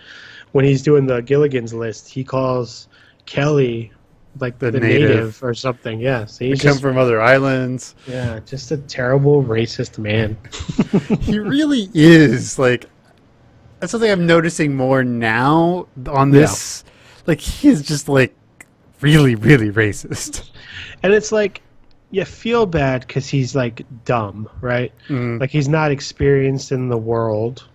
when 0.52 0.64
he's 0.66 0.82
doing 0.82 1.06
the 1.08 1.22
Gilligan's 1.22 1.74
list, 1.74 2.08
he 2.10 2.24
calls 2.24 2.88
Kelly 3.26 3.92
like 4.40 4.60
The 4.60 4.72
the, 4.72 4.80
native. 4.80 5.10
native. 5.10 5.44
or 5.44 5.54
something. 5.54 6.00
Yeah, 6.00 6.26
so 6.26 6.40
they 6.44 6.50
he's 6.50 6.62
come 6.62 6.78
from 6.78 6.98
other 6.98 7.22
islands. 7.22 7.96
yeah, 8.08 8.40
just 8.46 8.72
a 8.72 8.78
terrible 8.78 9.44
racist 9.44 9.98
man. 9.98 10.38
he 11.22 11.40
really 11.40 11.90
is 11.94 12.58
like 12.60 12.86
that's 13.80 13.92
something 13.92 14.10
I'm 14.12 14.26
noticing 14.28 14.76
more 14.76 15.04
now 15.04 15.88
on 16.08 16.30
this. 16.32 16.84
Like 17.26 17.40
he 17.40 17.70
is 17.70 17.82
just 17.82 18.10
like 18.10 18.36
really, 19.02 19.36
really 19.36 19.72
racist. 19.72 20.50
and 21.04 21.14
it's 21.14 21.32
like 21.32 21.62
you 22.12 22.26
feel 22.26 22.66
bad 22.66 23.08
because 23.08 23.28
he's 23.28 23.56
like 23.56 23.84
dumb, 24.06 24.50
right? 24.62 24.92
Mm. 25.08 25.40
Like 25.40 25.50
he's 25.50 25.68
not 25.68 25.92
experienced 25.92 26.72
in 26.72 26.90
the 26.90 26.98
world, 26.98 27.68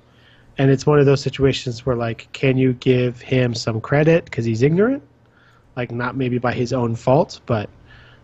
and 0.59 0.71
it's 0.71 0.87
one 0.87 0.99
of 0.99 1.07
those 1.07 1.21
situations 1.21 1.85
where 1.85 1.97
like, 1.97 2.29
can 2.33 2.57
you 2.57 2.75
give 2.75 3.21
him 3.21 3.55
some 3.55 3.81
credit 3.81 4.25
because 4.25 4.45
he's 4.45 4.63
ignorant? 4.63 5.03
Like 5.77 5.91
not 5.91 6.17
maybe 6.17 6.39
by 6.39 6.53
his 6.53 6.73
own 6.73 6.95
fault, 6.95 7.41
but 7.47 7.69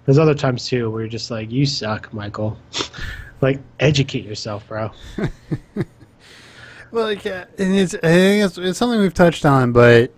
there's 0.04 0.18
other 0.18 0.34
times 0.34 0.66
too 0.66 0.90
where 0.90 1.02
you're 1.02 1.08
just 1.08 1.30
like, 1.30 1.50
you 1.50 1.66
suck, 1.66 2.12
Michael. 2.12 2.58
like 3.40 3.60
educate 3.80 4.24
yourself, 4.24 4.66
bro. 4.68 4.90
Well, 6.94 7.06
like, 7.06 7.24
yeah, 7.24 7.46
and 7.58 7.74
it's 7.74 7.94
I 7.94 7.98
think 7.98 8.44
it's, 8.44 8.56
it's 8.56 8.78
something 8.78 9.00
we've 9.00 9.12
touched 9.12 9.44
on, 9.44 9.72
but 9.72 10.12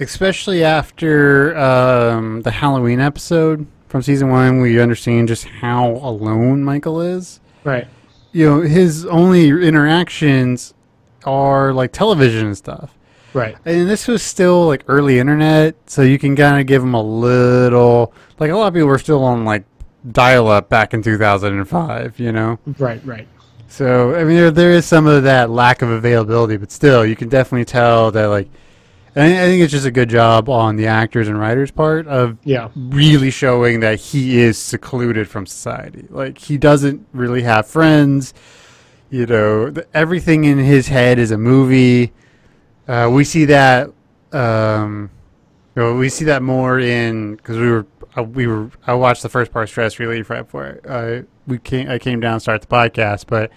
especially 0.00 0.64
after 0.64 1.56
um, 1.56 2.42
the 2.42 2.50
Halloween 2.50 3.00
episode 3.00 3.66
from 3.88 4.02
season 4.02 4.30
one, 4.30 4.60
we 4.60 4.80
understand 4.80 5.28
just 5.28 5.44
how 5.44 5.90
alone 5.90 6.64
Michael 6.64 7.00
is. 7.00 7.40
Right. 7.64 7.86
You 8.32 8.46
know, 8.46 8.60
his 8.62 9.04
only 9.06 9.48
interactions 9.48 10.74
are 11.24 11.72
like 11.72 11.92
television 11.92 12.46
and 12.46 12.56
stuff. 12.56 12.96
Right. 13.34 13.56
And 13.64 13.88
this 13.88 14.08
was 14.08 14.22
still 14.22 14.66
like 14.66 14.84
early 14.88 15.18
internet, 15.18 15.74
so 15.86 16.02
you 16.02 16.18
can 16.18 16.36
kind 16.36 16.60
of 16.60 16.66
give 16.66 16.82
him 16.82 16.94
a 16.94 17.02
little. 17.02 18.12
Like 18.38 18.50
a 18.50 18.56
lot 18.56 18.68
of 18.68 18.74
people 18.74 18.88
were 18.88 18.98
still 18.98 19.24
on 19.24 19.44
like 19.44 19.64
dial 20.10 20.48
up 20.48 20.68
back 20.68 20.94
in 20.94 21.02
2005, 21.02 22.18
you 22.18 22.32
know? 22.32 22.58
Right. 22.78 23.04
Right. 23.04 23.28
So, 23.68 24.14
I 24.14 24.24
mean, 24.24 24.36
there, 24.36 24.50
there 24.50 24.70
is 24.72 24.84
some 24.84 25.06
of 25.06 25.22
that 25.22 25.48
lack 25.48 25.80
of 25.80 25.88
availability, 25.88 26.58
but 26.58 26.70
still, 26.70 27.06
you 27.06 27.16
can 27.16 27.30
definitely 27.30 27.64
tell 27.64 28.10
that, 28.10 28.26
like, 28.26 28.50
I, 29.14 29.26
I 29.26 29.46
think 29.46 29.62
it's 29.62 29.72
just 29.72 29.86
a 29.86 29.90
good 29.90 30.08
job 30.08 30.48
on 30.48 30.76
the 30.76 30.86
actors 30.86 31.28
and 31.28 31.38
writers' 31.38 31.70
part 31.70 32.06
of 32.06 32.38
Yeah. 32.44 32.68
really 32.74 33.30
showing 33.30 33.80
that 33.80 33.98
he 34.00 34.38
is 34.40 34.56
secluded 34.58 35.28
from 35.28 35.46
society. 35.46 36.06
Like, 36.08 36.38
he 36.38 36.56
doesn't 36.58 37.06
really 37.12 37.42
have 37.42 37.66
friends. 37.66 38.32
You 39.10 39.26
know, 39.26 39.70
th- 39.70 39.86
everything 39.92 40.44
in 40.44 40.58
his 40.58 40.88
head 40.88 41.18
is 41.18 41.30
a 41.30 41.36
movie. 41.38 42.12
Uh, 42.88 43.10
we 43.12 43.24
see 43.24 43.44
that. 43.46 43.90
Um, 44.32 45.10
you 45.76 45.82
know, 45.82 45.94
we 45.96 46.08
see 46.08 46.24
that 46.26 46.42
more 46.42 46.78
in 46.80 47.36
because 47.36 47.58
we 47.58 47.70
were 47.70 47.86
uh, 48.16 48.22
we 48.22 48.46
were 48.46 48.70
I 48.86 48.94
watched 48.94 49.22
the 49.22 49.28
first 49.28 49.52
part 49.52 49.64
of 49.64 49.68
Stress 49.70 49.98
Relief 49.98 50.30
right 50.30 50.42
before 50.42 50.80
uh, 50.88 51.22
we 51.46 51.58
came 51.58 51.90
I 51.90 51.98
came 51.98 52.20
down 52.20 52.34
to 52.36 52.40
start 52.40 52.60
the 52.62 52.66
podcast, 52.66 53.26
but 53.26 53.50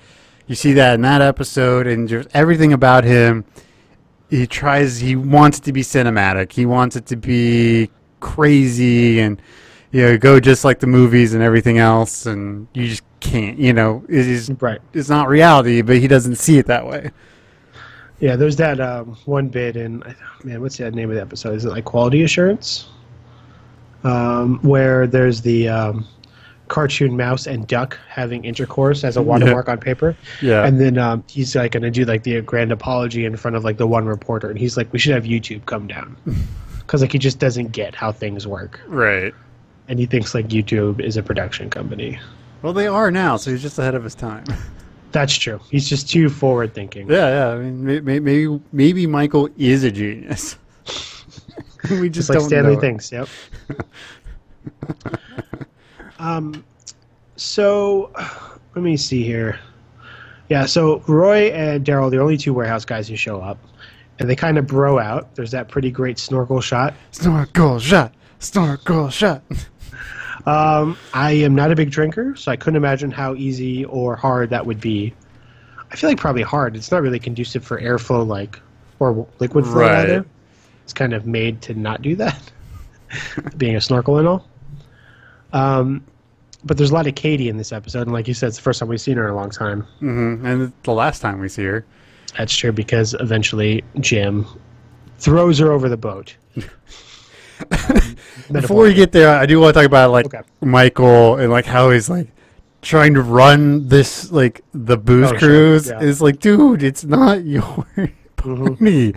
you 0.47 0.56
see 0.56 0.74
that 0.74 0.95
in 0.95 1.01
that 1.01 1.22
episode 1.22 1.88
and 1.88 2.08
just 2.10 2.28
everything 2.34 2.74
about 2.74 3.03
him. 3.06 3.45
He 4.30 4.47
tries. 4.47 4.99
He 4.99 5.15
wants 5.15 5.59
it 5.59 5.63
to 5.65 5.71
be 5.73 5.82
cinematic. 5.82 6.51
He 6.51 6.65
wants 6.65 6.95
it 6.95 7.05
to 7.07 7.15
be 7.15 7.89
crazy 8.19 9.19
and 9.19 9.39
you 9.91 10.01
know 10.01 10.17
go 10.17 10.39
just 10.39 10.65
like 10.65 10.80
the 10.80 10.88
movies 10.88 11.34
and 11.34 11.43
everything 11.43 11.78
else. 11.78 12.26
And 12.26 12.67
you 12.73 12.88
just 12.88 13.03
can't. 13.19 13.57
You 13.59 13.73
know, 13.73 14.03
it 14.09 14.28
is 14.28 14.51
Right. 14.59 14.80
it's 14.93 15.09
not 15.09 15.28
reality, 15.28 15.82
but 15.82 15.97
he 15.97 16.07
doesn't 16.07 16.36
see 16.36 16.57
it 16.57 16.65
that 16.67 16.88
way. 16.88 17.11
Yeah, 18.19 18.36
there's 18.38 18.55
that 18.55 18.80
um, 18.80 19.17
one 19.26 19.49
bit 19.49 19.76
in 19.76 20.01
man, 20.43 20.61
what's 20.61 20.78
the 20.78 20.89
name 20.89 21.09
of 21.09 21.15
the 21.15 21.21
episode? 21.21 21.53
Is 21.55 21.65
it 21.65 21.69
like 21.69 21.86
quality 21.86 22.23
assurance? 22.23 22.88
Um, 24.03 24.59
where 24.61 25.07
there's 25.07 25.41
the 25.41 25.67
um, 25.67 26.07
cartoon 26.68 27.16
mouse 27.18 27.45
and 27.47 27.68
duck 27.68 27.97
having 28.09 28.43
intercourse 28.45 29.03
as 29.03 29.18
a 29.18 29.22
watermark 29.22 29.70
on 29.70 29.78
paper, 29.80 30.16
Yeah. 30.41 30.66
and 30.66 30.80
then 30.80 30.97
um, 30.97 31.24
he's 31.28 31.55
like 31.55 31.72
going 31.74 31.84
to 31.84 31.91
do 31.91 32.05
like 32.05 32.24
the 32.24 32.41
grand 32.41 32.72
apology 32.72 33.26
in 33.26 33.36
front 33.38 33.55
of 33.55 33.63
like 33.63 33.78
the 33.78 33.88
one 33.88 34.05
reporter, 34.05 34.49
and 34.49 34.57
he's 34.59 34.78
like, 34.78 34.91
"We 34.93 34.99
should 34.99 35.13
have 35.13 35.26
YouTube 35.26 35.66
come 35.66 35.88
down," 35.88 36.16
because 36.80 37.01
like 37.01 37.11
he 37.11 37.20
just 37.20 37.39
doesn't 37.39 37.72
get 37.72 37.93
how 37.95 38.11
things 38.11 38.47
work, 38.47 38.80
right. 38.88 39.34
and 39.88 39.99
he 39.99 40.05
thinks 40.05 40.34
like 40.34 40.47
YouTube 40.47 40.99
is 40.99 41.18
a 41.18 41.24
production 41.24 41.70
company. 41.70 42.20
Well, 42.61 42.74
they 42.74 42.88
are 42.88 43.11
now, 43.11 43.38
so 43.38 43.51
he's 43.51 43.61
just 43.61 43.78
ahead 43.78 43.93
of 43.95 44.03
his 44.03 44.16
time. 44.16 44.45
That's 45.11 45.36
true. 45.38 45.59
He's 45.72 45.88
just 45.88 46.09
too 46.09 46.30
forward 46.30 46.74
thinking. 46.74 47.09
Yeah, 47.09 47.30
yeah. 47.30 47.47
I 47.53 47.57
mean, 47.59 47.86
may- 47.86 47.99
may- 48.01 48.20
maybe 48.20 48.59
maybe 48.74 49.07
Michael 49.07 49.49
is 49.57 49.84
a 49.84 49.91
genius. 49.91 50.57
we 51.89 52.09
just 52.09 52.28
Just 52.28 52.30
like 52.32 52.39
don't 52.39 52.47
Stanley 52.49 52.72
know 52.74 52.78
it. 52.80 52.82
thinks. 52.82 53.11
Yep. 53.11 53.30
Um, 56.20 56.63
so 57.36 58.11
let 58.76 58.84
me 58.84 58.97
see 58.97 59.24
here. 59.24 59.59
Yeah, 60.49 60.66
so 60.66 60.99
Roy 61.07 61.47
and 61.51 61.84
Darryl, 61.86 62.11
the 62.11 62.20
only 62.22 62.38
two 62.38 62.53
warehouse 62.53 62.86
guys 62.86 63.07
who 63.07 63.16
show 63.16 63.41
up, 63.41 63.57
and 64.20 64.30
they 64.30 64.36
kind 64.36 64.57
of 64.57 64.68
bro 64.68 64.99
out. 64.99 65.34
There's 65.36 65.51
that 65.51 65.68
pretty 65.70 65.89
great 65.91 66.20
snorkel 66.20 66.61
shot. 66.61 66.93
Snorkel 67.11 67.80
shot. 67.80 68.13
Snorkel 68.39 69.09
shot. 69.09 69.43
Um, 70.47 70.95
I 71.11 71.32
am 71.32 71.55
not 71.55 71.72
a 71.72 71.76
big 71.76 71.89
drinker, 71.89 72.36
so 72.36 72.51
I 72.51 72.55
couldn't 72.55 72.78
imagine 72.78 73.09
how 73.09 73.34
easy 73.34 73.84
or 73.86 74.16
hard 74.16 74.51
that 74.51 74.64
would 74.64 74.80
be. 74.80 75.11
I 75.91 75.95
feel 75.95 76.07
like 76.07 76.19
probably 76.19 76.44
hard. 76.44 76.76
It's 76.76 76.91
not 76.91 77.02
really 77.02 77.18
conducive 77.18 77.65
for 77.65 77.81
airflow, 77.81 78.27
like 78.27 78.60
or 78.99 79.27
liquid 79.40 79.65
flow 79.65 79.81
Right. 79.81 80.02
either. 80.07 80.26
It's 80.84 80.94
kind 80.94 81.14
of 81.15 81.26
made 81.26 81.64
to 81.64 81.73
not 81.73 82.03
do 82.03 82.15
that, 82.18 82.40
being 83.57 83.76
a 83.76 83.81
snorkel 83.81 84.19
and 84.19 84.27
all. 84.27 84.48
Um, 85.53 86.03
but 86.63 86.77
there's 86.77 86.91
a 86.91 86.93
lot 86.93 87.05
of 87.07 87.15
Katie 87.15 87.47
in 87.49 87.57
this 87.57 87.72
episode, 87.72 88.01
and 88.03 88.11
like 88.11 88.27
you 88.27 88.34
said, 88.34 88.47
it's 88.47 88.57
the 88.57 88.63
first 88.63 88.80
time 88.80 88.89
we've 88.89 88.99
seen 88.99 89.17
her 89.17 89.26
in 89.27 89.31
a 89.34 89.35
long 89.35 89.49
time. 89.51 89.81
hmm 89.99 90.45
And 90.45 90.61
it's 90.63 90.73
the 90.84 90.91
last 90.93 91.22
time 91.22 91.39
we 91.39 91.47
see 91.49 91.63
her. 91.65 91.85
That's 92.38 92.55
true 92.55 92.72
because 92.72 93.15
eventually 93.19 93.84
Jim 93.99 94.45
throws 95.19 95.59
her 95.59 95.72
over 95.72 95.89
the 95.89 95.97
boat. 95.97 96.35
Um, 97.72 98.15
Before 98.51 98.84
we 98.84 98.93
get 98.93 99.11
there, 99.13 99.30
I 99.34 99.45
do 99.45 99.59
want 99.61 99.73
to 99.73 99.80
talk 99.80 99.88
about 99.88 100.11
like 100.11 100.26
Okay. 100.26 100.41
Michael 100.61 101.38
and 101.38 101.49
like 101.49 101.65
how 101.65 101.89
he's 101.89 102.09
like 102.09 102.27
trying 102.81 103.13
to 103.13 103.22
run 103.22 103.88
this 103.88 104.30
like 104.31 104.61
the 104.73 104.97
booze 104.97 105.27
Oh, 105.31 105.38
sure. 105.38 105.39
cruise. 105.39 105.88
Yeah. 105.89 105.99
It's 106.01 106.19
like, 106.22 106.39
dude, 106.41 106.84
it's 106.84 107.05
not 107.05 107.43
your 107.45 107.61
Mm-hmm. 107.61 108.05
pony. 108.35 109.13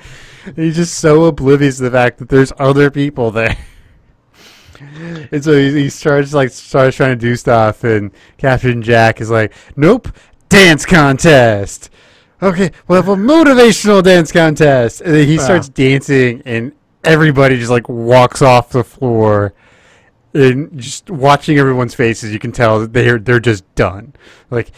He's 0.56 0.76
just 0.76 0.94
so 1.00 1.24
oblivious 1.24 1.78
to 1.78 1.82
the 1.82 1.90
fact 1.90 2.18
that 2.18 2.28
there's 2.28 2.52
other 2.58 2.90
people 2.90 3.30
there. 3.32 3.56
And 4.80 5.42
so 5.44 5.52
he, 5.56 5.72
he 5.72 5.88
starts 5.90 6.32
like 6.34 6.50
starts 6.50 6.96
trying 6.96 7.10
to 7.18 7.20
do 7.20 7.36
stuff, 7.36 7.84
and 7.84 8.10
Captain 8.36 8.82
Jack 8.82 9.20
is 9.20 9.30
like, 9.30 9.52
"Nope, 9.76 10.08
dance 10.48 10.84
contest." 10.86 11.90
Okay, 12.42 12.70
we'll 12.86 13.02
have 13.02 13.08
a 13.08 13.16
motivational 13.16 14.02
dance 14.02 14.30
contest, 14.30 15.00
and 15.00 15.12
then 15.14 15.26
he 15.26 15.38
Wow. 15.38 15.44
starts 15.44 15.68
dancing, 15.68 16.42
and 16.44 16.72
everybody 17.04 17.56
just 17.58 17.70
like 17.70 17.88
walks 17.88 18.42
off 18.42 18.70
the 18.70 18.84
floor. 18.84 19.54
and 20.34 20.78
just 20.78 21.08
watching 21.10 21.58
everyone's 21.58 21.94
faces, 21.94 22.32
you 22.32 22.38
can 22.38 22.52
tell 22.52 22.80
that 22.80 22.92
they're 22.92 23.18
they're 23.18 23.40
just 23.40 23.64
done. 23.74 24.12
Like 24.50 24.70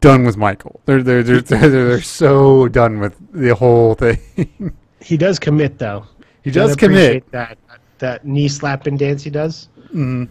done 0.00 0.24
with 0.24 0.36
Michael. 0.38 0.80
They're 0.86 1.02
they're 1.02 1.22
they're 1.22 1.40
they're, 1.42 1.68
they're 1.68 2.00
so 2.02 2.68
done 2.68 3.00
with 3.00 3.14
the 3.32 3.54
whole 3.54 3.94
thing. 3.94 4.72
He 5.02 5.16
does 5.16 5.38
commit 5.38 5.78
though. 5.78 6.06
he 6.42 6.50
does 6.50 6.76
commit. 6.76 7.30
that 7.32 7.58
that 8.00 8.26
knee 8.26 8.48
slapping 8.48 8.96
dance 8.96 9.22
he 9.22 9.30
does. 9.30 9.68
Mhm. 9.94 10.28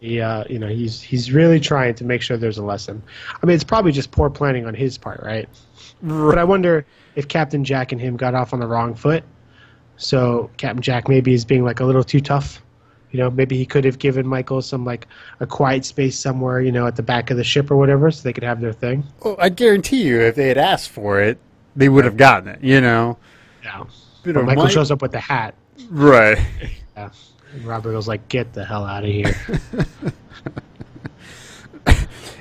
He, 0.00 0.20
uh, 0.20 0.44
you 0.50 0.58
know, 0.58 0.66
he's 0.68 1.00
he's 1.00 1.32
really 1.32 1.60
trying 1.60 1.94
to 1.94 2.04
make 2.04 2.22
sure 2.22 2.36
there's 2.36 2.58
a 2.58 2.64
lesson. 2.64 3.02
I 3.42 3.46
mean, 3.46 3.54
it's 3.54 3.64
probably 3.64 3.92
just 3.92 4.10
poor 4.10 4.28
planning 4.30 4.66
on 4.66 4.74
his 4.74 4.98
part, 4.98 5.20
right? 5.22 5.48
But 6.02 6.38
I 6.38 6.44
wonder 6.44 6.84
if 7.14 7.28
Captain 7.28 7.62
Jack 7.64 7.92
and 7.92 8.00
him 8.00 8.16
got 8.16 8.34
off 8.34 8.52
on 8.52 8.60
the 8.60 8.66
wrong 8.66 8.94
foot. 8.94 9.22
So 9.96 10.50
Captain 10.56 10.82
Jack 10.82 11.08
maybe 11.08 11.32
is 11.34 11.44
being 11.44 11.64
like 11.64 11.80
a 11.80 11.84
little 11.84 12.02
too 12.04 12.20
tough. 12.20 12.60
You 13.12 13.18
know, 13.20 13.30
maybe 13.30 13.56
he 13.58 13.66
could 13.66 13.84
have 13.84 13.98
given 13.98 14.26
Michael 14.26 14.62
some 14.62 14.84
like 14.84 15.06
a 15.40 15.46
quiet 15.46 15.84
space 15.84 16.18
somewhere, 16.18 16.60
you 16.62 16.72
know, 16.72 16.86
at 16.86 16.96
the 16.96 17.02
back 17.02 17.30
of 17.30 17.36
the 17.36 17.44
ship 17.44 17.70
or 17.70 17.76
whatever, 17.76 18.10
so 18.10 18.22
they 18.22 18.32
could 18.32 18.42
have 18.42 18.60
their 18.60 18.72
thing. 18.72 19.04
Well, 19.22 19.36
I 19.38 19.50
guarantee 19.50 20.02
you, 20.02 20.20
if 20.20 20.34
they 20.34 20.48
had 20.48 20.56
asked 20.58 20.88
for 20.90 21.20
it, 21.20 21.38
they 21.76 21.88
would 21.90 22.04
have 22.06 22.16
gotten 22.16 22.48
it. 22.48 22.58
You 22.62 22.80
know, 22.80 23.18
Yeah. 23.62 23.84
But 24.24 24.34
Michael 24.44 24.64
Mike- 24.64 24.72
shows 24.72 24.90
up 24.90 25.02
with 25.02 25.12
the 25.12 25.20
hat. 25.20 25.54
right? 25.90 26.38
Yeah. 26.96 27.10
And 27.52 27.64
Robert 27.64 27.94
was 27.94 28.08
like, 28.08 28.28
"Get 28.28 28.52
the 28.52 28.64
hell 28.64 28.84
out 28.84 29.04
of 29.04 29.10
here." 29.10 29.34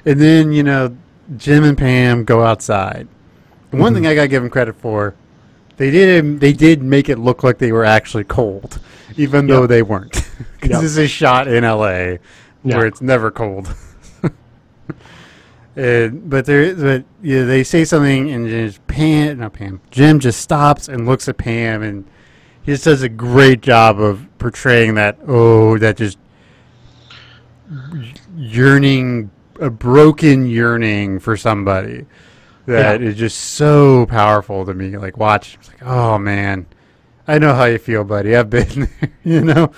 And 0.06 0.20
then 0.20 0.52
you 0.52 0.64
know, 0.64 0.96
Jim 1.38 1.64
and 1.64 1.78
Pam 1.78 2.24
go 2.24 2.44
outside. 2.44 3.08
And 3.72 3.80
one 3.80 3.94
thing 3.94 4.04
mm-hmm. 4.04 4.12
I 4.12 4.16
gotta 4.16 4.28
give 4.28 4.42
them 4.42 4.50
credit 4.50 4.76
for, 4.76 5.16
they 5.78 5.92
did 5.92 6.40
they 6.40 6.54
did 6.54 6.82
make 6.82 7.10
it 7.10 7.20
look 7.20 7.44
like 7.44 7.58
they 7.58 7.72
were 7.72 7.86
actually 7.86 8.24
cold, 8.24 8.80
even 9.18 9.48
though 9.48 9.68
they 9.68 9.82
weren't. 9.82 10.28
Because 10.62 10.76
Yep. 10.76 10.82
this 10.82 10.98
is 10.98 11.10
shot 11.10 11.48
in 11.48 11.64
L.A., 11.64 12.20
Yeah. 12.64 12.78
where 12.78 12.86
it's 12.86 13.02
never 13.02 13.32
cold. 13.32 13.74
and, 15.76 16.30
but 16.30 16.46
there, 16.46 16.76
but 16.76 17.04
yeah, 17.24 17.46
they 17.46 17.64
say 17.64 17.84
something, 17.84 18.30
and 18.30 18.48
just 18.48 18.86
Pam, 18.86 19.40
not 19.40 19.54
Pam, 19.54 19.82
Jim 19.90 20.20
just 20.20 20.40
stops 20.40 20.88
and 20.88 21.08
looks 21.08 21.28
at 21.28 21.38
Pam, 21.38 21.82
and 21.82 22.06
he 22.62 22.74
just 22.74 22.84
does 22.84 23.02
a 23.02 23.10
great 23.10 23.62
job 23.62 24.00
of 24.00 24.31
portraying 24.42 24.96
that. 24.96 25.18
Oh, 25.28 25.78
that 25.78 25.96
just 25.98 26.18
yearning, 28.36 29.32
a 29.60 29.70
broken 29.70 30.46
yearning 30.46 31.20
for 31.20 31.38
somebody 31.38 32.06
that 32.66 33.02
Yeah. 33.02 33.08
is 33.08 33.16
just 33.16 33.38
so 33.38 34.06
powerful 34.08 34.66
to 34.66 34.74
me. 34.74 34.98
Like 34.98 35.18
watch, 35.18 35.56
it's 35.60 35.70
like, 35.70 35.84
oh 35.84 36.18
man, 36.18 36.66
I 37.28 37.38
know 37.40 37.54
how 37.54 37.66
you 37.66 37.78
feel, 37.78 38.04
buddy. 38.04 38.36
I've 38.36 38.50
been 38.50 38.90
there, 39.00 39.12
you 39.24 39.42
know. 39.42 39.72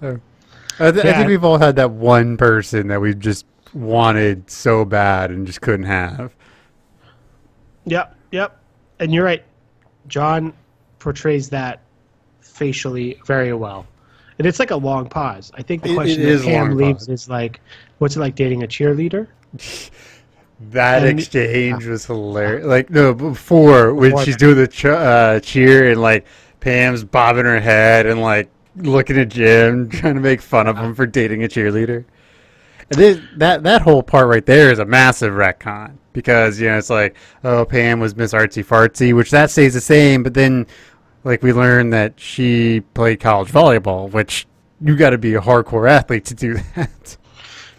Uh, 0.00 0.16
I, 0.80 0.90
th- 0.90 1.04
I 1.04 1.12
think 1.12 1.28
we've 1.28 1.44
all 1.44 1.58
had 1.58 1.76
that 1.76 1.90
one 1.90 2.36
person 2.36 2.88
that 2.88 3.00
we 3.00 3.14
just 3.14 3.44
wanted 3.74 4.50
so 4.50 4.84
bad 4.84 5.30
and 5.30 5.46
just 5.46 5.60
couldn't 5.60 5.86
have. 5.86 6.34
Yep, 7.84 8.16
yep. 8.30 8.58
And 8.98 9.12
you're 9.12 9.24
right. 9.24 9.44
John 10.08 10.54
portrays 10.98 11.50
that 11.50 11.81
facially 12.52 13.18
very 13.26 13.52
well. 13.52 13.86
And 14.38 14.46
it's 14.46 14.58
like 14.58 14.70
a 14.70 14.76
long 14.76 15.08
pause. 15.08 15.52
I 15.54 15.62
think 15.62 15.82
the 15.82 15.94
question 15.94 16.22
that 16.22 16.42
Pam 16.42 16.76
leaves 16.76 17.06
pause. 17.06 17.22
is 17.22 17.28
like, 17.28 17.60
what's 17.98 18.16
it 18.16 18.20
like 18.20 18.34
dating 18.34 18.62
a 18.62 18.66
cheerleader? 18.66 19.28
That 20.70 21.02
And- 21.04 21.18
exchange 21.18 21.86
was 21.86 22.06
hilarious. 22.06 22.64
Like 22.64 22.88
no, 22.88 23.12
before 23.14 23.94
when 23.94 24.10
Before 24.10 24.24
she's 24.24 24.34
that. 24.34 24.40
doing 24.40 24.56
the 24.56 24.68
ch- 24.68 24.84
uh, 24.84 25.40
cheer 25.40 25.90
and 25.90 26.00
like 26.00 26.24
Pam's 26.60 27.02
bobbing 27.02 27.46
her 27.46 27.58
head 27.58 28.06
and 28.06 28.20
like 28.20 28.48
looking 28.76 29.18
at 29.18 29.28
Jim, 29.28 29.88
trying 29.90 30.14
to 30.14 30.20
make 30.20 30.40
fun 30.40 30.68
of 30.68 30.76
him 30.78 30.94
for 30.94 31.04
dating 31.04 31.42
a 31.42 31.48
cheerleader. 31.48 32.04
And 32.90 33.00
then 33.00 33.28
that 33.38 33.64
that 33.64 33.82
whole 33.82 34.04
part 34.04 34.28
right 34.28 34.46
there 34.46 34.70
is 34.70 34.78
a 34.78 34.84
massive 34.84 35.32
retcon 35.32 35.94
because 36.12 36.60
you 36.60 36.68
know 36.68 36.78
it's 36.78 36.90
like 36.90 37.16
oh 37.42 37.64
Pam 37.64 37.98
was 37.98 38.14
Miss 38.14 38.32
Artsy 38.32 38.64
Fartsy, 38.64 39.12
which 39.16 39.32
that 39.32 39.50
stays 39.50 39.74
the 39.74 39.80
same, 39.80 40.22
but 40.22 40.34
then 40.34 40.66
like 41.24 41.42
we 41.42 41.52
learned 41.52 41.92
that 41.92 42.18
she 42.18 42.80
played 42.94 43.20
college 43.20 43.50
volleyball, 43.50 44.10
which 44.10 44.46
you 44.80 44.96
got 44.96 45.10
to 45.10 45.18
be 45.18 45.34
a 45.34 45.40
hardcore 45.40 45.88
athlete 45.88 46.24
to 46.26 46.34
do 46.34 46.54
that. 46.76 47.16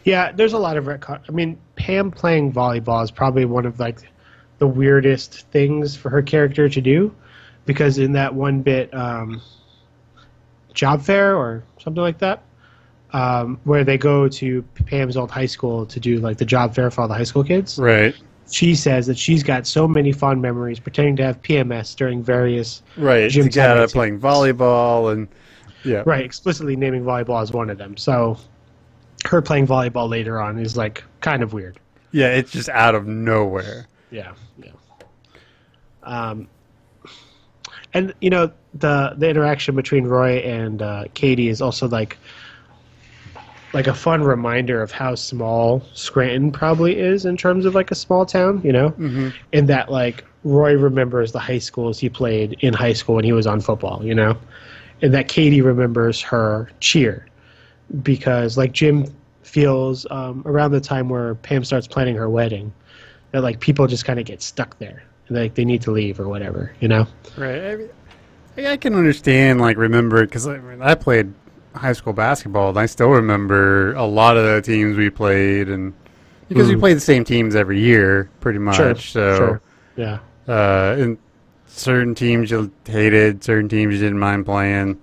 Yeah, 0.04 0.32
there's 0.32 0.54
a 0.54 0.58
lot 0.58 0.78
of 0.78 0.86
retcon. 0.86 1.22
I 1.28 1.32
mean, 1.32 1.58
Pam 1.76 2.12
playing 2.12 2.52
volleyball 2.52 3.04
is 3.04 3.12
probably 3.12 3.46
one 3.46 3.66
of 3.66 3.80
like 3.80 4.00
the 4.60 4.68
weirdest 4.68 5.48
things 5.52 5.96
for 5.96 6.10
her 6.10 6.22
character 6.22 6.70
to 6.70 6.82
do, 6.82 7.14
because 7.66 7.98
in 7.98 8.14
that 8.14 8.34
one 8.34 8.62
bit, 8.62 8.94
um, 8.94 9.42
job 10.74 11.02
fair 11.02 11.38
or 11.38 11.64
something 11.80 12.02
like 12.02 12.18
that, 12.20 12.44
um, 13.12 13.60
where 13.64 13.84
they 13.84 13.98
go 13.98 14.28
to 14.28 14.62
Pam's 14.86 15.16
old 15.16 15.32
high 15.32 15.46
school 15.46 15.86
to 15.86 16.00
do 16.00 16.18
like 16.20 16.38
the 16.38 16.46
job 16.46 16.74
fair 16.76 16.90
for 16.92 17.02
all 17.02 17.08
the 17.08 17.14
high 17.14 17.24
school 17.24 17.44
kids. 17.44 17.78
Right. 17.78 18.16
She 18.52 18.76
says 18.76 19.08
that 19.08 19.18
she's 19.18 19.42
got 19.42 19.66
so 19.66 19.88
many 19.88 20.12
fond 20.12 20.42
memories 20.42 20.80
pretending 20.80 21.16
to 21.18 21.24
have 21.24 21.42
PMS 21.42 21.96
during 21.96 22.22
various 22.22 22.84
Right. 22.98 23.30
Gym 23.32 23.50
Taggart. 23.50 23.92
playing 23.92 24.20
volleyball 24.20 25.12
and 25.12 25.28
yeah. 25.84 26.04
right 26.06 26.24
explicitly 26.24 26.76
naming 26.76 27.04
volleyball 27.04 27.42
as 27.42 27.52
one 27.52 27.70
of 27.70 27.78
them. 27.78 27.98
So 27.98 28.38
her 29.26 29.42
playing 29.42 29.68
volleyball 29.68 30.10
later 30.10 30.40
on 30.42 30.60
is 30.60 30.76
like 30.78 31.04
kind 31.22 31.42
of 31.42 31.54
weird. 31.54 31.80
Yeah, 32.12 32.28
it's 32.28 32.52
just 32.52 32.70
out 32.70 32.94
of 32.96 33.08
nowhere. 33.08 33.88
Yeah, 34.12 34.34
yeah. 34.62 34.72
Um, 36.04 36.48
and 37.94 38.14
you 38.22 38.30
know 38.30 38.52
the 38.74 39.14
the 39.18 39.30
interaction 39.30 39.76
between 39.76 40.06
Roy 40.06 40.38
and 40.38 40.82
uh, 40.82 41.06
Katie 41.14 41.48
is 41.50 41.62
also 41.62 41.88
like 41.88 42.18
like 43.74 43.88
a 43.88 43.94
fun 43.94 44.24
reminder 44.24 44.82
of 44.82 44.92
how 44.92 45.16
small 45.16 45.84
Scranton 45.94 46.52
probably 46.52 47.00
is 47.00 47.26
in 47.26 47.36
terms 47.36 47.66
of 47.66 47.74
like 47.74 47.90
a 47.90 47.96
small 47.96 48.26
town, 48.26 48.62
you 48.64 48.72
know, 48.72 48.92
mm-hmm. 48.92 49.30
in 49.52 49.66
that 49.66 49.92
like 49.92 50.24
Roy 50.44 50.78
remembers 50.78 51.32
the 51.32 51.40
high 51.40 51.58
schools 51.58 52.00
he 52.00 52.08
played 52.08 52.56
in 52.62 52.74
high 52.74 52.94
school 52.94 53.16
when 53.16 53.26
he 53.26 53.34
was 53.34 53.48
on 53.48 53.60
football, 53.60 54.06
you 54.06 54.14
know, 54.14 54.38
and 55.02 55.14
that 55.14 55.28
Katie 55.28 55.62
remembers 55.62 56.22
her 56.22 56.70
cheer 56.80 57.26
because 58.04 58.58
like 58.58 58.72
Jim 58.72 59.06
feels 59.42 60.06
um, 60.12 60.44
around 60.46 60.72
the 60.72 60.82
time 60.82 61.10
where 61.10 61.36
Pam 61.36 61.64
starts 61.64 61.88
planning 61.88 62.16
her 62.16 62.30
wedding 62.30 62.72
that 63.32 63.42
like 63.42 63.60
people 63.60 63.88
just 63.88 64.06
kind 64.06 64.20
of 64.20 64.26
get 64.26 64.42
stuck 64.42 64.78
there 64.78 65.04
and 65.28 65.38
like 65.38 65.56
they 65.56 65.66
need 65.66 65.82
to 65.82 65.92
leave 65.92 66.20
or 66.20 66.30
whatever, 66.30 66.72
you 66.80 66.88
know. 66.88 67.08
Right. 67.36 67.64
I, 67.64 67.76
mean, 67.76 67.90
I 68.68 68.78
can 68.78 68.94
understand 68.94 69.60
like 69.60 69.78
remember 69.78 70.24
because 70.24 70.48
I, 70.48 70.60
mean, 70.60 70.82
I 70.82 70.94
played 70.94 71.34
high 71.74 71.94
school 71.94 72.14
basketball 72.14 72.70
and 72.70 72.78
I 72.80 72.86
still 72.86 73.10
remember 73.10 73.94
a 73.96 74.06
lot 74.06 74.38
of 74.38 74.44
the 74.46 74.62
teams 74.62 74.96
we 74.98 75.10
played 75.10 75.70
and 75.70 75.94
because 76.50 76.68
we 76.68 76.76
Mhm. 76.76 76.80
played 76.80 76.98
the 76.98 77.02
same 77.02 77.24
teams 77.24 77.56
every 77.56 77.80
year 77.80 78.30
pretty 78.42 78.60
much. 78.60 78.76
Sure, 78.76 78.96
so 78.96 79.36
sure. 79.38 79.62
Yeah. 79.96 80.20
uh, 80.48 80.96
and 81.00 81.18
certain 81.66 82.14
teams 82.14 82.52
you 82.52 82.70
hated, 82.86 83.44
certain 83.44 83.68
teams 83.70 83.96
you 83.96 84.00
didn't 84.02 84.20
mind 84.20 84.46
playing. 84.46 84.98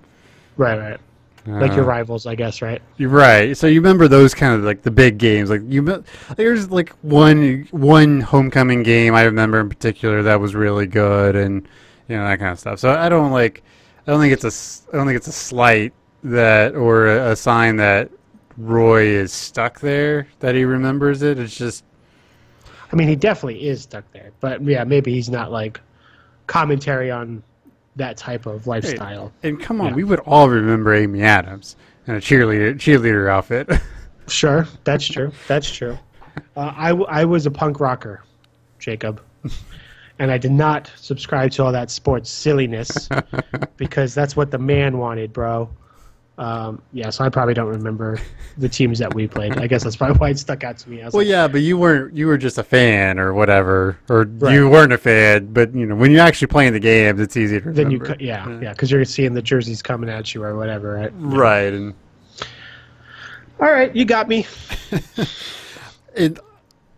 Right, 0.57 0.79
right. 0.79 0.99
Like 1.47 1.73
your 1.75 1.85
Uh, 1.85 1.89
rivals, 1.89 2.27
I 2.27 2.35
guess, 2.35 2.61
right? 2.63 2.81
You're 2.99 3.09
right. 3.09 3.57
So 3.57 3.67
you 3.67 3.81
remember 3.81 4.07
those 4.07 4.35
kind 4.35 4.55
of 4.55 4.63
like 4.63 4.83
the 4.83 4.91
big 4.91 5.17
games. 5.19 5.49
Like 5.51 5.63
you, 5.67 6.05
there's 6.37 6.71
like 6.71 6.93
one 7.01 7.67
one 7.71 8.21
homecoming 8.21 8.83
game 8.83 9.15
I 9.15 9.23
remember 9.25 9.59
in 9.59 9.69
particular 9.71 10.23
that 10.25 10.39
was 10.39 10.55
really 10.55 10.87
good, 10.87 11.35
and 11.37 11.67
you 12.09 12.17
know 12.17 12.25
that 12.25 12.39
kind 12.39 12.53
of 12.53 12.59
stuff. 12.61 12.79
So 12.79 12.91
I 12.91 13.09
don't 13.09 13.33
like. 13.33 13.63
I 14.07 14.13
don't 14.13 14.21
think 14.21 14.35
it's 14.35 14.45
a. 14.45 14.93
I 14.93 14.99
don't 14.99 15.07
think 15.07 15.17
it's 15.17 15.29
a 15.29 15.33
slight 15.33 15.95
that 16.25 16.75
or 16.75 17.07
a, 17.09 17.31
a 17.33 17.37
sign 17.37 17.77
that 17.77 18.11
Roy 18.57 19.05
is 19.07 19.33
stuck 19.33 19.81
there 19.81 20.27
that 20.41 20.55
he 20.55 20.65
remembers 20.65 21.23
it. 21.23 21.39
It's 21.39 21.57
just 21.57 21.85
I 22.93 22.97
mean, 22.97 23.09
he 23.09 23.17
definitely 23.17 23.69
is 23.69 23.83
stuck 23.83 24.05
there, 24.13 24.33
but 24.41 24.63
yeah, 24.63 24.83
maybe 24.85 25.13
he's 25.13 25.31
not 25.31 25.53
like 25.53 25.81
commentary 26.47 27.11
on 27.11 27.43
that 27.97 28.17
type 28.17 28.47
of 28.47 28.67
lifestyle. 28.67 29.33
and 29.43 29.61
come 29.61 29.81
on, 29.81 29.89
Yeah. 29.89 29.95
we 29.95 30.05
would 30.05 30.21
all 30.21 30.49
remember 30.49 30.95
Amy 30.95 31.23
Adams 31.23 31.77
in 32.07 32.15
a 32.17 32.19
cheerleader 32.19 32.75
cheerleader 32.75 33.29
outfit. 33.31 33.69
Sure, 34.29 34.65
that's 34.85 35.05
true. 35.09 35.33
That's 35.49 35.69
true. 35.69 35.99
Uh, 36.57 36.73
I, 36.77 36.91
I 36.91 37.25
was 37.25 37.47
a 37.47 37.51
punk 37.51 37.81
rocker, 37.81 38.23
Jacob, 38.79 39.21
and 40.21 40.31
I 40.31 40.39
did 40.39 40.53
not 40.53 40.89
subscribe 40.95 41.51
to 41.53 41.65
all 41.65 41.73
that 41.73 41.91
sports 41.91 42.31
silliness 42.31 43.09
because 43.77 44.15
that's 44.15 44.37
what 44.37 44.53
the 44.53 44.59
man 44.59 44.99
wanted, 44.99 45.33
bro. 45.33 45.69
Um, 46.41 46.81
yeah, 46.95 47.11
so 47.11 47.23
I 47.23 47.29
probably 47.29 47.53
don't 47.53 47.69
remember 47.69 48.19
the 48.57 48.69
teams 48.69 48.99
that 48.99 49.13
we 49.13 49.29
played. 49.29 49.59
I 49.59 49.67
guess 49.67 49.85
that's 49.85 49.95
probably 49.97 50.17
why 50.17 50.31
it 50.31 50.39
stuck 50.39 50.65
out 50.65 50.79
to 50.79 50.89
me. 50.89 50.97
Well, 51.01 51.11
like, 51.13 51.27
yeah, 51.27 51.47
but 51.47 51.61
you 51.61 51.77
weren't. 51.77 52.17
You 52.17 52.27
were 52.29 52.39
just 52.39 52.57
a 52.57 52.63
fan 52.63 53.19
or 53.19 53.35
whatever, 53.35 53.99
or 54.09 54.25
Right. 54.25 54.55
you 54.55 54.67
weren't 54.71 54.95
a 54.95 54.97
fan. 54.99 55.53
But 55.53 55.75
you 55.75 55.85
know, 55.85 55.95
when 55.95 56.11
you're 56.11 56.23
actually 56.23 56.47
playing 56.47 56.73
the 56.73 56.81
games, 56.81 57.21
it's 57.21 57.37
easy 57.37 57.61
to 57.61 57.69
remember. 57.69 58.07
then 58.07 58.19
you, 58.21 58.27
yeah, 58.27 58.59
yeah, 58.61 58.73
because 58.73 58.91
you're 58.91 59.05
seeing 59.05 59.35
the 59.35 59.43
jerseys 59.43 59.83
coming 59.83 60.09
at 60.09 60.35
you 60.35 60.43
or 60.43 60.57
whatever, 60.57 60.95
right? 60.95 61.13
right. 61.15 61.75
And 61.75 61.93
All 63.61 63.71
right, 63.71 63.95
you 63.95 64.07
got 64.07 64.27
me. 64.27 64.47
it, 66.15 66.39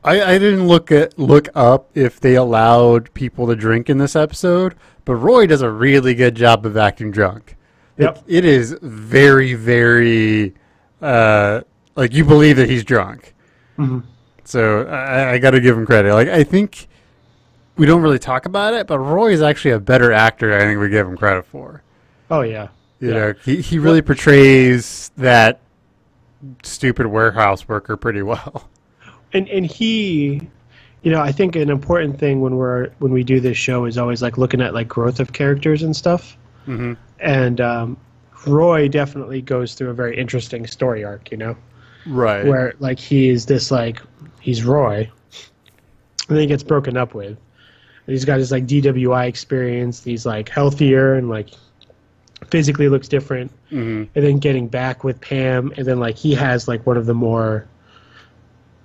I, 0.05 0.23
I 0.35 0.39
didn't 0.39 0.69
look 0.69 0.93
at 0.93 1.19
look 1.19 1.48
up 1.56 1.90
if 1.97 2.20
they 2.20 2.36
allowed 2.36 3.12
people 3.14 3.48
to 3.48 3.56
drink 3.56 3.90
in 3.90 3.98
this 3.98 4.14
episode, 4.14 4.77
but 5.05 5.16
Roy 5.16 5.47
does 5.47 5.62
a 5.62 5.70
really 5.70 6.14
good 6.14 6.36
job 6.36 6.64
of 6.64 6.77
acting 6.77 7.10
drunk. 7.10 7.56
It- 7.98 8.23
it 8.27 8.44
is 8.44 8.77
very, 8.82 9.55
very 9.55 10.55
uh, 11.01 11.60
like 11.97 12.12
you 12.14 12.24
believe 12.24 12.56
that 12.56 12.69
he's 12.70 12.85
drunk. 12.85 13.35
Mhm. 13.78 14.02
So 14.44 14.86
I, 14.86 15.32
I 15.32 15.39
got 15.39 15.51
to 15.52 15.60
give 15.60 15.77
him 15.77 15.85
credit. 15.86 16.12
Like 16.14 16.28
I 16.28 16.44
think 16.44 16.89
we 17.77 17.86
don't 17.86 18.02
really 18.02 18.19
talk 18.19 18.47
about 18.47 18.74
it, 18.74 18.86
but 18.86 18.98
Roy 18.98 19.32
is 19.32 19.43
actually 19.43 19.73
a 19.73 19.81
better 19.81 20.12
actor. 20.12 20.55
I 20.55 20.60
think 20.60 20.81
we 20.81 20.89
give 20.89 21.06
him 21.06 21.16
credit 21.16 21.44
for. 21.47 21.82
Oh 22.31 22.43
yeah. 22.43 22.69
You 23.01 23.09
Yeah. 23.09 23.14
know, 23.14 23.35
he 23.44 23.60
he 23.60 23.78
really 23.78 24.02
portrays 24.02 25.10
that 25.16 25.60
stupid 26.62 27.06
warehouse 27.06 27.69
worker 27.69 27.97
pretty 27.97 28.23
well. 28.23 28.69
and 29.32 29.48
and 29.48 29.64
he 29.66 30.40
you 31.02 31.10
know 31.10 31.20
i 31.20 31.32
think 31.32 31.56
an 31.56 31.70
important 31.70 32.19
thing 32.19 32.40
when 32.40 32.56
we're 32.56 32.90
when 32.98 33.10
we 33.12 33.24
do 33.24 33.40
this 33.40 33.56
show 33.56 33.86
is 33.86 33.97
always 33.98 34.20
like 34.23 34.36
looking 34.39 34.60
at 34.60 34.74
like 34.74 34.86
growth 34.89 35.19
of 35.20 35.32
characters 35.32 35.82
and 35.82 35.97
stuff 35.97 36.36
Mhm. 36.69 36.97
And 37.22 37.60
um, 37.60 37.96
roy 38.46 38.88
definitely 38.88 39.40
goes 39.40 39.74
through 39.74 39.90
a 39.90 39.94
very 39.94 40.16
interesting 40.18 40.66
story 40.66 41.04
arc 41.04 41.30
you 41.30 41.36
know? 41.36 41.56
Right. 42.06 42.44
where 42.44 42.74
like 42.80 42.98
he 42.98 43.28
is 43.28 43.46
this 43.46 43.70
like 43.70 44.02
he's 44.40 44.64
roy 44.64 45.08
and 46.28 46.36
then 46.36 46.42
he 46.42 46.46
gets 46.46 46.62
broken 46.62 46.96
up 46.96 47.14
with. 47.14 47.36
And 48.06 48.14
he's 48.14 48.24
got 48.24 48.38
his 48.38 48.50
like 48.50 48.66
dwi 48.66 49.28
experience. 49.28 50.02
He's 50.02 50.26
like 50.26 50.48
healthier 50.48 51.14
and 51.14 51.28
like 51.28 51.50
physically 52.50 52.88
looks 52.88 53.08
different. 53.08 53.52
Mhm. 53.70 54.08
and 54.14 54.24
then 54.24 54.38
getting 54.38 54.68
back 54.68 55.04
with 55.04 55.20
Pam, 55.20 55.72
and 55.76 55.86
then 55.86 56.00
like 56.00 56.16
he 56.16 56.34
has 56.34 56.68
like 56.68 56.86
one 56.86 56.96
of 56.96 57.06
the 57.06 57.14
more, 57.14 57.66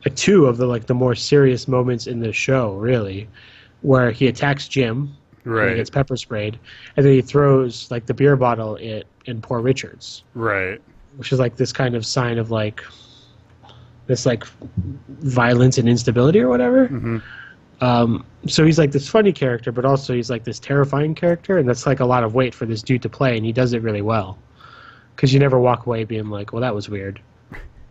like 0.05 0.15
two 0.15 0.45
of 0.45 0.57
the 0.57 0.65
like 0.65 0.85
the 0.85 0.93
more 0.93 1.15
serious 1.15 1.67
moments 1.67 2.07
in 2.07 2.19
the 2.19 2.31
show, 2.31 2.73
really, 2.75 3.27
where 3.81 4.11
he 4.11 4.27
attacks 4.27 4.67
Jim, 4.67 5.13
and 5.47 5.55
he 5.59 5.65
Right. 5.67 5.75
gets 5.75 5.89
pepper 5.89 6.17
sprayed, 6.17 6.59
and 6.95 7.05
then 7.05 7.13
he 7.13 7.21
throws 7.21 7.89
like 7.91 8.05
the 8.05 8.13
beer 8.13 8.35
bottle 8.35 8.77
at 8.77 9.05
in 9.25 9.41
Poor 9.41 9.59
Richard's, 9.61 10.23
Right. 10.35 10.81
which 11.17 11.31
is 11.31 11.39
like 11.39 11.55
this 11.57 11.71
kind 11.73 11.95
of 11.95 12.05
sign 12.05 12.37
of 12.37 12.51
like 12.51 12.83
this 14.07 14.25
like 14.25 14.45
violence 15.21 15.77
and 15.77 15.89
instability 15.89 16.39
or 16.39 16.47
whatever. 16.49 16.87
Mhm. 16.87 17.21
Um, 17.81 18.25
so 18.47 18.65
he's 18.65 18.79
like 18.79 18.91
this 18.91 19.07
funny 19.07 19.31
character, 19.31 19.71
but 19.71 19.85
also 19.85 20.13
he's 20.13 20.29
like 20.29 20.43
this 20.45 20.59
terrifying 20.59 21.13
character, 21.13 21.57
and 21.57 21.67
that's 21.67 21.85
like 21.85 21.99
a 21.99 22.05
lot 22.05 22.23
of 22.23 22.33
weight 22.33 22.53
for 22.55 22.65
this 22.65 22.81
dude 22.81 23.01
to 23.03 23.09
play, 23.09 23.35
and 23.37 23.45
he 23.45 23.51
does 23.51 23.73
it 23.73 23.81
really 23.81 24.01
well. 24.01 24.37
Because 25.15 25.33
you 25.33 25.39
never 25.39 25.59
walk 25.59 25.85
away 25.85 26.03
being 26.03 26.29
like, 26.29 26.53
"Well, 26.53 26.61
that 26.61 26.73
was 26.75 26.89
weird." 26.89 27.19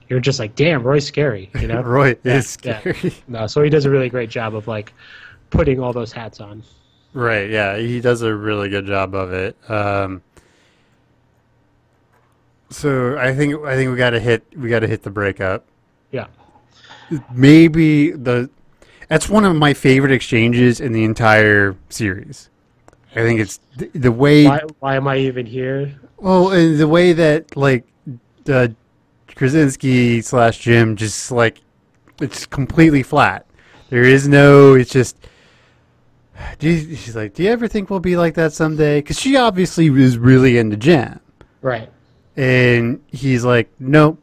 You're 0.08 0.20
just 0.20 0.38
like, 0.38 0.54
"Damn, 0.54 0.82
Roy's 0.84 1.04
scary," 1.06 1.50
you 1.60 1.66
know? 1.66 1.80
Roy 1.96 2.16
Yeah, 2.24 2.36
is 2.36 2.56
yeah. 2.62 2.78
scary. 2.80 3.12
No, 3.28 3.46
so 3.46 3.62
he 3.62 3.68
does 3.70 3.84
a 3.84 3.90
really 3.90 4.08
great 4.08 4.30
job 4.30 4.54
of 4.54 4.66
like 4.68 4.92
putting 5.50 5.80
all 5.80 5.92
those 5.92 6.12
hats 6.12 6.40
on. 6.40 6.62
Right, 7.16 7.48
yeah, 7.48 7.78
he 7.78 8.02
does 8.02 8.20
a 8.20 8.34
really 8.34 8.68
good 8.68 8.84
job 8.84 9.14
of 9.14 9.32
it. 9.32 9.56
Um, 9.70 10.22
so 12.68 13.16
I 13.16 13.34
think 13.34 13.64
I 13.64 13.74
think 13.74 13.90
we 13.90 13.96
got 13.96 14.10
to 14.10 14.20
hit 14.20 14.44
we 14.54 14.68
got 14.68 14.80
to 14.80 14.86
hit 14.86 15.02
the 15.02 15.08
breakup. 15.08 15.64
Yeah. 16.10 16.26
Maybe 17.32 18.10
the 18.10 18.50
that's 19.08 19.30
one 19.30 19.46
of 19.46 19.56
my 19.56 19.72
favorite 19.72 20.12
exchanges 20.12 20.78
in 20.78 20.92
the 20.92 21.04
entire 21.04 21.74
series. 21.88 22.50
I 23.12 23.20
think 23.20 23.40
it's 23.40 23.60
the, 23.78 23.86
the 23.94 24.12
way 24.12 24.44
Why? 24.44 24.60
Why 24.80 24.96
am 24.96 25.08
I 25.08 25.16
even 25.16 25.46
here? 25.46 25.98
well, 26.18 26.50
and 26.50 26.78
the 26.78 26.86
way 26.86 27.14
that 27.14 27.56
like 27.56 27.86
the 28.44 28.74
Krasinski 29.28 30.20
slash 30.20 30.58
Jim 30.58 30.96
just 30.96 31.30
like 31.30 31.62
it's 32.20 32.44
completely 32.44 33.02
flat. 33.02 33.46
There 33.88 34.04
is 34.04 34.28
no. 34.28 34.74
It's 34.74 34.90
just. 34.90 35.16
Do 36.58 36.68
you, 36.70 36.96
she's 36.96 37.16
like, 37.16 37.34
do 37.34 37.42
you 37.42 37.50
ever 37.50 37.68
think 37.68 37.90
we'll 37.90 38.00
be 38.00 38.16
like 38.16 38.34
that 38.34 38.52
someday? 38.52 38.98
Because 39.00 39.18
she 39.18 39.36
obviously 39.36 39.86
is 39.88 40.18
really 40.18 40.58
into 40.58 40.76
Jim, 40.76 41.20
Right. 41.62 41.90
and 42.36 43.02
he's 43.08 43.44
like, 43.44 43.70
nope. 43.78 44.20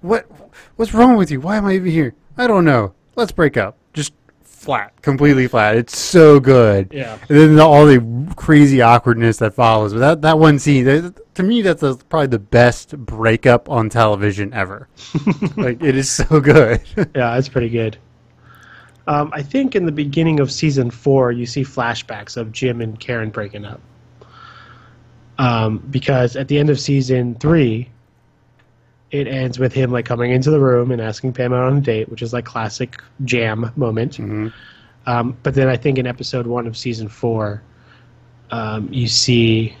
What? 0.00 0.26
What's 0.76 0.92
wrong 0.94 1.16
with 1.16 1.30
you? 1.30 1.40
Why 1.40 1.56
am 1.56 1.66
I 1.66 1.74
even 1.74 1.90
here? 1.90 2.14
I 2.36 2.46
don't 2.46 2.64
know. 2.64 2.94
Let's 3.14 3.32
break 3.32 3.56
up. 3.56 3.76
Just 3.94 4.12
flat, 4.42 5.00
completely 5.02 5.46
flat. 5.48 5.76
It's 5.76 5.98
so 5.98 6.38
good. 6.38 6.90
Yeah. 6.92 7.18
And 7.28 7.38
then 7.38 7.56
the, 7.56 7.62
all 7.62 7.86
the 7.86 8.32
crazy 8.36 8.82
awkwardness 8.82 9.38
that 9.38 9.54
follows. 9.54 9.92
But 9.94 10.00
that, 10.00 10.22
that 10.22 10.38
one 10.38 10.58
scene, 10.58 10.84
that, 10.84 11.34
to 11.36 11.42
me, 11.42 11.62
that's 11.62 11.80
the, 11.80 11.96
probably 12.10 12.26
the 12.28 12.38
best 12.38 12.96
breakup 12.96 13.70
on 13.70 13.88
television 13.88 14.52
ever. 14.52 14.88
like, 15.56 15.82
it 15.82 15.96
is 15.96 16.10
so 16.10 16.40
good. 16.40 16.80
Yeah, 16.96 17.34
that's 17.34 17.48
pretty 17.48 17.70
good. 17.70 17.96
Um, 19.06 19.30
I 19.32 19.42
think 19.42 19.76
in 19.76 19.86
the 19.86 19.92
beginning 19.92 20.40
of 20.40 20.50
season 20.50 20.90
four, 20.90 21.30
you 21.30 21.46
see 21.46 21.62
flashbacks 21.62 22.36
of 22.36 22.50
Jim 22.50 22.80
and 22.80 22.98
Karen 22.98 23.30
breaking 23.30 23.64
up. 23.64 23.80
Um, 25.38 25.78
because 25.90 26.34
at 26.34 26.48
the 26.48 26.58
end 26.58 26.70
of 26.70 26.80
season 26.80 27.34
three, 27.36 27.90
it 29.10 29.28
ends 29.28 29.58
with 29.58 29.72
him 29.72 29.92
like 29.92 30.04
coming 30.06 30.32
into 30.32 30.50
the 30.50 30.58
room 30.58 30.90
and 30.90 31.00
asking 31.00 31.32
Pam 31.34 31.52
out 31.52 31.64
on 31.64 31.76
a 31.76 31.80
date, 31.80 32.08
which 32.08 32.22
is 32.22 32.32
like 32.32 32.44
classic 32.44 33.00
jam 33.24 33.70
moment. 33.76 34.18
Um, 35.06 35.36
but 35.42 35.54
then 35.54 35.68
I 35.68 35.76
think 35.76 35.98
in 35.98 36.06
episode 36.06 36.46
one 36.46 36.66
of 36.66 36.76
season 36.76 37.08
four, 37.08 37.62
um, 38.50 38.92
you 38.92 39.06
see. 39.06 39.76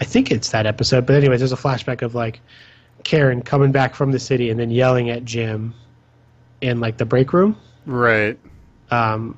I 0.00 0.04
think 0.04 0.32
it's 0.32 0.50
that 0.50 0.66
episode, 0.66 1.06
but 1.06 1.14
anyways, 1.14 1.38
there's 1.38 1.52
a 1.52 1.56
flashback 1.56 2.02
of 2.02 2.16
like 2.16 2.40
Karen 3.04 3.42
coming 3.42 3.70
back 3.70 3.94
from 3.94 4.10
the 4.10 4.18
city 4.18 4.50
and 4.50 4.58
then 4.58 4.70
yelling 4.70 5.08
at 5.08 5.24
Jim 5.24 5.72
in 6.64 6.80
like 6.80 6.96
the 6.96 7.04
break 7.04 7.32
room, 7.32 7.56
right. 7.86 8.38
um, 8.90 9.36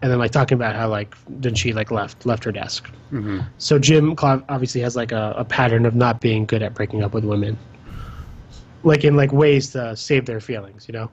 and 0.00 0.10
then 0.10 0.18
like 0.18 0.30
talking 0.32 0.56
about 0.56 0.74
how 0.74 0.88
like 0.88 1.14
then 1.28 1.54
she 1.54 1.72
like 1.72 1.90
left 1.90 2.24
left 2.26 2.42
her 2.44 2.52
desk. 2.52 2.88
So 3.58 3.78
Jim 3.78 4.14
obviously 4.22 4.80
has 4.80 4.96
like 4.96 5.12
a, 5.12 5.34
a 5.36 5.44
pattern 5.44 5.84
of 5.84 5.94
not 5.94 6.20
being 6.22 6.46
good 6.46 6.62
at 6.62 6.72
breaking 6.74 7.04
up 7.04 7.12
with 7.12 7.24
women, 7.24 7.58
like 8.84 9.04
in 9.04 9.16
like 9.16 9.32
ways 9.32 9.70
to 9.72 9.94
save 9.96 10.24
their 10.26 10.40
feelings. 10.40 10.88
You 10.88 10.92
know, 10.94 11.10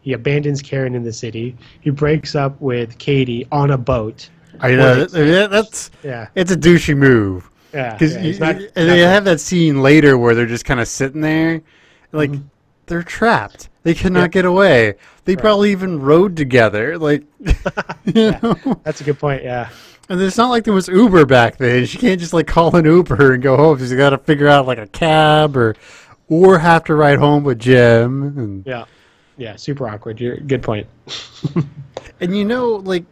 he 0.00 0.14
abandons 0.14 0.62
Karen 0.62 0.94
in 0.94 1.02
the 1.04 1.12
city. 1.12 1.54
He 1.82 1.90
breaks 1.90 2.34
up 2.34 2.58
with 2.60 2.96
Katie 2.98 3.46
on 3.52 3.70
a 3.70 3.78
boat. 3.78 4.30
I 4.60 4.70
know. 4.70 5.04
That- 5.04 5.10
that- 5.12 5.50
that's. 5.50 5.90
Yeah, 6.02 6.28
It's 6.34 6.50
a 6.50 6.56
douchey 6.56 6.96
move. 6.96 7.50
yeah. 7.74 7.92
Because 7.92 8.16
yeah, 8.16 8.38
not- 8.38 8.62
and 8.74 8.88
they 8.88 9.00
have 9.00 9.24
that 9.26 9.40
scene 9.40 9.82
later 9.82 10.16
where 10.16 10.34
they're 10.34 10.46
just 10.46 10.64
kind 10.64 10.80
of 10.80 10.88
sitting 10.88 11.20
there, 11.20 11.60
like 12.12 12.32
they're 12.86 13.02
trapped. 13.02 13.68
They 13.86 13.94
cannot 13.94 14.20
Yeah. 14.22 14.28
get 14.28 14.44
away. 14.44 14.94
They 15.26 15.36
probably 15.36 15.70
even 15.70 16.00
rode 16.00 16.36
together. 16.36 16.98
Like, 16.98 17.22
you 18.04 18.32
know. 18.42 18.80
That's 18.82 19.00
a 19.00 19.04
good 19.04 19.18
point. 19.20 19.44
Yeah. 19.44 19.68
And 20.08 20.20
it's 20.20 20.36
not 20.36 20.50
like 20.50 20.64
there 20.64 20.74
was 20.74 20.88
Uber 20.88 21.24
back 21.24 21.56
then. 21.56 21.86
She 21.86 21.96
can't 21.98 22.18
just 22.20 22.32
like 22.32 22.48
call 22.48 22.74
an 22.74 22.84
Uber 22.84 23.34
and 23.34 23.42
go 23.42 23.56
home. 23.56 23.78
She's 23.78 23.92
got 23.94 24.10
to 24.10 24.18
figure 24.18 24.48
out 24.48 24.66
like 24.66 24.78
a 24.78 24.88
cab 24.88 25.56
or, 25.56 25.76
or 26.28 26.58
have 26.58 26.82
to 26.84 26.96
ride 26.96 27.18
home 27.20 27.44
with 27.44 27.60
Jim. 27.60 28.22
And 28.36 28.66
Yeah. 28.66 28.86
Yeah. 29.36 29.54
Super 29.54 29.88
awkward. 29.88 30.20
You're, 30.20 30.36
good 30.36 30.62
point. 30.64 30.88
and 32.20 32.36
you 32.36 32.44
know, 32.44 32.70
like, 32.76 33.04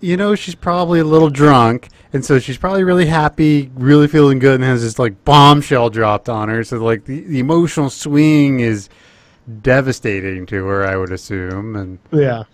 you 0.00 0.16
know, 0.16 0.34
she's 0.34 0.54
probably 0.54 0.98
a 1.00 1.04
little 1.04 1.30
drunk, 1.30 1.88
and 2.12 2.24
so 2.24 2.40
she's 2.40 2.56
probably 2.58 2.82
really 2.82 3.06
happy, 3.06 3.70
really 3.74 4.08
feeling 4.08 4.40
good, 4.40 4.56
and 4.56 4.64
has 4.64 4.82
this 4.82 4.98
like 4.98 5.24
bombshell 5.24 5.90
dropped 5.90 6.28
on 6.28 6.48
her. 6.48 6.64
So 6.64 6.78
like 6.78 7.04
the, 7.04 7.20
the 7.20 7.38
emotional 7.38 7.88
swing 7.88 8.58
is 8.60 8.88
devastating 9.60 10.46
to 10.46 10.64
her, 10.66 10.86
I 10.86 10.96
would 10.96 11.12
assume. 11.12 11.76
And 11.76 11.98
Yeah. 12.10 12.44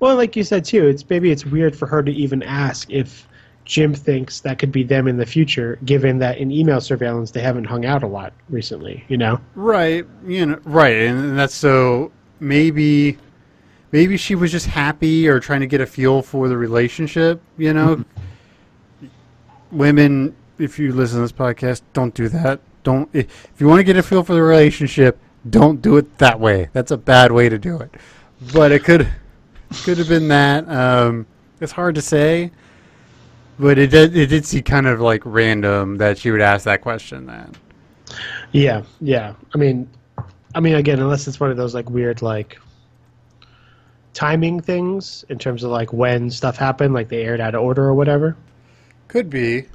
Well, 0.00 0.16
like 0.16 0.34
you 0.34 0.42
said 0.42 0.64
too, 0.64 0.86
it's 0.88 1.08
maybe 1.08 1.30
it's 1.30 1.46
weird 1.46 1.76
for 1.76 1.86
her 1.86 2.02
to 2.02 2.12
even 2.12 2.42
ask 2.42 2.90
if 2.90 3.28
Jim 3.64 3.94
thinks 3.94 4.40
that 4.40 4.58
could 4.58 4.72
be 4.72 4.82
them 4.82 5.06
in 5.06 5.18
the 5.18 5.26
future, 5.26 5.78
given 5.84 6.18
that 6.18 6.38
in 6.38 6.50
email 6.50 6.80
surveillance 6.80 7.30
they 7.30 7.40
haven't 7.40 7.64
hung 7.64 7.84
out 7.84 8.02
a 8.02 8.06
lot 8.06 8.32
recently. 8.48 9.04
You 9.08 9.18
know. 9.18 9.40
right, 9.54 10.06
you 10.26 10.46
know, 10.46 10.58
right, 10.64 10.96
and 10.96 11.38
that's 11.38 11.54
so 11.54 12.10
maybe. 12.40 13.18
Maybe 13.90 14.18
she 14.18 14.34
was 14.34 14.52
just 14.52 14.66
happy 14.66 15.26
or 15.26 15.40
trying 15.40 15.60
to 15.60 15.66
get 15.66 15.80
a 15.80 15.86
feel 15.86 16.20
for 16.20 16.46
the 16.50 16.58
relationship, 16.58 17.40
you 17.56 17.72
know? 17.72 17.96
Mm-hmm. 17.96 19.06
Women, 19.78 20.36
if 20.58 20.78
you 20.78 20.92
listen 20.92 21.16
to 21.16 21.22
this 21.22 21.32
podcast, 21.32 21.80
don't 21.94 22.12
do 22.14 22.28
that. 22.28 22.60
Don't 22.82 23.08
if 23.14 23.50
you 23.58 23.66
want 23.66 23.80
to 23.80 23.84
get 23.84 23.96
a 23.96 24.02
feel 24.02 24.22
for 24.22 24.34
the 24.34 24.42
relationship, 24.42 25.18
don't 25.50 25.82
do 25.82 25.96
it 25.96 26.18
that 26.18 26.40
way. 26.40 26.68
That's 26.72 26.90
a 26.90 26.96
bad 26.96 27.32
way 27.32 27.48
to 27.48 27.58
do 27.58 27.78
it. 27.78 27.94
But 28.52 28.72
it 28.72 28.84
could 28.84 29.08
could 29.84 29.98
have 29.98 30.08
been 30.08 30.28
that. 30.28 30.68
Um, 30.68 31.26
it's 31.60 31.72
hard 31.72 31.94
to 31.96 32.02
say, 32.02 32.50
but 33.58 33.78
it 33.78 33.90
did 33.90 34.16
it 34.16 34.26
did 34.28 34.46
seem 34.46 34.62
kind 34.62 34.86
of 34.86 35.00
like 35.00 35.22
random 35.24 35.96
that 35.98 36.18
she 36.18 36.30
would 36.30 36.40
ask 36.40 36.64
that 36.64 36.80
question. 36.80 37.26
Then 37.26 37.54
Yeah. 38.52 38.82
Yeah. 39.00 39.34
I 39.54 39.58
mean, 39.58 39.88
I 40.54 40.60
mean, 40.60 40.76
again, 40.76 41.00
unless 41.00 41.26
it's 41.28 41.40
one 41.40 41.50
of 41.50 41.56
those 41.56 41.74
like 41.74 41.90
weird 41.90 42.22
like 42.22 42.58
timing 44.14 44.60
things 44.60 45.24
in 45.28 45.38
terms 45.38 45.62
of 45.62 45.70
like 45.70 45.92
when 45.92 46.30
stuff 46.30 46.56
happened, 46.56 46.94
like 46.94 47.08
they 47.08 47.22
aired 47.22 47.40
out 47.40 47.54
of 47.54 47.62
order 47.62 47.84
or 47.84 47.94
whatever. 47.94 48.36
could 49.08 49.30
be. 49.30 49.66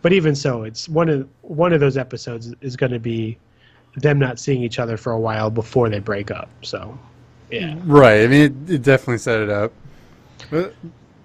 But 0.00 0.12
even 0.12 0.34
so, 0.34 0.64
it's 0.64 0.88
one 0.88 1.08
of 1.08 1.28
one 1.42 1.72
of 1.72 1.80
those 1.80 1.96
episodes 1.96 2.52
is 2.60 2.76
going 2.76 2.92
to 2.92 2.98
be 2.98 3.38
them 3.96 4.18
not 4.18 4.38
seeing 4.38 4.62
each 4.62 4.78
other 4.78 4.96
for 4.96 5.12
a 5.12 5.20
while 5.20 5.50
before 5.50 5.88
they 5.88 5.98
break 5.98 6.30
up. 6.30 6.48
So, 6.62 6.98
yeah. 7.50 7.76
Right. 7.84 8.22
I 8.22 8.26
mean, 8.26 8.64
it, 8.66 8.74
it 8.74 8.82
definitely 8.82 9.18
set 9.18 9.40
it 9.40 9.50
up. 9.50 9.72
But 10.50 10.74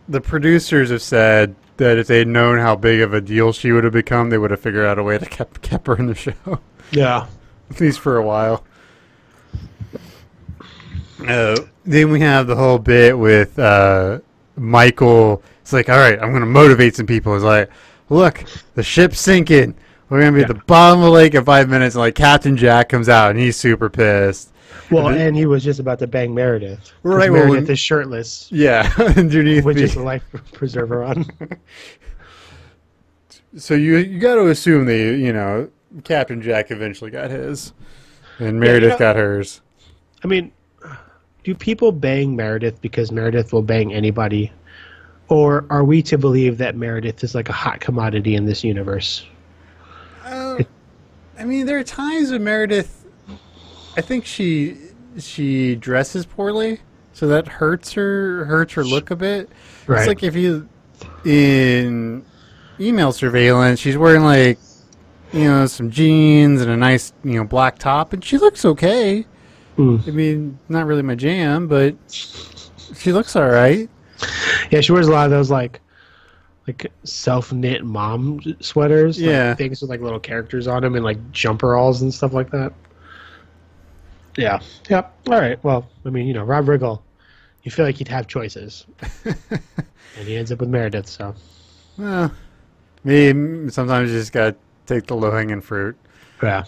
the 0.09 0.21
producers 0.21 0.89
have 0.89 1.01
said 1.01 1.55
that 1.77 1.97
if 1.97 2.07
they 2.07 2.19
had 2.19 2.27
known 2.27 2.57
how 2.59 2.75
big 2.75 3.01
of 3.01 3.13
a 3.13 3.21
deal 3.21 3.53
she 3.53 3.71
would 3.71 3.83
have 3.83 3.93
become, 3.93 4.29
they 4.29 4.37
would 4.37 4.51
have 4.51 4.59
figured 4.59 4.85
out 4.85 4.99
a 4.99 5.03
way 5.03 5.17
to 5.17 5.25
keep 5.25 5.61
kept 5.61 5.87
her 5.87 5.95
in 5.95 6.07
the 6.07 6.15
show. 6.15 6.59
Yeah. 6.91 7.27
at 7.69 7.79
least 7.79 7.99
for 7.99 8.17
a 8.17 8.23
while. 8.23 8.63
Uh, 11.27 11.57
then 11.85 12.11
we 12.11 12.19
have 12.19 12.47
the 12.47 12.55
whole 12.55 12.79
bit 12.79 13.17
with 13.17 13.57
uh, 13.57 14.19
Michael. 14.55 15.41
It's 15.61 15.73
like, 15.73 15.89
all 15.89 15.97
right, 15.97 16.19
I'm 16.21 16.29
going 16.29 16.41
to 16.41 16.45
motivate 16.45 16.95
some 16.95 17.07
people. 17.07 17.35
It's 17.35 17.43
like, 17.43 17.69
look, 18.09 18.43
the 18.75 18.83
ship's 18.83 19.19
sinking. 19.19 19.75
We're 20.09 20.21
going 20.21 20.33
to 20.33 20.37
be 20.37 20.41
at 20.43 20.47
the 20.47 20.63
bottom 20.65 20.99
of 20.99 21.05
the 21.05 21.11
lake 21.11 21.33
in 21.35 21.43
five 21.43 21.69
minutes. 21.69 21.95
And 21.95 22.01
like 22.01 22.15
Captain 22.15 22.55
Jack 22.55 22.89
comes 22.89 23.09
out 23.09 23.31
and 23.31 23.39
he's 23.39 23.57
super 23.57 23.89
pissed. 23.89 24.51
Well, 24.89 25.09
and 25.09 25.35
he 25.35 25.45
was 25.45 25.63
just 25.65 25.79
about 25.81 25.99
to 25.99 26.07
bang 26.07 26.33
Meredith. 26.33 26.93
Right, 27.03 27.29
well, 27.29 27.43
Meredith 27.45 27.63
when- 27.65 27.71
is 27.73 27.79
shirtless, 27.79 28.47
Yeah, 28.51 28.89
underneath 29.17 29.65
which 29.65 29.77
the- 29.77 29.83
is 29.83 29.95
a 29.97 30.01
life 30.01 30.23
preserver 30.53 31.03
on. 31.03 31.25
So 33.55 33.73
you 33.73 33.97
you 33.97 34.19
got 34.19 34.35
to 34.35 34.47
assume 34.47 34.85
that 34.85 34.93
you 35.17 35.33
know 35.33 35.69
Captain 36.03 36.41
Jack 36.41 36.69
eventually 36.69 37.09
got 37.09 37.31
his, 37.31 37.73
and 38.39 38.59
Meredith 38.59 38.91
know- 38.91 38.97
got 38.99 39.15
hers. 39.15 39.61
I 40.23 40.27
mean, 40.27 40.51
do 41.43 41.55
people 41.55 41.91
bang 41.91 42.35
Meredith 42.35 42.81
because 42.81 43.11
Meredith 43.11 43.53
will 43.53 43.61
bang 43.61 43.93
anybody? 43.93 44.51
Or 45.29 45.65
are 45.69 45.83
we 45.83 46.01
to 46.03 46.17
believe 46.17 46.57
that 46.59 46.75
Meredith 46.75 47.23
is 47.23 47.35
like 47.35 47.49
a 47.49 47.53
hot 47.53 47.79
commodity 47.79 48.35
in 48.35 48.45
this 48.45 48.63
universe? 48.63 49.25
I 50.27 51.45
mean, 51.45 51.65
there 51.65 51.77
are 51.77 51.83
times 51.83 52.31
when 52.31 52.43
Meredith, 52.43 53.05
I 53.95 54.01
think 54.01 54.25
she 54.25 54.77
she 55.19 55.75
dresses 55.75 56.25
poorly, 56.25 56.81
so 57.13 57.27
that 57.27 57.47
hurts 57.47 57.93
her 57.93 58.45
hurts 58.45 58.73
her 58.73 58.83
look 58.83 59.11
a 59.11 59.15
bit. 59.15 59.49
Right. 59.85 59.99
It's 59.99 60.07
like 60.07 60.23
if 60.23 60.35
you 60.35 60.67
in 61.25 62.25
email 62.79 63.11
surveillance, 63.11 63.79
she's 63.79 63.97
wearing 63.97 64.23
like 64.23 64.59
you 65.31 65.43
know 65.43 65.67
some 65.67 65.91
jeans 65.91 66.61
and 66.61 66.71
a 66.71 66.77
nice 66.77 67.13
you 67.23 67.33
know 67.33 67.43
black 67.43 67.77
top, 67.77 68.13
and 68.13 68.23
she 68.23 68.37
looks 68.37 68.65
okay. 68.65 69.25
Mm. 69.77 70.07
I 70.07 70.11
mean, 70.11 70.59
not 70.69 70.87
really 70.87 71.03
my 71.03 71.13
jam, 71.15 71.67
but 71.67 71.95
she 72.09 73.11
looks 73.13 73.35
all 73.35 73.47
right. 73.47 73.87
Yeah, 74.71 74.81
she 74.81 74.91
wears 74.91 75.07
a 75.07 75.11
lot 75.11 75.25
of 75.25 75.31
those 75.31 75.51
like 75.51 75.81
like 76.67 76.91
self 77.03 77.51
knit 77.53 77.83
mom 77.85 78.41
sweaters. 78.59 79.17
like, 79.19 79.25
Yeah. 79.29 79.55
things 79.55 79.81
with 79.81 79.89
like 79.89 80.01
little 80.01 80.19
characters 80.19 80.67
on 80.67 80.81
them 80.83 80.95
and 80.95 81.03
like 81.05 81.31
jumper 81.31 81.75
alls 81.75 82.01
and 82.01 82.13
stuff 82.13 82.33
like 82.33 82.49
that. 82.51 82.73
Yeah. 84.35 84.59
Yep. 84.89 85.13
All 85.29 85.39
right. 85.39 85.63
Well, 85.63 85.87
I 86.05 86.09
mean, 86.09 86.27
you 86.27 86.33
know, 86.33 86.43
Rob 86.43 86.65
Riggle, 86.65 87.01
you 87.63 87.71
feel 87.71 87.85
like 87.85 87.95
he'd 87.95 88.07
have 88.07 88.27
choices, 88.27 88.85
and 89.25 90.27
he 90.27 90.35
ends 90.37 90.51
up 90.51 90.59
with 90.59 90.69
Meredith. 90.69 91.07
So 91.07 91.33
Well, 91.97 92.31
me 93.03 93.69
sometimes 93.69 94.11
you 94.11 94.17
just 94.19 94.31
gotta 94.33 94.55
take 94.85 95.07
the 95.07 95.15
low 95.15 95.31
hanging 95.31 95.61
fruit. 95.61 95.95
yeah. 96.43 96.63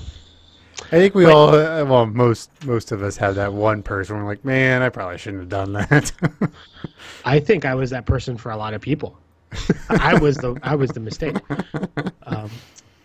I 0.86 0.92
think 0.92 1.14
we 1.14 1.26
all, 1.26 1.50
uh, 1.54 1.84
well, 1.84 2.06
most 2.06 2.50
most 2.66 2.94
of 2.94 3.04
us 3.04 3.18
have 3.18 3.36
that 3.36 3.52
one 3.52 3.84
person. 3.84 4.16
We're 4.18 4.24
like, 4.26 4.46
man, 4.46 4.82
I 4.82 4.88
probably 4.88 5.18
shouldn't 5.18 5.42
have 5.42 5.50
done 5.50 5.74
that. 5.74 6.12
I 7.26 7.40
think 7.42 7.66
I 7.66 7.76
was 7.76 7.90
that 7.90 8.06
person 8.06 8.38
for 8.38 8.52
a 8.52 8.58
lot 8.58 8.74
of 8.74 8.80
people. 8.82 9.20
I 9.90 10.18
was 10.20 10.38
the 10.38 10.58
I 10.64 10.76
was 10.76 10.92
the 10.92 11.00
mistake. 11.00 11.36
Um, 12.24 12.50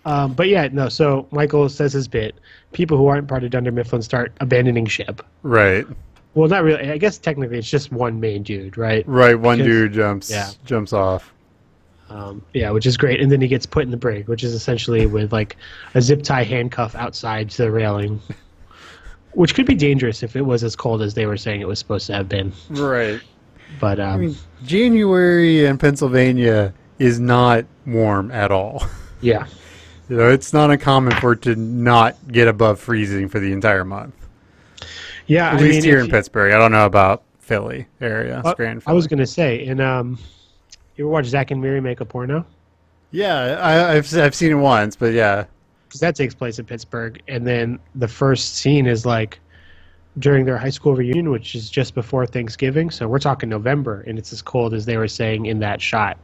um, 0.04 0.32
but 0.34 0.48
yeah, 0.48 0.68
no. 0.70 0.88
So 0.88 1.26
Michael 1.30 1.68
says 1.68 1.92
his 1.94 2.06
bit. 2.08 2.34
People 2.72 2.96
who 2.98 3.06
aren't 3.06 3.28
part 3.28 3.44
of 3.44 3.50
Dunder 3.50 3.72
Mifflin 3.72 4.02
start 4.02 4.32
abandoning 4.40 4.86
ship. 4.86 5.24
right, 5.42 5.86
Well, 6.34 6.48
not 6.48 6.62
really. 6.64 6.90
I 6.90 6.98
guess 6.98 7.16
technically 7.18 7.58
it's 7.58 7.70
just 7.70 7.90
one 7.92 8.20
main 8.20 8.42
dude, 8.42 8.76
right? 8.76 9.04
right. 9.08 9.38
One 9.38 9.58
Because- 9.58 9.72
dude 9.72 9.92
jumps 9.94 10.30
yeah. 10.30 10.50
jumps 10.66 10.92
off. 10.92 11.32
Um, 12.10 12.42
yeah, 12.52 12.70
which 12.70 12.84
is 12.84 12.96
great. 12.98 13.20
And 13.20 13.32
then 13.32 13.40
he 13.40 13.48
gets 13.48 13.64
put 13.64 13.82
in 13.84 13.90
the 13.90 13.96
brig, 13.96 14.28
which 14.28 14.44
is 14.44 14.52
essentially 14.52 15.06
with 15.06 15.32
like 15.32 15.56
a 15.94 16.02
zip 16.02 16.22
tie 16.22 16.44
handcuff 16.44 16.94
outside 16.94 17.48
to 17.50 17.62
the 17.62 17.70
railing, 17.70 18.20
which 19.32 19.54
could 19.54 19.64
be 19.66 19.74
dangerous 19.74 20.22
if 20.22 20.36
it 20.36 20.42
was 20.42 20.62
as 20.62 20.76
cold 20.76 21.00
as 21.00 21.14
they 21.14 21.24
were 21.26 21.38
saying 21.38 21.60
it 21.62 21.66
was 21.66 21.78
supposed 21.78 22.06
to 22.08 22.12
have 22.12 22.28
been. 22.28 22.52
Right. 22.68 23.20
But 23.80 24.00
um, 24.00 24.10
I 24.10 24.16
mean, 24.18 24.36
January 24.64 25.64
in 25.66 25.78
Pennsylvania 25.78 26.72
is 26.98 27.18
not 27.20 27.64
warm 27.86 28.30
at 28.30 28.50
all. 28.50 28.84
yeah, 29.20 29.46
You 30.08 30.16
know, 30.16 30.30
it's 30.30 30.52
not 30.52 30.70
uncommon 30.70 31.14
for 31.20 31.32
it 31.32 31.42
to 31.42 31.56
not 31.56 32.16
get 32.30 32.48
above 32.48 32.78
freezing 32.80 33.28
for 33.28 33.40
the 33.40 33.52
entire 33.52 33.84
month. 33.84 34.14
yeah. 35.26 35.48
At 35.48 35.54
I 35.54 35.58
least 35.60 35.74
mean, 35.76 35.82
here 35.84 35.98
in 35.98 36.06
you- 36.06 36.10
Pittsburgh. 36.10 36.52
I 36.52 36.58
don't 36.58 36.72
know 36.72 36.86
about 36.86 37.22
Philly 37.40 37.86
area. 38.00 38.40
Uh, 38.44 38.52
Scranton, 38.52 38.82
I 38.86 38.92
was 38.92 39.06
gonna 39.06 39.26
say, 39.26 39.66
and 39.66 39.80
um, 39.80 40.18
you 40.96 41.04
ever 41.04 41.10
watch 41.12 41.26
Zack 41.26 41.50
and 41.50 41.60
Miri 41.60 41.80
make 41.80 42.00
a 42.00 42.04
porno? 42.04 42.46
Yeah, 43.10 43.58
I, 43.60 43.94
I've 43.96 44.16
I've 44.16 44.34
seen 44.34 44.50
it 44.52 44.54
once, 44.54 44.96
but 44.96 45.12
yeah, 45.12 45.44
Because 45.86 46.00
that 46.00 46.16
takes 46.16 46.34
place 46.34 46.58
in 46.58 46.64
Pittsburgh, 46.64 47.20
and 47.28 47.46
then 47.46 47.78
the 47.96 48.08
first 48.08 48.56
scene 48.56 48.86
is 48.86 49.04
like 49.04 49.38
during 50.18 50.44
their 50.44 50.58
high 50.58 50.70
school 50.70 50.94
reunion, 50.94 51.30
which 51.30 51.54
is 51.54 51.68
just 51.68 51.94
before 51.94 52.26
Thanksgiving. 52.26 52.90
So 52.90 53.08
we're 53.08 53.18
talking 53.18 53.48
November, 53.48 54.02
and 54.02 54.18
it's 54.18 54.32
as 54.32 54.42
cold 54.42 54.74
as 54.74 54.84
they 54.86 54.96
were 54.96 55.08
saying 55.08 55.46
in 55.46 55.58
that 55.60 55.80
shot. 55.80 56.18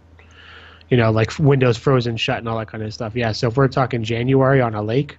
You 0.91 0.97
know, 0.97 1.11
like 1.11 1.39
windows 1.39 1.77
frozen 1.77 2.17
shut 2.17 2.39
and 2.39 2.49
all 2.49 2.59
that 2.59 2.69
kind 2.69 2.83
of 2.83 2.93
stuff. 2.93 3.15
Yeah. 3.15 3.33
So 3.33 3.49
if 3.49 3.57
we're 3.57 3.69
talking 3.69 4.03
January 4.03 4.61
on 4.61 4.75
a 4.75 4.83
lake, 4.83 5.19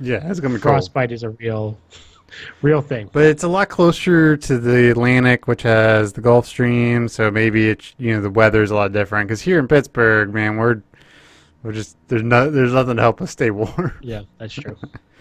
yeah, 0.00 0.28
it's 0.28 0.40
gonna 0.40 0.54
be 0.54 0.60
cold. 0.60 1.12
is 1.12 1.22
a 1.22 1.30
real, 1.30 1.78
real 2.62 2.82
thing. 2.82 3.08
But 3.12 3.24
it's 3.24 3.44
a 3.44 3.48
lot 3.48 3.68
closer 3.68 4.36
to 4.36 4.58
the 4.58 4.90
Atlantic, 4.90 5.46
which 5.46 5.62
has 5.62 6.12
the 6.12 6.20
Gulf 6.20 6.46
Stream, 6.46 7.08
so 7.08 7.30
maybe 7.30 7.68
it's 7.68 7.94
you 7.98 8.14
know 8.14 8.20
the 8.20 8.30
weather's 8.30 8.72
a 8.72 8.74
lot 8.74 8.92
different. 8.92 9.28
Because 9.28 9.40
here 9.40 9.60
in 9.60 9.68
Pittsburgh, 9.68 10.34
man, 10.34 10.56
we're 10.56 10.82
we're 11.62 11.72
just 11.72 11.96
there's 12.08 12.24
no 12.24 12.50
there's 12.50 12.72
nothing 12.72 12.96
to 12.96 13.02
help 13.02 13.20
us 13.22 13.30
stay 13.30 13.50
warm. 13.50 13.92
Yeah, 14.02 14.22
that's 14.38 14.54
true. 14.54 14.76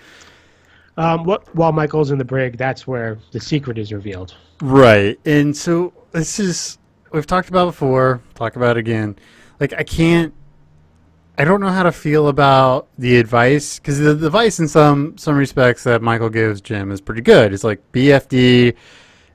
um, 0.98 1.24
what 1.24 1.54
while 1.56 1.72
Michael's 1.72 2.12
in 2.12 2.18
the 2.18 2.26
brig, 2.26 2.58
that's 2.58 2.86
where 2.86 3.18
the 3.32 3.40
secret 3.40 3.78
is 3.78 3.94
revealed. 3.94 4.36
Right. 4.62 5.20
And 5.26 5.56
so 5.56 5.94
this 6.12 6.40
is 6.40 6.78
we've 7.12 7.28
talked 7.28 7.50
about 7.50 7.66
before, 7.68 8.22
talk 8.36 8.56
about 8.56 8.78
again. 8.78 9.18
Like 9.60 9.74
I 9.74 9.84
can't 9.84 10.34
I 11.38 11.46
don't 11.46 11.62
know 11.62 11.70
how 11.70 11.84
to 11.84 11.92
feel 11.92 12.28
about 12.28 12.88
the 12.98 13.18
advice 13.18 13.80
cuz 13.80 14.00
the, 14.00 14.14
the 14.14 14.28
advice 14.28 14.60
in 14.60 14.68
some 14.68 15.18
some 15.18 15.36
respects 15.36 15.84
that 15.86 16.02
Michael 16.02 16.30
gives 16.30 16.62
Jim 16.62 16.92
is 16.92 17.02
pretty 17.02 17.22
good. 17.22 17.54
It's 17.54 17.64
like 17.64 17.80
BFD, 17.94 18.76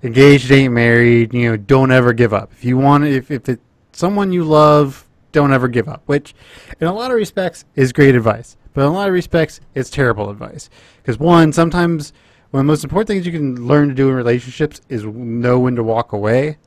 engaged 0.02 0.50
ain't 0.50 0.74
married, 0.74 1.32
you 1.32 1.50
know, 1.50 1.56
don't 1.56 1.90
ever 1.90 2.12
give 2.12 2.34
up. 2.34 2.52
If 2.52 2.64
you 2.64 2.76
want 2.76 3.04
if 3.04 3.30
if 3.30 3.48
it's 3.48 3.62
someone 3.92 4.30
you 4.30 4.44
love, 4.44 5.06
don't 5.32 5.52
ever 5.52 5.68
give 5.68 5.88
up, 5.88 6.02
which 6.06 6.34
in 6.80 6.86
a 6.86 6.92
lot 6.92 7.10
of 7.10 7.16
respects 7.16 7.64
is 7.74 7.92
great 7.92 8.14
advice. 8.14 8.56
But 8.76 8.82
in 8.82 8.88
a 8.88 8.92
lot 8.92 9.08
of 9.08 9.14
respects 9.14 9.58
it's 9.74 9.88
terrible 9.88 10.28
advice. 10.28 10.68
Cuz 11.02 11.18
one, 11.18 11.50
sometimes 11.50 12.12
one 12.50 12.60
of 12.60 12.66
the 12.66 12.70
most 12.72 12.84
important 12.84 13.08
things 13.08 13.24
you 13.24 13.32
can 13.32 13.66
learn 13.66 13.88
to 13.88 13.94
do 13.94 14.10
in 14.10 14.14
relationships 14.14 14.82
is 14.90 15.02
know 15.02 15.58
when 15.58 15.76
to 15.76 15.82
walk 15.82 16.12
away. 16.12 16.58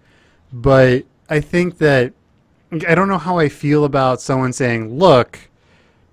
But 0.52 1.04
I 1.30 1.40
think 1.40 1.78
that 1.78 2.14
I 2.88 2.96
don't 2.96 3.10
know 3.10 3.20
how 3.20 3.38
I 3.38 3.48
feel 3.48 3.86
about 3.86 4.22
someone 4.22 4.54
saying, 4.54 4.98
"Look, 4.98 5.38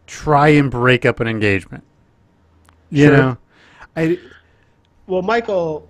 try 0.06 0.48
and 0.48 0.70
break 0.70 1.06
up 1.06 1.18
an 1.18 1.28
engagement." 1.28 1.82
You 2.90 3.06
Sure. 3.06 3.16
know, 3.16 3.36
I 3.96 4.18
Well, 5.06 5.22
Michael, 5.22 5.88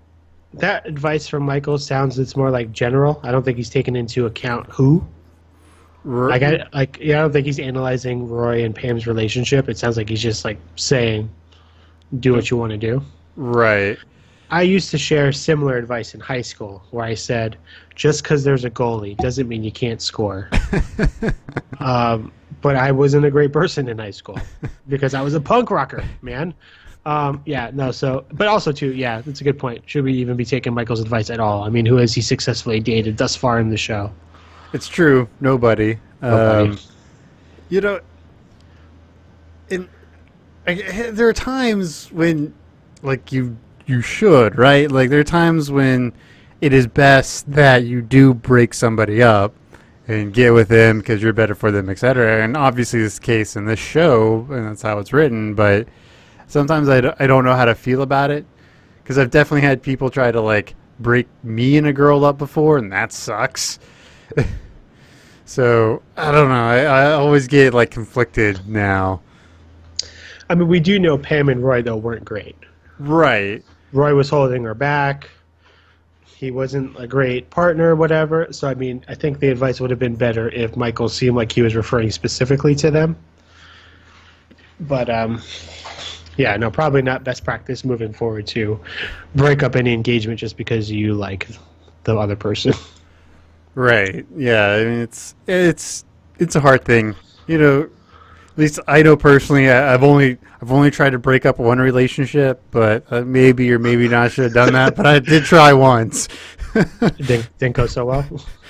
that 0.54 0.86
advice 0.86 1.26
from 1.26 1.42
Michael 1.42 1.78
sounds 1.78 2.16
it's 2.20 2.36
more 2.36 2.50
like 2.52 2.70
general. 2.70 3.18
I 3.24 3.32
don't 3.32 3.44
think 3.44 3.56
he's 3.56 3.70
taken 3.70 3.96
into 3.96 4.26
account 4.26 4.66
who. 4.70 5.04
Like, 6.06 6.42
I, 6.42 6.64
like, 6.72 6.98
yeah, 7.00 7.18
I 7.18 7.22
don't 7.22 7.32
think 7.32 7.46
he's 7.46 7.58
analyzing 7.58 8.28
Roy 8.28 8.64
and 8.64 8.74
Pam's 8.74 9.08
relationship. 9.08 9.68
It 9.68 9.76
sounds 9.76 9.96
like 9.96 10.08
he's 10.08 10.22
just 10.22 10.44
like 10.44 10.58
saying, 10.76 11.28
"Do 12.20 12.32
what 12.32 12.50
you 12.50 12.56
want 12.56 12.70
to 12.70 12.78
do." 12.78 13.02
right, 13.34 13.98
I 14.50 14.62
used 14.62 14.92
to 14.92 14.98
share 14.98 15.32
similar 15.32 15.76
advice 15.76 16.14
in 16.14 16.20
high 16.20 16.42
school, 16.42 16.84
where 16.92 17.04
I 17.04 17.14
said, 17.14 17.56
"Just 17.96 18.22
because 18.22 18.44
there's 18.44 18.64
a 18.64 18.70
goalie 18.70 19.16
doesn't 19.16 19.48
mean 19.48 19.64
you 19.64 19.72
can't 19.72 20.00
score." 20.00 20.48
um, 21.80 22.30
but 22.60 22.76
I 22.76 22.92
wasn't 22.92 23.24
a 23.24 23.30
great 23.30 23.52
person 23.52 23.88
in 23.88 23.98
high 23.98 24.12
school 24.12 24.38
because 24.88 25.12
I 25.12 25.22
was 25.22 25.34
a 25.34 25.40
punk 25.40 25.72
rocker, 25.72 26.04
man. 26.22 26.54
Um, 27.04 27.42
yeah, 27.46 27.70
no. 27.72 27.90
So, 27.90 28.24
but 28.32 28.46
also 28.48 28.70
too, 28.70 28.92
yeah, 28.92 29.22
that's 29.22 29.40
a 29.40 29.44
good 29.44 29.58
point. 29.58 29.82
Should 29.86 30.04
we 30.04 30.12
even 30.14 30.36
be 30.36 30.44
taking 30.44 30.72
Michael's 30.74 31.00
advice 31.00 31.30
at 31.30 31.40
all? 31.40 31.64
I 31.64 31.68
mean, 31.68 31.86
who 31.86 31.96
has 31.96 32.14
he 32.14 32.20
successfully 32.20 32.78
dated 32.80 33.16
thus 33.16 33.34
far 33.34 33.58
in 33.58 33.70
the 33.70 33.76
show? 33.76 34.12
It's 34.76 34.88
true. 34.88 35.28
Nobody. 35.40 35.98
Nobody. 36.22 36.70
Um, 36.70 36.78
you 37.68 37.80
know, 37.80 38.00
in 39.68 39.88
I, 40.66 40.74
there 41.10 41.28
are 41.28 41.32
times 41.32 42.12
when, 42.12 42.54
like 43.02 43.32
you 43.32 43.56
you 43.86 44.02
should 44.02 44.58
right. 44.58 44.90
Like 44.90 45.10
there 45.10 45.20
are 45.20 45.24
times 45.24 45.70
when 45.70 46.12
it 46.60 46.72
is 46.72 46.86
best 46.86 47.50
that 47.52 47.84
you 47.84 48.02
do 48.02 48.34
break 48.34 48.74
somebody 48.74 49.22
up 49.22 49.54
and 50.08 50.32
get 50.32 50.52
with 50.52 50.68
them 50.68 50.98
because 50.98 51.22
you're 51.22 51.32
better 51.32 51.54
for 51.54 51.70
them, 51.70 51.88
etc. 51.88 52.44
And 52.44 52.56
obviously, 52.56 53.00
this 53.00 53.18
case 53.18 53.56
in 53.56 53.64
this 53.64 53.80
show, 53.80 54.46
and 54.50 54.66
that's 54.66 54.82
how 54.82 54.98
it's 54.98 55.12
written. 55.12 55.54
But 55.54 55.88
sometimes 56.46 56.88
I, 56.88 57.00
d- 57.00 57.10
I 57.18 57.26
don't 57.26 57.44
know 57.44 57.54
how 57.54 57.64
to 57.64 57.74
feel 57.74 58.02
about 58.02 58.30
it 58.30 58.44
because 59.02 59.18
I've 59.18 59.30
definitely 59.30 59.62
had 59.62 59.82
people 59.82 60.10
try 60.10 60.30
to 60.30 60.40
like 60.40 60.74
break 60.98 61.28
me 61.42 61.76
and 61.76 61.86
a 61.86 61.92
girl 61.92 62.24
up 62.24 62.38
before, 62.38 62.78
and 62.78 62.92
that 62.92 63.12
sucks. 63.12 63.78
so 65.46 66.02
I 66.16 66.30
don't 66.30 66.48
know. 66.48 66.54
I, 66.54 66.80
I 66.80 67.12
always 67.12 67.46
get 67.46 67.72
like 67.72 67.90
conflicted 67.90 68.68
now. 68.68 69.22
I 70.50 70.54
mean, 70.54 70.68
we 70.68 70.80
do 70.80 70.98
know 70.98 71.16
Pam 71.16 71.48
and 71.48 71.64
Roy 71.64 71.82
though 71.82 71.96
weren't 71.96 72.24
great. 72.24 72.56
Right. 72.98 73.64
Roy 73.92 74.14
was 74.14 74.28
holding 74.28 74.64
her 74.64 74.74
back. 74.74 75.30
He 76.24 76.50
wasn't 76.50 76.94
a 77.00 77.06
great 77.06 77.48
partner, 77.48 77.96
whatever. 77.96 78.52
So 78.52 78.68
I 78.68 78.74
mean, 78.74 79.04
I 79.08 79.14
think 79.14 79.38
the 79.38 79.48
advice 79.48 79.80
would 79.80 79.90
have 79.90 79.98
been 79.98 80.16
better 80.16 80.50
if 80.50 80.76
Michael 80.76 81.08
seemed 81.08 81.36
like 81.36 81.50
he 81.52 81.62
was 81.62 81.74
referring 81.74 82.10
specifically 82.10 82.74
to 82.74 82.90
them. 82.90 83.16
But 84.80 85.08
um, 85.08 85.40
yeah, 86.36 86.56
no, 86.56 86.70
probably 86.70 87.02
not 87.02 87.24
best 87.24 87.44
practice 87.44 87.84
moving 87.84 88.12
forward 88.12 88.46
to 88.48 88.78
break 89.34 89.62
up 89.62 89.76
any 89.76 89.94
engagement 89.94 90.40
just 90.40 90.56
because 90.56 90.90
you 90.90 91.14
like 91.14 91.48
the 92.04 92.16
other 92.16 92.36
person. 92.36 92.74
Right. 93.76 94.26
Yeah. 94.34 94.68
I 94.72 94.84
mean, 94.84 95.00
it's 95.00 95.34
it's 95.46 96.04
it's 96.38 96.56
a 96.56 96.60
hard 96.60 96.84
thing. 96.84 97.14
You 97.46 97.58
know, 97.58 97.82
at 97.82 98.58
least 98.58 98.80
I 98.88 99.02
know 99.02 99.16
personally. 99.16 99.70
I, 99.70 99.92
I've 99.92 100.02
only 100.02 100.38
I've 100.62 100.72
only 100.72 100.90
tried 100.90 101.10
to 101.10 101.18
break 101.18 101.44
up 101.44 101.58
one 101.58 101.78
relationship, 101.78 102.62
but 102.70 103.04
uh, 103.10 103.20
maybe 103.20 103.70
or 103.70 103.78
maybe 103.78 104.08
not 104.08 104.32
should 104.32 104.44
have 104.44 104.54
done 104.54 104.72
that. 104.72 104.96
but 104.96 105.06
I 105.06 105.18
did 105.18 105.44
try 105.44 105.74
once. 105.74 106.28
didn't, 107.18 107.48
didn't 107.58 107.76
go 107.76 107.86
so 107.86 108.06
well. 108.06 108.26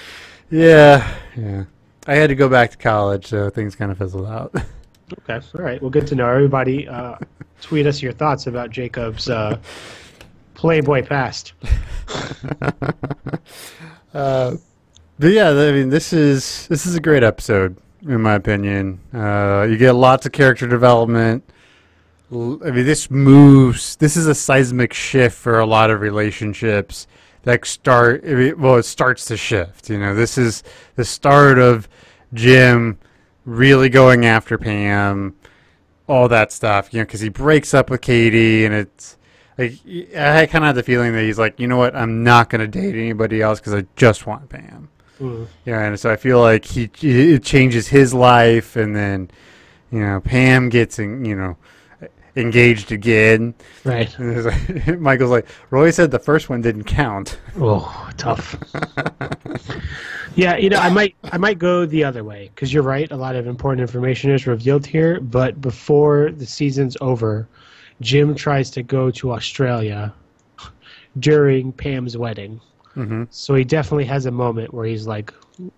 yeah. 0.51 1.15
Yeah. 1.37 1.65
I 2.09 2.16
had 2.16 2.28
to 2.28 2.35
go 2.35 2.49
back 2.49 2.73
to 2.73 2.77
college, 2.77 3.27
so 3.27 3.49
things 3.49 3.77
kind 3.77 3.91
of 3.93 3.99
fizzled 3.99 4.27
out. 4.27 4.55
Okay, 5.20 5.35
all 5.57 5.65
right. 5.65 5.81
Well, 5.81 5.91
good 5.91 6.07
to 6.09 6.16
know. 6.16 6.28
Everybody, 6.28 6.89
uh, 6.89 7.16
tweet 7.61 7.87
us 7.87 8.03
your 8.03 8.12
thoughts 8.12 8.49
about 8.49 8.70
Jacob's 8.70 9.28
uh, 9.31 9.59
Playboy 10.55 11.07
past. 11.07 11.53
Uh, 14.15 14.57
but 15.18 15.28
yeah, 15.28 15.51
I 15.51 15.72
mean, 15.72 15.90
this 15.90 16.12
is 16.12 16.66
this 16.68 16.86
is 16.86 16.94
a 16.94 17.01
great 17.01 17.22
episode 17.22 17.76
in 18.09 18.22
my 18.22 18.34
opinion. 18.34 19.01
Uh, 19.12 19.66
you 19.68 19.76
get 19.76 19.93
lots 19.93 20.26
of 20.26 20.32
character 20.32 20.66
development. 20.66 21.44
I 22.30 22.34
mean, 22.34 22.86
this 22.86 23.10
moves. 23.10 23.97
This 23.97 24.16
is 24.16 24.26
a 24.26 24.34
seismic 24.34 24.93
shift 24.93 25.36
for 25.36 25.59
a 25.59 25.66
lot 25.66 25.90
of 25.90 26.01
relationships 26.01 27.06
that 27.43 27.64
start. 27.64 28.24
I 28.24 28.34
mean, 28.34 28.60
well, 28.60 28.76
it 28.76 28.84
starts 28.84 29.26
to 29.26 29.36
shift. 29.36 29.90
You 29.90 29.98
know, 29.98 30.14
this 30.14 30.36
is 30.36 30.62
the 30.97 31.05
start 31.05 31.59
of 31.59 31.88
Jim 32.34 32.98
really 33.44 33.88
going 33.88 34.26
after 34.26 34.59
Pam, 34.59 35.36
all 36.09 36.28
that 36.28 36.51
stuff. 36.51 36.93
You 36.93 37.01
know, 37.01 37.05
because 37.05 37.20
he 37.20 37.28
breaks 37.28 37.74
up 37.74 37.90
with 37.90 38.01
Katie, 38.01 38.64
and 38.64 38.74
it's 38.74 39.16
like 39.56 39.74
I 40.16 40.47
kind 40.47 40.64
of 40.64 40.68
had 40.68 40.74
the 40.74 40.82
feeling 40.82 41.12
that 41.12 41.22
he's 41.22 41.38
like, 41.38 41.60
you 41.60 41.68
know 41.68 41.76
what, 41.76 41.94
I'm 41.94 42.24
not 42.24 42.51
going 42.51 42.60
to 42.60 42.68
date 42.68 42.94
anybody 42.97 43.40
else 43.40 43.60
because 43.60 43.74
I 43.74 43.86
just 43.94 44.26
want 44.26 44.48
Pam. 44.48 44.88
Mm. 45.20 45.47
Yeah, 45.64 45.82
and 45.82 45.98
so 45.98 46.10
I 46.10 46.16
feel 46.16 46.40
like 46.40 46.64
he 46.64 46.90
it 47.02 47.43
changes 47.43 47.88
his 47.88 48.12
life, 48.12 48.76
and 48.76 48.94
then 48.94 49.30
you 49.90 50.01
know 50.01 50.20
Pam 50.20 50.68
gets 50.68 50.98
in, 50.98 51.24
you 51.24 51.36
know 51.36 51.56
engaged 52.36 52.93
again. 52.93 53.55
Right. 53.84 54.14
Like, 54.18 54.98
Michael's 55.01 55.30
like 55.30 55.47
Roy 55.70 55.90
said 55.90 56.10
the 56.10 56.18
first 56.18 56.48
one 56.48 56.60
didn't 56.60 56.84
count. 56.84 57.38
Oh, 57.59 58.10
tough. 58.16 58.56
yeah, 60.34 60.56
you 60.56 60.68
know, 60.68 60.78
I 60.78 60.90
might 60.90 61.16
I 61.24 61.38
might 61.38 61.59
go 61.59 61.86
the 61.86 62.05
other 62.05 62.22
way 62.22 62.51
because 62.55 62.72
you're 62.72 62.82
right. 62.82 63.10
A 63.10 63.16
lot 63.16 63.34
of 63.34 63.47
important 63.47 63.80
information 63.80 64.30
is 64.30 64.47
revealed 64.47 64.86
here, 64.86 65.20
but 65.20 65.60
before 65.60 66.30
the 66.30 66.47
season's 66.47 66.97
over, 67.01 67.48
Jim 68.01 68.34
tries 68.34 68.70
to 68.70 68.82
go 68.82 69.10
to 69.12 69.32
Australia 69.32 70.14
during 71.18 71.72
Pam's 71.72 72.16
wedding. 72.16 72.60
Mm-hmm. 72.97 73.24
So 73.31 73.55
he 73.55 73.64
definitely 73.64 74.06
has 74.06 74.27
a 74.27 74.31
moment 74.31 74.73
where 74.73 74.86
he's 74.86 75.06
like, 75.06 75.32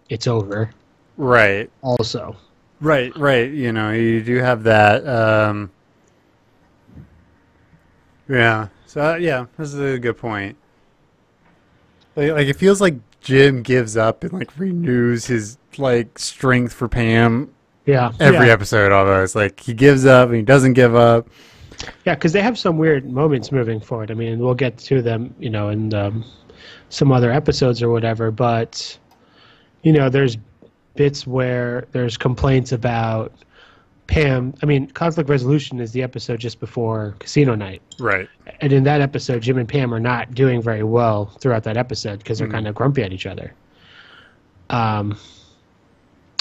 "It's 0.09 0.27
over." 0.27 0.71
Right, 1.17 1.69
Also, 1.83 2.37
right, 2.81 3.15
right. 3.17 3.51
You 3.51 3.73
know, 3.73 3.91
you 3.91 4.23
do 4.23 4.37
have 4.37 4.63
that. 4.63 5.07
Um, 5.07 5.71
yeah. 8.29 8.69
So 8.87 9.01
uh, 9.01 9.15
yeah, 9.17 9.47
this 9.57 9.75
is 9.75 9.81
a 9.81 9.99
good 9.99 10.17
point. 10.17 10.57
Like, 12.15 12.31
like 12.31 12.47
it 12.47 12.55
feels 12.55 12.81
like 12.81 12.95
Jim 13.21 13.63
gives 13.63 13.97
up 13.97 14.23
and 14.23 14.33
like 14.33 14.57
renews 14.57 15.27
his 15.27 15.59
like 15.77 16.19
strength 16.19 16.73
for 16.73 16.89
Pam 16.89 17.53
yeah, 17.89 18.13
every 18.21 18.49
yeah. 18.49 18.53
episode 18.53 18.93
almost. 18.93 19.35
Like 19.35 19.61
he 19.61 19.73
gives 19.73 20.05
up 20.05 20.29
and 20.29 20.37
he 20.37 20.43
doesn't 20.43 20.75
give 20.75 20.95
up. 20.95 21.27
Yeah, 22.05 22.15
because 22.15 22.33
they 22.33 22.43
have 22.43 22.59
some 22.59 22.77
weird 22.77 23.11
moments 23.11 23.51
moving 23.51 23.81
forward. 23.81 24.11
I 24.11 24.15
mean, 24.15 24.39
we'll 24.41 24.55
get 24.55 24.77
to 24.79 25.01
them, 25.01 25.35
you 25.39 25.49
know, 25.49 25.71
in 25.71 25.95
um, 25.95 26.25
some 26.91 27.13
other 27.13 27.31
episodes 27.31 27.83
or 27.83 27.91
whatever. 27.91 28.31
But 28.31 28.99
you 29.83 29.93
know, 29.93 30.09
there's 30.09 30.37
bits 30.97 31.27
where 31.27 31.87
there's 31.93 32.17
complaints 32.17 32.73
about 32.73 33.33
Pam. 34.09 34.55
I 34.63 34.67
mean, 34.67 34.89
conflict 34.89 35.29
resolution 35.31 35.81
is 35.81 35.93
the 35.93 36.03
episode 36.03 36.41
just 36.41 36.59
before 36.61 37.15
Casino 37.21 37.55
Night, 37.55 37.83
Right. 38.01 38.29
and 38.61 38.73
in 38.73 38.83
that 38.85 39.01
episode, 39.01 39.43
Jim 39.43 39.59
and 39.59 39.69
Pam 39.69 39.93
are 39.95 40.01
not 40.01 40.35
doing 40.35 40.61
very 40.63 40.83
well 40.83 41.27
throughout 41.41 41.63
that 41.65 41.77
episode 41.77 42.19
because 42.19 42.39
they're 42.39 42.49
kind 42.49 42.67
of 42.67 42.75
grumpy 42.75 43.03
at 43.03 43.13
each 43.13 43.27
other. 43.27 43.53
Um, 44.71 45.17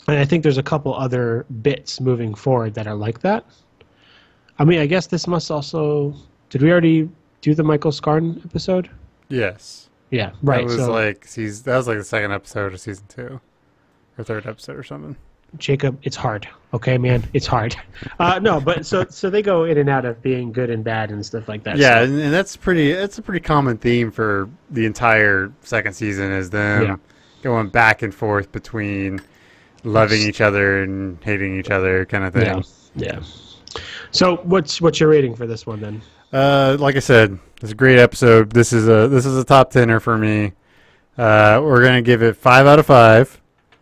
and 0.07 0.18
I 0.18 0.26
think 0.26 0.44
there's 0.44 0.57
a 0.57 0.64
couple 0.64 0.94
other 0.95 1.45
bits 1.61 1.99
moving 1.99 2.34
forward 2.34 2.74
that 2.76 2.88
are 2.88 2.95
like 2.95 3.19
that. 3.22 3.45
I 4.60 4.64
mean, 4.65 4.80
I 4.80 4.86
guess 4.86 5.07
this 5.07 5.28
must 5.28 5.52
also. 5.52 6.15
Did 6.49 6.61
we 6.61 6.72
already 6.72 7.10
do 7.41 7.53
the 7.53 7.64
Michael 7.64 7.91
Scarn 7.91 8.41
episode? 8.45 8.90
Yes. 9.30 9.87
Yeah, 10.10 10.32
right. 10.42 10.60
That 10.60 10.66
was 10.66 10.76
so 10.78 10.92
like 10.92 11.26
season, 11.26 11.64
that 11.66 11.78
was 11.78 11.88
like 11.88 11.98
the 11.98 12.04
second 12.04 12.32
episode 12.32 12.74
of 12.74 12.80
season 12.80 13.06
two, 13.10 13.42
or 14.18 14.24
third 14.24 14.46
episode 14.48 14.78
or 14.78 14.84
something. 14.84 15.16
Jacob, 15.58 15.98
it's 16.04 16.16
hard. 16.16 16.48
Okay, 16.74 16.98
man, 16.98 17.24
it's 17.34 17.48
hard. 17.48 17.76
Uh, 18.20 18.40
no, 18.40 18.60
but 18.60 18.86
so 18.86 19.06
so 19.10 19.30
they 19.30 19.42
go 19.42 19.64
in 19.64 19.78
and 19.78 19.90
out 19.90 20.06
of 20.06 20.22
being 20.22 20.52
good 20.52 20.70
and 20.70 20.84
bad 20.84 21.10
and 21.12 21.26
stuff 21.26 21.48
like 21.48 21.64
that. 21.64 21.78
Yeah, 21.78 22.00
so- 22.00 22.04
and, 22.06 22.20
and 22.22 22.34
that's 22.34 22.56
pretty. 22.56 22.94
That's 22.94 23.18
a 23.18 23.22
pretty 23.22 23.44
common 23.44 23.78
theme 23.78 24.12
for 24.12 24.50
the 24.72 24.86
entire 24.86 25.52
second 25.62 25.94
season 25.94 26.32
is 26.32 26.50
them 26.50 26.84
Yeah. 26.84 26.96
going 27.44 27.70
back 27.70 28.02
and 28.02 28.14
forth 28.14 28.52
between 28.52 29.22
loving 29.84 30.22
each 30.22 30.42
other 30.42 30.84
and 30.84 31.18
hating 31.24 31.60
each 31.60 31.70
other, 31.70 32.06
kind 32.06 32.24
of 32.24 32.34
thing. 32.34 32.46
yeah, 32.46 32.62
yeah. 32.96 33.20
So 34.12 34.38
what's 34.38 34.80
what's 34.82 35.00
your 35.00 35.10
rating 35.10 35.36
for 35.36 35.46
this 35.48 35.66
one 35.66 35.80
then? 35.82 36.02
Uh, 36.32 36.78
like 36.80 36.95
I 36.95 36.99
said, 36.99 37.40
it's 37.62 37.72
a 37.72 37.76
great 37.76 37.99
episode. 37.99 38.52
This 38.52 38.74
is 38.74 38.88
a 38.88 39.08
this 39.08 39.26
is 39.26 39.38
a 39.38 39.44
top 39.44 39.72
tenner 39.72 39.99
for 39.99 40.18
me. 40.18 40.54
Uh, 41.18 41.62
we're 41.64 41.84
gonna 41.84 42.02
give 42.02 42.22
it 42.22 42.36
five 42.36 42.68
out 42.68 42.80
of 42.80 42.86
five. 42.86 43.40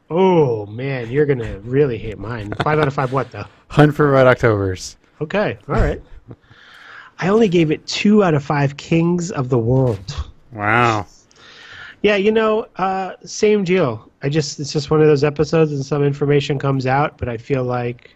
Oh 0.09 0.65
man, 0.67 1.09
you're 1.09 1.25
gonna 1.25 1.59
really 1.59 1.97
hate 1.97 2.19
mine. 2.19 2.53
Five 2.63 2.79
out 2.79 2.87
of 2.87 2.93
five. 2.93 3.11
What 3.11 3.31
though? 3.31 3.45
Hunt 3.69 3.95
for 3.95 4.11
Red 4.11 4.27
October's. 4.27 4.97
Okay, 5.21 5.57
all 5.67 5.75
right. 5.75 6.01
I 7.19 7.29
only 7.29 7.47
gave 7.47 7.71
it 7.71 7.85
two 7.87 8.23
out 8.23 8.33
of 8.33 8.43
five 8.43 8.77
Kings 8.77 9.31
of 9.31 9.49
the 9.49 9.57
World. 9.57 10.15
Wow. 10.51 11.07
Yeah, 12.01 12.17
you 12.17 12.31
know, 12.31 12.67
uh, 12.75 13.13
same 13.23 13.63
deal. 13.63 14.11
I 14.21 14.29
just 14.29 14.59
it's 14.59 14.71
just 14.71 14.91
one 14.91 15.01
of 15.01 15.07
those 15.07 15.23
episodes, 15.23 15.71
and 15.71 15.83
some 15.83 16.03
information 16.03 16.59
comes 16.59 16.85
out, 16.85 17.17
but 17.17 17.27
I 17.27 17.37
feel 17.37 17.63
like, 17.63 18.15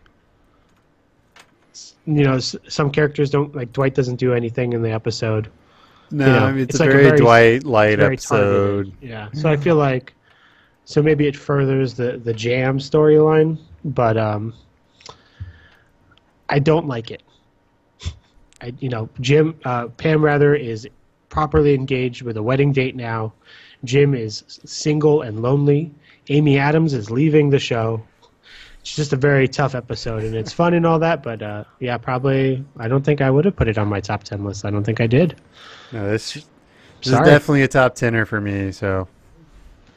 you 2.06 2.24
know, 2.24 2.40
some 2.40 2.90
characters 2.92 3.30
don't 3.30 3.56
like 3.56 3.72
Dwight 3.74 3.94
doesn't 3.96 4.16
do 4.18 4.34
anything 4.34 4.74
in 4.74 4.82
the 4.82 4.92
episode. 4.92 5.50
No, 6.12 6.26
You 6.26 6.32
know, 6.34 6.40
I 6.46 6.52
mean, 6.52 6.62
it's, 6.64 6.76
it's 6.76 6.80
a 6.80 6.84
like 6.86 6.90
a 6.90 6.94
very, 6.94 7.04
very- 7.06 7.18
Dwight 7.20 7.64
light 7.66 8.00
Very 8.00 8.14
episode. 8.16 8.86
targeted. 8.86 9.10
Yeah, 9.10 9.30
so 9.34 9.50
I 9.50 9.58
feel 9.58 9.76
like, 9.76 10.14
so 10.86 11.04
maybe 11.04 11.28
it 11.28 11.36
furthers 11.36 11.94
the 11.94 12.18
the 12.18 12.34
Jam 12.34 12.80
storyline, 12.80 13.60
but 13.86 14.18
um, 14.18 14.54
I 16.50 16.60
don't 16.60 16.88
like 16.88 17.12
it. 17.12 17.22
I 18.62 18.74
you 18.80 18.90
know 18.90 19.08
Jim 19.22 19.56
uh, 19.66 19.88
Pam 19.88 20.24
rather 20.24 20.56
is 20.56 20.88
properly 21.30 21.76
engaged 21.76 22.24
with 22.24 22.38
a 22.38 22.44
wedding 22.44 22.72
date 22.74 22.96
now. 22.96 23.34
Jim 23.86 24.14
is 24.16 24.44
single 24.66 25.22
and 25.22 25.42
lonely. 25.42 25.92
Amy 26.30 26.58
Adams 26.58 26.94
is 26.94 27.10
leaving 27.12 27.50
the 27.50 27.60
show. 27.60 28.02
It's 28.82 28.96
just 28.96 29.12
a 29.14 29.18
very 29.18 29.48
tough 29.48 29.76
episode, 29.76 30.24
and 30.24 30.34
it's 30.36 30.54
fun 30.54 30.74
and 30.74 30.86
all 30.86 31.00
that. 31.00 31.22
But 31.22 31.42
uh, 31.42 31.64
yeah, 31.80 31.98
probably 31.98 32.64
I 32.78 32.88
don't 32.88 33.04
think 33.04 33.22
I 33.22 33.30
would 33.30 33.46
have 33.46 33.56
put 33.56 33.68
it 33.68 33.78
on 33.78 33.88
my 33.88 34.00
top 34.00 34.24
ten 34.24 34.44
list. 34.46 34.66
I 34.66 34.70
don't 34.72 34.84
think 34.84 35.02
I 35.02 35.08
did. 35.08 35.36
No, 35.92 36.10
this, 36.10 36.34
this 36.34 36.46
is 37.08 37.12
definitely 37.20 37.64
a 37.64 37.68
top 37.68 37.96
tenner 37.96 38.26
for 38.26 38.40
me. 38.40 38.72
So, 38.72 39.08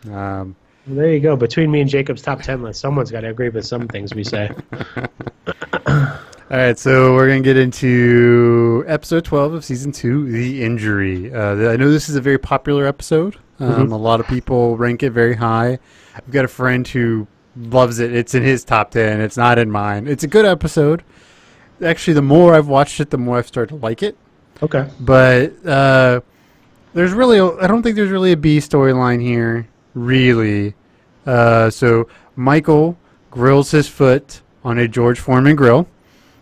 um, 0.06 0.56
Well, 0.86 0.96
there 0.96 1.12
you 1.12 1.20
go. 1.20 1.36
Between 1.36 1.70
me 1.70 1.80
and 1.80 1.88
Jacob's 1.88 2.22
top 2.22 2.42
ten 2.42 2.60
list, 2.62 2.80
someone's 2.80 3.10
got 3.10 3.20
to 3.20 3.28
agree 3.28 3.50
with 3.50 3.64
some 3.66 3.86
things 3.88 4.14
we 4.14 4.24
say. 4.24 4.50
All 5.86 6.58
right, 6.58 6.78
so 6.78 7.14
we're 7.14 7.28
gonna 7.28 7.40
get 7.40 7.56
into 7.56 8.84
episode 8.86 9.24
twelve 9.24 9.54
of 9.54 9.64
season 9.64 9.90
two, 9.92 10.30
the 10.30 10.62
injury. 10.62 11.32
Uh, 11.32 11.70
I 11.70 11.76
know 11.76 11.90
this 11.90 12.08
is 12.10 12.16
a 12.16 12.20
very 12.20 12.38
popular 12.38 12.86
episode. 12.86 13.36
Um, 13.58 13.88
Mhm. 13.88 13.92
A 13.92 13.96
lot 13.96 14.20
of 14.20 14.26
people 14.26 14.76
rank 14.76 15.02
it 15.02 15.10
very 15.10 15.34
high. 15.34 15.78
I've 16.14 16.30
got 16.30 16.44
a 16.44 16.48
friend 16.48 16.86
who 16.86 17.26
loves 17.56 17.98
it. 17.98 18.14
It's 18.14 18.34
in 18.34 18.42
his 18.42 18.64
top 18.64 18.90
ten. 18.90 19.20
It's 19.20 19.36
not 19.36 19.58
in 19.58 19.70
mine. 19.70 20.06
It's 20.06 20.24
a 20.24 20.28
good 20.28 20.44
episode. 20.46 21.02
Actually, 21.84 22.14
the 22.14 22.22
more 22.22 22.54
I've 22.54 22.68
watched 22.68 23.00
it, 23.00 23.10
the 23.10 23.18
more 23.18 23.38
I've 23.38 23.46
started 23.46 23.74
to 23.74 23.80
like 23.80 24.02
it. 24.02 24.16
Okay. 24.62 24.88
But 25.00 25.66
uh, 25.66 26.20
there's 26.94 27.12
really, 27.12 27.40
I 27.40 27.66
don't 27.66 27.82
think 27.82 27.96
there's 27.96 28.10
really 28.10 28.32
a 28.32 28.36
B 28.36 28.58
storyline 28.58 29.20
here, 29.20 29.66
really. 29.94 30.74
Uh, 31.26 31.70
so 31.70 32.08
Michael 32.36 32.96
grills 33.30 33.70
his 33.72 33.88
foot 33.88 34.40
on 34.64 34.78
a 34.78 34.86
George 34.86 35.18
Foreman 35.18 35.56
grill. 35.56 35.88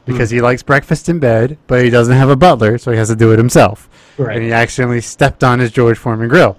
because 0.06 0.30
he 0.30 0.40
likes 0.40 0.62
breakfast 0.62 1.08
in 1.08 1.18
bed, 1.18 1.56
but 1.66 1.84
he 1.84 1.90
doesn't 1.90 2.16
have 2.16 2.28
a 2.28 2.36
butler, 2.36 2.78
so 2.78 2.90
he 2.90 2.96
has 2.98 3.08
to 3.08 3.16
do 3.16 3.32
it 3.32 3.38
himself. 3.38 3.88
Right. 4.18 4.36
And 4.36 4.44
he 4.44 4.52
accidentally 4.52 5.00
stepped 5.00 5.44
on 5.44 5.58
his 5.58 5.70
George 5.70 5.98
Foreman 5.98 6.28
grill, 6.28 6.56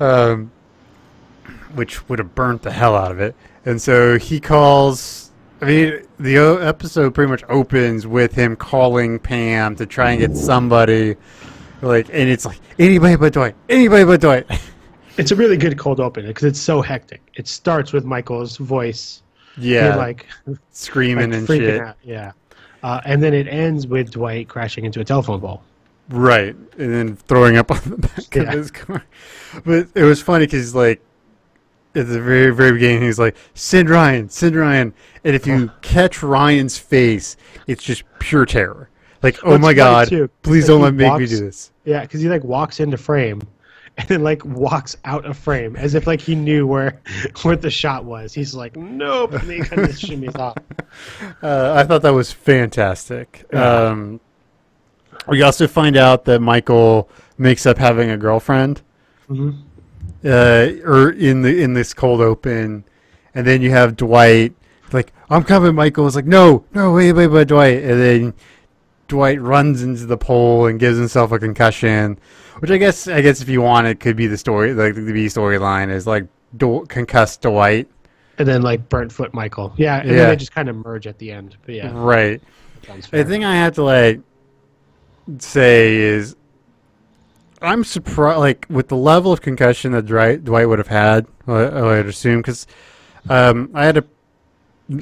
um, 0.00 0.50
which 1.74 2.08
would 2.08 2.18
have 2.18 2.34
burnt 2.34 2.62
the 2.62 2.70
hell 2.72 2.94
out 2.94 3.10
of 3.10 3.20
it. 3.20 3.34
And 3.66 3.80
so 3.82 4.18
he 4.18 4.40
calls. 4.40 5.30
I 5.60 5.64
mean, 5.66 6.02
the 6.18 6.36
episode 6.62 7.14
pretty 7.14 7.30
much 7.30 7.42
opens 7.48 8.06
with 8.06 8.32
him 8.34 8.56
calling 8.56 9.18
Pam 9.18 9.74
to 9.76 9.86
try 9.86 10.10
and 10.12 10.20
get 10.20 10.36
somebody, 10.36 11.16
like, 11.80 12.08
and 12.10 12.28
it's 12.28 12.44
like 12.44 12.60
anybody 12.78 13.16
but 13.16 13.32
Dwight, 13.32 13.54
anybody 13.68 14.04
but 14.04 14.20
Dwight. 14.20 14.46
It's 15.18 15.30
a 15.30 15.34
really 15.34 15.56
good 15.56 15.78
cold 15.78 15.98
open 15.98 16.26
because 16.26 16.44
it's 16.44 16.60
so 16.60 16.82
hectic. 16.82 17.22
It 17.36 17.48
starts 17.48 17.94
with 17.94 18.04
Michael's 18.04 18.58
voice, 18.58 19.22
yeah, 19.56 19.96
like, 19.96 20.26
screaming 20.72 21.30
like 21.30 21.38
and 21.38 21.48
freaking 21.48 21.58
shit. 21.60 21.80
out. 21.80 21.96
Yeah, 22.02 22.32
uh, 22.82 23.00
and 23.06 23.22
then 23.22 23.32
it 23.32 23.48
ends 23.48 23.86
with 23.86 24.10
Dwight 24.10 24.46
crashing 24.46 24.84
into 24.84 25.00
a 25.00 25.04
telephone 25.04 25.40
pole. 25.40 25.62
Right, 26.10 26.54
and 26.76 26.92
then 26.92 27.16
throwing 27.16 27.56
up 27.56 27.70
on 27.70 27.80
the 27.86 27.96
back 27.96 28.34
Yeah. 28.34 28.42
of 28.42 28.52
his 28.52 28.70
car. 28.70 29.02
But 29.64 29.88
it 29.94 30.02
was 30.04 30.20
funny 30.20 30.44
because 30.44 30.74
like 30.74 31.00
at 31.96 32.06
the 32.08 32.20
very 32.20 32.54
very 32.54 32.72
beginning, 32.72 33.02
he's 33.02 33.18
like, 33.18 33.36
"Send 33.54 33.88
Ryan, 33.90 34.28
send 34.28 34.54
Ryan," 34.56 34.92
and 35.24 35.34
if 35.34 35.46
you 35.46 35.70
catch 35.82 36.22
Ryan's 36.22 36.78
face, 36.78 37.36
it's 37.66 37.82
just 37.82 38.04
pure 38.18 38.46
terror. 38.46 38.90
Like, 39.22 39.38
oh 39.44 39.58
my 39.58 39.72
god, 39.74 40.08
too. 40.08 40.28
please 40.42 40.66
don't 40.66 40.82
let 40.82 40.94
make 40.94 41.12
me 41.18 41.26
do 41.26 41.40
this. 41.40 41.72
Yeah, 41.84 42.02
because 42.02 42.20
he 42.20 42.28
like 42.28 42.44
walks 42.44 42.78
into 42.80 42.96
frame, 42.96 43.40
and 43.98 44.06
then 44.08 44.22
like 44.22 44.44
walks 44.44 44.96
out 45.04 45.24
of 45.24 45.36
frame 45.38 45.74
as 45.74 45.94
if 45.94 46.06
like 46.06 46.20
he 46.20 46.34
knew 46.34 46.66
where 46.66 47.00
where 47.42 47.56
the 47.56 47.70
shot 47.70 48.04
was. 48.04 48.32
He's 48.34 48.54
like, 48.54 48.76
nope, 48.76 49.32
and 49.32 49.50
he 49.50 49.60
kind 49.60 49.82
of 49.82 49.90
shimmies 49.90 50.38
off. 50.38 50.56
Uh, 51.42 51.74
I 51.76 51.82
thought 51.84 52.02
that 52.02 52.12
was 52.14 52.30
fantastic. 52.30 53.44
Yeah. 53.52 53.64
Um, 53.88 54.20
we 55.28 55.42
also 55.42 55.66
find 55.66 55.96
out 55.96 56.24
that 56.26 56.40
Michael 56.40 57.08
makes 57.38 57.66
up 57.66 57.78
having 57.78 58.10
a 58.10 58.16
girlfriend, 58.16 58.82
Mhm. 59.28 59.62
Uh, 60.24 60.68
or 60.84 61.10
in 61.10 61.42
the 61.42 61.62
in 61.62 61.74
this 61.74 61.92
cold 61.94 62.20
open, 62.20 62.84
and 63.34 63.46
then 63.46 63.62
you 63.62 63.70
have 63.70 63.96
Dwight 63.96 64.54
like, 64.92 65.12
"I'm 65.30 65.44
coming." 65.44 65.74
Michael 65.74 66.06
is 66.06 66.16
like, 66.16 66.26
"No, 66.26 66.64
no, 66.74 66.92
wait, 66.92 67.12
wait, 67.12 67.26
wait, 67.28 67.48
Dwight," 67.48 67.82
and 67.82 68.00
then 68.00 68.34
Dwight 69.08 69.40
runs 69.40 69.82
into 69.82 70.06
the 70.06 70.16
pole 70.16 70.66
and 70.66 70.78
gives 70.80 70.98
himself 70.98 71.32
a 71.32 71.38
concussion, 71.38 72.18
which 72.60 72.70
I 72.70 72.76
guess 72.78 73.06
I 73.08 73.20
guess 73.20 73.40
if 73.40 73.48
you 73.48 73.60
want 73.62 73.86
it 73.86 74.00
could 74.00 74.16
be 74.16 74.26
the 74.26 74.36
story, 74.38 74.74
like 74.74 74.94
the 74.94 75.12
B 75.12 75.26
storyline 75.26 75.90
is 75.90 76.06
like 76.06 76.26
Dw- 76.56 76.88
concussed 76.88 77.42
Dwight, 77.42 77.88
And 78.38 78.46
then 78.48 78.62
like 78.62 78.88
burnt 78.88 79.12
foot 79.12 79.34
Michael. 79.34 79.72
Yeah, 79.76 79.98
and 80.00 80.10
Yeah. 80.10 80.16
then 80.16 80.28
they 80.30 80.36
just 80.36 80.52
kind 80.52 80.68
of 80.68 80.76
merge 80.76 81.06
at 81.06 81.18
the 81.18 81.30
end. 81.32 81.56
But 81.66 81.74
yeah, 81.74 81.90
right? 81.94 82.40
The 83.10 83.24
thing 83.24 83.44
I 83.44 83.56
have 83.56 83.74
to 83.74 83.82
like 83.82 84.20
say 85.38 85.96
is, 85.96 86.36
I'm 87.62 87.84
surprised, 87.84 88.38
like 88.40 88.66
with 88.68 88.88
the 88.88 88.96
level 88.96 89.32
of 89.32 89.40
concussion 89.40 89.92
that 89.92 90.06
Dwight, 90.06 90.44
Dwight 90.44 90.68
would 90.68 90.78
have 90.78 90.88
had. 90.88 91.26
I 91.46 91.52
I 91.52 91.80
would 91.82 92.06
assume 92.06 92.38
because 92.40 92.66
um, 93.28 93.70
I 93.74 93.84
had 93.86 93.96
a 93.98 94.04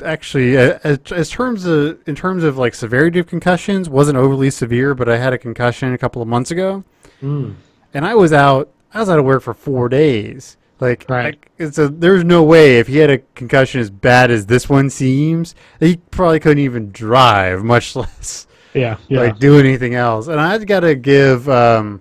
actually 0.05 0.57
uh, 0.57 0.79
as 0.83 1.31
terms 1.31 1.67
of 1.67 1.99
in 2.07 2.15
terms 2.15 2.43
of 2.45 2.57
like 2.57 2.75
severity 2.75 3.19
of 3.19 3.27
concussions 3.27 3.89
wasn't 3.89 4.17
overly 4.17 4.51
severe, 4.51 4.95
but 4.95 5.09
I 5.09 5.19
had 5.19 5.33
a 5.33 5.39
concussion 5.39 5.93
a 5.93 5.99
couple 5.99 6.23
of 6.23 6.29
months 6.29 6.51
ago, 6.51 6.85
Mm. 7.23 7.55
and 7.93 8.05
I 8.07 8.15
was 8.15 8.33
out. 8.33 8.71
I 8.93 9.01
was 9.01 9.09
out 9.09 9.19
of 9.19 9.25
work 9.25 9.43
for 9.43 9.55
four 9.55 9.89
days. 9.89 10.57
Like, 10.81 11.07
Right. 11.09 11.39
I- 11.59 11.63
it's 11.65 11.79
a, 11.79 11.89
there's 11.89 12.25
no 12.25 12.43
way 12.43 12.79
if 12.79 12.89
he 12.89 12.99
had 12.99 13.09
a 13.11 13.19
concussion 13.35 13.81
as 13.81 13.91
bad 13.91 14.31
as 14.31 14.47
this 14.47 14.69
one 14.69 14.91
seems, 14.91 15.55
he 15.81 15.97
probably 16.11 16.41
couldn't 16.41 16.59
even 16.63 16.91
drive, 16.91 17.63
much 17.65 17.95
less 17.97 18.47
yeah, 18.75 18.97
yeah. 19.09 19.21
like 19.21 19.39
do 19.39 19.59
anything 19.59 19.95
else. 19.95 20.27
And 20.29 20.41
I've 20.41 20.67
got 20.67 20.81
to 20.81 20.95
give 20.97 21.49
um, 21.49 22.01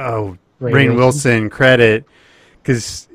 oh 0.00 0.38
Rainn 0.60 0.94
Wilson. 0.94 0.96
Wilson 0.96 1.50
credit 1.50 2.04
because 2.62 3.08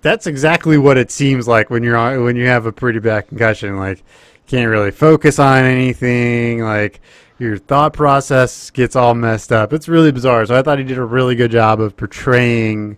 that's 0.00 0.26
exactly 0.26 0.78
what 0.78 0.96
it 0.96 1.10
seems 1.10 1.48
like 1.48 1.70
when 1.70 1.82
you're 1.82 1.96
on, 1.96 2.24
when 2.24 2.36
you 2.36 2.46
have 2.46 2.66
a 2.66 2.72
pretty 2.72 2.98
bad 2.98 3.28
concussion. 3.28 3.76
Like 3.76 4.02
can't 4.46 4.70
really 4.70 4.90
focus 4.90 5.38
on 5.38 5.64
anything. 5.64 6.62
Like 6.62 7.00
your 7.38 7.58
thought 7.58 7.92
process 7.92 8.70
gets 8.70 8.96
all 8.96 9.14
messed 9.14 9.52
up. 9.52 9.72
It's 9.72 9.88
really 9.88 10.10
bizarre. 10.10 10.46
So 10.46 10.56
I 10.58 10.62
thought 10.62 10.78
he 10.78 10.84
did 10.84 10.98
a 10.98 11.04
really 11.04 11.34
good 11.34 11.50
job 11.50 11.80
of 11.80 11.96
portraying 11.96 12.96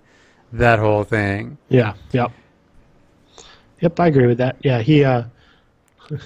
that 0.52 0.78
whole 0.78 1.04
thing. 1.04 1.58
Yeah. 1.68 1.94
Yep. 2.12 2.32
Yep, 3.80 4.00
I 4.00 4.06
agree 4.08 4.26
with 4.26 4.38
that. 4.38 4.56
Yeah, 4.62 4.80
he. 4.80 5.04
uh 5.04 5.24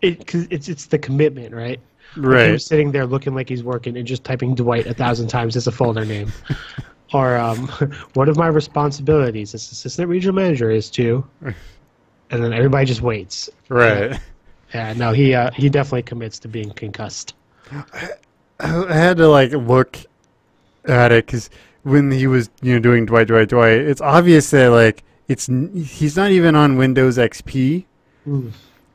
It 0.00 0.26
cause 0.26 0.46
it's 0.50 0.70
it's 0.70 0.86
the 0.86 0.98
commitment, 0.98 1.54
right? 1.54 1.78
Like, 2.16 2.24
Him 2.24 2.50
Right. 2.52 2.60
sitting 2.62 2.92
there 2.92 3.06
looking 3.06 3.34
like 3.34 3.48
he's 3.48 3.62
working 3.62 3.96
and 3.96 4.06
just 4.06 4.24
typing 4.24 4.54
Dwight 4.54 4.86
a 4.86 4.94
thousand 4.94 5.28
times 5.28 5.56
as 5.56 5.66
a 5.66 5.72
folder 5.72 6.04
name. 6.04 6.32
or 7.12 7.36
um, 7.36 7.68
one 8.14 8.28
of 8.28 8.36
my 8.36 8.46
responsibilities 8.48 9.54
as 9.54 9.70
assistant 9.70 10.08
regional 10.08 10.34
manager 10.34 10.70
is 10.70 10.90
to, 10.90 11.24
and 11.42 12.42
then 12.44 12.52
everybody 12.52 12.86
just 12.86 13.02
waits. 13.02 13.48
Right. 13.68 14.18
Yeah, 14.74 14.92
no, 14.94 15.12
he 15.12 15.32
uh, 15.34 15.50
he 15.52 15.68
definitely 15.68 16.02
commits 16.02 16.38
to 16.40 16.48
being 16.48 16.70
concussed. 16.72 17.34
I 18.60 18.92
had 18.92 19.16
to 19.18 19.28
like 19.28 19.52
look 19.52 19.98
at 20.86 21.12
it 21.12 21.26
because 21.26 21.50
when 21.82 22.10
he 22.10 22.26
was 22.26 22.50
you 22.62 22.74
know 22.74 22.78
doing 22.80 23.06
Dwight 23.06 23.28
Dwight 23.28 23.48
Dwight, 23.48 23.78
it's 23.78 24.00
obvious 24.00 24.50
that 24.50 24.68
like 24.68 25.04
it's 25.28 25.48
n- 25.48 25.72
he's 25.74 26.16
not 26.16 26.30
even 26.30 26.54
on 26.56 26.76
Windows 26.76 27.16
XP. 27.18 27.84
Mm. 28.26 28.52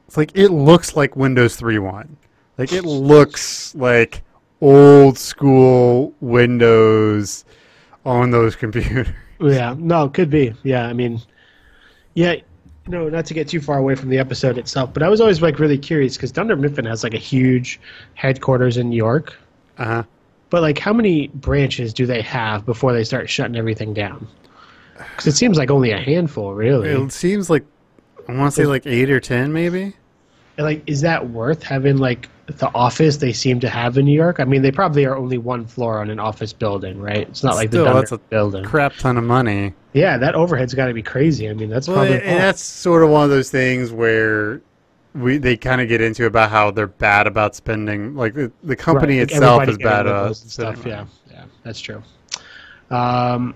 It's 0.08 0.18
like 0.18 0.32
it 0.36 0.50
looks 0.50 0.96
like 0.98 1.16
Windows 1.16 1.58
3.1. 1.60 2.10
Like 2.58 2.74
it 2.74 2.84
looks 2.86 3.74
like 3.76 4.22
old 4.62 5.18
school 5.18 6.14
Windows 6.22 7.46
on 8.06 8.32
those 8.32 8.56
computers. 8.64 9.08
Yeah, 9.40 9.76
no, 9.78 10.06
it 10.06 10.14
could 10.14 10.30
be. 10.30 10.54
Yeah, 10.64 10.86
I 10.86 10.94
mean, 10.94 11.20
yeah, 12.14 12.36
no, 12.88 13.10
not 13.10 13.26
to 13.28 13.34
get 13.34 13.48
too 13.48 13.62
far 13.62 13.78
away 13.80 13.96
from 13.96 14.10
the 14.10 14.20
episode 14.20 14.58
itself, 14.58 14.94
but 14.94 15.02
I 15.02 15.10
was 15.10 15.20
always 15.22 15.42
like 15.42 15.58
really 15.60 15.78
curious 15.78 16.16
because 16.16 16.32
Dunder 16.32 16.56
Mifflin 16.56 16.86
has 16.86 17.04
like 17.04 17.14
a 17.14 17.20
huge 17.20 17.80
headquarters 18.14 18.78
in 18.78 18.90
New 18.90 18.98
York, 18.98 19.36
Uh 19.78 19.86
huh. 19.86 20.04
but 20.52 20.62
like 20.62 20.78
how 20.78 20.94
many 20.94 21.28
branches 21.30 21.94
do 21.94 22.06
they 22.06 22.22
have 22.22 22.66
before 22.66 22.94
they 22.94 23.04
start 23.04 23.30
shutting 23.30 23.56
everything 23.56 23.94
down? 23.94 24.28
Because 24.98 25.26
it 25.26 25.36
seems 25.36 25.58
like 25.58 25.72
only 25.72 25.92
a 25.92 25.98
handful, 25.98 26.54
really. 26.54 26.90
It 26.90 27.12
seems 27.12 27.50
like 27.50 27.66
I 28.28 28.34
want 28.36 28.54
to 28.54 28.62
say 28.62 28.68
like 28.68 28.86
eight 28.86 29.10
or 29.10 29.20
ten, 29.20 29.52
maybe. 29.52 29.96
And, 30.58 30.66
like, 30.68 30.84
is 30.86 31.02
that 31.02 31.30
worth 31.32 31.64
having 31.64 31.98
like 31.98 32.30
the 32.58 32.72
office 32.74 33.18
they 33.18 33.34
seem 33.34 33.60
to 33.62 33.70
have 33.70 33.98
in 33.98 34.06
New 34.06 34.14
York? 34.16 34.40
I 34.40 34.46
mean, 34.46 34.62
they 34.62 34.72
probably 34.72 35.06
are 35.06 35.16
only 35.18 35.38
one 35.38 35.66
floor 35.66 36.00
on 36.00 36.10
an 36.10 36.20
office 36.20 36.54
building, 36.54 37.00
right? 37.00 37.28
It's 37.30 37.44
not 37.44 37.56
like 37.56 37.70
Still, 37.70 37.86
the 37.86 37.94
that's 37.94 38.12
a 38.12 38.18
building. 38.18 38.64
Crap 38.64 38.98
ton 38.98 39.18
of 39.18 39.24
money. 39.24 39.74
Yeah, 39.94 40.18
that 40.18 40.36
overhead's 40.36 40.74
got 40.74 40.88
to 40.88 40.94
be 40.94 41.04
crazy. 41.04 41.50
I 41.50 41.54
mean, 41.54 41.70
that's 41.70 41.88
Well, 41.88 41.98
probably 41.98 42.22
and 42.22 42.40
that's 42.40 42.62
sort 42.64 43.04
of 43.04 43.10
one 43.10 43.24
of 43.24 43.30
those 43.30 43.50
things 43.52 43.92
where 43.92 44.62
we 45.14 45.38
they 45.38 45.58
kind 45.58 45.82
of 45.82 45.88
get 45.90 46.02
into 46.02 46.26
about 46.26 46.50
how 46.50 46.72
they're 46.72 46.88
bad 46.88 47.28
about 47.28 47.56
spending. 47.56 48.16
Like 48.16 48.34
the, 48.34 48.52
the 48.64 48.76
company 48.76 49.18
Right, 49.18 49.24
itself 49.24 49.68
is 49.68 49.78
bad 49.78 50.08
about 50.08 50.36
stuff. 50.36 50.86
Yeah, 50.86 51.06
yeah, 51.30 51.46
that's 51.64 51.80
true. 51.82 52.02
Um, 52.90 53.56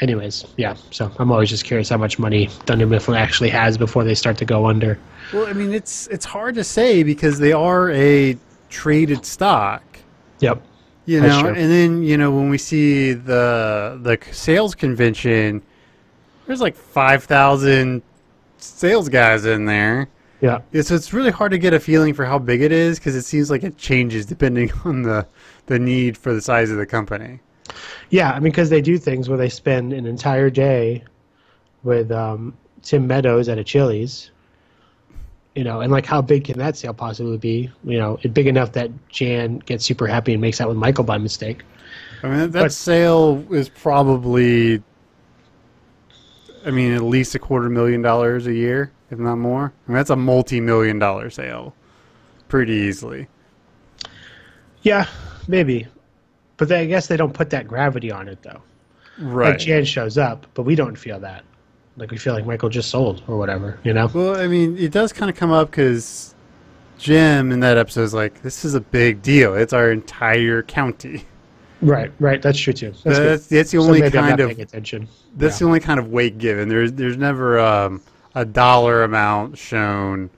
anyways, 0.00 0.44
yeah. 0.56 0.76
So 0.90 1.10
I'm 1.18 1.30
always 1.30 1.50
just 1.50 1.64
curious 1.64 1.88
how 1.88 1.96
much 1.96 2.18
money 2.18 2.48
Dunder 2.66 2.86
Mifflin 2.86 3.16
actually 3.16 3.50
has 3.50 3.78
before 3.78 4.04
they 4.04 4.14
start 4.14 4.38
to 4.38 4.44
go 4.44 4.66
under. 4.66 4.98
Well, 5.32 5.46
I 5.46 5.52
mean, 5.52 5.72
it's 5.72 6.06
it's 6.08 6.24
hard 6.24 6.54
to 6.56 6.64
say 6.64 7.02
because 7.02 7.38
they 7.38 7.52
are 7.52 7.90
a 7.90 8.36
traded 8.68 9.24
stock. 9.24 9.82
Yep. 10.40 10.62
You 11.06 11.20
know, 11.20 11.46
and 11.48 11.70
then 11.70 12.02
you 12.02 12.16
know 12.16 12.30
when 12.30 12.48
we 12.48 12.58
see 12.58 13.12
the 13.12 13.98
the 14.02 14.18
sales 14.32 14.74
convention, 14.74 15.62
there's 16.46 16.60
like 16.60 16.74
five 16.74 17.24
thousand 17.24 18.02
sales 18.58 19.08
guys 19.08 19.44
in 19.44 19.66
there. 19.66 20.08
Yeah. 20.40 20.60
Yeah, 20.72 20.82
so 20.82 20.94
it's 20.94 21.12
really 21.12 21.30
hard 21.30 21.52
to 21.52 21.58
get 21.58 21.72
a 21.72 21.80
feeling 21.80 22.12
for 22.12 22.24
how 22.24 22.38
big 22.38 22.60
it 22.60 22.72
is 22.72 22.98
because 22.98 23.14
it 23.14 23.22
seems 23.22 23.50
like 23.50 23.62
it 23.64 23.78
changes 23.78 24.26
depending 24.26 24.70
on 24.84 25.02
the 25.02 25.26
the 25.66 25.78
need 25.78 26.16
for 26.16 26.34
the 26.34 26.40
size 26.40 26.70
of 26.70 26.78
the 26.78 26.86
company. 26.86 27.40
Yeah, 28.10 28.30
I 28.32 28.34
mean, 28.34 28.52
because 28.52 28.70
they 28.70 28.80
do 28.80 28.98
things 28.98 29.28
where 29.28 29.38
they 29.38 29.48
spend 29.48 29.92
an 29.92 30.06
entire 30.06 30.50
day 30.50 31.02
with 31.82 32.10
um, 32.12 32.56
Tim 32.82 33.06
Meadows 33.06 33.48
at 33.48 33.58
a 33.58 33.64
Chili's. 33.64 34.30
You 35.54 35.62
know, 35.62 35.82
and 35.82 35.92
like 35.92 36.04
how 36.04 36.20
big 36.20 36.44
can 36.44 36.58
that 36.58 36.76
sale 36.76 36.92
possibly 36.92 37.38
be? 37.38 37.70
You 37.84 37.98
know, 37.98 38.18
it 38.22 38.34
big 38.34 38.48
enough 38.48 38.72
that 38.72 38.90
Jan 39.08 39.58
gets 39.58 39.84
super 39.84 40.06
happy 40.08 40.32
and 40.32 40.40
makes 40.40 40.60
out 40.60 40.68
with 40.68 40.76
Michael 40.76 41.04
by 41.04 41.16
mistake. 41.16 41.62
I 42.24 42.28
mean, 42.28 42.50
that 42.50 42.52
But- 42.52 42.72
sale 42.72 43.44
is 43.50 43.68
probably, 43.68 44.82
I 46.66 46.70
mean, 46.72 46.92
at 46.92 47.02
least 47.02 47.36
a 47.36 47.38
quarter 47.38 47.70
million 47.70 48.02
dollars 48.02 48.48
a 48.48 48.52
year, 48.52 48.90
if 49.12 49.18
not 49.20 49.36
more. 49.36 49.72
I 49.86 49.90
mean, 49.90 49.96
that's 49.96 50.10
a 50.10 50.16
multi-million 50.16 50.98
dollar 50.98 51.30
sale, 51.30 51.72
pretty 52.48 52.72
easily. 52.72 53.28
Yeah, 54.82 55.06
maybe. 55.46 55.86
But 56.56 56.68
they, 56.68 56.80
I 56.80 56.86
guess 56.86 57.06
they 57.06 57.16
don't 57.16 57.34
put 57.34 57.50
that 57.50 57.66
gravity 57.66 58.10
on 58.10 58.28
it 58.28 58.42
though. 58.42 58.62
Right. 59.18 59.50
Like 59.50 59.58
Jan 59.58 59.84
shows 59.84 60.18
up, 60.18 60.46
but 60.54 60.62
we 60.62 60.74
don't 60.74 60.96
feel 60.96 61.20
that. 61.20 61.44
Like 61.96 62.10
we 62.10 62.16
feel 62.16 62.34
like 62.34 62.46
Michael 62.46 62.68
just 62.68 62.90
sold 62.90 63.22
or 63.28 63.38
whatever, 63.38 63.78
you 63.84 63.92
know? 63.92 64.10
Well, 64.12 64.36
I 64.36 64.48
mean, 64.48 64.76
it 64.76 64.90
does 64.90 65.12
kind 65.12 65.30
of 65.30 65.36
come 65.36 65.52
up 65.52 65.70
because 65.70 66.34
Jim 66.98 67.52
in 67.52 67.60
that 67.60 67.76
episode 67.76 68.02
is 68.02 68.14
like, 68.14 68.42
"This 68.42 68.64
is 68.64 68.74
a 68.74 68.80
big 68.80 69.22
deal. 69.22 69.54
It's 69.54 69.72
our 69.72 69.92
entire 69.92 70.62
county." 70.62 71.24
Right, 71.80 72.10
right. 72.18 72.40
That's 72.40 72.58
true 72.58 72.72
too. 72.72 72.90
That's, 72.90 73.02
good. 73.02 73.28
That's 73.28 73.46
that's 73.46 73.70
the 73.70 73.78
only 73.78 74.00
maybe 74.00 74.18
I'm 74.18 74.36
kind 74.36 74.40
of 74.40 74.58
attention. 74.58 75.08
that's 75.36 75.58
the 75.58 75.66
only 75.66 75.80
kind 75.80 76.00
of 76.00 76.08
weight 76.08 76.38
given. 76.38 76.68
There's 76.68 76.92
there's 76.92 77.16
never 77.16 77.58
um, 77.58 78.02
a 78.34 78.44
dollar 78.44 79.04
amount 79.04 79.58
shown. 79.58 80.30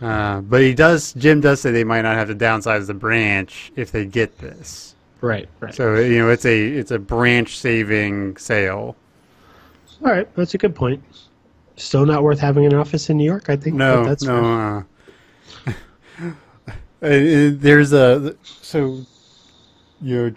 Uh, 0.00 0.40
but 0.40 0.62
he 0.62 0.74
does. 0.74 1.12
Jim 1.14 1.40
does 1.40 1.60
say 1.60 1.70
they 1.70 1.84
might 1.84 2.02
not 2.02 2.16
have 2.16 2.28
to 2.28 2.34
downsize 2.34 2.86
the 2.86 2.94
branch 2.94 3.72
if 3.76 3.92
they 3.92 4.04
get 4.04 4.38
this. 4.38 4.91
Right, 5.22 5.48
right. 5.60 5.72
So 5.72 5.94
you 5.94 6.18
know, 6.18 6.28
it's 6.30 6.44
a 6.44 6.66
it's 6.66 6.90
a 6.90 6.98
branch 6.98 7.56
saving 7.56 8.36
sale. 8.36 8.96
All 10.04 10.10
right, 10.10 10.28
that's 10.34 10.54
a 10.54 10.58
good 10.58 10.74
point. 10.74 11.02
Still 11.76 12.04
not 12.04 12.24
worth 12.24 12.40
having 12.40 12.66
an 12.66 12.74
office 12.74 13.08
in 13.08 13.18
New 13.18 13.24
York, 13.24 13.48
I 13.48 13.54
think. 13.54 13.76
No, 13.76 14.04
that's 14.04 14.24
no. 14.24 14.84
Uh, 15.64 15.70
uh, 16.20 16.26
uh, 16.26 17.50
there's 17.54 17.92
a 17.92 18.36
so 18.42 19.06
you 20.00 20.34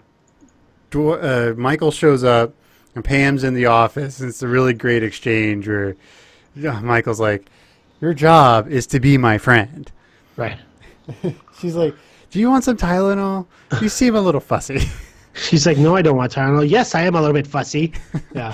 know, 0.94 1.10
uh, 1.14 1.54
Michael 1.56 1.90
shows 1.90 2.22
up 2.22 2.54
and 2.94 3.04
Pam's 3.04 3.42
in 3.42 3.54
the 3.54 3.66
office, 3.66 4.20
and 4.20 4.28
it's 4.28 4.42
a 4.42 4.48
really 4.48 4.72
great 4.72 5.02
exchange 5.02 5.66
where 5.66 5.96
Michael's 6.54 7.18
like, 7.18 7.50
"Your 8.00 8.14
job 8.14 8.68
is 8.68 8.86
to 8.88 9.00
be 9.00 9.18
my 9.18 9.36
friend." 9.36 9.90
Right. 10.36 10.58
She's 11.60 11.74
like, 11.74 11.96
"Do 12.36 12.40
you 12.40 12.50
want 12.50 12.64
some 12.64 12.76
Tylenol? 12.76 13.46
You 13.80 13.88
seem 13.88 14.14
a 14.14 14.20
little 14.20 14.42
fussy." 14.42 14.80
She's 15.34 15.66
like, 15.66 15.78
no, 15.78 15.96
I 15.96 16.02
don't 16.02 16.18
want 16.18 16.32
Tylenol. 16.32 16.68
Yes, 16.68 16.94
I 16.94 17.00
am 17.02 17.14
a 17.14 17.18
little 17.20 17.32
bit 17.32 17.46
fussy. 17.46 17.92
Yeah. 18.34 18.52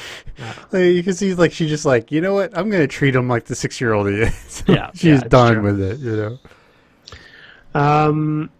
like, 0.70 0.82
you 0.84 1.02
can 1.02 1.14
see, 1.14 1.34
like, 1.34 1.50
she's 1.52 1.68
just 1.68 1.84
like, 1.84 2.12
you 2.12 2.20
know 2.20 2.34
what? 2.34 2.56
I'm 2.56 2.70
gonna 2.70 2.86
treat 2.86 3.16
him 3.16 3.28
like 3.28 3.46
the 3.46 3.56
six 3.56 3.80
year 3.80 3.92
old 3.92 4.08
he 4.08 4.14
is. 4.18 4.62
Yeah, 4.68 4.90
she's 4.94 5.20
yeah, 5.22 5.28
done 5.28 5.62
with 5.64 5.80
it. 5.80 5.98
You 5.98 6.38
know. 7.74 7.80
Um, 7.80 8.50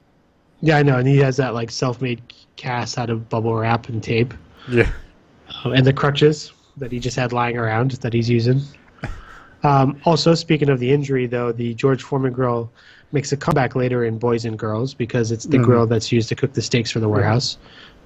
yeah, 0.61 0.79
I 0.79 0.83
know. 0.83 0.99
And 0.99 1.07
he 1.07 1.19
has 1.19 1.37
that 1.37 1.55
like 1.55 1.71
self-made 1.71 2.21
cast 2.57 2.99
out 2.99 3.11
of 3.11 3.29
bubble 3.29 3.55
wrap 3.55 3.89
and 3.89 4.03
tape, 4.03 4.35
Yeah. 4.69 4.91
um, 5.65 5.73
and 5.73 5.87
the 5.87 5.93
crutches 5.93 6.53
that 6.79 6.91
he 6.91 6.99
just 6.99 7.17
had 7.17 7.33
lying 7.33 7.57
around 7.57 7.93
that 7.93 8.13
he's 8.13 8.29
using. 8.29 8.61
Um, 9.65 10.01
also, 10.05 10.35
speaking 10.35 10.69
of 10.71 10.81
the 10.81 10.93
injury, 10.93 11.27
though, 11.27 11.53
the 11.53 11.75
George 11.75 12.03
Foreman 12.03 12.33
grill 12.33 12.73
makes 13.13 13.33
a 13.33 13.37
comeback 13.37 13.75
later 13.77 14.05
in 14.05 14.19
Boys 14.19 14.45
and 14.45 14.59
Girls 14.59 14.95
because 14.95 15.31
it's 15.33 15.45
the 15.45 15.59
Mhm. 15.59 15.65
grill 15.65 15.87
that's 15.87 16.11
used 16.11 16.29
to 16.31 16.35
cook 16.35 16.53
the 16.53 16.63
steaks 16.63 16.91
for 16.91 17.01
the 17.01 17.09
warehouse. 17.09 17.59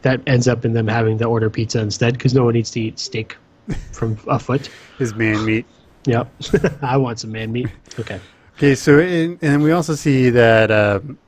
That 0.03 0.21
ends 0.27 0.47
up 0.49 0.65
in 0.65 0.73
them 0.73 0.87
having 0.87 1.19
to 1.19 1.25
order 1.25 1.49
pizza 1.51 1.81
instead 1.81 2.15
because 2.15 2.35
no 2.35 2.45
one 2.45 2.55
needs 2.55 2.71
to 2.73 2.81
eat 2.81 2.99
steak 2.99 3.37
from 3.93 4.17
a 4.29 4.39
foot. 4.39 4.69
His 4.99 5.15
man 5.15 5.45
meat. 5.45 5.67
Yep, 6.07 6.29
I 6.83 6.97
want 6.97 7.19
some 7.21 7.33
man 7.33 7.51
meat. 7.53 7.69
Okay. 7.99 8.21
Okay, 8.57 8.75
so 8.75 8.99
in, 9.01 9.39
and 9.43 9.63
we 9.63 9.73
also 9.73 9.95
see 9.95 10.31
that 10.31 10.71
um, 10.71 11.19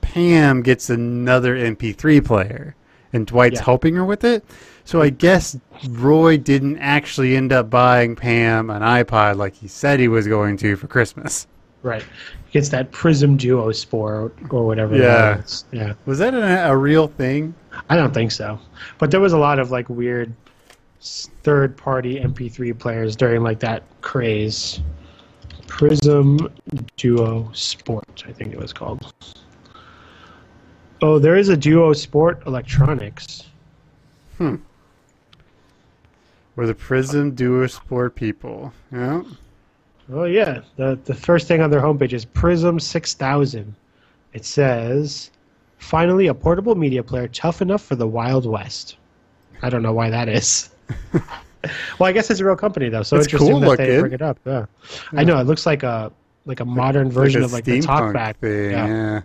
Pam 0.00 0.62
gets 0.62 0.90
another 0.90 1.54
MP3 1.56 2.20
player, 2.24 2.74
and 3.12 3.26
Dwight's 3.26 3.60
Yeah. 3.60 3.64
helping 3.64 3.94
her 3.96 4.04
with 4.04 4.24
it. 4.24 4.44
So 4.84 5.00
I 5.00 5.10
guess 5.10 5.56
Roy 5.88 6.36
didn't 6.36 6.78
actually 6.78 7.36
end 7.36 7.52
up 7.52 7.70
buying 7.70 8.16
Pam 8.16 8.70
an 8.70 8.82
iPod 8.82 9.36
like 9.36 9.54
he 9.54 9.68
said 9.68 10.00
he 10.00 10.08
was 10.08 10.26
going 10.26 10.56
to 10.58 10.76
for 10.76 10.86
Christmas. 10.88 11.46
Right. 11.82 12.04
Gets 12.54 12.68
that 12.68 12.92
Prism 12.92 13.36
Duo 13.36 13.72
Sport 13.72 14.32
or 14.50 14.64
whatever. 14.64 14.96
Yeah. 14.96 15.42
Yeah. 15.72 15.94
Was 16.06 16.20
that 16.20 16.34
a, 16.34 16.70
a 16.70 16.76
real 16.76 17.08
thing? 17.08 17.52
I 17.90 17.96
don't 17.96 18.14
think 18.14 18.30
so. 18.30 18.60
But 18.98 19.10
there 19.10 19.18
was 19.18 19.32
a 19.32 19.38
lot 19.38 19.58
of 19.58 19.72
like 19.72 19.88
weird 19.88 20.32
third 21.00 21.76
party 21.76 22.20
MP3 22.20 22.78
players 22.78 23.16
during 23.16 23.42
like 23.42 23.58
that 23.58 23.82
craze. 24.02 24.78
Prism 25.66 26.48
Duo 26.96 27.50
Sport, 27.54 28.22
I 28.28 28.30
think 28.30 28.52
it 28.52 28.58
was 28.60 28.72
called. 28.72 29.12
Oh, 31.02 31.18
there 31.18 31.34
is 31.34 31.48
a 31.48 31.56
Duo 31.56 31.92
Sport 31.92 32.40
Electronics. 32.46 33.48
Hmm. 34.38 34.56
Were 36.54 36.68
the 36.68 36.74
Prism 36.76 37.32
Duo 37.32 37.66
Sport 37.66 38.14
people? 38.14 38.72
Yeah. 38.92 39.24
Oh 40.12 40.24
yeah, 40.24 40.60
the 40.76 40.98
the 41.04 41.14
first 41.14 41.48
thing 41.48 41.60
on 41.60 41.70
their 41.70 41.80
homepage 41.80 42.12
is 42.12 42.24
Prism 42.24 42.78
Six 42.78 43.14
Thousand. 43.14 43.74
It 44.32 44.44
says, 44.44 45.30
"Finally, 45.78 46.26
a 46.26 46.34
portable 46.34 46.74
media 46.74 47.02
player 47.02 47.28
tough 47.28 47.62
enough 47.62 47.82
for 47.82 47.96
the 47.96 48.06
Wild 48.06 48.46
West." 48.46 48.96
I 49.62 49.70
don't 49.70 49.82
know 49.82 49.92
why 49.92 50.10
that 50.10 50.28
is. 50.28 50.70
well, 51.12 52.08
I 52.08 52.12
guess 52.12 52.30
it's 52.30 52.40
a 52.40 52.44
real 52.44 52.56
company 52.56 52.88
though, 52.90 53.02
so 53.02 53.16
It's 53.16 53.26
interesting 53.26 53.52
cool 53.52 53.60
that 53.60 53.78
they 53.78 53.98
bring 53.98 54.12
it 54.12 54.22
up. 54.22 54.38
Yeah. 54.44 54.66
I 55.12 55.24
know 55.24 55.38
it 55.38 55.46
looks 55.46 55.64
like 55.64 55.82
a 55.82 56.12
like 56.44 56.60
a 56.60 56.64
modern 56.64 57.10
version 57.10 57.42
a 57.42 57.46
of 57.46 57.52
like 57.52 57.64
the 57.64 57.80
talkback. 57.80 58.36
thing. 58.36 58.72
Yeah. 58.72 58.86
Yeah. 58.86 59.20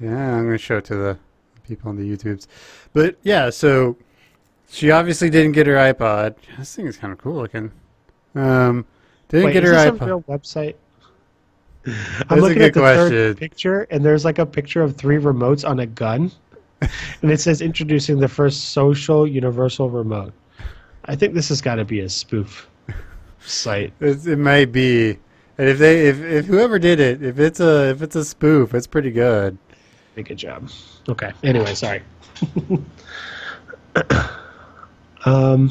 yeah, 0.00 0.36
I'm 0.36 0.44
gonna 0.44 0.58
show 0.58 0.78
it 0.78 0.84
to 0.86 0.96
the 0.96 1.18
people 1.66 1.88
on 1.88 1.96
the 1.96 2.02
YouTubes. 2.02 2.46
But 2.92 3.16
yeah, 3.22 3.48
so 3.50 3.96
she 4.70 4.90
obviously 4.90 5.30
didn't 5.30 5.52
get 5.52 5.66
her 5.66 5.74
iPod. 5.74 6.34
This 6.58 6.74
thing 6.74 6.86
is 6.86 6.96
kind 6.96 7.12
of 7.12 7.18
cool 7.18 7.36
looking. 7.36 7.72
Um, 8.34 8.84
didn't 9.28 9.46
Wait, 9.46 9.52
get 9.52 9.64
is 9.64 9.70
her 9.70 9.76
this 9.76 9.84
a 9.86 9.92
iPod. 9.92 10.06
real 10.06 10.22
website? 10.22 10.74
I'm 12.28 12.38
a 12.38 12.40
looking 12.40 12.58
good 12.58 12.68
at 12.68 12.74
the 12.74 12.80
question. 12.80 13.08
third 13.10 13.36
picture, 13.36 13.82
and 13.90 14.04
there's 14.04 14.24
like 14.24 14.38
a 14.38 14.46
picture 14.46 14.82
of 14.82 14.96
three 14.96 15.16
remotes 15.16 15.68
on 15.68 15.80
a 15.80 15.86
gun, 15.86 16.30
and 16.80 17.30
it 17.30 17.40
says 17.40 17.60
introducing 17.60 18.18
the 18.18 18.28
first 18.28 18.70
social 18.70 19.26
universal 19.26 19.88
remote. 19.90 20.32
I 21.06 21.16
think 21.16 21.34
this 21.34 21.48
has 21.48 21.60
got 21.60 21.76
to 21.76 21.84
be 21.84 22.00
a 22.00 22.08
spoof 22.08 22.68
site. 23.40 23.92
It, 24.00 24.26
it 24.26 24.36
may 24.36 24.64
be, 24.64 25.18
and 25.56 25.68
if 25.68 25.78
they, 25.78 26.08
if, 26.08 26.20
if 26.20 26.46
whoever 26.46 26.78
did 26.78 27.00
it, 27.00 27.22
if 27.22 27.38
it's 27.38 27.60
a, 27.60 27.90
if 27.90 28.02
it's 28.02 28.16
a 28.16 28.24
spoof, 28.24 28.74
it's 28.74 28.86
pretty 28.86 29.10
good. 29.10 29.56
Good 30.16 30.36
job. 30.36 30.68
Okay. 31.08 31.30
Anyway, 31.44 31.74
sorry. 31.74 32.02
um. 35.24 35.70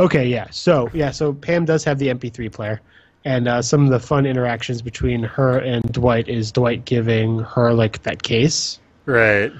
Okay. 0.00 0.26
Yeah. 0.26 0.48
So 0.50 0.88
yeah. 0.94 1.10
So 1.10 1.32
Pam 1.34 1.64
does 1.66 1.84
have 1.84 1.98
the 1.98 2.08
MP3 2.08 2.50
player, 2.50 2.80
and 3.24 3.46
uh, 3.46 3.60
some 3.62 3.84
of 3.84 3.90
the 3.90 4.00
fun 4.00 4.24
interactions 4.26 4.80
between 4.82 5.22
her 5.22 5.58
and 5.58 5.84
Dwight 5.92 6.26
is 6.28 6.50
Dwight 6.50 6.84
giving 6.86 7.40
her 7.40 7.72
like 7.74 8.02
that 8.04 8.22
case, 8.22 8.80
Right. 9.04 9.52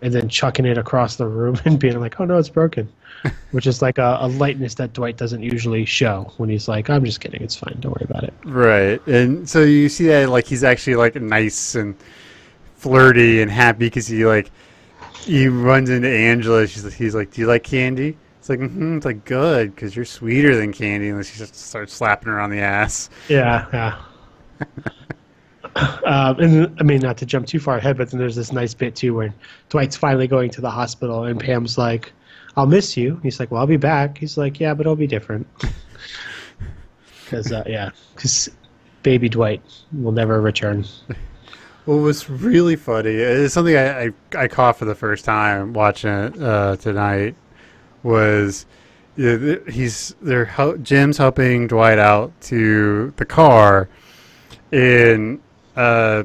and 0.00 0.14
then 0.14 0.28
chucking 0.28 0.66
it 0.66 0.78
across 0.78 1.16
the 1.16 1.26
room 1.26 1.58
and 1.64 1.78
being 1.80 1.98
like, 2.00 2.20
"Oh 2.20 2.24
no, 2.24 2.38
it's 2.38 2.48
broken," 2.48 2.88
which 3.50 3.66
is 3.66 3.82
like 3.82 3.98
a, 3.98 4.18
a 4.20 4.28
lightness 4.28 4.74
that 4.76 4.92
Dwight 4.92 5.16
doesn't 5.16 5.42
usually 5.42 5.84
show 5.84 6.32
when 6.36 6.48
he's 6.48 6.68
like, 6.68 6.88
"I'm 6.88 7.04
just 7.04 7.20
kidding, 7.20 7.42
it's 7.42 7.56
fine, 7.56 7.76
don't 7.80 7.92
worry 7.92 8.06
about 8.08 8.22
it." 8.22 8.34
Right. 8.44 9.04
And 9.08 9.48
so 9.48 9.62
you 9.64 9.88
see 9.88 10.06
that 10.06 10.28
like 10.28 10.46
he's 10.46 10.62
actually 10.62 10.94
like 10.94 11.16
nice 11.16 11.74
and 11.74 11.96
flirty 12.76 13.42
and 13.42 13.50
happy 13.50 13.86
because 13.86 14.06
he 14.06 14.24
like 14.26 14.50
he 15.18 15.48
runs 15.48 15.90
into 15.90 16.08
Angela. 16.08 16.68
She's 16.68 16.94
he's 16.94 17.16
like, 17.16 17.32
"Do 17.32 17.40
you 17.40 17.48
like 17.48 17.64
candy?" 17.64 18.16
It's 18.42 18.48
like, 18.48 18.58
mm-hmm. 18.58 18.96
it's 18.96 19.06
like 19.06 19.24
good 19.24 19.72
because 19.72 19.94
you're 19.94 20.04
sweeter 20.04 20.56
than 20.56 20.72
candy. 20.72 21.10
And 21.10 21.24
she 21.24 21.38
just 21.38 21.54
starts 21.54 21.92
slapping 21.92 22.26
her 22.26 22.40
on 22.40 22.50
the 22.50 22.58
ass. 22.58 23.08
Yeah, 23.28 23.68
yeah. 23.72 24.66
um, 26.04 26.40
and 26.40 26.76
I 26.80 26.82
mean, 26.82 26.98
not 26.98 27.16
to 27.18 27.26
jump 27.26 27.46
too 27.46 27.60
far 27.60 27.76
ahead, 27.76 27.96
but 27.96 28.10
then 28.10 28.18
there's 28.18 28.34
this 28.34 28.50
nice 28.50 28.74
bit 28.74 28.96
too 28.96 29.14
where 29.14 29.32
Dwight's 29.68 29.96
finally 29.96 30.26
going 30.26 30.50
to 30.50 30.60
the 30.60 30.72
hospital, 30.72 31.22
and 31.22 31.38
Pam's 31.38 31.78
like, 31.78 32.12
"I'll 32.56 32.66
miss 32.66 32.96
you." 32.96 33.20
He's 33.22 33.38
like, 33.38 33.52
"Well, 33.52 33.60
I'll 33.60 33.66
be 33.68 33.76
back." 33.76 34.18
He's 34.18 34.36
like, 34.36 34.58
"Yeah, 34.58 34.74
but 34.74 34.86
it'll 34.86 34.96
be 34.96 35.06
different." 35.06 35.46
Because 37.24 37.50
uh, 37.50 37.64
yeah, 37.66 37.88
because 38.14 38.50
baby 39.02 39.26
Dwight 39.26 39.62
will 39.92 40.12
never 40.12 40.42
return. 40.42 40.84
What 41.86 41.94
was 41.94 42.28
really 42.28 42.76
funny 42.76 43.14
is 43.14 43.54
something 43.54 43.74
I, 43.74 44.04
I, 44.04 44.10
I 44.36 44.48
caught 44.48 44.76
for 44.76 44.84
the 44.84 44.94
first 44.94 45.24
time 45.24 45.72
watching 45.72 46.10
it 46.10 46.42
uh, 46.42 46.76
tonight 46.76 47.34
was 48.02 48.66
he's 49.16 50.14
they're 50.22 50.76
Jim's 50.82 51.18
helping 51.18 51.66
Dwight 51.66 51.98
out 51.98 52.32
to 52.42 53.12
the 53.16 53.24
car, 53.24 53.88
and 54.70 55.40
uh, 55.76 56.24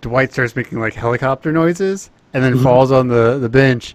Dwight 0.00 0.32
starts 0.32 0.54
making 0.56 0.80
like 0.80 0.94
helicopter 0.94 1.52
noises, 1.52 2.10
and 2.34 2.42
then 2.42 2.58
falls 2.62 2.92
on 2.92 3.08
the, 3.08 3.38
the 3.38 3.48
bench, 3.48 3.94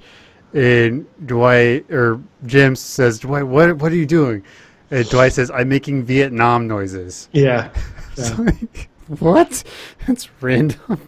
and 0.54 1.06
Dwight 1.28 1.90
or 1.92 2.22
Jim 2.46 2.76
says, 2.76 3.20
"Dwight, 3.20 3.46
what 3.46 3.78
what 3.78 3.92
are 3.92 3.96
you 3.98 4.06
doing?" 4.06 4.44
And 4.92 5.08
Dwight 5.10 5.34
says, 5.34 5.52
"I'm 5.52 5.70
making 5.70 6.04
Vietnam 6.04 6.68
noises." 6.68 7.30
Yeah. 7.32 7.70
It's 8.18 8.40
like, 8.40 8.88
what? 9.20 9.62
That's 10.08 10.30
random. 10.42 11.02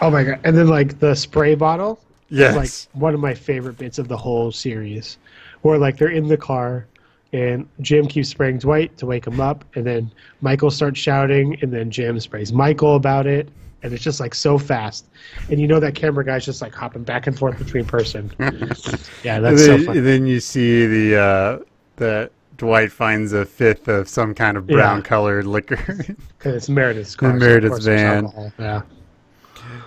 Oh 0.00 0.08
my 0.08 0.24
god! 0.24 0.40
And 0.44 0.56
then 0.56 0.68
like 0.68 0.98
the 0.98 1.14
spray 1.14 1.54
bottle. 1.54 2.00
Yes. 2.28 2.50
is, 2.50 2.88
like 2.92 3.00
one 3.00 3.14
of 3.14 3.20
my 3.20 3.34
favorite 3.34 3.78
bits 3.78 3.98
of 3.98 4.08
the 4.08 4.16
whole 4.16 4.50
series, 4.52 5.18
where 5.62 5.78
like 5.78 5.96
they're 5.98 6.08
in 6.08 6.26
the 6.28 6.36
car, 6.36 6.86
and 7.32 7.68
Jim 7.80 8.06
keeps 8.06 8.28
spraying 8.28 8.58
Dwight 8.58 8.96
to 8.98 9.06
wake 9.06 9.26
him 9.26 9.40
up, 9.40 9.64
and 9.74 9.84
then 9.86 10.10
Michael 10.40 10.70
starts 10.70 10.98
shouting, 10.98 11.56
and 11.62 11.72
then 11.72 11.90
Jim 11.90 12.18
sprays 12.20 12.52
Michael 12.52 12.96
about 12.96 13.26
it, 13.26 13.48
and 13.82 13.92
it's 13.92 14.02
just 14.02 14.18
like 14.20 14.34
so 14.34 14.58
fast, 14.58 15.06
and 15.50 15.60
you 15.60 15.66
know 15.68 15.78
that 15.80 15.94
camera 15.94 16.24
guy's 16.24 16.44
just 16.44 16.62
like 16.62 16.74
hopping 16.74 17.04
back 17.04 17.26
and 17.26 17.38
forth 17.38 17.58
between 17.58 17.84
person. 17.84 18.32
yeah, 18.38 19.36
and 19.36 19.44
that's 19.44 19.64
so 19.64 19.76
then, 19.76 19.86
funny. 19.86 19.98
and 19.98 20.06
then 20.06 20.26
you 20.26 20.40
see 20.40 20.86
the 20.86 21.20
uh, 21.20 21.58
that 21.96 22.32
Dwight 22.56 22.90
finds 22.90 23.32
a 23.34 23.44
fifth 23.44 23.86
of 23.86 24.08
some 24.08 24.34
kind 24.34 24.56
of 24.56 24.66
brown 24.66 24.98
Yeah. 24.98 25.02
colored 25.02 25.46
liquor. 25.46 25.76
Because 26.38 26.54
it's 26.54 26.68
Meredith's 26.68 27.14
car. 27.16 27.32
so 27.32 27.36
Meredith's 27.38 27.70
course 27.70 27.84
there's 27.84 28.00
van. 28.32 28.52
Yeah. 28.58 28.82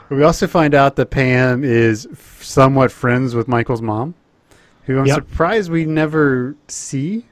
We 0.10 0.24
also 0.24 0.48
find 0.48 0.74
out 0.76 0.96
that 0.98 1.08
Pam 1.12 1.64
is 1.64 2.08
f- 2.12 2.42
somewhat 2.44 2.92
friends 2.92 3.36
with 3.36 3.48
Michael's 3.48 3.82
mom, 3.82 4.14
who 4.84 5.00
I'm 5.00 5.06
Yep. 5.06 5.16
surprised 5.16 5.72
we 5.72 5.86
never 5.86 6.56
see. 6.68 7.26